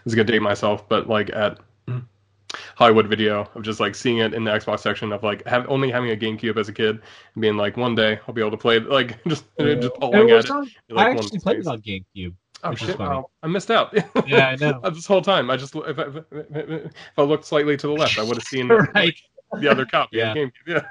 is 0.05 0.15
gonna 0.15 0.23
date 0.23 0.41
myself, 0.41 0.87
but 0.89 1.07
like 1.07 1.29
at 1.31 1.59
Hollywood 2.75 3.07
Video 3.07 3.49
of 3.53 3.61
just 3.63 3.79
like 3.79 3.93
seeing 3.93 4.19
it 4.19 4.33
in 4.33 4.43
the 4.43 4.51
Xbox 4.51 4.79
section 4.79 5.11
of 5.11 5.23
like 5.23 5.45
have 5.47 5.69
only 5.69 5.91
having 5.91 6.11
a 6.11 6.15
GameCube 6.15 6.57
as 6.57 6.69
a 6.69 6.73
kid 6.73 7.01
and 7.35 7.41
being 7.41 7.57
like 7.57 7.77
one 7.77 7.93
day 7.93 8.19
I'll 8.27 8.33
be 8.33 8.41
able 8.41 8.51
to 8.51 8.57
play 8.57 8.77
it, 8.77 8.89
like 8.89 9.23
just 9.27 9.45
yeah. 9.59 9.75
just 9.75 9.93
pulling 9.95 10.31
at 10.31 10.45
it. 10.45 10.49
Like, 10.89 11.07
I 11.07 11.11
actually 11.11 11.39
played 11.39 11.59
it 11.59 11.67
on 11.67 11.81
GameCube. 11.81 12.33
Oh 12.63 12.75
shit! 12.75 12.99
Oh, 12.99 13.29
I 13.41 13.47
missed 13.47 13.71
out. 13.71 13.93
Yeah, 14.27 14.49
I 14.49 14.55
know. 14.55 14.79
this 14.93 15.07
whole 15.07 15.21
time, 15.21 15.49
I 15.49 15.57
just 15.57 15.75
if 15.75 15.97
I, 15.97 16.03
if, 16.03 16.23
if 16.51 16.91
I 17.17 17.21
looked 17.23 17.45
slightly 17.45 17.75
to 17.75 17.87
the 17.87 17.93
left, 17.93 18.19
I 18.19 18.23
would 18.23 18.37
have 18.37 18.43
seen 18.43 18.67
right. 18.67 19.19
The 19.59 19.67
other 19.69 19.85
copy. 19.85 20.17
Yeah. 20.17 20.33
Yeah. 20.67 20.81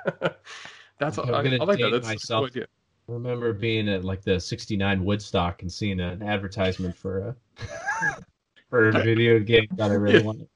That's 0.99 1.19
I, 1.19 1.23
I, 1.23 1.41
like 1.41 1.79
that. 1.79 1.91
That's 1.93 2.07
myself. 2.07 2.49
a 2.49 2.51
cool 2.51 2.63
idea. 2.63 2.67
I 3.09 3.13
remember 3.13 3.55
being 3.55 3.89
at 3.89 4.05
like 4.05 4.23
the 4.23 4.39
'69 4.39 5.03
Woodstock 5.05 5.63
and 5.63 5.73
seeing 5.73 5.99
an 5.99 6.23
advertisement 6.23 6.95
for 6.95 7.19
a 7.29 7.37
for 8.69 8.91
a 8.91 8.93
video 9.03 9.39
game 9.39 9.67
that 9.77 9.91
I 9.91 9.95
really 9.95 10.23
wanted. 10.23 10.49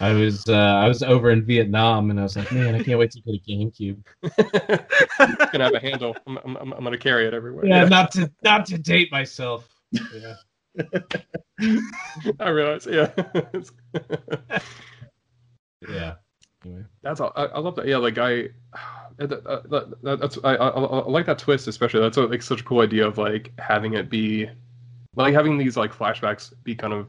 I 0.00 0.12
was 0.12 0.44
uh, 0.48 0.54
I 0.54 0.88
was 0.88 1.02
over 1.02 1.30
in 1.30 1.44
Vietnam 1.44 2.10
and 2.10 2.18
I 2.18 2.24
was 2.24 2.36
like, 2.36 2.50
man, 2.52 2.74
I 2.74 2.82
can't 2.82 2.98
wait 2.98 3.12
to 3.12 3.20
get 3.20 3.34
a 3.36 3.38
GameCube. 3.48 4.04
gonna 5.52 5.64
have 5.64 5.74
a 5.74 5.80
handle. 5.80 6.16
I'm, 6.26 6.38
I'm, 6.38 6.72
I'm, 6.72 6.84
gonna 6.84 6.98
carry 6.98 7.26
it 7.26 7.32
everywhere. 7.32 7.64
Yeah, 7.64 7.84
yeah, 7.84 7.88
not 7.88 8.10
to 8.12 8.30
not 8.42 8.66
to 8.66 8.78
date 8.78 9.10
myself. 9.10 9.68
Yeah. 10.12 10.34
I 12.40 12.48
realize. 12.48 12.84
Yeah. 12.84 13.12
Yeah. 15.88 16.14
Anyway. 16.64 16.82
That's 17.02 17.20
all. 17.20 17.32
I, 17.36 17.44
I, 17.44 17.58
love 17.58 17.76
that. 17.76 17.86
Yeah, 17.86 17.98
like 17.98 18.18
I, 18.18 18.48
uh, 19.18 19.60
that's 20.02 20.38
I, 20.44 20.54
I, 20.56 20.68
I, 20.68 21.08
like 21.08 21.26
that 21.26 21.38
twist 21.38 21.68
especially. 21.68 22.00
That's 22.00 22.16
a, 22.16 22.22
like 22.22 22.42
such 22.42 22.60
a 22.60 22.64
cool 22.64 22.80
idea 22.80 23.06
of 23.06 23.18
like 23.18 23.52
having 23.58 23.94
it 23.94 24.10
be 24.10 24.48
like 25.16 25.34
having 25.34 25.58
these 25.58 25.76
like 25.76 25.92
flashbacks 25.92 26.52
be 26.64 26.74
kind 26.74 26.92
of 26.92 27.06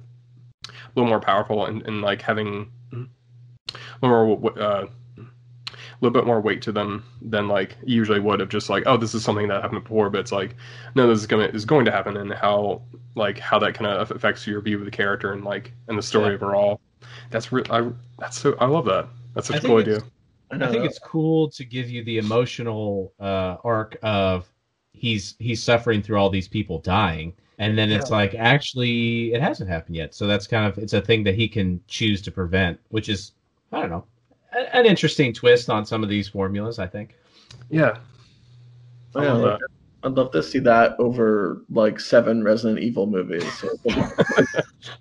a 0.68 0.72
little 0.96 1.10
more 1.10 1.20
powerful 1.20 1.66
and, 1.66 1.82
and 1.84 2.02
like 2.02 2.22
having 2.22 2.72
a 2.94 3.06
little 4.02 4.38
more 4.38 4.60
uh, 4.60 4.86
a 5.96 5.98
little 6.02 6.14
bit 6.14 6.26
more 6.26 6.42
weight 6.42 6.62
to 6.64 6.72
them 6.72 7.04
than 7.22 7.48
like 7.48 7.78
usually 7.84 8.20
would 8.20 8.42
of 8.42 8.50
just 8.50 8.70
like 8.70 8.84
oh 8.86 8.98
this 8.98 9.14
is 9.14 9.24
something 9.24 9.48
that 9.48 9.62
happened 9.62 9.84
before 9.84 10.10
but 10.10 10.20
it's 10.20 10.32
like 10.32 10.56
no 10.94 11.08
this 11.08 11.20
is 11.20 11.28
going 11.28 11.48
to 11.48 11.56
is 11.56 11.66
going 11.66 11.86
to 11.86 11.92
happen 11.92 12.18
and 12.18 12.34
how 12.34 12.82
like 13.16 13.40
how 13.40 13.58
that 13.58 13.74
kind 13.74 13.88
of 13.88 14.12
affects 14.12 14.46
your 14.46 14.62
view 14.62 14.78
of 14.78 14.86
the 14.86 14.92
character 14.92 15.32
and 15.34 15.44
like 15.44 15.72
and 15.88 15.98
the 15.98 16.02
story 16.02 16.30
yeah. 16.30 16.34
overall 16.34 16.82
that's 17.30 17.52
re- 17.52 17.64
I 17.70 17.90
that's 18.20 18.40
so 18.40 18.56
I 18.60 18.66
love 18.66 18.86
that. 18.86 19.08
That's 19.34 19.48
such 19.48 19.64
a 19.64 19.68
cool 19.68 19.78
idea. 19.78 20.02
I 20.52 20.72
think 20.72 20.86
it's 20.86 21.00
cool 21.00 21.50
to 21.52 21.66
give 21.66 21.90
you 21.90 22.04
the 22.04 22.18
emotional 22.18 23.14
uh, 23.20 23.58
arc 23.64 23.98
of 24.04 24.48
he's 24.94 25.36
he's 25.40 25.62
suffering 25.62 26.02
through 26.02 26.18
all 26.18 26.30
these 26.30 26.48
people 26.48 26.80
dying. 26.80 27.34
And 27.58 27.78
then 27.78 27.90
it's 27.92 28.10
yeah. 28.10 28.18
like 28.18 28.36
actually 28.36 29.34
it 29.34 29.42
hasn't 29.42 29.70
happened 29.70 29.96
yet. 29.96 30.14
So 30.14 30.28
that's 30.28 30.48
kind 30.48 30.66
of 30.66 30.78
it's 30.78 30.94
a 30.94 31.02
thing 31.02 31.24
that 31.24 31.36
he 31.36 31.48
can 31.48 31.82
choose 31.88 32.22
to 32.24 32.32
prevent 32.32 32.80
which 32.90 33.10
is 33.10 33.32
i 33.72 33.80
don't 33.82 33.90
know 33.90 34.06
a, 34.54 34.76
an 34.76 34.86
interesting 34.86 35.34
twist 35.34 35.70
on 35.70 35.86
some 35.86 36.04
of 36.04 36.10
these 36.10 36.28
formulas 36.28 36.80
i 36.80 36.88
think. 36.88 37.16
Yeah. 37.70 37.98
Oh, 39.16 39.24
yeah. 39.24 39.34
like, 39.34 39.60
i'd 40.04 40.12
love 40.12 40.32
to 40.32 40.44
see 40.44 40.60
that 40.60 41.00
over 41.00 41.64
like 41.70 42.00
seven 42.00 42.44
resident 42.44 42.80
evil 42.80 43.08
movies. 43.08 43.66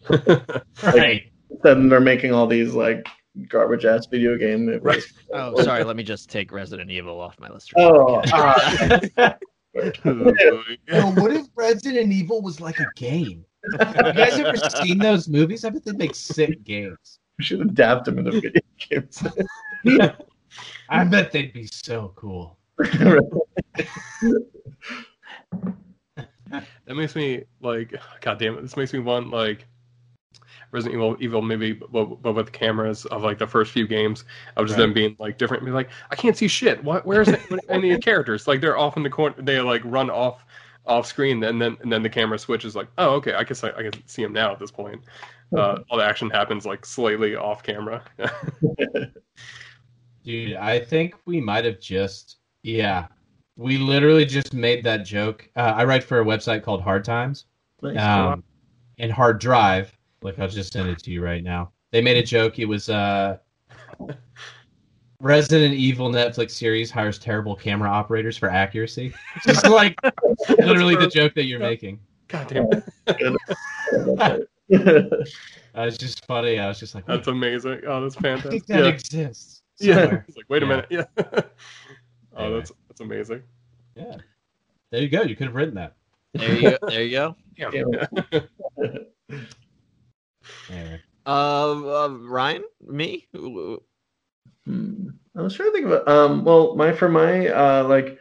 Right 0.83 1.31
then 1.63 1.89
they're 1.89 2.01
making 2.01 2.33
all 2.33 2.47
these 2.47 2.75
like 2.75 3.07
garbage 3.49 3.85
ass 3.85 4.07
video 4.07 4.37
game 4.37 4.67
movies. 4.67 4.83
Right. 4.83 5.03
Oh, 5.33 5.61
sorry. 5.63 5.85
Let 5.85 5.97
me 5.97 6.03
just 6.03 6.31
take 6.31 6.53
Resident 6.53 6.91
Evil 6.91 7.21
off 7.21 7.39
my 7.39 7.49
list. 7.49 7.73
Oh, 7.77 8.17
uh, 9.17 9.35
Yo, 10.05 11.11
what 11.13 11.33
if 11.33 11.47
Resident 11.57 12.13
Evil 12.13 12.43
was 12.43 12.61
like 12.61 12.79
a 12.79 12.87
game? 12.97 13.45
Have 13.81 13.97
you 14.07 14.13
guys 14.13 14.39
ever 14.39 14.57
seen 14.57 14.99
those 14.99 15.29
movies? 15.29 15.65
I 15.65 15.71
bet 15.71 15.85
they 15.85 15.93
make 15.93 16.15
sick 16.15 16.63
games. 16.65 17.19
We 17.39 17.45
should 17.45 17.61
adapt 17.61 18.05
them 18.05 18.19
into 18.19 18.33
video 18.33 18.61
games. 18.79 19.23
I 20.89 21.05
bet 21.05 21.33
they'd 21.33 21.53
be 21.53 21.67
so 21.67 22.13
cool. 22.15 22.59
that 22.79 23.25
makes 26.89 27.17
me 27.17 27.45
like, 27.61 27.95
god 28.21 28.39
damn 28.39 28.59
it! 28.59 28.63
This 28.63 28.77
makes 28.77 28.93
me 28.93 28.99
want 29.01 29.31
like 29.31 29.67
Resident 30.75 30.97
Evil, 30.97 31.17
Evil 31.21 31.41
maybe, 31.41 31.73
but, 31.73 32.21
but 32.21 32.33
with 32.33 32.51
cameras 32.51 33.07
of 33.07 33.23
like 33.23 33.39
the 33.39 33.47
first 33.47 33.71
few 33.71 33.87
games 33.87 34.25
of 34.57 34.67
just 34.67 34.77
right. 34.77 34.87
them 34.87 34.93
being 34.93 35.15
like 35.21 35.39
different. 35.39 35.65
Be 35.65 35.71
like, 35.71 35.89
I 36.11 36.17
can't 36.17 36.37
see 36.37 36.49
shit. 36.49 36.83
What? 36.83 37.07
Where's 37.07 37.29
any 37.69 37.97
characters? 38.01 38.49
Like 38.49 38.61
they're 38.61 38.77
off 38.77 38.97
in 38.97 39.05
the 39.05 39.11
corner. 39.11 39.37
They 39.39 39.61
like 39.61 39.83
run 39.85 40.11
off 40.11 40.45
off 40.85 41.07
screen, 41.07 41.43
and 41.45 41.63
then 41.63 41.77
and 41.81 41.93
then 41.93 42.03
the 42.03 42.11
camera 42.11 42.37
switches 42.41 42.75
like, 42.75 42.89
oh, 42.99 43.15
okay, 43.15 43.35
I 43.35 43.45
guess 43.45 43.63
I, 43.63 43.69
I 43.71 43.89
can 43.89 43.93
see 44.07 44.23
him 44.23 44.33
now 44.33 44.51
at 44.51 44.59
this 44.59 44.73
point. 44.73 45.01
Uh, 45.57 45.79
all 45.91 45.99
the 45.99 46.05
action 46.05 46.29
happens 46.29 46.67
like 46.67 46.85
slightly 46.85 47.37
off 47.37 47.63
camera. 47.63 48.03
Dude, 50.25 50.55
I 50.55 50.81
think 50.81 51.15
we 51.25 51.41
might 51.41 51.65
have 51.65 51.79
just 51.79 52.39
yeah, 52.65 53.07
we 53.57 53.79
literally 53.79 54.25
just 54.25 54.53
made 54.53 54.83
that 54.85 55.05
joke. 55.05 55.49
Uh, 55.55 55.73
I 55.77 55.85
write 55.85 56.03
for 56.03 56.21
a 56.21 56.25
website 56.25 56.65
called 56.65 56.83
Hard 56.83 57.05
Times, 57.05 57.45
Nice. 57.81 57.97
um, 57.97 58.43
and 58.99 59.13
Hard 59.13 59.39
Drive. 59.39 59.97
Look, 60.25 60.39
I'll 60.39 60.49
just 60.49 60.73
send 60.73 60.89
it 60.89 60.99
to 61.01 61.11
you 61.11 61.23
right 61.23 61.45
now. 61.45 61.71
They 61.93 62.01
made 62.01 62.17
a 62.17 62.23
joke. 62.23 62.59
It 62.59 62.65
was 62.65 62.89
uh, 62.89 63.37
Resident 65.21 65.75
Evil 65.75 66.11
Netflix 66.11 66.53
series 66.53 66.91
hires 66.91 67.19
terrible 67.19 67.55
camera 67.55 67.91
operators 67.91 68.37
for 68.39 68.49
accuracy. 68.51 69.15
It's 69.37 69.45
just 69.47 69.69
like 69.69 69.95
literally 70.59 70.97
the 70.97 71.07
joke 71.09 71.35
that 71.35 71.45
you're 71.45 71.61
making. 71.61 72.01
God 72.29 72.49
damn, 72.49 72.67
it. 73.07 74.49
Uh, 75.77 75.83
it's 75.83 75.99
just 75.99 76.25
funny. 76.25 76.59
I 76.61 76.69
was 76.69 76.79
just 76.79 76.95
like, 76.95 77.05
that's 77.05 77.27
amazing. 77.27 77.81
Oh, 77.87 78.01
that's 78.01 78.17
I 78.17 78.21
think 78.39 78.43
fantastic. 78.65 78.67
that 78.69 78.79
Yeah, 78.85 78.87
exists. 78.87 79.63
yeah. 79.81 80.21
It's 80.29 80.37
like, 80.37 80.47
wait 80.49 80.63
a 80.63 80.67
Yeah. 80.67 80.69
minute. 80.69 80.87
Yeah. 80.89 81.05
oh, 81.19 82.45
Anyway. 82.45 82.59
that's 82.61 82.73
that's 82.89 83.01
amazing. 83.01 83.43
yeah. 83.97 84.17
There 84.91 85.03
you 85.03 85.09
go. 85.09 85.23
You 85.23 85.35
could 85.37 85.49
have 85.49 85.57
written 85.57 85.75
that. 85.75 85.97
There 86.33 86.55
you 86.55 86.71
go. 86.71 86.79
There 86.89 87.03
you 87.03 87.11
go. 87.11 87.37
Yeah. 87.57 87.71
Yeah. 88.79 88.99
Anyway. 90.71 91.01
Uh, 91.27 92.05
uh, 92.05 92.09
Ryan, 92.09 92.65
me. 92.87 93.27
Hmm. 94.67 95.09
I 95.37 95.43
was 95.43 95.55
trying 95.55 95.71
to 95.71 95.73
think 95.73 95.87
of 95.87 95.93
it. 95.93 96.09
Um, 96.09 96.45
well, 96.45 96.77
my 96.77 96.93
for 96.93 97.09
my 97.09 97.49
uh, 97.49 97.85
like, 97.85 98.19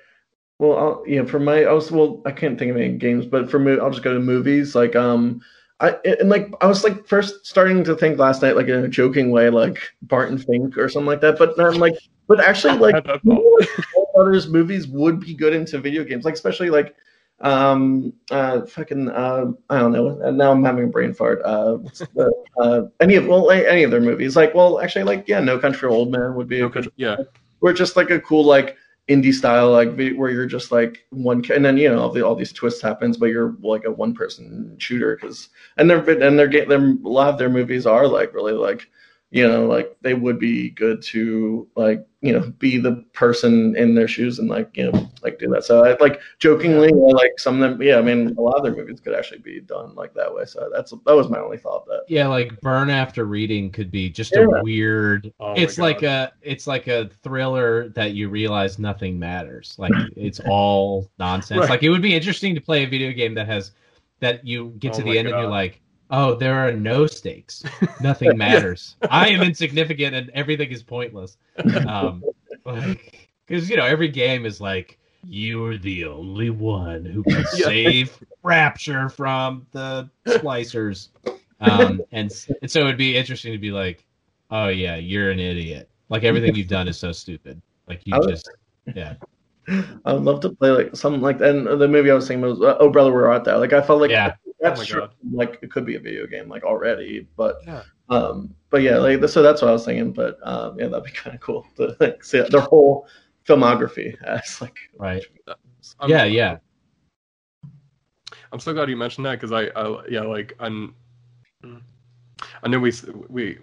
well, 0.59 0.77
I'll, 0.77 1.03
yeah, 1.05 1.25
for 1.25 1.39
my 1.39 1.65
I 1.65 1.71
was 1.73 1.91
well, 1.91 2.21
I 2.25 2.31
can't 2.31 2.57
think 2.57 2.71
of 2.71 2.77
any 2.77 2.97
games, 2.97 3.25
but 3.25 3.49
for 3.51 3.59
me, 3.59 3.77
I'll 3.79 3.91
just 3.91 4.03
go 4.03 4.13
to 4.13 4.19
movies. 4.19 4.73
Like, 4.75 4.95
um, 4.95 5.41
I 5.79 5.97
and 6.05 6.29
like 6.29 6.51
I 6.61 6.67
was 6.67 6.83
like 6.83 7.07
first 7.07 7.45
starting 7.45 7.83
to 7.83 7.95
think 7.95 8.17
last 8.17 8.41
night, 8.41 8.55
like 8.55 8.67
in 8.67 8.83
a 8.83 8.87
joking 8.87 9.31
way, 9.31 9.49
like 9.49 9.77
Barton 10.03 10.37
Fink 10.37 10.77
or 10.77 10.89
something 10.89 11.07
like 11.07 11.21
that. 11.21 11.37
But 11.37 11.59
I'm 11.59 11.75
like, 11.79 11.95
but 12.27 12.39
actually, 12.39 12.77
like, 12.79 12.95
Had 12.95 13.05
that 13.05 13.23
maybe, 13.23 13.41
thought. 13.41 13.59
like 13.59 14.13
Brothers 14.15 14.47
movies 14.47 14.87
would 14.87 15.19
be 15.19 15.33
good 15.33 15.53
into 15.53 15.79
video 15.79 16.03
games, 16.03 16.25
like 16.25 16.35
especially 16.35 16.69
like 16.69 16.95
um 17.41 18.13
uh 18.31 18.65
fucking 18.65 19.09
uh 19.09 19.45
I 19.69 19.79
don't 19.79 19.91
know. 19.91 20.21
Uh, 20.23 20.31
now 20.31 20.51
I'm 20.51 20.63
having 20.63 20.85
a 20.85 20.87
brain 20.87 21.13
fart. 21.13 21.41
Uh, 21.43 21.79
uh 22.61 22.83
any 22.99 23.15
of 23.15 23.27
well 23.27 23.49
any 23.51 23.83
of 23.83 23.91
their 23.91 24.01
movies. 24.01 24.35
Like 24.35 24.53
well 24.53 24.79
actually 24.79 25.03
like 25.03 25.27
yeah 25.27 25.39
No 25.39 25.59
Country 25.59 25.89
Old 25.89 26.11
Men 26.11 26.35
would 26.35 26.47
be 26.47 26.59
No 26.59 26.69
control- 26.69 26.93
yeah. 26.95 27.17
we're 27.61 27.73
just 27.73 27.95
like 27.95 28.11
a 28.11 28.19
cool 28.19 28.45
like 28.45 28.77
indie 29.09 29.33
style 29.33 29.69
like 29.69 29.93
where 30.15 30.29
you're 30.31 30.45
just 30.45 30.71
like 30.71 31.05
one 31.09 31.43
and 31.53 31.65
then 31.65 31.75
you 31.75 31.89
know 31.89 31.99
all, 31.99 32.09
the, 32.09 32.25
all 32.25 32.35
these 32.35 32.53
twists 32.53 32.81
happens 32.81 33.17
but 33.17 33.25
you're 33.25 33.53
like 33.61 33.83
a 33.83 33.91
one 33.91 34.13
person 34.13 34.77
shooter 34.79 35.17
because 35.19 35.49
and 35.75 35.89
their 35.89 35.97
and 36.21 36.39
their 36.39 36.47
game 36.47 36.69
their 36.69 36.79
a 36.79 37.09
lot 37.09 37.27
of 37.27 37.37
their 37.37 37.49
movies 37.49 37.85
are 37.85 38.07
like 38.07 38.33
really 38.33 38.53
like 38.53 38.87
you 39.33 39.47
know 39.47 39.65
like 39.65 39.97
they 40.01 40.13
would 40.13 40.37
be 40.37 40.69
good 40.69 41.01
to 41.01 41.67
like 41.75 42.05
you 42.21 42.31
know 42.31 42.53
be 42.59 42.77
the 42.77 43.03
person 43.13 43.75
in 43.75 43.95
their 43.95 44.07
shoes 44.07 44.37
and 44.37 44.47
like 44.47 44.69
you 44.75 44.89
know 44.91 45.09
like 45.23 45.39
do 45.39 45.49
that 45.49 45.63
so 45.63 45.83
I 45.83 45.97
like 45.99 46.21
jokingly 46.37 46.89
like 46.91 47.39
some 47.39 47.59
of 47.61 47.71
them 47.71 47.81
yeah 47.81 47.97
I 47.97 48.03
mean 48.03 48.35
a 48.37 48.41
lot 48.41 48.57
of 48.57 48.63
their 48.63 48.75
movies 48.75 49.01
could 49.01 49.15
actually 49.15 49.39
be 49.39 49.59
done 49.59 49.95
like 49.95 50.13
that 50.13 50.33
way 50.33 50.45
so 50.45 50.69
that's 50.71 50.91
that 50.91 51.15
was 51.15 51.29
my 51.29 51.39
only 51.39 51.57
thought 51.57 51.85
that 51.87 52.03
Yeah, 52.07 52.27
like 52.27 52.61
Burn 52.61 52.91
After 52.91 53.25
Reading 53.25 53.71
could 53.71 53.89
be 53.89 54.07
just 54.09 54.35
Yeah. 54.35 54.43
a 54.43 54.63
weird. 54.63 55.33
Oh 55.39 55.53
it's 55.55 55.79
like 55.79 56.03
a 56.03 56.31
it's 56.43 56.67
like 56.67 56.87
a 56.87 57.09
thriller 57.23 57.89
that 57.89 58.13
you 58.13 58.29
realize 58.29 58.77
nothing 58.77 59.17
matters. 59.17 59.75
Like 59.79 59.93
it's 60.15 60.39
all 60.47 61.09
nonsense. 61.17 61.61
Right. 61.61 61.69
Like 61.71 61.83
it 61.83 61.89
would 61.89 62.03
be 62.03 62.13
interesting 62.13 62.53
to 62.53 62.61
play 62.61 62.83
a 62.83 62.87
video 62.87 63.11
game 63.11 63.33
that 63.33 63.47
has 63.47 63.71
that 64.19 64.45
you 64.45 64.75
get 64.77 64.93
Oh 64.93 64.97
to 64.97 65.03
the 65.03 65.17
end 65.17 65.27
and 65.27 65.37
you're 65.39 65.49
like, 65.49 65.81
oh, 66.13 66.35
there 66.35 66.55
are 66.55 66.71
no 66.71 67.07
stakes. 67.07 67.63
Nothing 67.99 68.37
matters. 68.37 68.95
I 69.09 69.29
am 69.29 69.41
insignificant 69.41 70.15
and 70.15 70.29
everything 70.29 70.69
is 70.71 70.83
pointless. 70.83 71.37
Um, 71.85 72.23
like 72.65 73.29
because 73.45 73.69
you 73.69 73.75
know 73.75 73.85
every 73.85 74.07
game 74.07 74.45
is 74.45 74.61
like 74.61 74.97
you're 75.25 75.77
the 75.77 76.05
only 76.05 76.49
one 76.49 77.03
who 77.03 77.23
can 77.23 77.43
Yeah. 77.55 77.65
save 77.65 78.23
Rapture 78.43 79.09
from 79.09 79.65
the 79.71 80.09
splicers. 80.27 81.09
Um, 81.59 82.01
and, 82.11 82.31
and 82.61 82.69
so 82.69 82.81
it'd 82.81 82.97
be 82.97 83.15
interesting 83.15 83.53
to 83.53 83.57
be 83.57 83.71
like, 83.71 84.05
oh 84.51 84.67
yeah, 84.67 84.95
you're 84.97 85.31
an 85.31 85.39
idiot. 85.39 85.89
Like 86.09 86.23
everything 86.23 86.55
you've 86.55 86.67
done 86.67 86.87
is 86.87 86.97
so 86.97 87.11
stupid. 87.11 87.61
Like 87.87 88.01
you 88.05 88.21
just 88.27 88.49
yeah 88.93 89.15
I 90.05 90.13
would 90.13 90.23
love 90.23 90.41
to 90.41 90.49
play 90.49 90.71
like 90.71 90.95
something 90.95 91.21
like 91.21 91.37
that. 91.39 91.55
And 91.55 91.81
the 91.81 91.87
movie 91.87 92.11
I 92.11 92.15
was 92.15 92.27
thinking 92.27 92.47
was 92.47 92.61
uh, 92.61 92.77
Oh 92.79 92.89
Brother 92.89 93.11
Where 93.13 93.31
Art 93.31 93.45
Thou. 93.45 93.59
Like 93.59 93.73
I 93.73 93.81
felt 93.81 94.01
like 94.01 94.11
Yeah. 94.11 94.35
That's 94.63 94.79
Oh 94.79 94.83
my 94.83 94.87
true. 94.87 94.99
God. 95.01 95.13
like 95.31 95.59
it 95.61 95.69
could 95.71 95.85
be 95.85 95.95
a 95.95 95.99
video 95.99 96.25
game 96.25 96.49
like 96.49 96.63
already, 96.63 97.27
but 97.37 97.57
Yeah. 97.67 97.83
um, 98.09 98.53
but 98.71 98.81
yeah, 98.81 98.97
like 98.97 99.23
so 99.29 99.43
that's 99.43 99.61
what 99.61 99.69
I 99.69 99.73
was 99.73 99.85
thinking. 99.85 100.11
But 100.11 100.37
um, 100.43 100.79
yeah, 100.79 100.87
that'd 100.87 101.03
be 101.05 101.11
kind 101.11 101.35
of 101.35 101.41
cool 101.41 101.67
to 101.77 101.95
like 101.99 102.23
see 102.23 102.41
their 102.49 102.61
whole 102.61 103.07
filmography 103.47 104.19
as 104.23 104.61
like 104.61 104.77
right 104.97 105.23
I'm- 105.99 106.09
yeah 106.09 106.23
yeah 106.23 106.57
I'm 108.51 108.59
so 108.59 108.71
glad 108.73 108.89
you 108.89 108.95
mentioned 108.97 109.25
that 109.25 109.39
because 109.41 109.51
I, 109.51 109.63
I, 109.79 110.05
yeah, 110.07 110.21
like 110.21 110.53
I'm, 110.59 110.93
I 112.63 112.67
know 112.67 112.79
we 112.79 112.91
we 113.27 113.57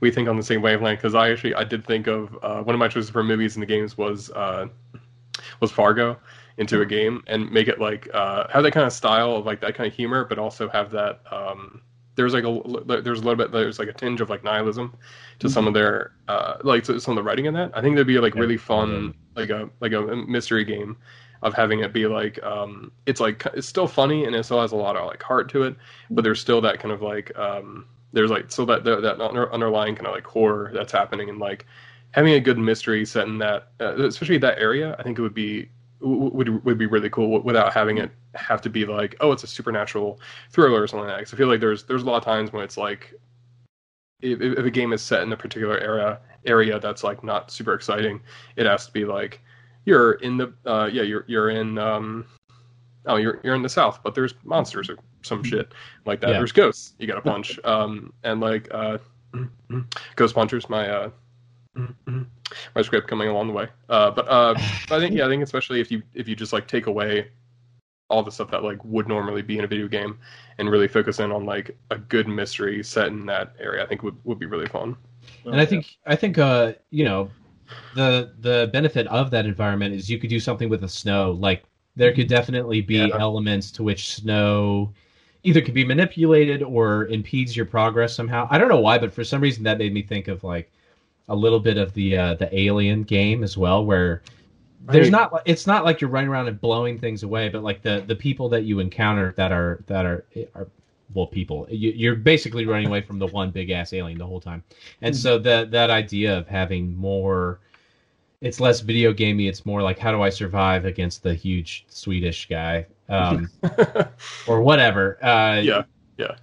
we 0.00 0.10
think 0.10 0.28
on 0.28 0.36
the 0.36 0.42
same 0.42 0.60
wavelength 0.62 0.98
because 1.00 1.14
I 1.14 1.30
actually 1.30 1.54
I 1.54 1.64
did 1.64 1.84
think 1.86 2.06
of 2.06 2.36
uh, 2.42 2.62
one 2.62 2.74
of 2.74 2.78
my 2.78 2.88
choices 2.88 3.10
for 3.10 3.24
movies 3.24 3.56
and 3.56 3.62
the 3.62 3.66
games 3.66 3.96
was 3.96 4.30
uh, 4.30 4.66
was 5.60 5.72
Fargo 5.72 6.18
into 6.58 6.80
a 6.80 6.86
game 6.86 7.22
and 7.26 7.50
make 7.50 7.68
it 7.68 7.78
like 7.80 8.08
uh, 8.14 8.46
have 8.48 8.62
that 8.62 8.72
kind 8.72 8.86
of 8.86 8.92
style 8.92 9.36
of 9.36 9.46
like 9.46 9.60
that 9.60 9.74
kind 9.74 9.86
of 9.88 9.94
humor, 9.94 10.24
but 10.24 10.38
also 10.38 10.68
have 10.68 10.90
that 10.92 11.20
um, 11.30 11.82
there's 12.16 12.34
like 12.34 12.44
a 12.44 13.00
there's 13.02 13.20
a 13.20 13.22
little 13.22 13.36
bit 13.36 13.52
there's 13.52 13.78
like 13.78 13.88
a 13.88 13.92
tinge 13.92 14.20
of 14.20 14.28
like 14.30 14.44
nihilism 14.44 14.96
to 15.38 15.48
some 15.48 15.66
of 15.66 15.74
their 15.74 16.12
uh, 16.28 16.54
like 16.62 16.84
to 16.84 17.00
some 17.00 17.12
of 17.12 17.16
the 17.16 17.22
writing 17.22 17.46
in 17.46 17.54
that. 17.54 17.70
I 17.76 17.80
think 17.80 17.96
that'd 17.96 18.06
be 18.06 18.18
like 18.18 18.34
Yeah. 18.34 18.42
really 18.42 18.56
fun 18.56 19.14
like 19.36 19.50
a 19.50 19.70
like 19.80 19.92
a 19.92 20.00
mystery 20.28 20.64
game 20.64 20.96
of 21.42 21.54
having 21.54 21.80
it 21.80 21.92
be 21.92 22.06
like 22.06 22.40
um 22.44 22.92
it's 23.06 23.20
like 23.20 23.44
it's 23.54 23.66
still 23.66 23.86
funny 23.88 24.24
and 24.24 24.36
it 24.36 24.44
still 24.44 24.60
has 24.60 24.72
a 24.72 24.76
lot 24.76 24.96
of 24.96 25.06
like 25.06 25.22
heart 25.22 25.48
to 25.50 25.62
it 25.64 25.76
but 26.14 26.22
there's 26.22 26.40
still 26.40 26.60
that 26.60 26.78
kind 26.78 26.92
of 26.92 27.02
like 27.02 27.36
um 27.36 27.86
there's 28.12 28.30
like 28.30 28.50
still 28.50 28.66
that 28.66 28.84
that, 28.84 29.20
underlying 29.52 29.94
kind 29.96 30.06
of 30.06 30.12
like 30.14 30.26
horror 30.26 30.70
that's 30.74 30.92
happening 30.92 31.28
and 31.30 31.38
like 31.38 31.66
having 32.12 32.34
a 32.34 32.40
good 32.40 32.58
mystery 32.58 33.04
set 33.04 33.26
in 33.26 33.38
that 33.38 33.72
uh, 33.80 33.96
especially 34.04 34.38
that 34.38 34.58
area 34.58 34.94
i 34.98 35.02
think 35.02 35.18
it 35.18 35.22
would 35.22 35.34
be 35.34 35.68
would 36.02 36.64
would 36.64 36.78
be 36.78 36.86
really 36.86 37.08
cool 37.10 37.40
without 37.42 37.72
having 37.72 37.98
it 37.98 38.10
have 38.34 38.60
to 38.62 38.68
be 38.70 38.84
like 38.84 39.14
oh 39.20 39.32
it's 39.32 39.44
a 39.44 39.46
supernatural 39.46 40.20
thriller 40.50 40.82
or 40.82 40.86
something 40.86 41.06
like 41.08 41.16
that. 41.18 41.24
'Cause 41.24 41.34
i 41.34 41.36
feel 41.36 41.48
like 41.48 41.60
there's 41.60 41.84
there's 41.84 42.02
a 42.02 42.06
lot 42.06 42.16
of 42.16 42.24
times 42.24 42.52
when 42.52 42.62
it's 42.64 42.76
like 42.76 43.14
if, 44.20 44.40
if 44.40 44.64
a 44.64 44.70
game 44.70 44.92
is 44.92 45.02
set 45.02 45.22
in 45.22 45.32
a 45.32 45.36
particular 45.36 45.78
area 45.78 46.18
area 46.46 46.78
that's 46.80 47.04
like 47.04 47.22
not 47.24 47.50
super 47.50 47.74
exciting 47.74 48.20
it 48.56 48.66
has 48.66 48.86
to 48.86 48.92
be 48.92 49.04
like 49.04 49.40
you're 49.84 50.12
in 50.14 50.36
the 50.36 50.52
uh 50.66 50.88
yeah 50.92 51.02
you're 51.02 51.24
you're 51.28 51.50
in 51.50 51.78
um 51.78 52.24
oh 53.06 53.16
you're 53.16 53.40
you're 53.44 53.54
in 53.54 53.62
the 53.62 53.68
south 53.68 54.00
but 54.02 54.14
there's 54.14 54.34
monsters 54.44 54.88
or 54.90 54.96
some 55.22 55.42
shit 55.44 55.72
like 56.04 56.20
that. 56.20 56.30
Yeah. 56.30 56.38
there's 56.38 56.50
ghosts. 56.52 56.94
You 56.98 57.06
gotta 57.06 57.20
punch. 57.20 57.58
Um 57.64 58.12
and 58.24 58.40
like 58.40 58.66
uh 58.72 58.98
ghost 60.16 60.34
punchers 60.34 60.68
my 60.68 60.88
uh 60.88 61.10
my 62.74 62.82
script 62.82 63.08
coming 63.08 63.28
along 63.28 63.46
the 63.48 63.52
way 63.52 63.68
uh 63.88 64.10
but 64.10 64.28
uh 64.28 64.54
i 64.90 64.98
think 64.98 65.14
yeah 65.14 65.26
i 65.26 65.28
think 65.28 65.42
especially 65.42 65.80
if 65.80 65.90
you 65.90 66.02
if 66.14 66.28
you 66.28 66.36
just 66.36 66.52
like 66.52 66.66
take 66.68 66.86
away 66.86 67.28
all 68.10 68.22
the 68.22 68.30
stuff 68.30 68.50
that 68.50 68.62
like 68.62 68.82
would 68.84 69.08
normally 69.08 69.42
be 69.42 69.58
in 69.58 69.64
a 69.64 69.66
video 69.66 69.88
game 69.88 70.18
and 70.58 70.70
really 70.70 70.88
focus 70.88 71.18
in 71.20 71.32
on 71.32 71.44
like 71.46 71.76
a 71.90 71.98
good 71.98 72.28
mystery 72.28 72.82
set 72.82 73.08
in 73.08 73.26
that 73.26 73.54
area 73.58 73.82
i 73.82 73.86
think 73.86 74.02
would, 74.02 74.16
would 74.24 74.38
be 74.38 74.46
really 74.46 74.66
fun 74.66 74.96
and 75.44 75.60
I 75.60 75.64
think 75.66 75.96
I 76.06 76.16
think 76.16 76.38
uh 76.38 76.74
you 76.90 77.04
know 77.04 77.30
the 77.92 78.32
the 78.40 78.70
benefit 78.72 79.06
of 79.08 79.30
that 79.30 79.46
environment 79.46 79.94
is 79.94 80.10
you 80.10 80.18
could 80.18 80.30
do 80.30 80.40
something 80.40 80.68
with 80.68 80.80
the 80.80 80.88
snow. 80.88 81.32
Like 81.32 81.64
there 81.96 82.12
could 82.12 82.28
definitely 82.28 82.80
be 82.80 82.94
Yeah. 83.08 83.16
elements 83.18 83.70
to 83.72 83.82
which 83.82 84.14
snow 84.14 84.92
either 85.44 85.60
could 85.60 85.74
be 85.74 85.84
manipulated 85.84 86.62
or 86.62 87.06
impedes 87.08 87.56
your 87.56 87.66
progress 87.66 88.14
somehow. 88.14 88.46
I 88.50 88.58
don't 88.58 88.68
know 88.68 88.80
why, 88.80 88.98
but 88.98 89.12
for 89.12 89.24
some 89.24 89.40
reason 89.40 89.64
that 89.64 89.78
made 89.78 89.92
me 89.92 90.02
think 90.02 90.28
of 90.28 90.44
like 90.44 90.70
a 91.28 91.36
little 91.36 91.60
bit 91.60 91.76
of 91.78 91.92
the 91.94 92.16
uh, 92.16 92.34
the 92.34 92.54
Alien 92.58 93.02
game 93.04 93.42
as 93.42 93.56
well, 93.56 93.84
where 93.84 94.22
there's 94.88 95.10
Right. 95.10 95.30
not 95.32 95.42
it's 95.46 95.66
not 95.66 95.84
like 95.84 96.00
you're 96.00 96.10
running 96.10 96.28
around 96.30 96.48
and 96.48 96.60
blowing 96.60 96.98
things 96.98 97.22
away, 97.22 97.48
but 97.48 97.62
like 97.62 97.82
the 97.82 98.02
the 98.06 98.16
people 98.16 98.48
that 98.50 98.64
you 98.64 98.80
encounter 98.80 99.32
that 99.36 99.52
are 99.52 99.82
that 99.86 100.04
are 100.06 100.24
are 100.54 100.66
well 101.14 101.26
people 101.26 101.66
you, 101.70 101.90
you're 101.90 102.14
basically 102.14 102.64
running 102.64 102.86
away 102.86 103.00
from 103.02 103.18
the 103.18 103.26
one 103.26 103.50
big 103.50 103.68
ass 103.68 103.92
alien 103.92 104.16
the 104.16 104.26
whole 104.26 104.40
time 104.40 104.62
and 105.02 105.14
so 105.14 105.38
that 105.38 105.70
that 105.70 105.90
idea 105.90 106.38
of 106.38 106.48
having 106.48 106.96
more 106.96 107.58
it's 108.40 108.60
less 108.60 108.80
video 108.80 109.12
gamey 109.12 109.46
it's 109.46 109.66
more 109.66 109.82
like 109.82 109.98
how 109.98 110.10
do 110.10 110.22
i 110.22 110.30
survive 110.30 110.86
against 110.86 111.22
the 111.22 111.34
huge 111.34 111.84
swedish 111.88 112.48
guy 112.48 112.86
um, 113.10 113.50
or 114.48 114.62
whatever 114.62 115.18
uh, 115.22 115.60
yeah 115.60 115.82
yeah 116.16 116.34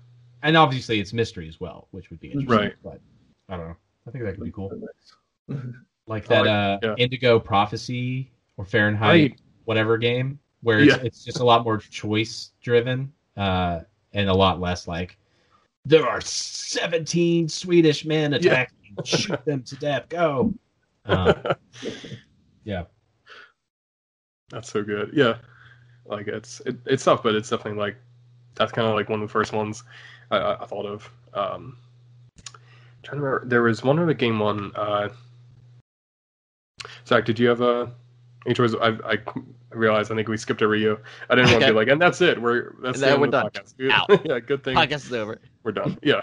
and 0.44 0.56
obviously 0.56 1.00
it's 1.00 1.14
mystery 1.14 1.48
as 1.48 1.60
well 1.60 1.88
which 1.90 2.12
would 2.12 2.20
be 2.20 2.28
interesting 2.28 2.50
Right. 2.60 2.74
but 2.84 3.00
i 3.50 3.58
don't 3.58 3.70
know 3.70 3.76
i 4.10 4.12
think 4.12 4.26
that 4.26 4.34
could 4.36 4.44
be 4.44 4.52
cool 4.52 4.72
like 6.08 6.26
that 6.28 6.42
like- 6.42 6.48
uh 6.50 6.80
yeah. 6.84 6.96
indigo 6.98 7.40
prophecy 7.40 8.32
or 8.58 8.66
fahrenheit 8.66 9.32
Right. 9.32 9.42
whatever 9.66 9.98
game 9.98 10.40
where 10.62 10.80
it's, 10.80 10.94
Yeah. 10.98 11.02
it's 11.04 11.24
just 11.24 11.40
a 11.40 11.46
lot 11.46 11.64
more 11.64 11.78
choice 11.78 12.52
driven 12.62 13.14
uh, 13.38 13.82
and 14.12 14.28
a 14.28 14.34
lot 14.34 14.60
less 14.60 14.88
like 14.88 15.18
there 15.86 16.06
are 16.08 16.20
17 16.20 17.48
Swedish 17.48 18.04
men 18.04 18.34
attacking. 18.34 18.76
Shoot 19.06 19.44
them 19.46 19.64
to 19.64 19.76
death. 19.78 20.10
Go. 20.10 20.54
Um, 21.06 21.34
yeah. 22.66 22.84
That's 24.50 24.70
so 24.72 24.84
good. 24.84 25.12
Yeah, 25.14 25.38
like 26.06 26.28
it's 26.28 26.60
it, 26.66 26.76
it's 26.86 27.04
tough, 27.06 27.24
but 27.24 27.34
it's 27.34 27.50
definitely 27.50 27.80
like 27.80 27.96
that's 28.56 28.72
kind 28.72 28.88
of 28.88 28.94
like 28.96 29.10
one 29.10 29.22
of 29.22 29.28
the 29.28 29.32
first 29.32 29.54
ones 29.54 29.84
I, 30.30 30.38
I, 30.38 30.64
I 30.64 30.66
thought 30.66 30.86
of. 30.86 31.10
Um, 31.34 31.78
trying 33.04 33.20
to 33.20 33.24
remember, 33.26 33.46
there 33.48 33.64
was 33.64 33.84
one 33.84 34.00
other 34.00 34.14
game 34.14 34.40
one. 34.40 34.72
Uh, 34.76 35.10
Zach, 37.06 37.26
did 37.26 37.40
you 37.40 37.48
have 37.50 37.62
a? 37.62 37.92
Any 38.46 38.56
choice? 38.56 38.74
I, 38.82 38.98
I 39.06 39.18
realized 39.72 40.12
I 40.12 40.16
think 40.16 40.28
we 40.30 40.38
skipped 40.38 40.62
over 40.62 40.76
you. 40.76 40.98
I 41.30 41.36
didn't 41.36 41.52
want 41.52 41.62
to 41.64 41.68
be 41.72 41.74
like, 41.76 41.90
and 41.90 42.02
that's 42.02 42.22
it. 42.22 42.42
We're 42.42 42.74
that's 42.82 43.02
end 43.02 43.20
we're 43.20 43.28
done. 43.28 43.50
podcast. 43.50 43.92
Out. 43.92 44.26
yeah, 44.26 44.40
good 44.40 44.64
thing 44.64 44.76
Podcast 44.78 45.06
is 45.06 45.14
over. 45.14 45.40
we're 45.64 45.74
done. 45.74 45.98
Yeah, 46.02 46.22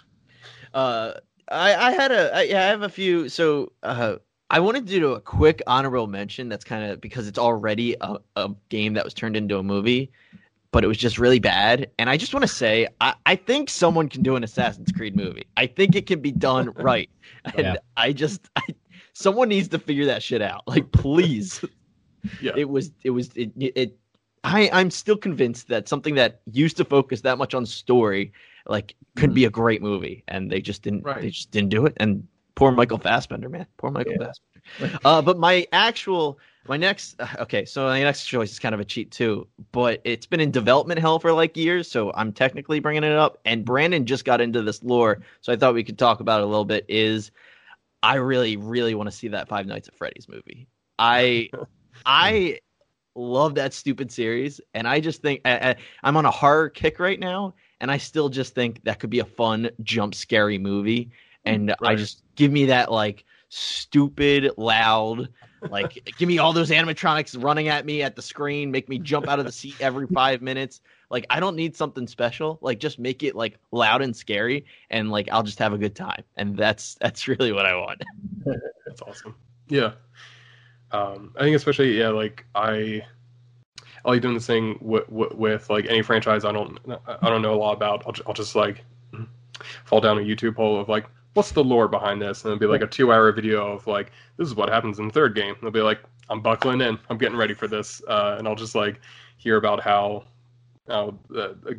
Uh, 0.73 1.13
I 1.49 1.75
I 1.75 1.91
had 1.93 2.11
a 2.13 2.35
I, 2.35 2.43
yeah 2.43 2.63
I 2.63 2.67
have 2.69 2.83
a 2.83 2.89
few. 2.89 3.29
So 3.29 3.73
uh, 3.83 4.17
I 4.51 4.61
wanted 4.61 4.87
to 4.87 4.93
do 4.99 5.13
a 5.13 5.21
quick 5.21 5.63
honorable 5.67 6.07
mention. 6.07 6.49
That's 6.49 6.65
kind 6.65 6.91
of 6.91 7.01
because 7.01 7.29
it's 7.29 7.39
already 7.39 7.97
a, 8.01 8.17
a 8.37 8.51
game 8.71 8.95
that 8.95 9.05
was 9.05 9.13
turned 9.13 9.37
into 9.37 9.59
a 9.59 9.63
movie, 9.63 10.11
but 10.73 10.85
it 10.85 10.87
was 10.87 10.99
just 10.99 11.19
really 11.19 11.39
bad. 11.39 11.91
And 11.99 12.11
I 12.11 12.17
just 12.17 12.35
want 12.35 12.43
to 12.43 12.49
say 12.53 12.87
I, 13.01 13.15
I 13.25 13.37
think 13.37 13.71
someone 13.71 14.09
can 14.09 14.23
do 14.23 14.37
an 14.37 14.45
Assassin's 14.45 14.93
Creed 14.93 15.17
movie. 15.17 15.45
I 15.57 15.67
think 15.67 15.95
it 15.97 16.07
can 16.07 16.21
be 16.21 16.33
done 16.33 16.71
right. 16.77 17.09
And 17.45 17.59
Yeah. 17.59 17.77
I 17.97 18.13
just 18.13 18.49
I, 18.57 18.63
someone 19.13 19.49
needs 19.49 19.69
to 19.69 19.79
figure 19.79 20.07
that 20.07 20.23
shit 20.23 20.43
out. 20.43 20.63
Like 20.67 20.91
please. 20.93 21.65
Yeah. 22.41 22.53
It 22.57 22.69
was 22.69 22.91
it 23.05 23.11
was 23.11 23.31
it, 23.37 23.53
it 23.57 23.97
I 24.43 24.69
I'm 24.73 24.91
still 24.91 25.17
convinced 25.17 25.69
that 25.69 25.87
something 25.89 26.17
that 26.17 26.41
used 26.51 26.77
to 26.79 26.85
focus 26.85 27.21
that 27.21 27.39
much 27.39 27.55
on 27.55 27.65
story 27.65 28.33
like 28.67 28.97
could 29.15 29.33
be 29.33 29.45
a 29.45 29.51
great 29.51 29.81
movie 29.81 30.25
and 30.27 30.51
they 30.51 30.61
just 30.61 30.83
didn't 30.83 31.03
Right. 31.05 31.21
they 31.23 31.31
just 31.31 31.53
didn't 31.53 31.69
do 31.69 31.87
it 31.87 31.93
and 31.99 32.27
poor 32.57 32.73
Michael 32.73 32.99
Fassbender 32.99 33.49
man 33.49 33.65
poor 33.77 33.93
Michael 33.93 34.15
Yeah. 34.19 34.27
Fassbender 34.27 34.99
uh 35.05 35.23
but 35.23 35.39
my 35.39 35.69
actual 35.71 36.41
my 36.69 36.77
next 36.77 37.21
okay 37.39 37.65
so 37.65 37.85
my 37.85 38.03
next 38.03 38.25
choice 38.25 38.53
is 38.53 38.59
kind 38.59 38.75
of 38.75 38.81
a 38.81 38.85
cheat 38.85 39.11
too 39.11 39.47
but 39.73 40.01
it's 40.05 40.27
been 40.27 40.41
in 40.41 40.51
development 40.51 41.01
hell 41.01 41.19
for 41.19 41.33
like 41.33 41.57
years 41.57 41.91
so 41.91 42.13
I'm 42.15 42.33
technically 42.33 42.81
bringing 42.81 43.05
it 43.05 43.13
up 43.13 43.39
and 43.45 43.65
Brandon 43.65 44.07
just 44.07 44.25
got 44.25 44.41
into 44.41 44.63
this 44.63 44.83
lore 44.83 45.23
so 45.41 45.53
I 45.53 45.57
thought 45.57 45.75
we 45.75 45.85
could 45.85 45.99
talk 45.99 46.21
about 46.21 46.41
it 46.41 46.45
a 46.45 46.47
little 46.47 46.65
bit 46.65 46.85
is 46.89 47.31
I 48.03 48.17
really 48.17 48.57
really 48.57 48.95
want 48.95 49.11
to 49.11 49.17
see 49.17 49.29
that 49.29 49.49
Five 49.49 49.67
Nights 49.67 49.89
at 49.89 49.97
Freddy's 49.97 50.29
movie 50.29 50.69
I 50.99 51.51
I 52.07 52.59
love 53.17 53.55
that 53.55 53.73
stupid 53.73 54.13
series, 54.13 54.61
and 54.75 54.87
I 54.87 55.01
just 55.01 55.23
think 55.23 55.41
I, 55.45 55.71
I, 55.71 55.77
I'm 56.05 56.17
on 56.17 56.27
a 56.27 56.31
horror 56.31 56.69
kick 56.69 57.01
right 57.01 57.19
now, 57.19 57.55
and 57.81 57.91
I 57.91 57.97
still 57.99 58.29
just 58.29 58.55
think 58.55 58.85
that 58.85 59.01
could 59.01 59.11
be 59.11 59.19
a 59.19 59.25
fun 59.25 59.71
jump 59.83 60.15
scary 60.15 60.59
movie, 60.59 61.11
and 61.45 61.75
I 61.83 61.95
just 61.95 62.23
give 62.37 62.53
me 62.53 62.67
that 62.67 62.93
like 62.93 63.25
stupid 63.49 64.51
loud. 64.57 65.29
Like, 65.63 66.15
give 66.19 66.29
me 66.29 66.39
all 66.39 66.53
those 66.53 66.71
animatronics 66.71 67.43
running 67.43 67.69
at 67.69 67.85
me 67.87 68.03
at 68.03 68.17
the 68.17 68.23
screen, 68.23 68.71
make 68.71 68.89
me 68.89 68.99
jump 68.99 69.29
out 69.29 69.39
of 69.39 69.47
the 69.47 69.53
seat 69.53 69.77
every 69.81 70.07
five 70.09 70.43
minutes. 70.43 70.81
Like, 71.11 71.27
I 71.31 71.41
don't 71.41 71.57
need 71.57 71.77
something 71.77 72.07
special. 72.07 72.59
Like, 72.61 72.79
just 72.79 72.99
make 72.99 73.23
it 73.23 73.35
like 73.35 73.59
loud 73.73 74.03
and 74.03 74.15
scary, 74.15 74.67
and 74.91 75.11
like 75.11 75.29
I'll 75.31 75.43
just 75.43 75.59
have 75.59 75.73
a 75.73 75.79
good 75.79 75.95
time. 75.95 76.25
And 76.37 76.57
that's 76.57 76.95
that's 77.01 77.29
really 77.29 77.53
what 77.53 77.67
I 77.67 77.75
want. 77.75 78.03
That's 78.87 79.03
awesome. 79.03 79.35
Yeah. 79.69 79.93
Um, 80.93 81.33
I 81.37 81.43
think 81.43 81.57
especially 81.57 81.99
yeah, 81.99 82.09
like 82.09 82.47
I, 82.55 83.03
I 84.05 84.11
like 84.11 84.23
doing 84.23 84.35
this 84.35 84.47
thing 84.47 84.79
with, 84.81 85.09
with, 85.11 85.35
with 85.35 85.69
like 85.69 85.87
any 85.89 86.03
franchise 86.03 86.45
I 86.45 86.53
don't 86.53 86.79
I 87.07 87.29
don't 87.29 87.43
know 87.43 87.55
a 87.55 87.57
lot 87.57 87.73
about. 87.73 88.05
I'll, 88.07 88.15
I'll 88.29 88.35
just 88.35 88.55
like 88.55 88.85
fall 89.85 90.01
down 90.01 90.19
a 90.19 90.21
YouTube 90.21 90.55
hole 90.55 90.81
of 90.81 90.89
like 90.89 91.07
what's 91.37 91.53
the 91.53 91.63
lore 91.63 91.87
behind 91.87 92.21
this, 92.21 92.45
and 92.45 92.53
it'll 92.53 92.61
be 92.61 92.67
like 92.67 92.83
a 92.83 92.87
two 92.87 93.13
hour 93.13 93.31
video 93.31 93.73
of 93.73 93.87
like 93.87 94.11
this 94.39 94.49
is 94.49 94.55
what 94.55 94.71
happens 94.71 94.99
in 94.99 95.09
the 95.09 95.13
third 95.13 95.35
game. 95.35 95.55
It'll 95.59 95.71
be 95.71 95.81
like 95.81 96.01
I'm 96.31 96.41
buckling 96.41 96.81
in, 96.81 96.99
I'm 97.11 97.19
getting 97.19 97.37
ready 97.37 97.53
for 97.53 97.69
this, 97.69 98.03
uh, 98.09 98.37
and 98.39 98.49
I'll 98.49 98.55
just 98.55 98.75
like 98.75 99.01
hear 99.37 99.57
about 99.57 99.81
how 99.81 100.25
how 100.89 101.19
the, 101.29 101.79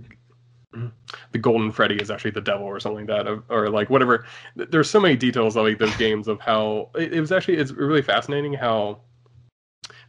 the 1.31 1.39
golden 1.39 1.71
freddy 1.71 1.95
is 1.95 2.11
actually 2.11 2.31
the 2.31 2.41
devil 2.41 2.65
or 2.65 2.79
something 2.79 3.07
like 3.07 3.25
that 3.25 3.27
or, 3.27 3.43
or 3.49 3.69
like 3.69 3.89
whatever. 3.89 4.25
There's 4.55 4.89
so 4.89 4.99
many 4.99 5.15
details 5.15 5.55
of 5.55 5.65
like 5.65 5.79
those 5.79 5.95
games 5.97 6.27
of 6.27 6.39
how 6.39 6.91
it, 6.95 7.13
it 7.13 7.19
was 7.19 7.31
actually 7.31 7.57
it's 7.57 7.71
really 7.71 8.03
fascinating 8.03 8.53
how 8.53 8.99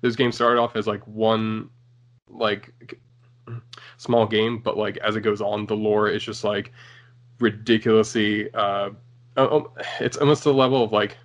those 0.03 0.15
games 0.15 0.35
started 0.35 0.61
off 0.61 0.77
as 0.77 0.87
like 0.87 1.07
one 1.07 1.71
like 2.29 2.73
small 3.97 4.27
game 4.27 4.59
but 4.59 4.77
like 4.77 4.99
as 4.99 5.17
it 5.17 5.23
goes 5.23 5.41
on 5.41 5.65
the 5.67 5.75
lore 5.75 6.09
is 6.09 6.23
just 6.23 6.45
like 6.45 6.73
ridiculously 7.41 8.53
uh 8.53 8.91
oh, 9.39 9.45
oh, 9.79 9.83
it's 10.01 10.19
almost 10.19 10.45
the 10.45 10.55
level 10.55 10.85
of 10.85 10.93
like 10.93 11.19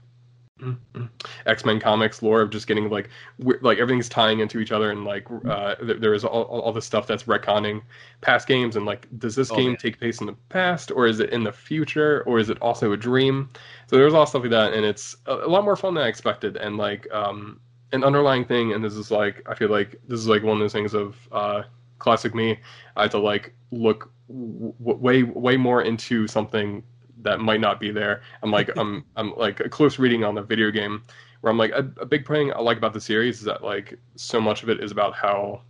X-Men 1.45 1.79
comics 1.79 2.21
lore 2.21 2.41
of 2.41 2.49
just 2.49 2.67
getting 2.67 2.89
like 2.89 3.09
like 3.39 3.79
everything's 3.79 4.09
tying 4.09 4.39
into 4.39 4.59
each 4.59 4.71
other 4.71 4.91
and 4.91 5.03
like 5.05 5.27
uh 5.47 5.75
there, 5.81 5.99
there 5.99 6.13
is 6.13 6.23
all, 6.23 6.43
all 6.43 6.71
this 6.71 6.85
stuff 6.85 7.07
that's 7.07 7.23
retconning 7.23 7.81
past 8.21 8.47
games 8.47 8.75
and 8.75 8.85
like 8.85 9.07
does 9.19 9.35
this 9.35 9.49
Oh, 9.49 9.59
game 9.59 9.75
yeah. 9.75 9.77
take 9.77 9.99
place 9.99 10.21
in 10.21 10.27
the 10.27 10.33
past 10.49 10.91
or 10.91 11.07
is 11.07 11.19
it 11.19 11.31
in 11.31 11.43
the 11.43 11.51
future 11.51 12.23
or 12.27 12.39
is 12.39 12.49
it 12.49 12.61
also 12.61 12.93
a 12.93 12.97
dream? 12.97 13.49
So 13.87 13.97
there's 13.97 14.13
a 14.13 14.15
lot 14.17 14.23
of 14.23 14.29
stuff 14.29 14.43
like 14.43 14.51
that 14.51 14.73
and 14.73 14.85
it's 14.85 15.15
a, 15.25 15.33
a 15.35 15.49
lot 15.49 15.63
more 15.65 15.75
fun 15.75 15.95
than 15.95 16.03
i 16.03 16.07
expected 16.07 16.57
and 16.57 16.77
like 16.77 17.11
um 17.13 17.59
an 17.91 18.03
underlying 18.03 18.45
thing 18.45 18.73
and 18.73 18.83
this 18.83 18.95
is 18.95 19.11
like 19.11 19.41
i 19.49 19.55
feel 19.55 19.69
like 19.69 19.99
this 20.07 20.19
is 20.19 20.27
like 20.27 20.43
one 20.43 20.53
of 20.53 20.59
those 20.59 20.73
things 20.73 20.93
of 20.93 21.15
uh 21.31 21.63
classic 21.99 22.35
me. 22.35 22.59
I 22.97 23.03
had 23.03 23.11
to 23.11 23.19
like 23.19 23.53
look 23.71 24.11
w- 24.27 24.73
way 24.79 25.23
way 25.23 25.57
more 25.57 25.83
into 25.83 26.27
something 26.27 26.83
that 27.23 27.39
might 27.39 27.59
not 27.59 27.79
be 27.79 27.91
there. 27.91 28.21
I'm 28.41 28.51
like 28.51 28.69
i'm 28.77 29.05
i'm 29.15 29.35
like 29.35 29.59
a 29.59 29.69
close 29.69 29.99
reading 29.99 30.23
on 30.23 30.35
the 30.35 30.41
video 30.41 30.71
game 30.71 31.03
where 31.41 31.51
i'm 31.51 31.57
like 31.57 31.71
a, 31.71 31.89
a 31.99 32.05
big 32.05 32.25
thing 32.25 32.53
i 32.53 32.59
like 32.59 32.77
about 32.77 32.93
the 32.93 33.01
series 33.01 33.39
is 33.39 33.43
that 33.43 33.63
like 33.63 33.97
so 34.15 34.39
much 34.39 34.63
of 34.63 34.69
it 34.69 34.81
is 34.81 34.91
about 34.91 35.13
how 35.13 35.61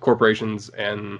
corporations 0.00 0.68
and 0.70 1.18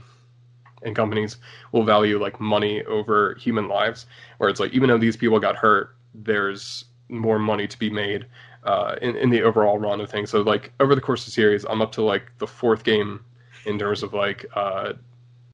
and 0.82 0.94
companies 0.94 1.38
will 1.72 1.82
value 1.82 2.20
like 2.20 2.40
money 2.40 2.84
over 2.84 3.34
human 3.34 3.68
lives. 3.68 4.06
Where 4.38 4.48
it's 4.48 4.60
like 4.60 4.72
even 4.72 4.88
though 4.88 4.98
these 4.98 5.16
people 5.16 5.40
got 5.40 5.56
hurt 5.56 5.94
there's 6.14 6.86
more 7.08 7.38
money 7.38 7.66
to 7.66 7.78
be 7.78 7.90
made 7.90 8.26
uh, 8.64 8.96
in, 9.02 9.16
in 9.16 9.30
the 9.30 9.42
overall 9.42 9.78
run 9.78 10.00
of 10.00 10.10
things. 10.10 10.30
So 10.30 10.40
like 10.42 10.72
over 10.80 10.94
the 10.94 11.00
course 11.00 11.22
of 11.22 11.26
the 11.26 11.32
series 11.32 11.64
i'm 11.68 11.82
up 11.82 11.92
to 11.92 12.02
like 12.02 12.30
the 12.38 12.46
fourth 12.46 12.84
game 12.84 13.24
in 13.66 13.78
terms 13.78 14.02
of 14.02 14.14
like 14.14 14.46
uh, 14.54 14.94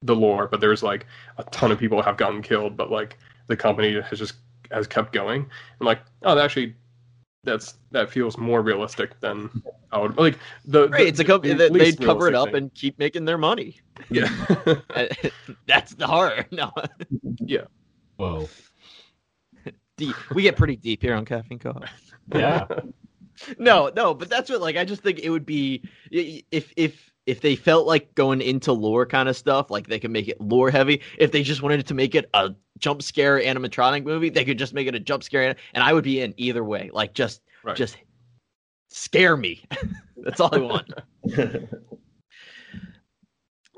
the 0.02 0.14
lore. 0.14 0.48
But 0.48 0.60
there's 0.60 0.82
like 0.82 1.06
a 1.38 1.44
ton 1.44 1.72
of 1.72 1.78
people 1.78 2.02
have 2.02 2.16
gotten 2.16 2.42
killed. 2.42 2.76
But 2.76 2.90
like 2.90 3.18
the 3.46 3.56
company 3.56 4.00
has 4.00 4.18
just 4.18 4.34
has 4.70 4.86
kept 4.86 5.12
going 5.12 5.46
i'm 5.80 5.86
like 5.86 6.00
oh 6.22 6.34
that 6.34 6.44
actually 6.44 6.74
that's 7.44 7.74
that 7.90 8.10
feels 8.10 8.38
more 8.38 8.62
realistic 8.62 9.20
than 9.20 9.50
i 9.92 9.98
would 9.98 10.16
like 10.16 10.38
the, 10.64 10.88
Right, 10.88 11.06
it's 11.06 11.20
a 11.20 11.24
company 11.24 11.52
that 11.54 11.72
they'd 11.72 12.00
cover 12.00 12.26
it 12.28 12.34
up 12.34 12.46
thing. 12.48 12.56
and 12.56 12.74
keep 12.74 12.98
making 12.98 13.26
their 13.26 13.36
money. 13.38 13.80
yeah 14.10 14.28
That's 15.66 15.94
the 15.94 16.06
horror. 16.06 16.46
No, 16.50 16.72
Yeah. 17.40 17.64
Whoa. 18.16 18.48
deep. 19.96 20.16
We 20.34 20.42
get 20.42 20.56
pretty 20.56 20.76
deep 20.76 21.02
here 21.02 21.14
on 21.14 21.24
Caffeine 21.24 21.58
Co-op. 21.58 21.84
Yeah. 22.34 22.66
No, 23.58 23.90
no, 23.96 24.14
but 24.14 24.30
that's 24.30 24.48
what 24.48 24.60
like 24.60 24.76
I 24.76 24.84
just 24.84 25.02
think 25.02 25.18
it 25.18 25.28
would 25.28 25.44
be 25.44 25.82
if 26.12 26.72
if 26.76 27.10
if 27.26 27.40
they 27.40 27.56
felt 27.56 27.84
like 27.84 28.14
going 28.14 28.40
into 28.40 28.72
lore 28.72 29.06
kind 29.06 29.28
of 29.28 29.36
stuff, 29.36 29.72
like 29.72 29.88
they 29.88 29.98
could 29.98 30.12
make 30.12 30.28
it 30.28 30.40
lore 30.40 30.70
heavy. 30.70 31.02
If 31.18 31.32
they 31.32 31.42
just 31.42 31.60
wanted 31.60 31.84
to 31.88 31.94
make 31.94 32.14
it 32.14 32.30
a 32.32 32.54
jump 32.78 33.02
scare 33.02 33.40
animatronic 33.40 34.04
movie, 34.04 34.28
they 34.30 34.44
could 34.44 34.58
just 34.58 34.74
make 34.74 34.86
it 34.86 34.94
a 34.94 35.00
jump 35.00 35.22
scare, 35.22 35.54
and 35.74 35.84
I 35.84 35.92
would 35.92 36.04
be 36.04 36.20
in 36.20 36.34
either 36.36 36.64
way. 36.64 36.90
Like 36.92 37.14
just 37.14 37.42
Right. 37.62 37.76
just 37.76 37.96
scare 38.90 39.36
me. 39.36 39.64
that's 40.18 40.40
all 40.40 40.50
I 40.54 40.58
want. 40.58 40.92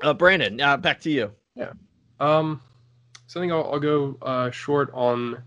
Uh, 0.03 0.13
Brandon, 0.13 0.61
uh, 0.61 0.77
back 0.77 0.99
to 1.01 1.09
you. 1.09 1.31
Yeah. 1.55 1.71
Um, 2.19 2.61
so 3.25 3.39
I 3.39 3.43
think 3.43 3.51
I'll, 3.51 3.63
I'll 3.73 3.79
go 3.79 4.15
uh, 4.21 4.51
short 4.51 4.91
on 4.93 5.41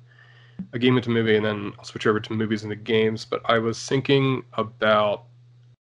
a 0.73 0.79
game 0.79 0.97
into 0.97 1.11
movie, 1.11 1.37
and 1.37 1.45
then 1.45 1.73
I'll 1.79 1.85
switch 1.85 2.07
over 2.07 2.21
to 2.21 2.33
movies 2.33 2.65
into 2.65 2.77
games. 2.77 3.25
But 3.25 3.43
I 3.45 3.59
was 3.59 3.79
thinking 3.89 4.43
about, 4.55 5.25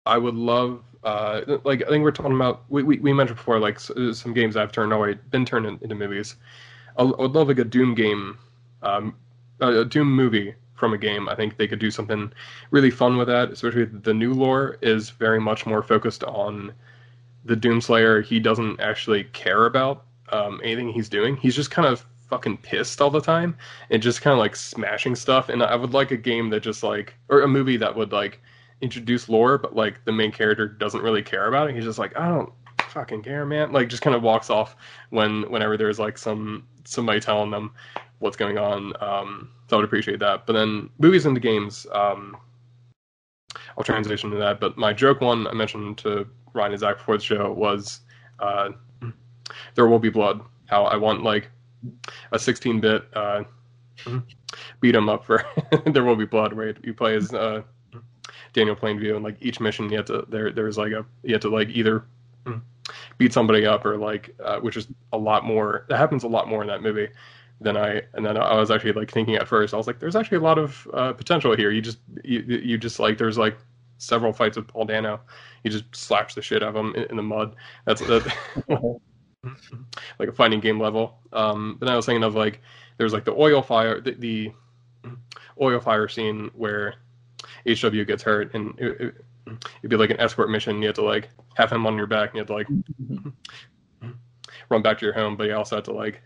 I 0.07 0.17
would 0.19 0.35
love, 0.35 0.83
uh, 1.03 1.41
like 1.65 1.83
I 1.83 1.89
think 1.89 2.05
we're 2.05 2.13
talking 2.13 2.37
about, 2.37 2.63
we, 2.69 2.83
we, 2.85 2.99
we 3.01 3.13
mentioned 3.13 3.37
before, 3.37 3.59
like 3.59 3.81
some 3.81 4.33
games 4.33 4.57
I've 4.57 4.71
turned 4.73 4.93
away, 4.93 5.15
been 5.31 5.45
turned 5.45 5.67
in, 5.67 5.79
into 5.83 5.95
movies. 5.97 6.37
I 6.97 7.03
would 7.03 7.33
love 7.33 7.49
like 7.49 7.59
a 7.59 7.65
Doom 7.65 7.95
game, 7.95 8.39
um, 8.83 9.17
a 9.61 9.85
Doom 9.85 10.13
movie 10.13 10.55
from 10.75 10.93
a 10.93 10.99
game. 10.99 11.29
I 11.29 11.35
think 11.35 11.57
they 11.57 11.69
could 11.69 11.79
do 11.79 11.91
something 11.91 12.33
really 12.71 12.91
fun 12.91 13.17
with 13.17 13.29
that. 13.29 13.51
Especially 13.51 13.85
the 13.85 14.15
new 14.15 14.35
lore 14.35 14.79
is 14.83 15.11
very 15.11 15.41
much 15.41 15.67
more 15.67 15.83
focused 15.83 16.25
on 16.25 16.73
the 17.45 17.57
Doomslayer. 17.57 18.25
He 18.25 18.41
doesn't 18.41 18.81
actually 18.81 19.25
care 19.25 19.67
about 19.67 20.05
um, 20.31 20.61
anything 20.63 20.91
he's 20.91 21.09
doing. 21.09 21.37
He's 21.37 21.57
just 21.57 21.71
kind 21.71 21.87
of 21.87 22.05
fucking 22.29 22.57
pissed 22.57 23.03
all 23.03 23.11
the 23.11 23.21
time 23.21 23.57
and 23.91 24.03
just 24.03 24.23
kind 24.23 24.33
of 24.33 24.39
like 24.39 24.57
smashing 24.57 25.15
stuff. 25.15 25.51
And 25.51 25.63
I 25.63 25.77
would 25.77 25.93
like 25.93 26.11
a 26.11 26.17
game 26.17 26.49
that 26.51 26.61
just 26.61 26.83
like, 26.83 27.15
or 27.29 27.43
a 27.43 27.49
movie 27.49 27.77
that 27.77 27.95
would 27.95 28.11
like 28.11 28.41
introduce 28.81 29.29
lore, 29.29 29.59
but 29.59 29.77
like 29.77 30.05
the 30.05 30.13
main 30.13 30.33
character 30.33 30.67
doesn't 30.67 31.03
really 31.03 31.23
care 31.23 31.47
about 31.47 31.69
it. 31.69 31.75
He's 31.75 31.85
just 31.85 31.99
like, 31.99 32.17
I 32.19 32.29
don't, 32.29 32.53
fucking 32.93 33.23
care, 33.23 33.45
man. 33.45 33.73
Like 33.73 33.89
just 33.89 34.03
kind 34.03 34.15
of 34.15 34.23
walks 34.23 34.51
off 34.51 34.77
when 35.11 35.43
whenever 35.51 35.77
there's 35.77 35.99
like 35.99 36.19
some 36.19 36.67
somebody 36.85 37.21
telling 37.21 37.51
them 37.51 37.73
what's 38.19 38.37
going 38.37 38.59
on. 38.59 38.93
Um, 39.03 39.51
so 39.69 39.77
I 39.77 39.79
would 39.79 39.85
appreciate 39.85 40.21
that. 40.21 40.47
But 40.47 40.53
then 40.53 40.91
movies 40.99 41.25
the 41.25 41.41
games. 41.41 41.87
Um, 41.93 42.37
I'll 43.77 43.85
transition 43.85 44.31
to 44.31 44.37
that. 44.37 44.61
But 44.61 44.77
my 44.77 44.93
joke 44.93 45.21
one 45.21 45.47
I 45.47 45.53
mentioned 45.53 45.99
to 45.99 46.27
Ryan 46.53 46.73
and 46.73 46.81
Zach 46.81 46.99
before 46.99 47.17
the 47.17 47.25
show 47.25 47.53
was 47.53 48.01
uh, 48.39 48.71
there 49.75 49.87
will 49.87 49.99
be 49.99 50.11
blood. 50.11 50.41
How 50.67 50.85
I 50.85 50.97
want 50.97 51.23
like 51.23 51.51
a 52.33 52.37
16-bit 52.39 53.05
uh, 53.15 53.45
beat 54.81 54.95
'em 54.95 55.09
up 55.09 55.25
for 55.25 55.45
there 55.87 56.05
will 56.05 56.17
be 56.17 56.25
blood. 56.25 56.53
Right, 56.53 56.77
you 56.83 56.95
play 56.95 57.17
as 57.17 57.33
uh, 57.33 57.63
Daniel 58.53 58.77
Plainview, 58.77 59.15
and 59.15 59.25
like 59.25 59.37
each 59.41 59.61
mission 59.61 59.91
you 59.91 59.97
have 59.97 60.07
to 60.07 60.25
there 60.29 60.53
there's 60.53 60.79
like 60.79 60.93
a 60.93 61.05
you 61.23 61.35
have 61.35 61.43
to 61.43 61.51
like 61.51 61.69
either 61.71 62.05
beat 63.19 63.33
somebody 63.33 63.67
up 63.67 63.85
or 63.85 63.97
like 63.97 64.35
uh, 64.45 64.59
which 64.61 64.77
is 64.77 64.89
a 65.13 65.19
lot 65.19 65.45
more. 65.45 65.87
That 65.89 65.99
happens 65.99 66.25
a 66.25 66.29
lot 66.29 66.49
more 66.49 66.63
in 66.63 66.69
that 66.69 66.83
movie 66.83 67.09
than 67.61 67.77
I 67.77 68.03
and 68.15 68.27
then 68.27 68.37
I 68.37 68.55
was 68.55 68.71
actually 68.71 68.93
like 68.93 69.11
thinking 69.11 69.37
at 69.37 69.47
first 69.47 69.73
I 69.73 69.77
was 69.77 69.87
like 69.87 70.01
there's 70.01 70.17
actually 70.17 70.39
a 70.39 70.43
lot 70.43 70.59
of 70.59 70.89
uh, 70.93 71.13
potential 71.13 71.55
here. 71.57 71.71
You 71.71 71.81
just 71.81 71.99
you 72.25 72.41
you 72.41 72.79
just 72.79 72.99
like 72.99 73.19
there's 73.19 73.39
like 73.39 73.57
several 73.99 74.33
fights 74.33 74.57
with 74.57 74.67
Paul 74.67 74.85
Dano. 74.85 75.21
You 75.63 75.71
just 75.71 75.85
slaps 75.95 76.35
the 76.35 76.43
shit 76.43 76.63
out 76.63 76.71
of 76.71 76.77
him 76.77 76.95
in, 76.95 77.05
in 77.05 77.17
the 77.17 77.23
mud. 77.23 77.55
That's 77.85 78.01
that. 78.03 78.37
like 80.19 80.29
a 80.29 80.33
fighting 80.33 80.61
game 80.61 80.81
level. 80.81 81.19
Um, 81.33 81.79
then 81.81 81.89
I 81.89 81.97
was 81.97 82.07
thinking 82.07 82.25
of 82.25 82.35
like 82.35 82.61
there's 82.99 83.13
like 83.13 83.25
the 83.25 83.35
oil 83.35 83.63
fire, 83.63 84.01
the, 84.01 84.13
the 84.13 84.53
oil 85.61 85.81
fire 85.81 86.09
scene 86.09 86.51
where 86.55 86.95
HW 87.67 88.05
gets 88.07 88.23
hurt, 88.23 88.55
and 88.55 88.79
it, 88.79 89.01
it, 89.01 89.25
it'd 89.47 89.91
be 89.91 89.97
like 89.97 90.11
an 90.11 90.21
escort 90.21 90.51
mission. 90.51 90.81
You 90.81 90.89
have 90.89 90.97
to 90.97 91.03
like 91.03 91.31
have 91.55 91.71
him 91.71 91.87
on 91.87 91.97
your 91.97 92.07
back, 92.07 92.31
and 92.31 92.37
you 92.37 92.41
have 92.41 92.49
to 92.49 92.55
like 92.55 92.69
run 94.69 94.83
back 94.83 94.99
to 94.99 95.05
your 95.05 95.15
home. 95.15 95.37
But 95.37 95.49
you 95.49 95.57
also 95.57 95.77
had 95.77 95.85
to 95.87 95.93
like 95.93 96.23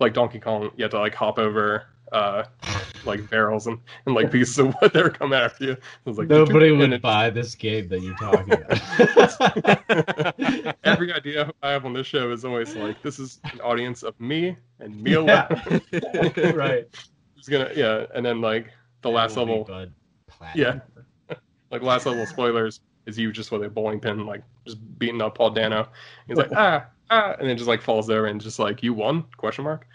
like 0.00 0.14
Donkey 0.14 0.38
Kong, 0.38 0.70
you 0.76 0.84
had 0.84 0.90
to 0.92 0.98
like 0.98 1.14
hop 1.14 1.38
over 1.38 1.86
uh 2.12 2.44
like 3.04 3.28
barrels 3.30 3.66
and, 3.66 3.78
and 4.06 4.14
like 4.14 4.30
pieces 4.30 4.58
of 4.58 4.74
wood 4.80 4.92
that 4.92 5.04
are 5.04 5.10
coming 5.10 5.38
after 5.38 5.64
you. 5.64 5.72
It 5.72 5.80
was 6.04 6.18
like 6.18 6.28
Nobody 6.28 6.70
would 6.70 7.02
buy 7.02 7.30
this 7.30 7.54
game 7.54 7.88
that 7.88 8.00
you're 8.00 8.14
talking 8.16 8.52
about. 8.52 8.76
Every 10.84 11.12
idea 11.12 11.50
I 11.62 11.70
have 11.70 11.84
on 11.84 11.92
this 11.94 12.06
show 12.06 12.30
is 12.30 12.44
always 12.44 12.76
like, 12.76 13.02
this 13.02 13.18
is 13.18 13.40
an 13.52 13.60
audience 13.60 14.02
of 14.02 14.18
me 14.20 14.56
and 14.78 15.02
me 15.02 15.14
alone. 15.14 15.26
Yeah. 15.92 16.50
right. 16.54 16.86
Who's 17.34 17.48
gonna 17.48 17.70
yeah, 17.74 18.06
and 18.14 18.24
then 18.24 18.40
like 18.40 18.70
the 19.00 19.10
last 19.10 19.34
That 19.34 19.46
will 19.46 19.64
be 19.64 19.72
level, 19.72 19.92
yeah. 20.54 20.80
Like 21.72 21.82
last 21.82 22.06
level 22.06 22.24
spoilers 22.26 22.80
is 23.06 23.18
you 23.18 23.32
just 23.32 23.50
with 23.50 23.64
a 23.64 23.68
bowling 23.68 23.98
pin, 23.98 24.26
like 24.26 24.44
just 24.66 24.78
beating 24.98 25.20
up 25.20 25.36
Paul 25.36 25.50
Dano. 25.50 25.88
He's 26.28 26.36
like 26.36 26.50
ah 26.54 26.86
ah, 27.10 27.34
and 27.40 27.48
then 27.48 27.56
just 27.56 27.68
like 27.68 27.82
falls 27.82 28.06
there 28.06 28.26
and 28.26 28.40
just 28.40 28.58
like 28.60 28.82
you 28.82 28.94
won 28.94 29.24
question 29.36 29.64
mark. 29.64 29.86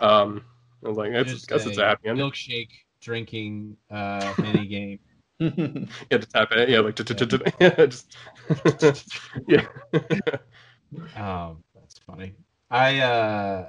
Um, 0.00 0.44
I 0.84 0.88
was 0.88 0.96
like, 0.96 1.12
that's 1.12 1.30
Just 1.32 1.48
guess 1.48 1.66
it's 1.66 1.78
a 1.78 1.84
happy 1.84 2.08
end. 2.08 2.18
milkshake 2.18 2.70
drinking 3.00 3.76
uh, 3.90 4.32
mini 4.40 4.66
game. 4.68 4.98
You 5.40 5.88
had 6.10 6.22
to 6.22 6.28
tap 6.28 6.52
it, 6.52 6.68
yeah, 6.68 6.80
like 6.80 6.98
yeah, 7.60 7.86
just 7.86 8.16
yeah. 9.48 9.66
Um, 11.16 11.62
that's 11.74 11.98
funny. 12.06 12.34
I 12.70 13.00
uh, 13.00 13.68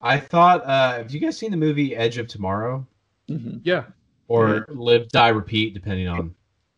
I 0.00 0.18
thought. 0.18 0.64
Uh, 0.64 0.94
have 0.98 1.10
you 1.12 1.20
guys 1.20 1.36
seen 1.36 1.50
the 1.50 1.56
movie 1.56 1.94
Edge 1.94 2.18
of 2.18 2.26
Tomorrow 2.28 2.86
Mhm. 3.28 3.60
yeah, 3.62 3.84
or 4.28 4.66
Live 4.68 5.08
Die 5.10 5.28
Repeat, 5.28 5.74
depending 5.74 6.08
on 6.08 6.34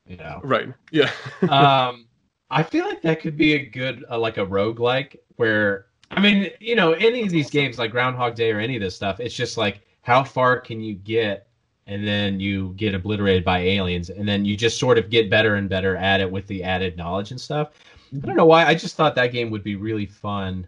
you 0.06 0.16
know? 0.16 0.40
right, 0.42 0.72
yeah. 0.90 1.10
um, 1.48 2.06
I 2.50 2.62
feel 2.62 2.84
like 2.84 3.02
that 3.02 3.20
could 3.20 3.36
be 3.36 3.54
a 3.54 3.66
good 3.66 4.04
uh, 4.10 4.18
like 4.18 4.38
a 4.38 4.46
roguelike 4.46 5.16
where 5.36 5.86
I 6.10 6.20
mean, 6.20 6.50
you 6.60 6.76
know, 6.76 6.92
any 6.92 7.22
of 7.22 7.30
these 7.30 7.50
games 7.50 7.78
like 7.78 7.90
Groundhog 7.90 8.34
Day 8.34 8.52
or 8.52 8.60
any 8.60 8.76
of 8.76 8.82
this 8.82 8.94
stuff, 8.94 9.20
it's 9.20 9.34
just 9.34 9.56
like 9.56 9.80
how 10.02 10.22
far 10.22 10.60
can 10.60 10.80
you 10.80 10.94
get 10.94 11.48
and 11.88 12.06
then 12.06 12.40
you 12.40 12.72
get 12.76 12.94
obliterated 12.94 13.44
by 13.44 13.58
aliens 13.60 14.10
and 14.10 14.28
then 14.28 14.44
you 14.44 14.56
just 14.56 14.78
sort 14.78 14.98
of 14.98 15.10
get 15.10 15.30
better 15.30 15.56
and 15.56 15.68
better 15.68 15.96
at 15.96 16.20
it 16.20 16.30
with 16.30 16.46
the 16.46 16.62
added 16.62 16.96
knowledge 16.96 17.30
and 17.30 17.40
stuff. 17.40 17.70
I 18.14 18.26
don't 18.26 18.36
know 18.36 18.46
why. 18.46 18.64
I 18.64 18.74
just 18.74 18.96
thought 18.96 19.14
that 19.16 19.32
game 19.32 19.50
would 19.50 19.64
be 19.64 19.76
really 19.76 20.06
fun 20.06 20.66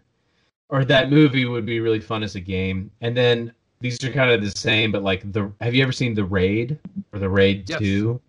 or 0.69 0.85
that 0.85 1.09
movie 1.09 1.45
would 1.45 1.65
be 1.65 1.79
really 1.79 1.99
fun 1.99 2.23
as 2.23 2.35
a 2.35 2.39
game. 2.39 2.91
And 3.01 3.15
then 3.15 3.53
these 3.79 4.01
are 4.03 4.11
kind 4.11 4.31
of 4.31 4.41
the 4.41 4.51
same 4.59 4.91
but 4.91 5.03
like 5.03 5.31
the 5.31 5.51
have 5.61 5.73
you 5.73 5.81
ever 5.83 5.93
seen 5.93 6.13
The 6.13 6.25
Raid 6.25 6.77
or 7.13 7.19
The 7.19 7.29
Raid 7.29 7.69
Yes. 7.69 7.79
2? 7.79 8.21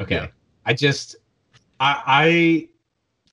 Okay. 0.00 0.14
Yeah. 0.16 0.26
I 0.66 0.74
just 0.74 1.16
I 1.80 2.02
I 2.06 2.68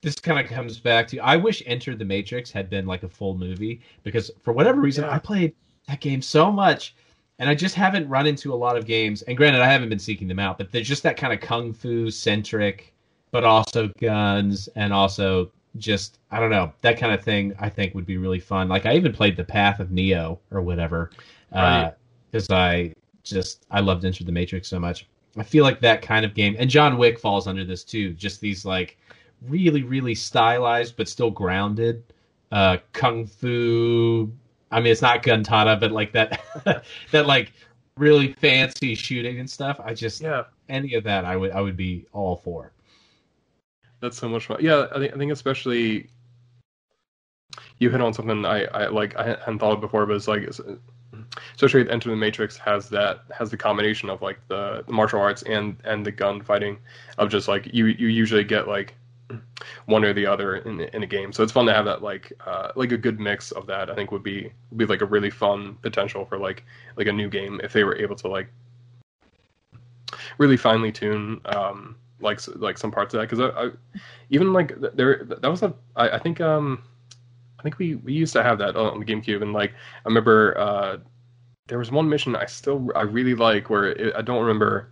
this 0.02 0.16
kind 0.16 0.40
of 0.40 0.52
comes 0.52 0.80
back 0.80 1.08
to 1.10 1.20
I 1.20 1.36
wish 1.36 1.62
Enter 1.66 1.96
the 1.96 2.06
Matrix 2.06 2.52
had 2.52 2.70
been 2.70 2.86
like 2.86 3.04
a 3.04 3.10
full 3.10 3.38
movie 3.38 3.82
because 4.04 4.32
for 4.42 4.54
whatever 4.54 4.80
reason 4.82 5.04
Yeah. 5.04 5.14
I 5.14 5.20
played 5.20 5.54
that 5.88 6.00
game 6.00 6.22
so 6.22 6.52
much 6.52 6.96
and 7.40 7.50
I 7.50 7.56
just 7.56 7.76
haven't 7.76 8.08
run 8.08 8.28
into 8.28 8.54
a 8.54 8.56
lot 8.56 8.78
of 8.78 8.86
games 8.86 9.22
and 9.24 9.38
granted 9.38 9.62
I 9.62 9.72
haven't 9.72 9.90
been 9.90 10.00
seeking 10.00 10.28
them 10.28 10.40
out 10.40 10.58
but 10.58 10.72
there's 10.72 10.88
just 10.88 11.04
that 11.04 11.18
kind 11.18 11.34
of 11.34 11.40
kung 11.42 11.74
fu 11.74 12.10
centric 12.12 12.94
but 13.32 13.44
also 13.44 13.90
guns 14.00 14.70
and 14.76 14.94
also 14.94 15.52
just 15.78 16.20
I 16.32 16.40
don't 16.40 16.50
know 16.50 16.74
that 16.82 16.98
kind 16.98 17.14
of 17.14 17.24
thing 17.24 17.54
I 17.60 17.70
think 17.70 17.94
would 17.94 18.06
be 18.06 18.18
really 18.18 18.40
fun 18.40 18.70
like 18.70 18.86
I 18.86 18.96
even 18.96 19.14
played 19.14 19.36
the 19.38 19.44
Path 19.44 19.80
of 19.80 19.92
Neo 19.92 20.40
or 20.52 20.62
whatever 20.62 21.12
Right. 21.52 21.86
Uh, 21.86 21.92
because 22.32 22.50
I 22.52 22.94
just 23.24 23.66
I 23.72 23.80
loved 23.80 24.06
Enter 24.06 24.24
the 24.24 24.32
Matrix 24.32 24.68
so 24.68 24.80
much 24.80 25.08
I 25.38 25.44
feel 25.44 25.64
like 25.64 25.80
that 25.82 26.02
kind 26.02 26.26
of 26.26 26.34
game, 26.34 26.56
and 26.60 26.70
John 26.70 26.98
Wick 26.98 27.20
falls 27.20 27.48
under 27.48 27.64
this 27.64 27.84
too. 27.84 28.14
Just 28.14 28.42
these 28.42 28.66
like 28.66 28.98
really, 29.48 29.84
really 29.84 30.16
stylized 30.16 30.98
but 30.98 31.08
still 31.08 31.32
grounded 31.32 32.04
uh, 32.52 32.78
kung 32.94 33.26
fu. 33.26 34.32
I 34.72 34.80
mean, 34.80 34.92
it's 34.92 35.02
not 35.02 35.24
gun 35.24 35.44
kata, 35.44 35.78
but 35.78 35.92
like 35.92 36.12
that, 36.14 36.42
that 37.12 37.28
like 37.28 37.54
really 37.98 38.34
fancy 38.34 38.96
shooting 38.96 39.40
and 39.40 39.50
stuff. 39.50 39.80
I 39.84 39.94
just 39.94 40.22
Yeah, 40.22 40.44
any 40.68 40.94
of 40.94 41.04
that, 41.04 41.26
I 41.26 41.36
would 41.36 41.52
I 41.52 41.62
would 41.62 41.78
be 41.78 42.06
all 42.12 42.36
for. 42.36 42.72
that's 44.00 44.18
so 44.18 44.30
much 44.30 44.48
fun. 44.48 44.58
Yeah, 44.62 44.88
I 44.94 45.00
think 45.00 45.14
I 45.14 45.18
think 45.18 45.32
especially 45.32 46.10
you 47.80 47.90
hit 47.90 48.02
on 48.02 48.14
something 48.14 48.46
I, 48.46 48.66
I 48.66 48.88
like 48.88 49.16
I 49.16 49.28
hadn't 49.28 49.60
thought 49.60 49.74
of 49.74 49.82
before, 49.82 50.06
but 50.06 50.16
it's 50.16 50.28
like 50.28 50.50
especially 51.56 51.84
with 51.84 51.92
Enter 51.92 52.10
the 52.10 52.16
Matrix 52.16 52.58
has 52.58 52.90
that 52.90 53.24
has 53.38 53.50
the 53.50 53.58
combination 53.58 54.10
of 54.10 54.22
like 54.22 54.40
the, 54.48 54.84
the 54.86 54.94
martial 54.94 55.20
arts 55.20 55.44
and 55.44 55.78
and 55.84 56.06
the 56.06 56.12
gun 56.12 56.42
fighting 56.42 56.78
of 57.18 57.30
just 57.30 57.48
like 57.48 57.74
you 57.74 57.88
you 57.88 58.08
usually 58.08 58.44
get 58.44 58.68
like 58.68 58.96
one 59.86 60.04
or 60.04 60.14
the 60.14 60.26
other 60.26 60.58
in 60.58 60.82
in 60.82 61.04
a 61.04 61.08
game. 61.08 61.32
So 61.32 61.44
it's 61.44 61.52
fun 61.52 61.66
to 61.68 61.74
have 61.74 61.86
that 61.86 62.02
like 62.02 62.32
uh, 62.46 62.72
like 62.76 62.92
a 62.92 62.98
good 62.98 63.20
mix 63.20 63.52
of 63.52 63.68
that. 63.68 63.90
I 63.90 63.96
think 63.96 64.12
would 64.12 64.24
be 64.24 64.52
would 64.70 64.78
be 64.78 64.86
like 64.86 65.02
a 65.02 65.06
really 65.06 65.30
fun 65.30 65.78
potential 65.82 66.26
for 66.26 66.38
like 66.38 66.64
like 66.96 67.08
a 67.08 67.14
new 67.14 67.30
game 67.30 67.60
if 67.64 67.74
they 67.74 67.84
were 67.84 67.96
able 67.96 68.16
to 68.18 68.28
like 68.28 68.48
really 70.38 70.58
finely 70.58 70.92
tune 70.92 71.40
um 71.46 71.96
like 72.20 72.40
like 72.56 72.78
some 72.78 72.92
parts 72.92 73.14
of 73.14 73.20
that 73.20 73.30
because 73.30 73.40
I, 73.40 73.66
I 73.66 73.70
even 74.30 74.54
like 74.54 74.74
there 74.96 75.24
that 75.26 75.50
was 75.50 75.62
a 75.64 75.74
I, 75.96 76.12
I 76.12 76.20
think 76.20 76.42
um 76.42 76.84
I 77.60 77.64
think 77.64 77.78
we 77.78 77.96
we 77.96 78.14
used 78.14 78.34
to 78.34 78.44
have 78.44 78.58
that 78.60 78.76
on 78.76 79.00
the 79.00 79.06
GameCube 79.06 79.42
and 79.42 79.54
like 79.54 79.72
I 79.72 80.08
remember 80.08 80.58
uh 80.58 80.98
there 81.70 81.80
was 81.80 81.92
one 81.92 82.10
mission 82.10 82.36
I 82.36 82.48
still 82.48 82.92
I 82.96 83.04
really 83.04 83.36
like 83.36 83.70
where 83.70 83.86
it, 83.94 84.16
I 84.16 84.22
don't 84.24 84.42
remember 84.46 84.92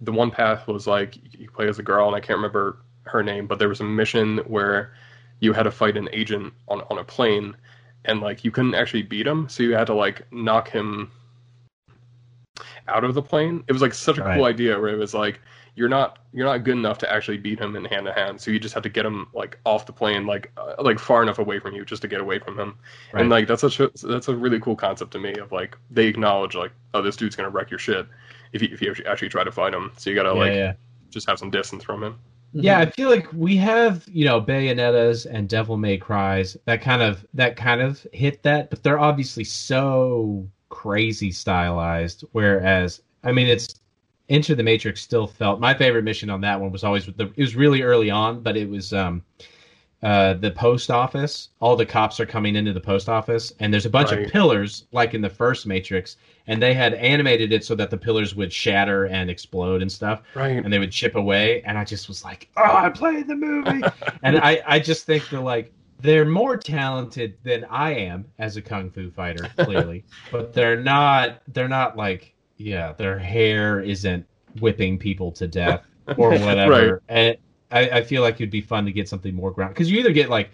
the 0.00 0.12
one 0.12 0.30
path 0.30 0.66
was 0.68 0.86
like 0.86 1.16
you 1.38 1.50
play 1.50 1.68
as 1.68 1.78
a 1.78 1.84
girl 1.84 2.06
and 2.08 2.16
I 2.16 2.20
can't 2.20 2.38
remember 2.38 2.78
her 3.04 3.22
name 3.22 3.46
but 3.46 3.58
there 3.60 3.68
was 3.68 3.80
a 3.80 3.84
mission 3.84 4.38
where 4.46 4.94
you 5.40 5.52
had 5.54 5.64
to 5.64 5.72
fight 5.72 5.96
an 5.96 6.08
agent 6.12 6.54
on 6.68 6.82
on 6.90 6.98
a 6.98 7.04
plane 7.04 7.56
and 8.06 8.20
like 8.20 8.44
you 8.44 8.52
couldn't 8.52 8.74
actually 8.74 9.02
beat 9.02 9.26
him 9.26 9.48
so 9.48 9.62
you 9.64 9.74
had 9.74 9.86
to 9.88 9.94
like 9.94 10.30
knock 10.32 10.70
him 10.70 11.12
out 12.88 13.04
of 13.04 13.14
the 13.14 13.22
plane 13.22 13.64
it 13.68 13.72
was 13.72 13.82
like 13.82 13.94
such 13.94 14.18
a 14.18 14.22
Right. 14.22 14.34
cool 14.34 14.44
idea 14.44 14.78
where 14.78 14.90
it 14.90 14.98
was 14.98 15.14
like 15.14 15.40
you're 15.76 15.90
not 15.90 16.18
you're 16.32 16.46
not 16.46 16.64
good 16.64 16.76
enough 16.76 16.98
to 16.98 17.12
actually 17.12 17.36
beat 17.36 17.60
him 17.60 17.76
in 17.76 17.84
hand 17.84 18.06
to 18.06 18.12
hand. 18.12 18.40
So 18.40 18.50
you 18.50 18.58
just 18.58 18.74
have 18.74 18.82
to 18.82 18.88
get 18.88 19.06
him 19.06 19.28
like 19.34 19.58
off 19.64 19.86
the 19.86 19.92
plane 19.92 20.26
like 20.26 20.50
uh, 20.56 20.74
like 20.78 20.98
far 20.98 21.22
enough 21.22 21.38
away 21.38 21.60
from 21.60 21.74
you 21.74 21.84
just 21.84 22.02
to 22.02 22.08
get 22.08 22.20
away 22.20 22.38
from 22.38 22.58
him. 22.58 22.76
And 23.12 23.28
like 23.28 23.46
that's 23.46 23.60
such 23.60 23.78
a 23.78 23.90
that's 24.02 24.28
a 24.28 24.34
really 24.34 24.58
cool 24.58 24.74
concept 24.74 25.12
to 25.12 25.18
me 25.18 25.34
of 25.34 25.52
like 25.52 25.76
they 25.90 26.06
acknowledge 26.06 26.54
like 26.54 26.72
oh 26.94 27.02
this 27.02 27.14
dude's 27.14 27.36
gonna 27.36 27.50
wreck 27.50 27.70
your 27.70 27.78
shit 27.78 28.06
if 28.52 28.62
you 28.62 28.68
if 28.72 28.80
you 28.80 28.90
actually- 28.90 29.06
actually 29.06 29.28
try 29.28 29.44
to 29.44 29.52
fight 29.52 29.74
him. 29.74 29.92
So 29.96 30.10
you 30.10 30.16
gotta 30.16 30.30
yeah, 30.30 30.40
like 30.40 30.52
yeah. 30.52 30.72
just 31.10 31.28
have 31.28 31.38
some 31.38 31.50
distance 31.50 31.84
from 31.84 32.02
him. 32.02 32.18
Yeah, 32.52 32.78
I 32.78 32.86
feel 32.86 33.10
like 33.10 33.30
we 33.34 33.56
have, 33.56 34.06
you 34.08 34.24
know, 34.24 34.40
Bayonettas 34.40 35.26
and 35.26 35.46
Devil 35.46 35.76
May 35.76 35.98
Cries 35.98 36.56
that 36.64 36.80
kind 36.80 37.02
of 37.02 37.26
that 37.34 37.56
kind 37.56 37.82
of 37.82 38.06
hit 38.14 38.42
that, 38.44 38.70
but 38.70 38.82
they're 38.82 38.98
obviously 38.98 39.44
so 39.44 40.48
crazy 40.70 41.32
stylized. 41.32 42.24
Whereas, 42.32 43.02
I 43.24 43.32
mean, 43.32 43.46
it's 43.46 43.74
Enter 44.28 44.54
the 44.54 44.62
Matrix 44.62 45.00
still 45.00 45.26
felt 45.26 45.60
my 45.60 45.72
favorite 45.74 46.02
mission 46.04 46.30
on 46.30 46.40
that 46.40 46.60
one 46.60 46.72
was 46.72 46.82
always 46.84 47.06
the. 47.06 47.26
It 47.36 47.38
was 47.38 47.54
really 47.56 47.82
early 47.82 48.10
on, 48.10 48.40
but 48.42 48.56
it 48.56 48.68
was 48.68 48.92
um, 48.92 49.22
uh, 50.02 50.34
the 50.34 50.50
post 50.50 50.90
office. 50.90 51.50
All 51.60 51.76
the 51.76 51.86
cops 51.86 52.18
are 52.20 52.26
coming 52.26 52.56
into 52.56 52.72
the 52.72 52.80
post 52.80 53.08
office, 53.08 53.52
and 53.60 53.72
there's 53.72 53.86
a 53.86 53.90
bunch 53.90 54.10
Right. 54.10 54.26
of 54.26 54.32
pillars, 54.32 54.86
like 54.92 55.14
in 55.14 55.20
the 55.20 55.30
first 55.30 55.66
Matrix, 55.66 56.16
and 56.48 56.60
they 56.60 56.74
had 56.74 56.94
animated 56.94 57.52
it 57.52 57.64
so 57.64 57.74
that 57.76 57.88
the 57.90 57.96
pillars 57.96 58.34
would 58.34 58.52
shatter 58.52 59.06
and 59.06 59.30
explode 59.30 59.80
and 59.80 59.90
stuff, 59.90 60.22
Right. 60.34 60.62
and 60.62 60.72
they 60.72 60.78
would 60.78 60.92
chip 60.92 61.14
away. 61.14 61.62
And 61.62 61.78
I 61.78 61.84
just 61.84 62.08
was 62.08 62.24
like, 62.24 62.48
"Oh, 62.56 62.62
I 62.76 62.88
played 62.90 63.28
the 63.28 63.36
movie," 63.36 63.82
and 64.22 64.38
I, 64.38 64.60
I 64.66 64.80
just 64.80 65.06
think 65.06 65.28
they're 65.30 65.40
like 65.40 65.72
they're 66.02 66.26
more 66.26 66.56
talented 66.58 67.38
than 67.42 67.64
I 67.70 67.92
am 67.94 68.26
as 68.38 68.56
a 68.58 68.62
kung 68.62 68.90
fu 68.90 69.10
fighter, 69.10 69.48
clearly, 69.56 70.04
but 70.32 70.52
they're 70.52 70.76
not. 70.80 71.40
They're 71.48 71.68
not 71.68 71.96
like, 71.96 72.34
yeah, 72.56 72.92
their 72.92 73.18
hair 73.18 73.80
isn't 73.80 74.26
whipping 74.60 74.98
people 74.98 75.30
to 75.32 75.46
death 75.46 75.84
or 76.16 76.30
whatever. 76.38 77.02
And 77.08 77.36
I, 77.70 77.88
I 77.90 78.02
feel 78.02 78.22
like 78.22 78.36
it'd 78.36 78.50
be 78.50 78.60
fun 78.60 78.84
to 78.86 78.92
get 78.92 79.08
something 79.08 79.34
more 79.34 79.50
ground 79.50 79.74
because 79.74 79.90
you 79.90 79.98
either 79.98 80.12
get 80.12 80.30
like 80.30 80.50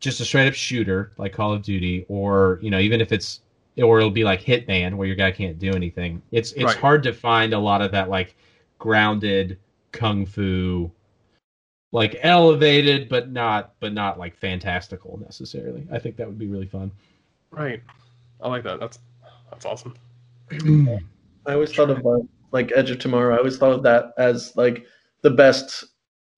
just 0.00 0.20
a 0.20 0.24
straight 0.24 0.46
up 0.46 0.54
shooter 0.54 1.12
like 1.18 1.32
Call 1.32 1.52
of 1.52 1.62
Duty, 1.62 2.04
or 2.08 2.58
you 2.62 2.70
know, 2.70 2.78
even 2.78 3.00
if 3.00 3.12
it's 3.12 3.40
or 3.82 3.98
it'll 3.98 4.10
be 4.10 4.24
like 4.24 4.42
Hitman 4.42 4.94
where 4.94 5.06
your 5.06 5.16
guy 5.16 5.30
can't 5.30 5.58
do 5.58 5.72
anything. 5.72 6.22
It's 6.30 6.52
it's 6.52 6.64
Right. 6.64 6.76
hard 6.76 7.02
to 7.04 7.12
find 7.12 7.52
a 7.52 7.58
lot 7.58 7.80
of 7.80 7.92
that 7.92 8.08
like 8.08 8.36
grounded 8.78 9.58
kung 9.92 10.26
fu 10.26 10.90
like 11.90 12.16
elevated 12.20 13.08
but 13.08 13.30
not 13.30 13.72
but 13.80 13.92
not 13.92 14.18
like 14.18 14.36
fantastical 14.36 15.18
necessarily. 15.24 15.86
I 15.90 15.98
think 15.98 16.16
that 16.16 16.26
would 16.26 16.38
be 16.38 16.46
really 16.46 16.66
fun. 16.66 16.90
Right. 17.50 17.82
I 18.40 18.48
like 18.48 18.62
that. 18.64 18.78
That's 18.78 18.98
that's 19.50 19.64
awesome. 19.64 19.94
I 20.50 21.52
always 21.54 21.72
thought 21.72 21.90
of 21.90 22.04
uh, 22.06 22.18
like 22.52 22.72
Edge 22.74 22.90
of 22.90 22.98
Tomorrow. 22.98 23.34
I 23.34 23.38
always 23.38 23.58
thought 23.58 23.72
of 23.72 23.82
that 23.84 24.12
as 24.18 24.56
like 24.56 24.86
the 25.22 25.30
best 25.30 25.84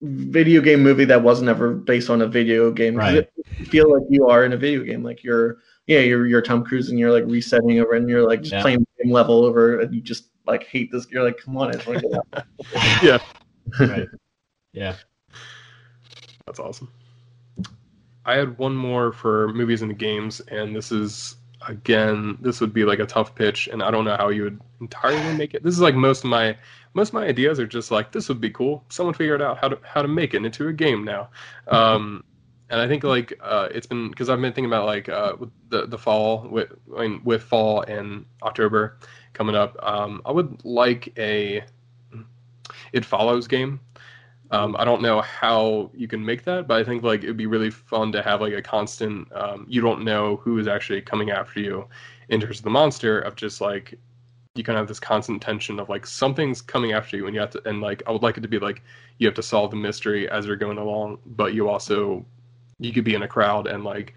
video 0.01 0.61
game 0.61 0.81
movie 0.81 1.05
that 1.05 1.21
wasn't 1.21 1.49
ever 1.49 1.73
based 1.73 2.09
on 2.09 2.21
a 2.21 2.27
video 2.27 2.71
game. 2.71 2.95
'Cause 2.95 3.03
Right. 3.13 3.17
it- 3.17 3.31
You 3.59 3.65
feel 3.65 3.91
like 3.93 4.03
you 4.09 4.27
are 4.27 4.43
in 4.45 4.53
a 4.53 4.57
video 4.57 4.83
game. 4.83 5.03
Like 5.03 5.23
you're, 5.23 5.57
yeah, 5.87 5.99
you're 5.99 6.25
you're 6.25 6.41
Tom 6.41 6.63
Cruise 6.63 6.89
and 6.89 6.97
you're 6.97 7.11
like 7.11 7.25
resetting 7.27 7.79
over 7.79 7.93
and 7.93 8.09
you're 8.09 8.25
like 8.27 8.41
just 8.41 8.53
Yeah. 8.53 8.61
playing 8.61 8.79
the 8.79 9.03
same 9.03 9.11
level 9.11 9.45
over 9.45 9.79
and 9.79 9.93
you 9.93 10.01
just 10.01 10.25
like 10.47 10.63
hate 10.65 10.91
this. 10.91 11.07
You're 11.11 11.23
like, 11.23 11.37
come 11.37 11.55
on, 11.57 11.69
I 11.69 11.73
just 11.73 11.87
want 11.87 11.99
to 11.99 12.09
get 12.09 12.17
out. 12.17 13.03
Yeah. 13.03 13.19
right. 13.79 14.07
Yeah. 14.73 14.95
That's 16.47 16.59
awesome. 16.59 16.89
I 18.25 18.35
had 18.35 18.57
one 18.57 18.75
more 18.75 19.11
for 19.11 19.49
movies 19.53 19.81
and 19.83 19.97
games, 19.97 20.39
and 20.41 20.75
this 20.75 20.91
is 20.91 21.35
again, 21.67 22.37
this 22.41 22.61
would 22.61 22.73
be 22.73 22.85
like 22.85 22.99
a 22.99 23.05
tough 23.05 23.35
pitch, 23.35 23.67
and 23.71 23.81
I 23.83 23.91
don't 23.91 24.05
know 24.05 24.17
how 24.17 24.29
you 24.29 24.43
would 24.43 24.61
entirely 24.79 25.37
make 25.37 25.53
it. 25.53 25.63
This 25.63 25.73
is 25.73 25.81
like 25.81 25.95
most 25.95 26.23
of 26.23 26.29
my 26.29 26.57
most 26.93 27.09
of 27.09 27.13
my 27.13 27.25
ideas 27.25 27.59
are 27.59 27.67
just 27.67 27.91
like 27.91 28.11
this 28.11 28.27
would 28.29 28.41
be 28.41 28.49
cool. 28.49 28.83
Someone 28.89 29.13
figured 29.13 29.41
out 29.41 29.59
how 29.59 29.69
to 29.69 29.79
how 29.83 30.01
to 30.01 30.07
make 30.07 30.33
it 30.33 30.43
into 30.45 30.67
a 30.67 30.73
game 30.73 31.03
now. 31.03 31.29
Um, 31.67 32.23
and 32.69 32.79
I 32.79 32.87
think 32.87 33.03
like 33.03 33.33
uh, 33.41 33.69
it's 33.71 33.87
been 33.87 34.09
because 34.09 34.29
I've 34.29 34.41
been 34.41 34.53
thinking 34.53 34.69
about 34.69 34.85
like 34.85 35.09
uh, 35.09 35.35
the 35.69 35.87
the 35.87 35.97
fall 35.97 36.47
with 36.49 36.71
I 36.97 37.07
mean, 37.07 37.21
with 37.23 37.43
fall 37.43 37.81
and 37.81 38.25
October 38.43 38.97
coming 39.33 39.55
up. 39.55 39.77
Um, 39.81 40.21
I 40.25 40.31
would 40.31 40.63
like 40.63 41.13
a 41.17 41.63
it 42.93 43.05
follows 43.05 43.47
game. 43.47 43.79
Um, 44.51 44.75
I 44.77 44.83
don't 44.83 45.01
know 45.01 45.21
how 45.21 45.89
you 45.93 46.09
can 46.09 46.23
make 46.23 46.43
that, 46.43 46.67
but 46.67 46.77
I 46.77 46.83
think 46.83 47.03
like 47.03 47.23
it'd 47.23 47.37
be 47.37 47.45
really 47.45 47.69
fun 47.69 48.11
to 48.11 48.21
have 48.21 48.41
like 48.41 48.53
a 48.53 48.61
constant. 48.61 49.31
Um, 49.33 49.65
you 49.69 49.81
don't 49.81 50.03
know 50.03 50.35
who 50.37 50.59
is 50.59 50.67
actually 50.67 51.01
coming 51.01 51.31
after 51.31 51.61
you 51.61 51.87
in 52.29 52.41
terms 52.41 52.59
of 52.59 52.65
the 52.65 52.69
monster. 52.69 53.19
Of 53.19 53.35
just 53.35 53.61
like 53.61 53.97
you 54.55 54.63
kind 54.63 54.77
of 54.77 54.81
have 54.81 54.87
this 54.89 54.99
constant 54.99 55.41
tension 55.41 55.79
of 55.79 55.87
like 55.87 56.05
something's 56.05 56.61
coming 56.61 56.91
after 56.91 57.15
you, 57.15 57.27
and 57.27 57.33
you 57.33 57.39
have 57.39 57.51
to. 57.51 57.67
And 57.67 57.79
like 57.81 58.03
I 58.07 58.11
would 58.11 58.23
like 58.23 58.37
it 58.37 58.41
to 58.41 58.49
be 58.49 58.59
like 58.59 58.83
you 59.19 59.27
have 59.27 59.35
to 59.35 59.43
solve 59.43 59.71
the 59.71 59.77
mystery 59.77 60.29
as 60.29 60.45
you're 60.45 60.57
going 60.57 60.77
along, 60.77 61.19
but 61.25 61.53
you 61.53 61.69
also 61.69 62.25
you 62.79 62.91
could 62.91 63.05
be 63.05 63.15
in 63.15 63.23
a 63.23 63.27
crowd 63.27 63.67
and 63.67 63.83
like 63.83 64.13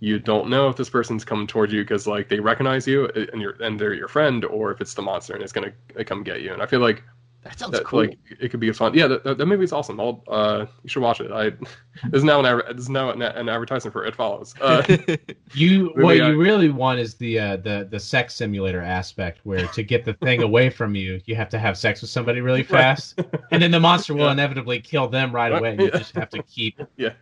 you 0.00 0.18
don't 0.18 0.50
know 0.50 0.68
if 0.68 0.76
this 0.76 0.90
person's 0.90 1.24
coming 1.24 1.46
towards 1.46 1.72
you 1.72 1.82
because 1.82 2.06
like 2.06 2.28
they 2.28 2.38
recognize 2.38 2.86
you 2.86 3.06
and 3.32 3.40
you're 3.40 3.56
and 3.60 3.80
they're 3.80 3.94
your 3.94 4.08
friend, 4.08 4.44
or 4.44 4.70
if 4.70 4.80
it's 4.80 4.94
the 4.94 5.02
monster 5.02 5.34
and 5.34 5.42
it's 5.42 5.52
gonna 5.52 5.72
uh, 5.98 6.04
come 6.04 6.22
get 6.22 6.42
you. 6.42 6.52
And 6.52 6.62
I 6.62 6.66
feel 6.66 6.80
like 6.80 7.02
That 7.48 7.58
sounds 7.58 7.72
that, 7.72 7.84
cool. 7.84 8.00
like 8.00 8.18
it 8.40 8.48
could 8.50 8.60
be 8.60 8.68
a 8.68 8.74
fun 8.74 8.92
yeah 8.94 9.06
that, 9.06 9.22
that, 9.24 9.38
that 9.38 9.46
movie's 9.46 9.72
awesome 9.72 10.00
i'll 10.00 10.24
uh 10.28 10.66
you 10.82 10.88
should 10.88 11.02
watch 11.02 11.20
it 11.20 11.30
i 11.30 11.50
this 12.10 12.18
is 12.18 12.24
now 12.24 12.40
an 12.40 12.46
adver- 12.46 12.64
this 12.72 12.82
is 12.82 12.88
now 12.90 13.10
an, 13.10 13.22
an 13.22 13.48
advertisement 13.48 13.92
for 13.92 14.04
it 14.04 14.14
follows 14.16 14.52
uh 14.60 14.82
You 15.54 15.92
what 15.96 16.20
I- 16.20 16.28
you 16.30 16.36
really 16.36 16.70
want 16.70 16.98
is 16.98 17.14
the 17.14 17.38
uh, 17.38 17.56
the 17.58 17.86
the 17.90 18.00
sex 18.00 18.34
simulator 18.34 18.82
aspect, 18.82 19.40
where 19.44 19.66
to 19.68 19.82
get 19.82 20.04
the 20.04 20.14
thing 20.14 20.42
away 20.42 20.68
from 20.70 20.94
you, 20.94 21.20
you 21.24 21.34
have 21.36 21.48
to 21.50 21.58
have 21.58 21.78
sex 21.78 22.00
with 22.02 22.10
somebody 22.10 22.40
really 22.40 22.60
Right. 22.62 22.68
fast, 22.68 23.20
and 23.52 23.62
then 23.62 23.70
the 23.70 23.80
monster 23.80 24.12
will 24.14 24.26
Yeah. 24.26 24.32
inevitably 24.32 24.80
kill 24.80 25.08
them 25.08 25.32
right 25.32 25.52
Right. 25.52 25.58
away. 25.58 25.70
and 25.72 25.80
You 25.80 25.86
Yeah. 25.92 25.98
just 25.98 26.14
have 26.16 26.30
to 26.30 26.42
keep 26.42 26.80
Yeah. 26.96 27.12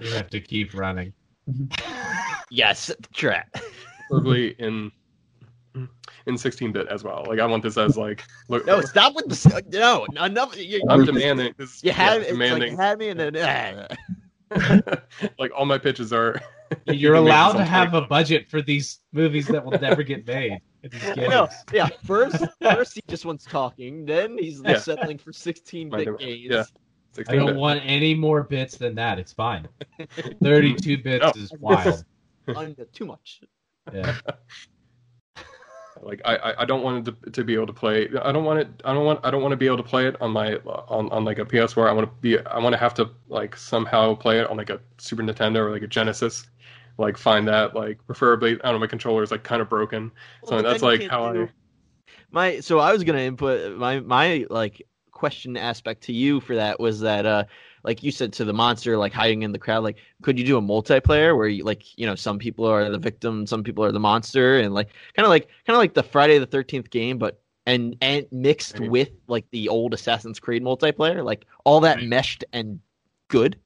you 0.00 0.10
have 0.12 0.30
to 0.30 0.40
keep 0.40 0.74
running. 0.74 1.12
yes, 2.50 2.90
trap. 3.12 3.54
Probably 4.10 4.54
in 4.58 4.90
in 6.26 6.34
16-bit 6.34 6.86
as 6.88 7.04
well 7.04 7.24
like 7.28 7.38
i 7.40 7.46
want 7.46 7.62
this 7.62 7.76
as 7.78 7.96
like 7.96 8.24
look 8.48 8.64
No, 8.66 8.80
stop 8.80 9.14
with 9.14 9.28
the 9.28 9.62
no. 9.68 10.06
Enough. 10.24 10.56
You, 10.56 10.82
i'm 10.88 11.04
demanding 11.04 11.52
this 11.56 11.82
You 11.84 11.92
had 11.92 12.22
yeah, 12.22 12.28
it's 12.28 12.30
like, 12.30 12.32
demanding 12.32 12.76
had 12.76 12.98
me 12.98 13.08
in 13.08 13.20
a. 13.20 13.88
like 15.38 15.50
all 15.56 15.66
my 15.66 15.78
pitches 15.78 16.12
are 16.12 16.40
You're 16.86 17.14
allowed 17.14 17.52
to 17.54 17.64
have 17.64 17.94
a 17.94 18.02
budget 18.02 18.48
for 18.48 18.60
these 18.62 19.00
movies 19.12 19.46
that 19.48 19.64
will 19.64 19.78
never 19.78 20.02
get 20.02 20.26
made. 20.26 20.58
in 20.82 20.90
these 20.90 21.02
games. 21.14 21.30
No, 21.30 21.48
yeah. 21.72 21.88
First, 22.04 22.44
first 22.60 22.94
he 22.94 23.00
just 23.08 23.24
wants 23.24 23.44
talking. 23.44 24.04
Then 24.04 24.36
he's 24.38 24.60
Yeah. 24.62 24.78
settling 24.78 25.16
for 25.18 25.32
16-bit 25.32 26.18
games. 26.18 26.42
yeah. 26.50 26.64
I 27.16 27.22
16-bit 27.22 27.36
don't 27.38 27.56
want 27.56 27.80
any 27.84 28.14
more 28.14 28.42
bits 28.42 28.76
than 28.76 28.94
that. 28.96 29.18
It's 29.18 29.32
fine. 29.32 29.66
Thirty-two 30.42 30.98
bits 30.98 31.24
No. 31.24 31.32
is 31.42 31.52
wild. 31.58 32.04
Too 32.92 33.06
much. 33.06 33.40
Yeah. 33.92 34.14
Like 36.02 36.20
I, 36.24 36.36
I- 36.36 36.62
I 36.62 36.64
don't 36.64 36.82
want 36.82 37.06
it 37.08 37.16
to, 37.24 37.30
to 37.30 37.44
be 37.44 37.54
able 37.54 37.66
to 37.66 37.72
play 37.72 38.08
I 38.22 38.32
don't 38.32 38.44
want 38.44 38.60
it 38.60 38.68
I 38.84 38.92
don't 38.94 39.04
want 39.04 39.20
I 39.24 39.30
don't 39.30 39.42
want 39.42 39.52
to 39.52 39.56
be 39.56 39.66
able 39.66 39.76
to 39.78 39.82
play 39.82 40.06
it 40.06 40.20
on 40.20 40.30
my 40.32 40.54
on, 40.56 41.08
on 41.10 41.24
like 41.24 41.38
a 41.38 41.44
PS4 41.44 41.88
I 41.88 41.92
want 41.92 42.08
to 42.08 42.14
be 42.20 42.38
I 42.40 42.58
want 42.58 42.72
to 42.72 42.78
have 42.78 42.94
to 42.94 43.10
like 43.28 43.56
somehow 43.56 44.14
play 44.14 44.40
it 44.40 44.48
on 44.48 44.56
like 44.56 44.70
a 44.70 44.80
Super 44.98 45.22
Nintendo 45.22 45.56
or 45.58 45.70
like 45.70 45.82
a 45.82 45.86
Genesis. 45.88 46.46
Like 46.98 47.16
find 47.16 47.46
that 47.48 47.74
like 47.76 48.04
preferably 48.06 48.52
I 48.54 48.56
don't 48.64 48.74
know 48.74 48.78
my 48.80 48.86
controller 48.88 49.22
is 49.22 49.30
like 49.30 49.44
kind 49.44 49.62
of 49.62 49.68
broken. 49.68 50.10
So 50.44 50.56
Well, 50.56 50.64
that's 50.64 50.82
like 50.82 51.02
how 51.08 51.32
do- 51.32 51.44
I 51.44 51.48
My 52.30 52.60
so 52.60 52.78
I 52.78 52.92
was 52.92 53.04
gonna 53.04 53.20
input 53.20 53.76
my 53.76 54.00
my 54.00 54.46
like 54.50 54.82
question 55.12 55.56
aspect 55.56 56.04
to 56.04 56.12
you 56.12 56.40
for 56.40 56.56
that 56.56 56.78
was 56.80 57.00
that 57.00 57.26
uh 57.26 57.44
like 57.84 58.02
you 58.02 58.10
said 58.10 58.32
to 58.32 58.44
the 58.44 58.52
monster 58.52 58.96
like 58.96 59.12
hiding 59.12 59.42
in 59.42 59.52
the 59.52 59.58
crowd 59.58 59.82
like 59.82 59.96
could 60.22 60.38
you 60.38 60.44
do 60.44 60.58
a 60.58 60.62
multiplayer 60.62 61.36
where 61.36 61.48
you 61.48 61.64
like 61.64 61.98
you 61.98 62.06
know 62.06 62.14
some 62.14 62.38
people 62.38 62.64
are 62.66 62.88
the 62.90 62.98
victim 62.98 63.46
some 63.46 63.62
people 63.62 63.84
are 63.84 63.92
the 63.92 64.00
monster 64.00 64.58
and 64.58 64.74
like 64.74 64.88
kind 65.14 65.24
of 65.24 65.30
like 65.30 65.48
kind 65.66 65.74
of 65.76 65.78
like 65.78 65.94
the 65.94 66.02
Friday 66.02 66.38
the 66.38 66.46
13th 66.46 66.90
game 66.90 67.18
but 67.18 67.40
and 67.68 67.96
and 68.00 68.26
mixed 68.32 68.80
Right. 68.80 68.90
with 68.90 69.10
like 69.28 69.44
the 69.50 69.68
old 69.68 69.92
Assassin's 69.92 70.40
Creed 70.40 70.62
multiplayer? 70.62 71.22
Like 71.22 71.44
all 71.64 71.80
that 71.80 71.98
Right. 71.98 72.08
meshed 72.08 72.44
and 72.52 72.80
good? 73.28 73.58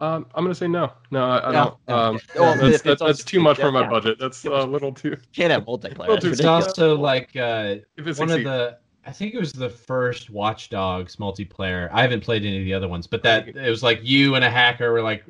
Um 0.00 0.26
I'm 0.34 0.44
gonna 0.44 0.54
say 0.54 0.68
no. 0.68 0.92
No 1.10 1.24
I, 1.24 1.48
I 1.48 1.52
No, 1.52 1.64
don't 1.64 1.88
no. 1.88 1.96
um 1.96 2.20
Well, 2.38 2.56
that's 2.56 2.84
it's 2.84 3.02
that's, 3.02 3.24
too 3.24 3.40
much 3.40 3.58
for 3.58 3.72
my 3.72 3.88
budget. 3.88 4.18
That's 4.18 4.44
a 4.44 4.64
little 4.64 4.92
too 4.92 5.16
can't 5.32 5.50
have 5.50 5.64
multiplayer. 5.64 5.98
Well, 5.98 6.16
that's 6.16 6.24
dude, 6.24 6.32
It's 6.34 6.44
also 6.44 6.96
like 6.96 7.34
uh, 7.36 7.76
if 7.96 8.06
it's 8.06 8.18
one 8.20 8.30
of 8.30 8.42
the 8.44 8.78
I 9.06 9.12
think 9.12 9.34
it 9.34 9.38
was 9.38 9.52
the 9.52 9.68
first 9.70 10.30
Watch 10.30 10.70
Dogs 10.70 11.16
multiplayer. 11.16 11.88
I 11.92 12.02
haven't 12.02 12.22
played 12.22 12.44
any 12.44 12.58
of 12.58 12.64
the 12.64 12.74
other 12.74 12.88
ones, 12.88 13.06
but 13.06 13.22
that 13.22 13.48
it 13.48 13.70
was 13.70 13.82
like 13.82 14.00
you 14.02 14.34
and 14.34 14.44
a 14.44 14.50
hacker 14.50 14.92
were 14.92 15.02
like 15.02 15.24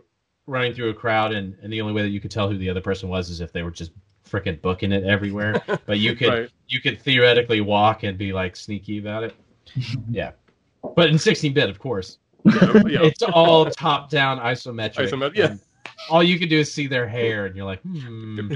running 0.46 0.74
through 0.74 0.90
a 0.90 0.94
crowd, 0.94 1.32
and, 1.32 1.56
and 1.62 1.72
the 1.72 1.80
only 1.80 1.92
way 1.92 2.02
that 2.02 2.10
you 2.10 2.20
could 2.20 2.30
tell 2.30 2.48
who 2.48 2.56
the 2.56 2.70
other 2.70 2.80
person 2.80 3.08
was 3.08 3.30
is 3.30 3.40
if 3.40 3.52
they 3.52 3.62
were 3.62 3.70
just 3.70 3.92
freaking 4.28 4.60
booking 4.60 4.92
it 4.92 5.04
everywhere. 5.04 5.62
But 5.86 5.98
you 5.98 6.14
could 6.14 6.28
right 6.28 6.50
you 6.68 6.80
could 6.80 7.00
theoretically 7.00 7.60
walk 7.60 8.02
and 8.04 8.16
be 8.16 8.32
like 8.32 8.56
sneaky 8.56 8.98
about 8.98 9.24
it. 9.24 9.34
yeah, 10.10 10.32
but 10.94 11.10
in 11.10 11.16
16-bit, 11.16 11.68
of 11.68 11.78
course, 11.78 12.18
yeah, 12.44 12.52
oh, 12.62 12.86
yeah. 12.86 13.00
it's 13.02 13.22
all 13.22 13.66
top-down 13.66 14.38
isometric. 14.38 15.08
Isomet- 15.08 15.34
yeah. 15.34 15.56
And 15.84 15.94
all 16.10 16.22
you 16.22 16.38
can 16.38 16.48
do 16.48 16.58
is 16.58 16.72
see 16.72 16.86
their 16.86 17.06
hair, 17.08 17.46
and 17.46 17.56
you're 17.56 17.64
like, 17.64 17.80
hmm. 17.82 18.52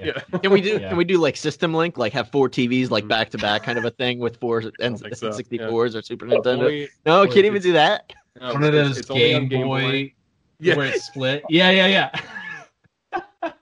yeah. 0.00 0.12
Can 0.42 0.52
we 0.52 0.60
do? 0.60 0.78
Yeah. 0.80 0.88
Can 0.88 0.96
we 0.96 1.04
do 1.04 1.18
like 1.18 1.36
System 1.36 1.74
Link? 1.74 1.98
Like 1.98 2.12
have 2.12 2.30
four 2.30 2.48
TVs 2.48 2.90
like 2.90 3.06
back 3.08 3.30
to 3.30 3.38
back 3.38 3.62
kind 3.62 3.78
of 3.78 3.84
a 3.84 3.90
thing 3.90 4.18
with 4.18 4.36
four 4.38 4.62
and 4.80 4.98
think 4.98 5.16
so, 5.16 5.30
sixty 5.30 5.58
fours 5.58 5.96
or 5.96 6.02
Super 6.02 6.26
Nintendo? 6.26 6.58
Only- 6.58 6.88
no, 7.06 7.20
only 7.20 7.32
can't 7.32 7.46
even 7.46 7.62
do 7.62 7.72
that. 7.72 8.12
no, 8.40 8.52
one 8.52 8.64
of 8.64 8.72
those 8.72 8.98
it's 8.98 9.10
only 9.10 9.34
on 9.34 9.48
Game 9.48 9.66
Boy 9.66 10.12
Yeah. 10.60 10.76
where 10.76 10.86
it's 10.86 11.04
split. 11.04 11.44
Yeah, 11.48 11.70
yeah, 11.70 11.86
yeah. 11.86 12.10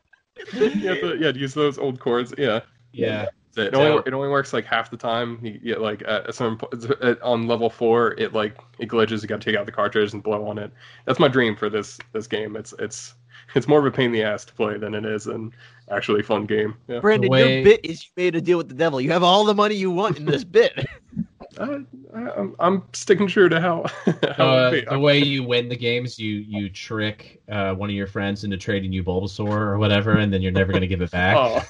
you 0.53 0.89
have 0.89 1.01
to, 1.01 1.17
yeah, 1.19 1.31
use 1.31 1.55
those 1.55 1.79
old 1.79 2.01
cords. 2.01 2.35
Yeah, 2.37 2.61
Yeah. 2.93 3.27
It 3.57 3.75
only 3.75 3.99
uh, 3.99 4.03
it 4.07 4.15
only 4.15 4.29
works 4.29 4.53
like 4.53 4.65
half 4.65 4.91
the 4.91 4.97
time. 4.97 5.39
You 5.43 5.59
get 5.59 5.81
like 5.81 6.03
at 6.03 6.29
at 6.29 6.35
some 6.35 6.59
at- 6.73 7.03
uh, 7.03 7.15
on 7.23 7.47
level 7.47 7.69
four, 7.71 8.13
it 8.19 8.33
like 8.33 8.57
it 8.79 8.89
glitches. 8.89 9.23
You 9.23 9.29
got 9.29 9.41
to 9.41 9.51
take 9.51 9.59
out 9.59 9.67
the 9.67 9.73
cartridge 9.73 10.13
and 10.13 10.23
blow 10.23 10.47
on 10.47 10.59
it. 10.59 10.73
That's 11.05 11.19
my 11.19 11.29
dream 11.29 11.57
for 11.57 11.69
this 11.69 11.99
this 12.13 12.27
game. 12.27 12.57
It's 12.57 12.73
it's 12.79 13.15
it's 13.55 13.69
more 13.69 13.79
of 13.79 13.87
a 13.87 13.91
pain 13.91 14.07
in 14.07 14.13
the 14.13 14.23
ass 14.23 14.45
to 14.47 14.53
play 14.55 14.79
than 14.79 14.95
it 14.95 15.05
is 15.05 15.27
an 15.27 15.53
actually 15.91 16.23
fun 16.23 16.47
game. 16.47 16.75
Yeah. 16.89 17.01
Brandon, 17.01 17.31
way- 17.31 17.57
your 17.57 17.65
bit 17.65 17.81
is 17.85 18.05
you 18.05 18.11
made 18.17 18.35
a 18.35 18.41
deal 18.41 18.59
with 18.59 18.69
the 18.69 18.75
devil. 18.75 19.01
You 19.01 19.11
have 19.13 19.23
all 19.23 19.45
the 19.45 19.55
money 19.55 19.75
you 19.75 19.91
want 19.91 20.19
in 20.19 20.25
this 20.25 20.45
bit. 20.45 20.87
I, 21.61 21.85
I, 22.15 22.31
I'm, 22.39 22.57
I'm 22.59 22.83
sticking 22.93 23.27
true 23.27 23.49
to 23.49 23.61
how. 23.61 23.85
how 24.37 24.49
Uh, 24.49 24.69
it 24.69 24.71
would 24.71 24.71
be. 24.73 24.85
the 24.91 24.99
way 24.99 25.19
you 25.19 25.43
win 25.45 25.69
the 25.69 25.77
games, 25.77 26.19
you 26.19 26.37
you 26.37 26.71
trick 26.71 27.43
uh, 27.51 27.75
one 27.75 27.91
of 27.91 27.95
your 27.97 28.07
friends 28.07 28.45
into 28.45 28.57
trading 28.57 28.93
you 28.93 29.05
Bulbasaur 29.05 29.49
or 29.51 29.79
whatever, 29.79 30.13
and 30.19 30.33
then 30.33 30.41
you're 30.43 30.53
never 30.53 30.73
going 30.73 30.81
to 30.83 30.87
give 30.89 31.03
it 31.03 31.11
back. 31.11 31.37
Oh, 31.37 31.63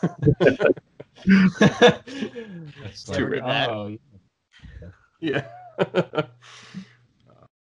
That's 1.58 3.04
too 3.04 3.40
oh, 3.44 3.96
yeah. 5.20 5.44
but 5.76 6.30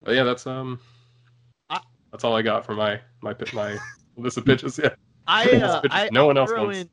yeah, 0.08 0.24
that's 0.24 0.46
um, 0.48 0.80
I- 1.70 1.82
that's 2.12 2.24
all 2.24 2.36
I 2.36 2.42
got 2.42 2.66
for 2.66 2.74
my 2.76 3.00
my 3.22 3.36
my 3.54 3.78
list 4.16 4.38
of 4.38 4.46
pitches. 4.46 4.80
Yeah. 4.82 4.90
I, 5.28 5.44
uh, 5.58 5.82
bitch 5.82 5.90
I 5.92 6.10
no 6.12 6.26
one 6.26 6.38
I'll 6.38 6.44
else 6.44 6.52
throw 6.52 6.64
wants- 6.66 6.80
in 6.82 6.90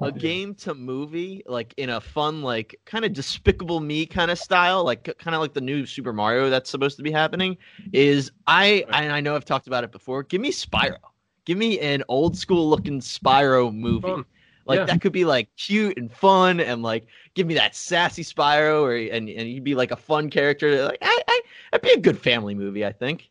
a 0.00 0.10
game 0.10 0.54
to 0.54 0.74
movie 0.74 1.42
like 1.46 1.72
in 1.76 1.88
a 1.90 2.00
fun 2.00 2.42
like 2.42 2.78
kind 2.84 3.04
of 3.04 3.12
despicable 3.12 3.78
me 3.80 4.04
kind 4.04 4.30
of 4.30 4.38
style 4.38 4.84
like 4.84 5.04
kind 5.18 5.34
of 5.34 5.40
like 5.40 5.52
the 5.52 5.60
new 5.60 5.86
super 5.86 6.12
mario 6.12 6.50
that's 6.50 6.68
supposed 6.68 6.96
to 6.96 7.02
be 7.02 7.12
happening 7.12 7.56
is 7.92 8.32
i 8.46 8.84
and 8.92 9.12
i 9.12 9.20
know 9.20 9.36
i've 9.36 9.44
talked 9.44 9.66
about 9.68 9.84
it 9.84 9.92
before 9.92 10.22
give 10.24 10.40
me 10.40 10.50
spyro 10.50 10.96
give 11.44 11.56
me 11.56 11.78
an 11.78 12.02
old 12.08 12.36
school 12.36 12.68
looking 12.68 13.00
spyro 13.00 13.72
movie 13.72 14.08
Fun. 14.08 14.24
like 14.66 14.80
Yeah. 14.80 14.84
that 14.86 15.00
could 15.00 15.12
be 15.12 15.24
like 15.24 15.48
cute 15.56 15.96
and 15.96 16.10
fun 16.12 16.58
and 16.58 16.82
like 16.82 17.06
give 17.34 17.46
me 17.46 17.54
that 17.54 17.76
sassy 17.76 18.24
spyro 18.24 18.82
or 18.82 18.96
and, 18.96 19.28
and 19.28 19.48
you'd 19.48 19.62
be 19.64 19.76
like 19.76 19.92
a 19.92 19.96
fun 19.96 20.28
character 20.28 20.84
like 20.86 20.98
I, 21.02 21.22
I 21.28 21.40
that'd 21.70 21.82
be 21.84 21.92
a 21.92 22.00
good 22.00 22.18
family 22.18 22.54
movie 22.56 22.84
i 22.84 22.92
think 22.92 23.30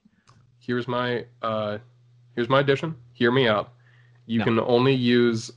Here's 0.59 0.87
my 0.87 1.25
uh, 1.41 1.79
here's 2.35 2.47
my 2.47 2.61
addition. 2.61 2.95
Hear 3.11 3.31
me 3.33 3.49
out. 3.49 3.73
You 4.27 4.39
No. 4.39 4.45
can 4.45 4.59
only 4.61 4.93
use 4.93 5.51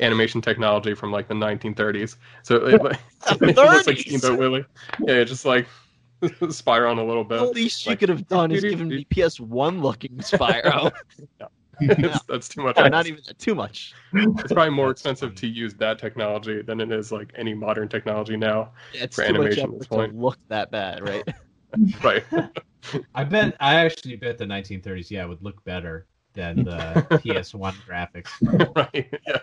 animation 0.00 0.40
technology 0.40 0.94
from 0.94 1.12
like 1.12 1.28
the 1.28 1.34
1930s. 1.34 2.16
So 2.42 2.56
it, 2.66 2.82
like, 2.82 2.98
it 3.30 3.56
looks 3.56 3.86
like 3.86 3.96
30s? 3.96 4.18
Steamboat 4.18 4.38
Willie. 4.38 4.64
Yeah, 5.06 5.24
just 5.24 5.44
like 5.44 5.66
Spyro 6.22 6.90
on 6.90 6.98
a 6.98 7.04
little 7.04 7.24
bit. 7.24 7.38
the 7.40 7.46
bit. 7.46 7.54
least 7.56 7.86
you 7.86 7.96
could 7.96 8.08
have 8.08 8.26
done 8.28 8.50
is 8.50 8.62
given 8.62 8.88
me 8.88 9.06
ps1 9.10 9.80
looking 9.82 10.16
spyro 10.18 10.92
It's- 11.80 12.20
that's 12.28 12.46
too 12.46 12.62
much. 12.62 12.76
No, 12.76 12.88
not 12.88 13.06
even 13.06 13.22
too 13.38 13.54
much. 13.54 13.94
It's 14.12 14.52
probably 14.52 14.68
more 14.68 14.90
expensive 14.90 15.34
to 15.36 15.46
use 15.46 15.72
that 15.76 15.98
technology 15.98 16.60
than 16.60 16.78
it 16.78 16.92
is 16.92 17.10
like 17.10 17.32
any 17.36 17.54
modern 17.54 17.88
technology 17.88 18.36
now. 18.36 18.72
It's 18.92 19.16
For 19.16 19.24
too 19.24 19.32
much 19.32 19.40
animation 19.40 19.64
at 19.72 19.78
this 19.78 19.86
effort 19.86 19.94
point. 19.96 20.12
to 20.12 20.18
look 20.18 20.38
that 20.48 20.70
bad, 20.70 21.08
right? 21.08 21.26
Right. 22.04 22.24
I 23.14 23.24
bet 23.24 23.56
I 23.60 23.76
actually 23.76 24.16
bet 24.16 24.36
the 24.36 24.44
1930s, 24.44 25.10
yeah, 25.10 25.24
would 25.24 25.40
look 25.42 25.64
better 25.64 26.06
than 26.34 26.64
the 26.64 27.06
PS1 27.24 27.74
graphics. 27.88 28.28
right. 28.76 29.08
Yeah. 29.26 29.38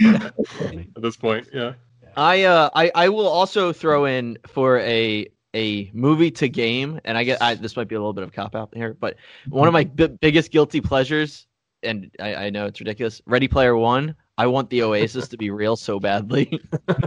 At 0.00 1.02
this 1.02 1.16
point, 1.16 1.48
yeah. 1.52 1.74
I 2.16 2.44
uh 2.44 2.70
I, 2.74 2.90
I 2.94 3.08
will 3.08 3.28
also 3.28 3.72
throw 3.72 4.04
in 4.04 4.38
for 4.46 4.80
a 4.80 5.28
a 5.54 5.90
movie 5.94 6.30
to 6.32 6.48
game, 6.48 7.00
and 7.04 7.16
I 7.16 7.24
get 7.24 7.40
I, 7.42 7.54
this 7.54 7.76
might 7.76 7.88
be 7.88 7.94
a 7.94 7.98
little 7.98 8.12
bit 8.12 8.24
of 8.24 8.32
cop 8.32 8.54
out 8.54 8.70
here, 8.74 8.94
but 8.94 9.16
one 9.48 9.66
of 9.68 9.72
my 9.72 9.84
bi- 9.84 10.08
biggest 10.08 10.50
guilty 10.50 10.80
pleasures, 10.80 11.46
and 11.82 12.10
I, 12.20 12.34
I 12.34 12.50
know 12.50 12.66
it's 12.66 12.80
ridiculous. 12.80 13.22
Ready 13.26 13.48
Player 13.48 13.76
One. 13.76 14.14
I 14.36 14.46
want 14.46 14.70
the 14.70 14.82
Oasis 14.82 15.26
to 15.28 15.36
be 15.36 15.50
real 15.50 15.74
so 15.74 15.98
badly. 15.98 16.60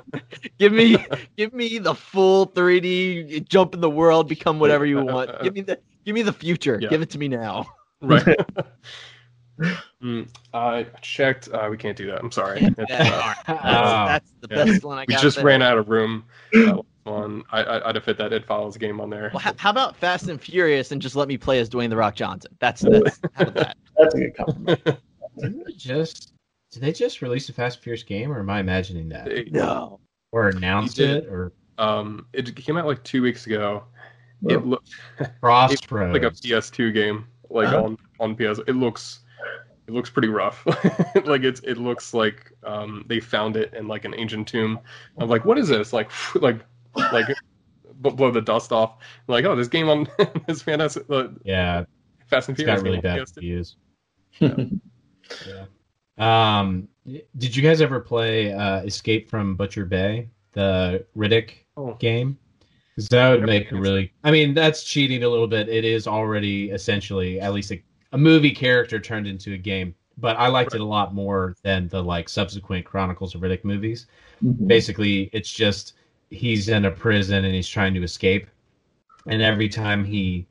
give 0.59 0.73
me 0.73 0.97
give 1.37 1.53
me 1.53 1.77
the 1.77 1.95
full 1.95 2.47
3D 2.47 3.47
jump 3.47 3.73
in 3.73 3.79
the 3.79 3.89
world, 3.89 4.27
become 4.27 4.59
whatever 4.59 4.85
you 4.85 5.01
want. 5.01 5.31
Give 5.41 5.53
me 5.53 5.61
the 5.61 5.79
give 6.05 6.13
me 6.13 6.23
the 6.23 6.33
future. 6.33 6.77
Yeah. 6.81 6.89
Give 6.89 7.01
it 7.01 7.09
to 7.11 7.17
me 7.17 7.29
now. 7.29 7.67
Right. 8.01 8.37
Mm, 10.01 10.27
I 10.53 10.87
checked. 11.01 11.49
Uh, 11.51 11.67
we 11.69 11.77
can't 11.77 11.95
do 11.97 12.07
that. 12.07 12.19
I'm 12.19 12.31
sorry. 12.31 12.61
It's, 12.77 12.79
uh, 12.79 13.33
That's, 13.47 13.49
Oh. 13.49 14.05
that's 14.07 14.31
the 14.41 14.47
Yeah. 14.49 14.65
best 14.65 14.83
one 14.83 14.97
I 14.97 15.05
we 15.07 15.13
got. 15.13 15.21
just 15.21 15.37
there. 15.37 15.45
ran 15.45 15.61
out 15.61 15.77
of 15.77 15.89
room. 15.89 16.23
That 16.53 16.75
was 16.77 16.85
one. 17.03 17.43
I, 17.51 17.63
I, 17.63 17.89
I'd 17.89 17.95
have 17.95 18.03
fit 18.03 18.17
that 18.19 18.31
It 18.33 18.45
Follows 18.45 18.77
game 18.77 18.99
on 19.01 19.09
there. 19.09 19.29
Well, 19.33 19.39
how, 19.41 19.53
how 19.57 19.69
about 19.71 19.95
Fast 19.95 20.27
and 20.27 20.39
Furious 20.41 20.91
and 20.91 21.01
just 21.01 21.15
let 21.15 21.27
me 21.27 21.37
play 21.37 21.59
as 21.59 21.69
Dwayne 21.69 21.89
the 21.89 21.97
Rock 21.97 22.15
Johnson? 22.15 22.51
That's 22.59 22.81
that's 22.81 23.19
how 23.33 23.43
about 23.43 23.53
that? 23.55 23.77
That's 23.97 24.15
a 24.15 24.17
good 24.19 24.35
compliment. 24.35 24.81
Just 25.77 26.33
did 26.71 26.81
they 26.83 26.91
just 26.91 27.21
release 27.21 27.49
a 27.49 27.53
Fast 27.53 27.77
and 27.77 27.83
Furious 27.83 28.03
game, 28.03 28.31
or 28.31 28.39
am 28.39 28.49
I 28.49 28.59
imagining 28.59 29.09
that? 29.09 29.25
They- 29.25 29.45
No. 29.51 29.99
Or 30.31 30.47
announced 30.49 30.99
it, 30.99 31.25
or 31.25 31.51
um, 31.77 32.25
it 32.33 32.55
came 32.55 32.77
out 32.77 32.85
like 32.85 33.03
two 33.03 33.21
weeks 33.21 33.45
ago. 33.47 33.83
Well, 34.41 34.55
It 34.57 34.65
looked 34.65 34.89
Crossroads? 35.41 36.13
like 36.13 36.23
a 36.23 36.31
PS2 36.31 36.93
game, 36.93 37.27
like 37.49 37.67
Uh-huh. 37.67 37.83
on 37.83 37.97
on 38.21 38.35
PS. 38.35 38.59
It 38.67 38.75
looks 38.77 39.20
it 39.91 39.95
looks 39.95 40.09
pretty 40.09 40.29
rough. 40.29 40.65
like 41.25 41.43
it's 41.43 41.59
it 41.61 41.77
looks 41.77 42.13
like 42.13 42.51
um, 42.63 43.03
they 43.07 43.19
found 43.19 43.57
it 43.57 43.73
in 43.73 43.87
like 43.87 44.05
an 44.05 44.13
ancient 44.15 44.47
tomb. 44.47 44.79
I'm 45.17 45.29
like, 45.29 45.43
what 45.45 45.57
is 45.57 45.67
this? 45.67 45.91
Like 45.93 46.09
like 46.35 46.59
like 46.95 47.27
b- 48.01 48.09
blow 48.11 48.31
the 48.31 48.41
dust 48.41 48.71
off. 48.71 48.97
like, 49.27 49.43
oh, 49.45 49.55
this 49.55 49.67
game 49.67 49.89
on 49.89 50.07
this 50.47 50.61
fantastic 50.61 51.03
uh, 51.09 51.27
yeah, 51.43 51.83
Fast 52.27 52.47
and 52.47 52.57
Furious 52.57 52.79
got 52.81 52.85
really 52.85 53.01
bad 53.01 53.19
PS2. 53.19 53.35
reviews. 53.35 53.75
Yeah. 55.47 55.65
Um, 56.17 56.87
did 57.37 57.55
you 57.55 57.61
guys 57.63 57.81
ever 57.81 57.99
play 57.99 58.53
uh, 58.53 58.81
Escape 58.83 59.29
from 59.29 59.55
Butcher 59.55 59.85
Bay, 59.85 60.29
the 60.53 61.05
Riddick 61.17 61.51
Oh. 61.77 61.93
game? 61.95 62.37
Because 62.95 63.07
that 63.09 63.29
would 63.31 63.43
make 63.45 63.71
a 63.71 63.75
really. 63.75 64.11
I 64.23 64.31
mean, 64.31 64.53
that's 64.53 64.83
cheating 64.83 65.23
a 65.23 65.29
little 65.29 65.47
bit. 65.47 65.69
It 65.69 65.85
is 65.85 66.07
already 66.07 66.69
essentially 66.71 67.39
at 67.39 67.53
least 67.53 67.71
a, 67.71 67.81
a 68.11 68.17
movie 68.17 68.51
character 68.51 68.99
turned 68.99 69.27
into 69.27 69.53
a 69.53 69.57
game. 69.57 69.95
But 70.17 70.37
I 70.37 70.47
liked 70.47 70.75
it 70.75 70.81
a 70.81 70.85
lot 70.85 71.13
more 71.13 71.55
than 71.63 71.87
the 71.87 72.03
like 72.03 72.29
subsequent 72.29 72.85
Chronicles 72.85 73.33
of 73.33 73.41
Riddick 73.41 73.63
movies. 73.63 74.07
Basically, 74.67 75.29
it's 75.33 75.51
just 75.51 75.93
he's 76.29 76.69
in 76.69 76.85
a 76.85 76.91
prison 76.91 77.45
and 77.45 77.55
he's 77.55 77.67
trying 77.67 77.93
to 77.93 78.03
escape, 78.03 78.47
and 79.27 79.41
every 79.41 79.69
time 79.69 80.03
he 80.03 80.45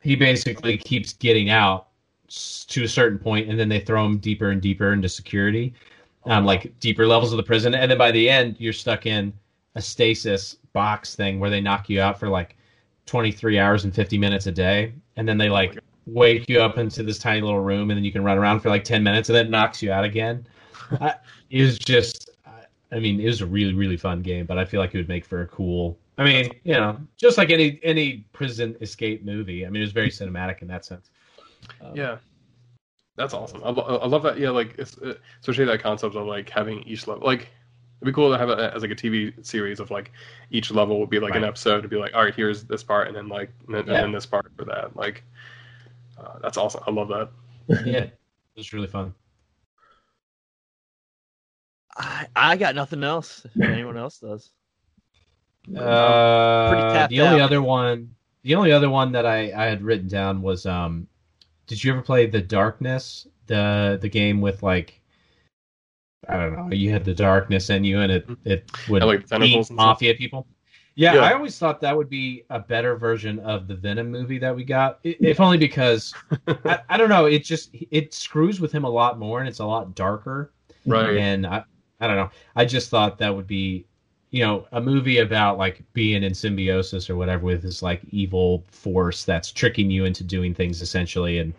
he 0.00 0.16
basically 0.16 0.76
keeps 0.76 1.12
getting 1.12 1.50
out 1.50 1.88
to 2.28 2.84
a 2.84 2.88
certain 2.88 3.18
point, 3.18 3.48
and 3.48 3.58
then 3.58 3.68
they 3.68 3.80
throw 3.80 4.04
him 4.04 4.18
deeper 4.18 4.50
and 4.50 4.60
deeper 4.60 4.92
into 4.92 5.08
security, 5.08 5.74
um, 6.24 6.44
like 6.44 6.78
deeper 6.80 7.06
levels 7.06 7.32
of 7.32 7.36
the 7.36 7.42
prison, 7.42 7.74
and 7.74 7.90
then 7.90 7.98
by 7.98 8.10
the 8.10 8.28
end 8.28 8.56
you're 8.58 8.72
stuck 8.72 9.06
in 9.06 9.32
a 9.74 9.82
stasis 9.82 10.56
box 10.72 11.14
thing 11.14 11.38
where 11.38 11.50
they 11.50 11.60
knock 11.60 11.88
you 11.88 12.00
out 12.00 12.18
for 12.18 12.28
like 12.28 12.56
23 13.06 13.58
hours 13.58 13.84
and 13.84 13.94
50 13.94 14.18
minutes 14.18 14.46
a 14.46 14.52
day, 14.52 14.94
and 15.16 15.28
then 15.28 15.36
they 15.36 15.50
like 15.50 15.78
wake 16.06 16.48
you 16.48 16.60
up 16.60 16.78
into 16.78 17.02
this 17.02 17.18
tiny 17.18 17.40
little 17.40 17.60
room, 17.60 17.90
and 17.90 17.96
then 17.96 18.04
you 18.04 18.12
can 18.12 18.24
run 18.24 18.38
around 18.38 18.60
for 18.60 18.68
like 18.68 18.84
10 18.84 19.02
minutes, 19.02 19.28
and 19.28 19.36
then 19.36 19.46
it 19.46 19.50
knocks 19.50 19.82
you 19.82 19.92
out 19.92 20.04
again. 20.04 20.46
I, 21.00 21.14
it 21.50 21.62
was 21.62 21.78
just, 21.78 22.30
I 22.90 22.98
mean, 22.98 23.20
it 23.20 23.26
was 23.26 23.40
a 23.40 23.46
really 23.46 23.74
really 23.74 23.96
fun 23.96 24.22
game, 24.22 24.46
but 24.46 24.58
I 24.58 24.64
feel 24.64 24.80
like 24.80 24.94
it 24.94 24.98
would 24.98 25.08
make 25.08 25.24
for 25.24 25.42
a 25.42 25.46
cool. 25.46 25.98
I 26.18 26.24
mean, 26.24 26.52
you 26.64 26.74
know, 26.74 26.98
just 27.16 27.38
like 27.38 27.50
any 27.50 27.80
any 27.82 28.24
prison 28.32 28.76
escape 28.80 29.24
movie. 29.24 29.64
I 29.64 29.70
mean, 29.70 29.80
it 29.80 29.84
was 29.86 29.92
very 29.92 30.10
cinematic 30.10 30.60
in 30.62 30.68
that 30.68 30.84
sense. 30.84 31.10
Um, 31.80 31.96
Yeah, 31.96 32.18
that's 33.16 33.34
awesome. 33.34 33.62
I, 33.64 33.68
I 33.68 34.06
love 34.06 34.22
that. 34.24 34.38
Yeah, 34.38 34.50
like 34.50 34.74
it's, 34.78 34.98
uh, 34.98 35.14
especially 35.40 35.64
that 35.66 35.80
concept 35.82 36.14
of 36.16 36.26
like 36.26 36.50
having 36.50 36.82
each 36.82 37.06
level. 37.06 37.24
Like 37.26 37.48
it'd 38.00 38.06
be 38.06 38.12
cool 38.12 38.30
to 38.30 38.38
have 38.38 38.50
it 38.50 38.58
as 38.58 38.82
like 38.82 38.90
a 38.90 38.96
TV 38.96 39.32
series 39.44 39.80
of 39.80 39.90
like 39.90 40.12
each 40.50 40.70
level 40.70 40.98
would 41.00 41.10
be 41.10 41.20
like 41.20 41.34
an 41.34 41.44
episode 41.44 41.82
to 41.82 41.88
be 41.88 41.96
like, 41.96 42.14
all 42.14 42.24
right, 42.24 42.34
here's 42.34 42.64
this 42.64 42.82
part, 42.82 43.06
and 43.08 43.16
then 43.16 43.28
like 43.28 43.50
and 43.68 43.76
Yeah. 43.76 43.80
and 43.80 43.88
then 43.88 44.12
this 44.12 44.26
part 44.26 44.50
for 44.56 44.64
that. 44.64 44.96
Like 44.96 45.24
uh, 46.22 46.38
that's 46.42 46.56
awesome. 46.56 46.82
I 46.86 46.90
love 46.90 47.08
that. 47.08 47.30
yeah, 47.84 48.04
it 48.04 48.18
was 48.56 48.72
really 48.72 48.86
fun. 48.86 49.14
I, 51.96 52.26
I 52.34 52.56
got 52.56 52.74
nothing 52.74 53.04
else. 53.04 53.44
If 53.44 53.52
anyone 53.68 53.96
else 53.96 54.18
does. 54.18 54.50
Uh, 55.76 56.64
pretty 56.66 56.84
tapped 56.84 57.10
the 57.10 57.20
only 57.20 57.38
out. 57.38 57.40
other 57.40 57.62
one, 57.62 58.14
the 58.42 58.54
only 58.54 58.72
other 58.72 58.90
one 58.90 59.12
that 59.12 59.26
I, 59.26 59.52
I 59.52 59.66
had 59.66 59.82
written 59.82 60.08
down 60.08 60.42
was 60.42 60.66
um, 60.66 61.06
did 61.66 61.82
you 61.82 61.92
ever 61.92 62.02
play 62.02 62.26
the 62.26 62.40
Darkness, 62.42 63.26
the 63.46 63.98
the 64.00 64.08
game 64.08 64.40
with 64.40 64.62
like, 64.62 65.00
I 66.28 66.36
don't 66.36 66.52
know, 66.56 66.74
you 66.74 66.90
had 66.90 67.04
the 67.04 67.14
darkness 67.14 67.70
in 67.70 67.84
you 67.84 68.00
and 68.00 68.12
it 68.12 68.26
it 68.44 68.70
would 68.88 69.02
Yeah, 69.02 69.06
like 69.06 69.26
eat 69.42 69.70
mafia 69.70 70.14
people. 70.14 70.46
Yeah, 70.94 71.14
Yeah. 71.14 71.20
I 71.20 71.32
always 71.32 71.58
thought 71.58 71.80
that 71.80 71.96
would 71.96 72.08
be 72.10 72.44
a 72.50 72.58
better 72.58 72.96
version 72.96 73.38
of 73.40 73.66
the 73.66 73.74
Venom 73.74 74.10
movie 74.10 74.38
that 74.38 74.54
we 74.54 74.64
got, 74.64 74.98
if 75.04 75.40
only 75.40 75.56
because 75.58 76.14
I, 76.64 76.80
I 76.90 76.96
don't 76.96 77.08
know, 77.08 77.26
it 77.26 77.44
just 77.44 77.70
it 77.90 78.12
screws 78.12 78.60
with 78.60 78.72
him 78.72 78.84
a 78.84 78.90
lot 78.90 79.18
more 79.18 79.40
and 79.40 79.48
it's 79.48 79.60
a 79.60 79.66
lot 79.66 79.94
darker 79.94 80.52
Right. 80.86 81.16
and 81.16 81.46
I, 81.46 81.64
I 82.00 82.06
don't 82.08 82.16
know. 82.16 82.30
I 82.56 82.64
just 82.64 82.90
thought 82.90 83.16
that 83.18 83.34
would 83.34 83.46
be, 83.46 83.86
you 84.30 84.44
know, 84.44 84.66
a 84.72 84.80
movie 84.80 85.18
about 85.18 85.56
like 85.58 85.82
being 85.92 86.22
in 86.24 86.34
symbiosis 86.34 87.08
or 87.08 87.16
whatever 87.16 87.44
with 87.44 87.62
this 87.62 87.82
like 87.82 88.02
evil 88.10 88.64
force 88.70 89.24
that's 89.24 89.52
tricking 89.52 89.90
you 89.90 90.04
into 90.04 90.24
doing 90.24 90.52
things 90.54 90.82
essentially. 90.82 91.38
And 91.38 91.54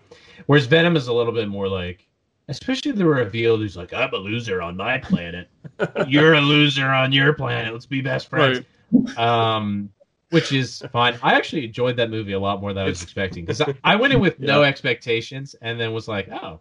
whereas 0.47 0.65
Venom 0.65 0.95
is 0.97 1.07
a 1.07 1.13
little 1.13 1.31
bit 1.33 1.47
more 1.47 1.67
like, 1.69 2.07
especially 2.49 2.91
the 2.91 3.05
reveal, 3.05 3.59
he's 3.61 3.77
like, 3.77 3.93
I'm 3.93 4.13
a 4.13 4.17
loser 4.17 4.61
on 4.61 4.75
my 4.75 4.97
planet. 4.97 5.49
You're 6.07 6.33
a 6.33 6.41
loser 6.41 6.87
on 6.89 7.11
your 7.13 7.33
planet. 7.33 7.71
Let's 7.71 7.85
be 7.85 8.01
best 8.01 8.27
friends. 8.29 8.57
Right. 8.57 8.67
Um, 9.17 9.89
which 10.29 10.51
is 10.51 10.83
fine. 10.91 11.17
I 11.21 11.33
actually 11.35 11.65
enjoyed 11.65 11.95
that 11.97 12.09
movie 12.09 12.31
a 12.33 12.39
lot 12.39 12.59
more 12.61 12.73
than 12.73 12.83
I 12.83 12.87
was 12.87 13.03
expecting 13.03 13.45
because 13.45 13.61
I, 13.61 13.75
I 13.83 13.95
went 13.95 14.13
in 14.13 14.19
with 14.19 14.39
no 14.39 14.61
Yeah. 14.63 14.67
expectations 14.67 15.55
and 15.61 15.79
then 15.79 15.93
was 15.93 16.07
like, 16.07 16.29
oh, 16.31 16.59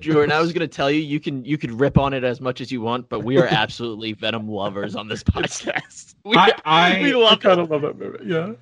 Drew 0.00 0.22
and 0.22 0.32
I 0.32 0.40
was 0.40 0.52
gonna 0.52 0.66
tell 0.68 0.90
you 0.90 1.00
you 1.00 1.20
can 1.20 1.44
you 1.44 1.56
could 1.56 1.70
rip 1.72 1.96
on 1.96 2.12
it 2.12 2.24
as 2.24 2.40
much 2.40 2.60
as 2.60 2.70
you 2.72 2.80
want, 2.80 3.08
but 3.08 3.20
we 3.20 3.38
are 3.38 3.46
absolutely 3.50 4.12
Venom 4.12 4.48
lovers 4.48 4.96
on 4.96 5.08
this 5.08 5.22
podcast. 5.22 6.14
We, 6.24 6.36
I 6.36 6.52
I, 6.64 7.00
we 7.02 7.14
love 7.14 7.40
kind 7.40 7.58
of 7.60 7.68
love 7.70 7.82
that 7.82 7.98
movie. 7.98 8.24
Yeah. 8.26 8.52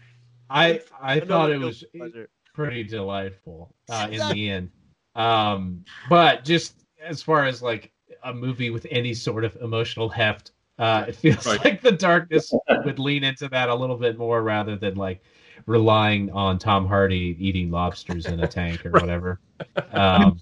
I, 0.49 0.81
I 1.01 1.21
thought 1.21 1.51
it 1.51 1.59
was 1.59 1.85
pleasure. 1.95 2.31
pretty 2.55 2.85
delightful 2.85 3.75
uh, 3.91 4.09
in 4.11 4.27
the 4.29 4.49
end. 4.51 4.71
Um, 5.15 5.85
but 6.09 6.43
just 6.45 6.87
as 7.05 7.23
far 7.23 7.45
as 7.45 7.61
like 7.62 7.93
a 8.25 8.33
movie 8.33 8.71
with 8.71 8.87
any 8.91 9.12
sort 9.12 9.45
of 9.45 9.57
emotional 9.57 10.09
heft, 10.09 10.53
uh, 10.81 11.05
it 11.09 11.15
feels 11.15 11.47
Right. 11.47 11.65
like 11.65 11.82
the 11.82 11.93
darkness 11.93 12.52
would 12.85 12.98
lean 12.98 13.23
into 13.23 13.48
that 13.48 13.69
a 13.69 13.74
little 13.74 13.97
bit 13.97 14.19
more 14.19 14.43
rather 14.43 14.77
than 14.77 14.97
like 14.97 15.23
relying 15.66 16.31
on 16.32 16.59
Tom 16.59 16.86
Hardy 16.86 17.36
eating 17.39 17.70
lobsters 17.70 18.27
in 18.27 18.40
a 18.40 18.48
tank 18.59 18.85
or 18.86 18.90
Right. 18.90 19.02
whatever. 19.02 19.40
Um, 19.93 20.40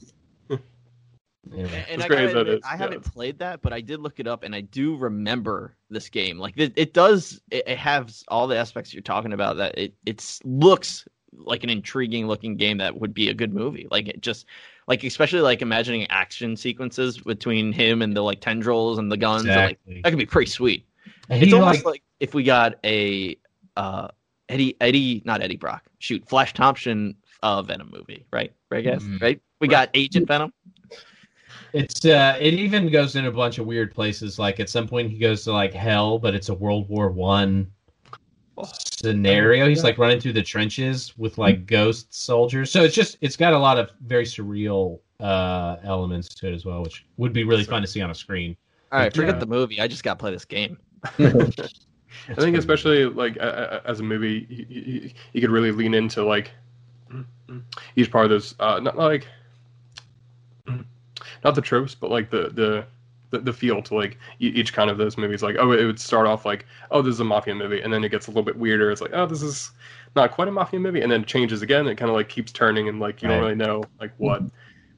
anyway. 1.52 1.84
And 1.90 2.02
I, 2.02 2.08
great 2.08 2.16
gotta 2.16 2.28
as 2.28 2.32
that 2.34 2.40
admit, 2.42 2.58
is, 2.58 2.64
I 2.64 2.76
haven't 2.76 3.04
played 3.04 3.38
that, 3.40 3.62
but 3.62 3.72
I 3.72 3.80
did 3.80 4.00
look 4.00 4.20
it 4.20 4.26
up, 4.26 4.44
and 4.44 4.54
I 4.54 4.60
do 4.60 4.96
remember 4.96 5.74
this 5.90 6.08
game. 6.08 6.38
Like 6.38 6.54
it, 6.56 6.72
it 6.76 6.94
does, 6.94 7.40
it, 7.50 7.64
it 7.66 7.78
has 7.78 8.22
all 8.28 8.46
the 8.46 8.56
aspects 8.56 8.94
you're 8.94 9.02
talking 9.02 9.32
about. 9.32 9.56
That 9.56 9.76
it 9.76 9.94
it's 10.06 10.40
looks 10.44 11.06
like 11.32 11.64
an 11.64 11.70
intriguing 11.70 12.26
looking 12.26 12.56
game 12.56 12.78
that 12.78 12.98
would 13.00 13.12
be 13.12 13.28
a 13.28 13.34
good 13.34 13.52
movie. 13.52 13.86
Like 13.90 14.08
it 14.08 14.20
just, 14.20 14.46
like 14.88 15.04
especially 15.04 15.40
like 15.40 15.62
imagining 15.62 16.06
action 16.10 16.56
sequences 16.56 17.18
between 17.18 17.72
him 17.72 18.02
and 18.02 18.16
the 18.16 18.22
like 18.22 18.40
tendrils 18.40 18.98
and 18.98 19.12
the 19.12 19.16
guns. 19.16 19.46
and, 19.46 19.54
like 19.54 19.78
that 20.02 20.10
could 20.10 20.18
be 20.18 20.26
pretty 20.26 20.50
sweet. 20.50 20.84
And 21.28 21.40
It's 21.42 21.52
he, 21.52 21.58
almost 21.58 21.84
like, 21.84 21.92
like 21.94 22.02
if 22.18 22.34
we 22.34 22.42
got 22.42 22.74
a 22.84 23.36
uh 23.76 24.08
Eddie 24.48 24.76
Eddie 24.80 25.22
not 25.24 25.42
Eddie 25.42 25.56
Brock 25.56 25.84
shoot 25.98 26.26
Flash 26.28 26.54
Thompson 26.54 27.14
uh 27.42 27.62
Venom 27.62 27.90
movie 27.92 28.24
right 28.32 28.52
right 28.70 28.84
guys 28.84 29.02
Mhm. 29.04 29.20
right 29.22 29.40
we 29.60 29.68
got 29.68 29.90
Agent 29.94 30.26
Venom 30.26 30.52
It's 31.74 32.04
uh 32.04 32.36
it 32.40 32.54
even 32.54 32.90
goes 32.90 33.14
in 33.14 33.26
a 33.26 33.30
bunch 33.30 33.58
of 33.58 33.66
weird 33.66 33.94
places. 33.94 34.38
Like 34.38 34.58
at 34.58 34.70
some 34.70 34.88
point 34.88 35.10
he 35.10 35.18
goes 35.18 35.44
to 35.44 35.52
like 35.52 35.74
hell, 35.74 36.18
but 36.18 36.34
it's 36.34 36.48
a 36.48 36.54
World 36.54 36.88
War 36.88 37.10
One 37.10 37.70
scenario. 38.66 39.68
He's 39.68 39.84
like 39.84 39.98
running 39.98 40.20
through 40.20 40.32
the 40.34 40.42
trenches 40.42 41.16
with 41.18 41.38
like 41.38 41.66
ghost 41.66 42.12
soldiers. 42.14 42.70
So 42.70 42.82
it's 42.82 42.94
just 42.94 43.16
it's 43.20 43.36
got 43.36 43.52
a 43.52 43.58
lot 43.58 43.78
of 43.78 43.90
very 44.06 44.24
surreal 44.24 45.00
uh 45.20 45.76
elements 45.84 46.28
to 46.36 46.48
it 46.48 46.54
as 46.54 46.64
well, 46.64 46.82
which 46.82 47.04
would 47.16 47.32
be 47.32 47.44
really 47.44 47.64
fun 47.64 47.82
to 47.82 47.88
see 47.88 48.00
on 48.00 48.10
a 48.10 48.14
screen. 48.14 48.56
all 48.92 49.00
right 49.00 49.14
forget 49.14 49.34
Yeah. 49.34 49.40
the 49.40 49.46
movie 49.46 49.80
I 49.80 49.88
just 49.88 50.02
got 50.04 50.14
to 50.14 50.20
play 50.20 50.30
this 50.30 50.44
game 50.44 50.78
I 51.18 52.34
think 52.36 52.56
especially 52.56 53.04
like 53.04 53.36
a- 53.36 53.82
a- 53.84 53.88
as 53.90 54.00
a 54.00 54.02
movie, 54.02 54.46
you, 54.48 54.66
you, 54.68 55.10
you 55.32 55.40
could 55.40 55.50
really 55.50 55.72
lean 55.72 55.94
into 55.94 56.24
like 56.24 56.50
each 57.96 58.10
part 58.10 58.24
of 58.24 58.30
those, 58.30 58.54
uh, 58.60 58.80
not 58.80 58.96
like 58.96 59.26
not 61.44 61.54
the 61.54 61.60
tropes, 61.60 61.94
but 61.94 62.10
like 62.10 62.30
the 62.30 62.50
the 62.50 62.86
the, 63.30 63.38
the 63.38 63.52
feel 63.52 63.82
to 63.82 63.94
like 63.94 64.18
each 64.38 64.72
kind 64.72 64.90
of 64.90 64.98
those 64.98 65.16
movies. 65.18 65.42
Like, 65.42 65.56
oh, 65.58 65.72
it 65.72 65.84
would 65.84 66.00
start 66.00 66.26
off 66.26 66.44
like, 66.44 66.66
oh, 66.90 67.02
this 67.02 67.14
is 67.14 67.20
a 67.20 67.24
mafia 67.24 67.54
movie, 67.54 67.80
and 67.80 67.92
then 67.92 68.02
it 68.04 68.08
gets 68.10 68.26
a 68.26 68.30
little 68.30 68.42
bit 68.42 68.56
weirder. 68.56 68.90
It's 68.90 69.00
like, 69.00 69.12
oh, 69.14 69.26
this 69.26 69.42
is 69.42 69.70
not 70.16 70.32
quite 70.32 70.48
a 70.48 70.50
mafia 70.52 70.80
movie, 70.80 71.02
and 71.02 71.10
then 71.12 71.22
it 71.22 71.26
changes 71.26 71.62
again. 71.62 71.86
It 71.86 71.96
kind 71.96 72.10
of 72.10 72.16
like 72.16 72.28
keeps 72.28 72.52
turning, 72.52 72.88
and 72.88 73.00
like 73.00 73.22
you 73.22 73.28
don't 73.28 73.40
really 73.40 73.54
know 73.54 73.84
like 74.00 74.12
what 74.18 74.42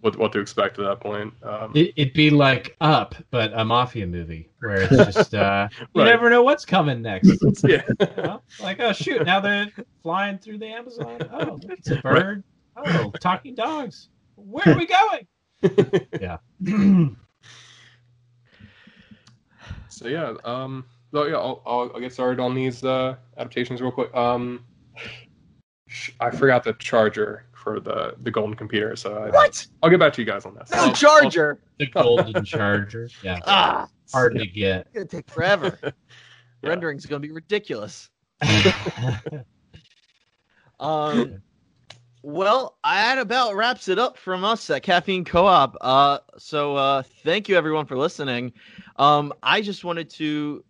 what 0.03 0.17
what 0.17 0.33
to 0.33 0.41
expect 0.41 0.79
at 0.79 0.85
that 0.85 1.01
point. 1.01 1.33
Um, 1.43 1.73
It, 1.75 1.93
it'd 1.97 2.15
be 2.15 2.31
like 2.31 2.75
Up, 2.81 3.15
but 3.31 3.53
a 3.55 3.63
mafia 3.65 4.07
movie 4.07 4.49
where 4.61 4.83
it's 4.83 4.97
just 4.97 5.35
uh 5.35 5.69
you 5.95 6.03
Right. 6.03 6.09
never 6.09 6.31
know 6.31 6.43
what's 6.43 6.65
coming 6.65 7.03
next. 7.03 7.31
yeah, 7.65 7.83
You 8.01 8.07
know? 8.17 8.43
Like 8.61 8.81
oh 8.81 8.93
shoot, 8.95 9.27
now 9.27 9.41
they're 9.41 9.69
flying 10.03 10.39
through 10.39 10.59
the 10.59 10.69
Amazon. 10.69 11.19
Oh, 11.33 11.59
it's 11.69 11.91
a 11.91 11.97
bird. 11.97 12.43
Oh, 12.77 13.11
talking 13.21 13.55
dogs. 13.55 14.09
Where 14.37 14.67
are 14.75 14.79
we 14.79 14.87
going? 14.87 16.07
yeah. 16.19 16.39
So 20.01 20.09
yeah, 20.09 20.33
um, 20.45 20.87
so 21.13 21.27
yeah, 21.27 21.35
I'll, 21.37 21.63
I'll, 21.67 21.91
I'll 21.95 22.01
get 22.01 22.11
started 22.11 22.41
on 22.41 22.55
these 22.55 22.83
uh, 22.83 23.17
adaptations 23.37 23.83
real 23.83 23.93
quick. 23.93 24.15
Um, 24.15 24.65
I 26.21 26.31
forgot 26.31 26.65
the 26.65 26.73
charger 26.75 27.45
for 27.53 27.81
the 27.81 28.15
the 28.23 28.31
golden 28.31 28.57
computer, 28.57 28.97
so 28.97 29.15
I, 29.25 29.29
what 29.29 29.67
I'll 29.83 29.91
get 29.91 30.01
back 30.01 30.15
to 30.15 30.23
you 30.23 30.27
guys 30.27 30.47
on 30.47 30.55
this. 30.55 30.71
no 30.71 30.79
I'll- 30.79 30.93
Charger 30.95 31.61
the 31.79 31.85
golden 31.85 32.43
charger. 32.47 33.11
Yeah, 33.23 33.41
ah 33.47 33.89
hard 34.11 34.39
to 34.39 34.47
get. 34.47 34.87
It's 34.87 34.95
gonna 34.95 35.05
take 35.05 35.29
forever 35.29 35.79
Yeah. 35.83 36.71
rendering's 36.71 37.05
gonna 37.05 37.21
be 37.21 37.31
ridiculous 37.33 38.09
um 40.81 41.43
Well, 42.23 42.77
that 42.85 43.19
about 43.19 43.55
wraps 43.55 43.89
it 43.89 43.99
up 43.99 44.19
from 44.19 44.45
us 44.45 44.69
at 44.69 44.83
Caffeine 44.83 45.25
Co-op. 45.25 45.77
Uh, 45.81 46.19
so 46.37 46.77
uh, 46.77 47.03
thank 47.25 47.49
you 47.49 47.57
everyone 47.57 47.87
for 47.87 47.97
listening. 47.97 48.53
Um, 48.97 49.33
I 49.43 49.63
just 49.63 49.85
wanted 49.85 50.11
to, 50.11 50.63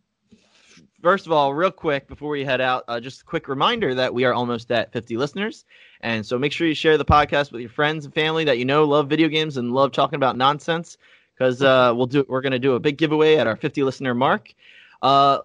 first 1.03 1.27
of 1.27 1.33
all, 1.33 1.53
real 1.53 1.73
quick 1.73 2.07
before 2.07 2.31
we 2.31 2.45
head 2.45 2.61
out, 2.61 2.85
uh, 2.87 3.01
just 3.01 3.23
a 3.23 3.25
quick 3.25 3.49
reminder 3.49 3.97
that 3.97 4.15
we 4.15 4.25
are 4.25 4.33
almost 4.33 4.71
at 4.71 4.93
50 4.93 5.17
listeners, 5.17 5.65
and 6.03 6.25
so 6.25 6.39
make 6.39 6.53
sure 6.53 6.69
you 6.69 6.75
share 6.75 6.97
the 6.97 7.05
podcast 7.05 7.51
with 7.51 7.63
your 7.63 7.71
friends 7.71 8.05
and 8.05 8.15
family 8.15 8.45
that 8.45 8.59
you 8.59 8.65
know 8.65 8.85
love 8.85 9.09
video 9.09 9.27
games 9.27 9.57
and 9.57 9.73
love 9.73 9.91
talking 9.91 10.17
about 10.17 10.37
nonsense. 10.37 10.99
Because 11.35 11.63
uh, 11.63 11.93
we'll 11.97 12.07
do, 12.07 12.25
we're 12.29 12.43
going 12.43 12.53
to 12.53 12.59
do 12.59 12.75
a 12.75 12.81
big 12.81 12.97
giveaway 12.97 13.37
at 13.37 13.47
our 13.47 13.57
50 13.57 13.83
listener 13.83 14.15
mark. 14.15 14.55
Uh, 15.03 15.39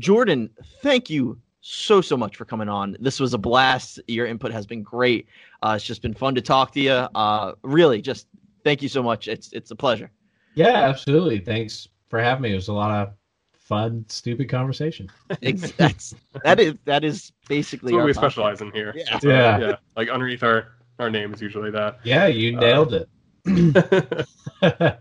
Jordan, 0.00 0.48
thank 0.82 1.10
you 1.10 1.38
so 1.64 2.00
so 2.00 2.16
much 2.16 2.36
for 2.36 2.44
coming 2.44 2.68
on. 2.68 2.96
This 3.00 3.18
was 3.20 3.32
a 3.34 3.38
blast. 3.38 4.00
Your 4.08 4.26
input 4.26 4.50
has 4.52 4.66
been 4.66 4.82
great. 4.82 5.26
Uh, 5.62 5.74
it's 5.76 5.84
just 5.84 6.02
been 6.02 6.12
fun 6.14 6.34
to 6.34 6.40
talk 6.42 6.72
to 6.72 6.80
you. 6.80 6.90
Uh, 6.92 7.52
really, 7.62 8.02
just 8.02 8.26
thank 8.64 8.82
you 8.82 8.88
so 8.88 9.02
much. 9.02 9.28
It's 9.28 9.52
it's 9.52 9.70
a 9.70 9.76
pleasure. 9.76 10.10
yeah, 10.54 10.88
absolutely. 10.88 11.38
Thanks 11.38 11.88
for 12.10 12.18
having 12.20 12.42
me. 12.42 12.52
It 12.52 12.56
was 12.56 12.68
a 12.68 12.72
lot 12.72 12.90
of 13.08 13.14
fun, 13.54 14.04
stupid 14.08 14.48
conversation. 14.48 15.08
Ex- 15.42 15.70
That's 15.72 16.14
that 16.44 16.58
is 16.60 16.74
that 16.84 17.04
is 17.04 17.32
basically 17.48 17.92
what 17.92 18.00
our 18.00 18.06
we 18.06 18.12
podcast. 18.12 18.16
specialize 18.16 18.60
in 18.60 18.70
here. 18.72 18.92
Yeah. 18.96 19.18
So, 19.20 19.28
Yeah. 19.28 19.58
yeah. 19.58 19.76
Like 19.96 20.08
underneath 20.08 20.42
our 20.42 20.72
our 20.98 21.10
name 21.10 21.32
is 21.32 21.40
usually 21.40 21.70
that. 21.70 22.00
Yeah, 22.04 22.26
you 22.26 22.56
Uh, 22.58 22.60
nailed 22.60 22.92
it. 22.94 23.08
Thanks 24.60 24.98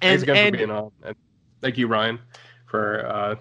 And 0.00 0.22
again 0.22 0.36
and 0.36 0.54
for 0.54 0.58
being 0.58 0.70
on. 0.70 0.90
And 1.02 1.16
thank 1.60 1.76
you, 1.78 1.88
Ryan, 1.88 2.18
for 2.66 3.04
uh, 3.06 3.34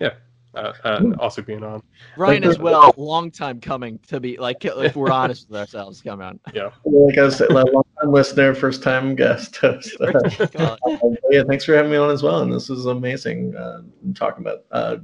yeah, 0.00 0.10
uh, 0.54 0.72
uh, 0.84 1.02
also 1.18 1.42
being 1.42 1.62
on. 1.62 1.82
Ryan 2.16 2.44
as 2.44 2.58
well. 2.58 2.94
Long 2.96 3.30
time 3.30 3.60
coming 3.60 3.98
to 4.08 4.20
be 4.20 4.36
like 4.36 4.64
if 4.64 4.96
we're 4.96 5.10
honest 5.10 5.48
with 5.48 5.60
ourselves. 5.60 6.00
Come 6.00 6.20
on. 6.20 6.40
Yeah. 6.52 6.70
Like 6.84 7.18
I 7.18 7.28
said, 7.28 7.50
like, 7.50 7.66
long 7.72 7.84
time 8.00 8.12
listener, 8.12 8.54
first 8.54 8.82
time 8.82 9.14
guest 9.14 9.56
host. 9.56 9.96
Come 9.98 10.78
on. 10.82 11.16
yeah, 11.30 11.42
thanks 11.46 11.64
for 11.64 11.74
having 11.74 11.90
me 11.90 11.96
on 11.96 12.10
as 12.10 12.22
well. 12.22 12.40
And 12.40 12.52
this 12.52 12.70
is 12.70 12.86
amazing. 12.86 13.54
Uh, 13.56 13.82
talking 14.14 14.44
about 14.44 14.64
uh, 14.70 14.96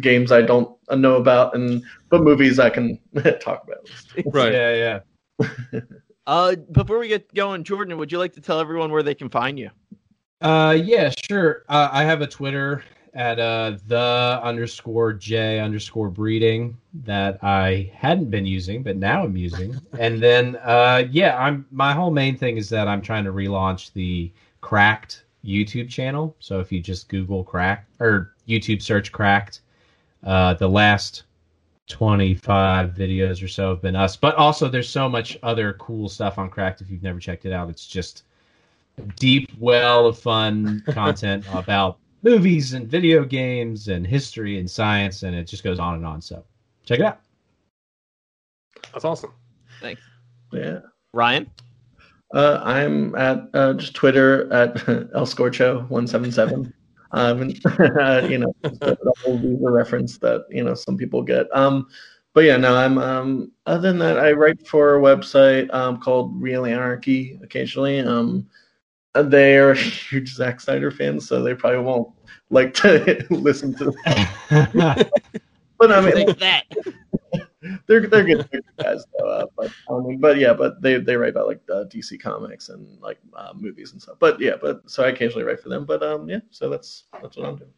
games 0.00 0.30
I 0.30 0.42
don't 0.42 0.76
know 0.90 1.16
about, 1.16 1.54
and 1.54 1.82
but 2.08 2.22
movies 2.22 2.58
I 2.58 2.70
can 2.70 2.98
talk 3.40 3.64
about. 3.64 3.88
Right. 4.26 4.52
Yeah, 4.52 5.00
yeah. 5.40 5.80
Uh, 6.26 6.54
before 6.72 6.98
we 6.98 7.08
get 7.08 7.32
going, 7.34 7.64
Jordan, 7.64 7.96
would 7.98 8.12
you 8.12 8.18
like 8.18 8.34
to 8.34 8.40
tell 8.40 8.60
everyone 8.60 8.92
where 8.92 9.02
they 9.02 9.14
can 9.14 9.28
find 9.28 9.58
you? 9.58 9.70
Uh, 10.40 10.76
yeah, 10.80 11.10
sure. 11.10 11.64
Uh, 11.68 11.88
I 11.90 12.04
have 12.04 12.22
a 12.22 12.26
Twitter 12.26 12.84
at 13.14 13.38
uh, 13.38 13.76
the 13.86 14.40
underscore 14.42 15.12
J 15.12 15.60
underscore 15.60 16.10
breeding 16.10 16.76
that 17.04 17.42
I 17.42 17.90
hadn't 17.94 18.30
been 18.30 18.46
using, 18.46 18.82
but 18.82 18.96
now 18.96 19.24
I'm 19.24 19.36
using. 19.36 19.80
and 19.98 20.22
then, 20.22 20.56
uh, 20.62 21.04
yeah, 21.10 21.36
I'm 21.38 21.66
my 21.70 21.92
whole 21.92 22.10
main 22.10 22.36
thing 22.36 22.56
is 22.56 22.68
that 22.70 22.88
I'm 22.88 23.02
trying 23.02 23.24
to 23.24 23.32
relaunch 23.32 23.92
the 23.92 24.30
Cracked 24.60 25.24
YouTube 25.44 25.88
channel. 25.88 26.36
So 26.38 26.60
if 26.60 26.70
you 26.70 26.80
just 26.80 27.08
Google 27.08 27.44
Cracked 27.44 27.88
or 28.00 28.34
YouTube 28.48 28.82
search 28.82 29.10
Cracked, 29.10 29.60
uh, 30.24 30.54
the 30.54 30.68
last 30.68 31.24
25 31.88 32.90
videos 32.90 33.42
or 33.42 33.48
so 33.48 33.70
have 33.70 33.82
been 33.82 33.96
us. 33.96 34.16
But 34.16 34.34
also, 34.36 34.68
there's 34.68 34.88
so 34.88 35.08
much 35.08 35.38
other 35.42 35.72
cool 35.74 36.08
stuff 36.08 36.38
on 36.38 36.50
Cracked. 36.50 36.80
If 36.80 36.90
you've 36.90 37.02
never 37.02 37.18
checked 37.18 37.46
it 37.46 37.52
out, 37.52 37.68
it's 37.68 37.86
just 37.86 38.24
deep 39.16 39.50
well 39.58 40.06
of 40.06 40.18
fun 40.18 40.82
content 40.90 41.44
about 41.52 41.98
movies 42.22 42.74
and 42.74 42.86
video 42.88 43.24
games 43.24 43.88
and 43.88 44.06
history 44.06 44.58
and 44.58 44.70
science 44.70 45.22
and 45.22 45.34
it 45.34 45.44
just 45.44 45.64
goes 45.64 45.78
on 45.78 45.94
and 45.94 46.06
on 46.06 46.20
so 46.20 46.44
check 46.84 46.98
it 46.98 47.04
out 47.04 47.20
That's 48.92 49.04
awesome. 49.04 49.32
Thanks, 49.80 50.02
Yeah. 50.52 50.80
Ryan. 51.14 51.50
Uh, 52.34 52.60
I'm 52.62 53.14
at 53.16 53.48
uh, 53.54 53.72
just 53.74 53.94
Twitter 53.94 54.52
at 54.52 54.74
elscorcho177. 54.76 56.72
Um, 57.12 57.42
and, 57.42 57.66
uh, 58.00 58.26
you 58.28 58.38
know, 58.38 58.54
the 58.62 59.14
whole 59.24 59.38
visa 59.38 59.70
reference 59.70 60.18
that 60.18 60.44
you 60.50 60.62
know 60.62 60.74
some 60.74 60.96
people 60.96 61.22
get. 61.22 61.46
Um, 61.52 61.88
but 62.34 62.44
yeah, 62.44 62.56
no, 62.56 62.76
I'm. 62.76 62.98
Um, 62.98 63.50
other 63.66 63.88
than 63.88 63.98
that, 63.98 64.18
I 64.18 64.30
write 64.32 64.64
for 64.66 64.96
a 64.96 65.00
website 65.00 65.72
um, 65.74 65.98
called 65.98 66.40
Real 66.40 66.64
Anarchy 66.66 67.40
occasionally. 67.42 67.98
Um, 67.98 68.46
they 69.14 69.56
are 69.56 69.74
huge 69.74 70.34
Zack 70.34 70.60
Snyder 70.60 70.90
fans, 70.90 71.26
so 71.26 71.42
they 71.42 71.54
probably 71.54 71.80
won't 71.80 72.08
like 72.50 72.74
to 72.74 73.26
listen 73.30 73.74
to. 73.76 73.92
that. 74.04 75.10
But 75.80 75.92
I 75.92 76.02
mean, 76.02 76.26
Take 76.26 76.38
that. 76.40 76.64
they're 77.86 78.06
they're 78.06 78.22
good, 78.22 78.46
they're 78.52 78.60
good 78.60 78.64
guys 78.78 79.02
though. 79.18 79.26
Uh, 79.26 79.46
but 79.56 79.72
I 79.90 79.98
mean, 79.98 80.20
but 80.20 80.36
yeah, 80.36 80.52
but 80.52 80.82
they 80.82 80.98
they 80.98 81.16
write 81.16 81.30
about 81.30 81.46
like 81.46 81.62
uh, 81.72 81.84
DC 81.84 82.20
comics 82.20 82.68
and 82.68 83.00
like 83.00 83.16
uh, 83.34 83.54
movies 83.54 83.92
and 83.92 84.02
stuff. 84.02 84.16
But 84.18 84.38
yeah, 84.40 84.56
but 84.60 84.82
so 84.90 85.04
I 85.04 85.08
occasionally 85.08 85.44
write 85.44 85.60
for 85.60 85.70
them. 85.70 85.86
But 85.86 86.02
um, 86.02 86.28
yeah, 86.28 86.40
so 86.50 86.68
that's 86.68 87.04
that's 87.22 87.38
what 87.38 87.46
I'm 87.46 87.56
doing. 87.56 87.70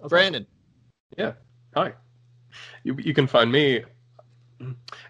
That's 0.00 0.08
Brandon. 0.08 0.46
Yeah. 1.18 1.32
Hi. 1.74 1.92
You 2.84 2.96
you 2.98 3.12
can 3.12 3.26
find 3.26 3.52
me 3.52 3.84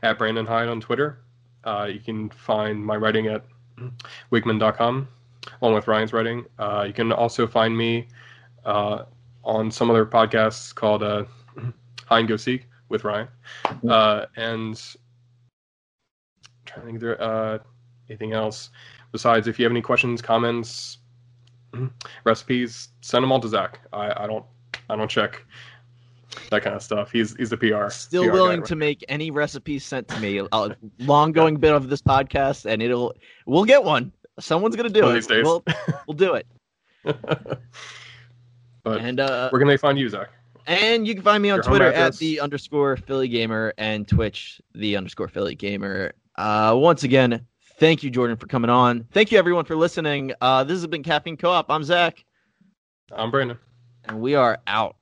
at 0.03 0.19
Brandon 0.19 0.47
Hyde 0.47 0.69
on 0.69 0.81
Twitter. 0.81 1.21
Uh, 1.63 1.89
you 1.93 2.01
can 2.01 2.29
find 2.31 2.85
my 2.85 2.97
writing 2.97 3.29
at 3.29 3.45
wigman.com 4.33 5.09
along 5.63 5.75
with 5.75 5.89
Ryan's 5.89 6.13
writing. 6.13 6.45
Uh, 6.59 6.85
you 6.87 6.93
can 6.93 7.13
also 7.13 7.47
find 7.47 7.77
me 7.77 8.09
uh, 8.65 9.05
on 9.45 9.71
some 9.71 9.91
other 9.91 10.05
podcasts 10.05 10.75
called 10.75 11.03
uh, 11.03 11.25
Hide 12.07 12.21
and 12.21 12.29
Go 12.29 12.37
Seek 12.37 12.67
with 12.89 13.05
Ryan. 13.05 13.29
Uh, 13.89 14.27
and 14.37 14.81
I'm 16.45 16.51
trying 16.67 16.81
to 16.81 16.87
think 16.87 17.01
there 17.01 17.23
uh, 17.23 17.59
anything 18.09 18.33
else 18.33 18.71
besides 19.13 19.49
if 19.49 19.59
you 19.59 19.65
have 19.65 19.73
any 19.73 19.83
questions, 19.83 20.21
comments, 20.21 20.99
recipes, 22.25 22.89
send 23.01 23.23
them 23.23 23.33
all 23.33 23.41
to 23.41 23.49
Zach. 23.49 23.81
I, 23.93 24.25
I 24.25 24.27
don't 24.27 24.45
I 24.91 24.97
don't 24.97 25.11
check 25.11 25.45
that 26.51 26.63
kind 26.63 26.77
of 26.77 26.83
stuff. 26.83 27.11
He's 27.11 27.37
he's 27.37 27.51
the 27.51 27.57
PR. 27.57 27.89
Still 27.91 28.25
PR 28.25 28.33
willing 28.33 28.63
to 28.65 28.77
make 28.77 29.05
any 29.09 29.31
recipes 29.31 29.85
sent 29.85 30.09
to 30.09 30.21
me. 30.21 30.39
A 30.39 30.77
long 30.99 31.33
going 31.33 31.57
bit 31.57 31.73
of 31.73 31.89
this 31.89 32.03
podcast, 32.03 32.67
and 32.67 32.83
it'll 32.83 33.15
we'll 33.47 33.65
get 33.65 33.83
one. 33.85 34.13
Someone's 34.39 34.77
gonna 34.77 34.89
do 34.89 35.03
One 35.03 35.17
it. 35.17 35.27
We'll, 35.29 35.65
we'll 36.07 36.17
do 36.17 36.35
it. 36.35 36.47
but 38.83 39.01
And 39.01 39.21
uh, 39.21 39.51
where 39.51 39.61
can 39.61 39.69
they 39.69 39.77
find 39.77 39.99
you, 39.99 40.09
Zach? 40.09 40.31
and 40.67 41.09
you 41.09 41.15
can 41.15 41.23
find 41.23 41.43
me 41.43 41.49
on 41.49 41.57
Your 41.57 41.63
Twitter 41.63 41.91
at 41.91 42.17
the 42.17 42.41
underscore 42.41 42.97
Philly 42.99 43.27
Gamer 43.29 43.73
and 43.79 44.07
Twitch 44.07 44.61
the 44.75 44.97
underscore 44.97 45.29
Philly 45.29 45.55
Gamer. 45.55 46.13
Uh, 46.37 46.75
once 46.77 47.05
again, 47.05 47.47
thank 47.79 48.03
you, 48.03 48.11
Jordan, 48.11 48.37
for 48.37 48.47
coming 48.47 48.69
on. 48.71 49.07
Thank 49.13 49.33
you, 49.33 49.39
everyone, 49.39 49.65
for 49.65 49.77
listening. 49.77 50.33
Uh, 50.43 50.65
this 50.65 50.77
has 50.77 50.87
been 50.87 51.03
Caffeine 51.03 51.39
Co-op. 51.39 51.71
I'm 51.71 51.83
Zach, 51.85 52.23
I'm 53.11 53.31
Brandon. 53.31 53.59
and 54.05 54.21
we 54.21 54.35
are 54.35 54.59
out. 54.67 54.97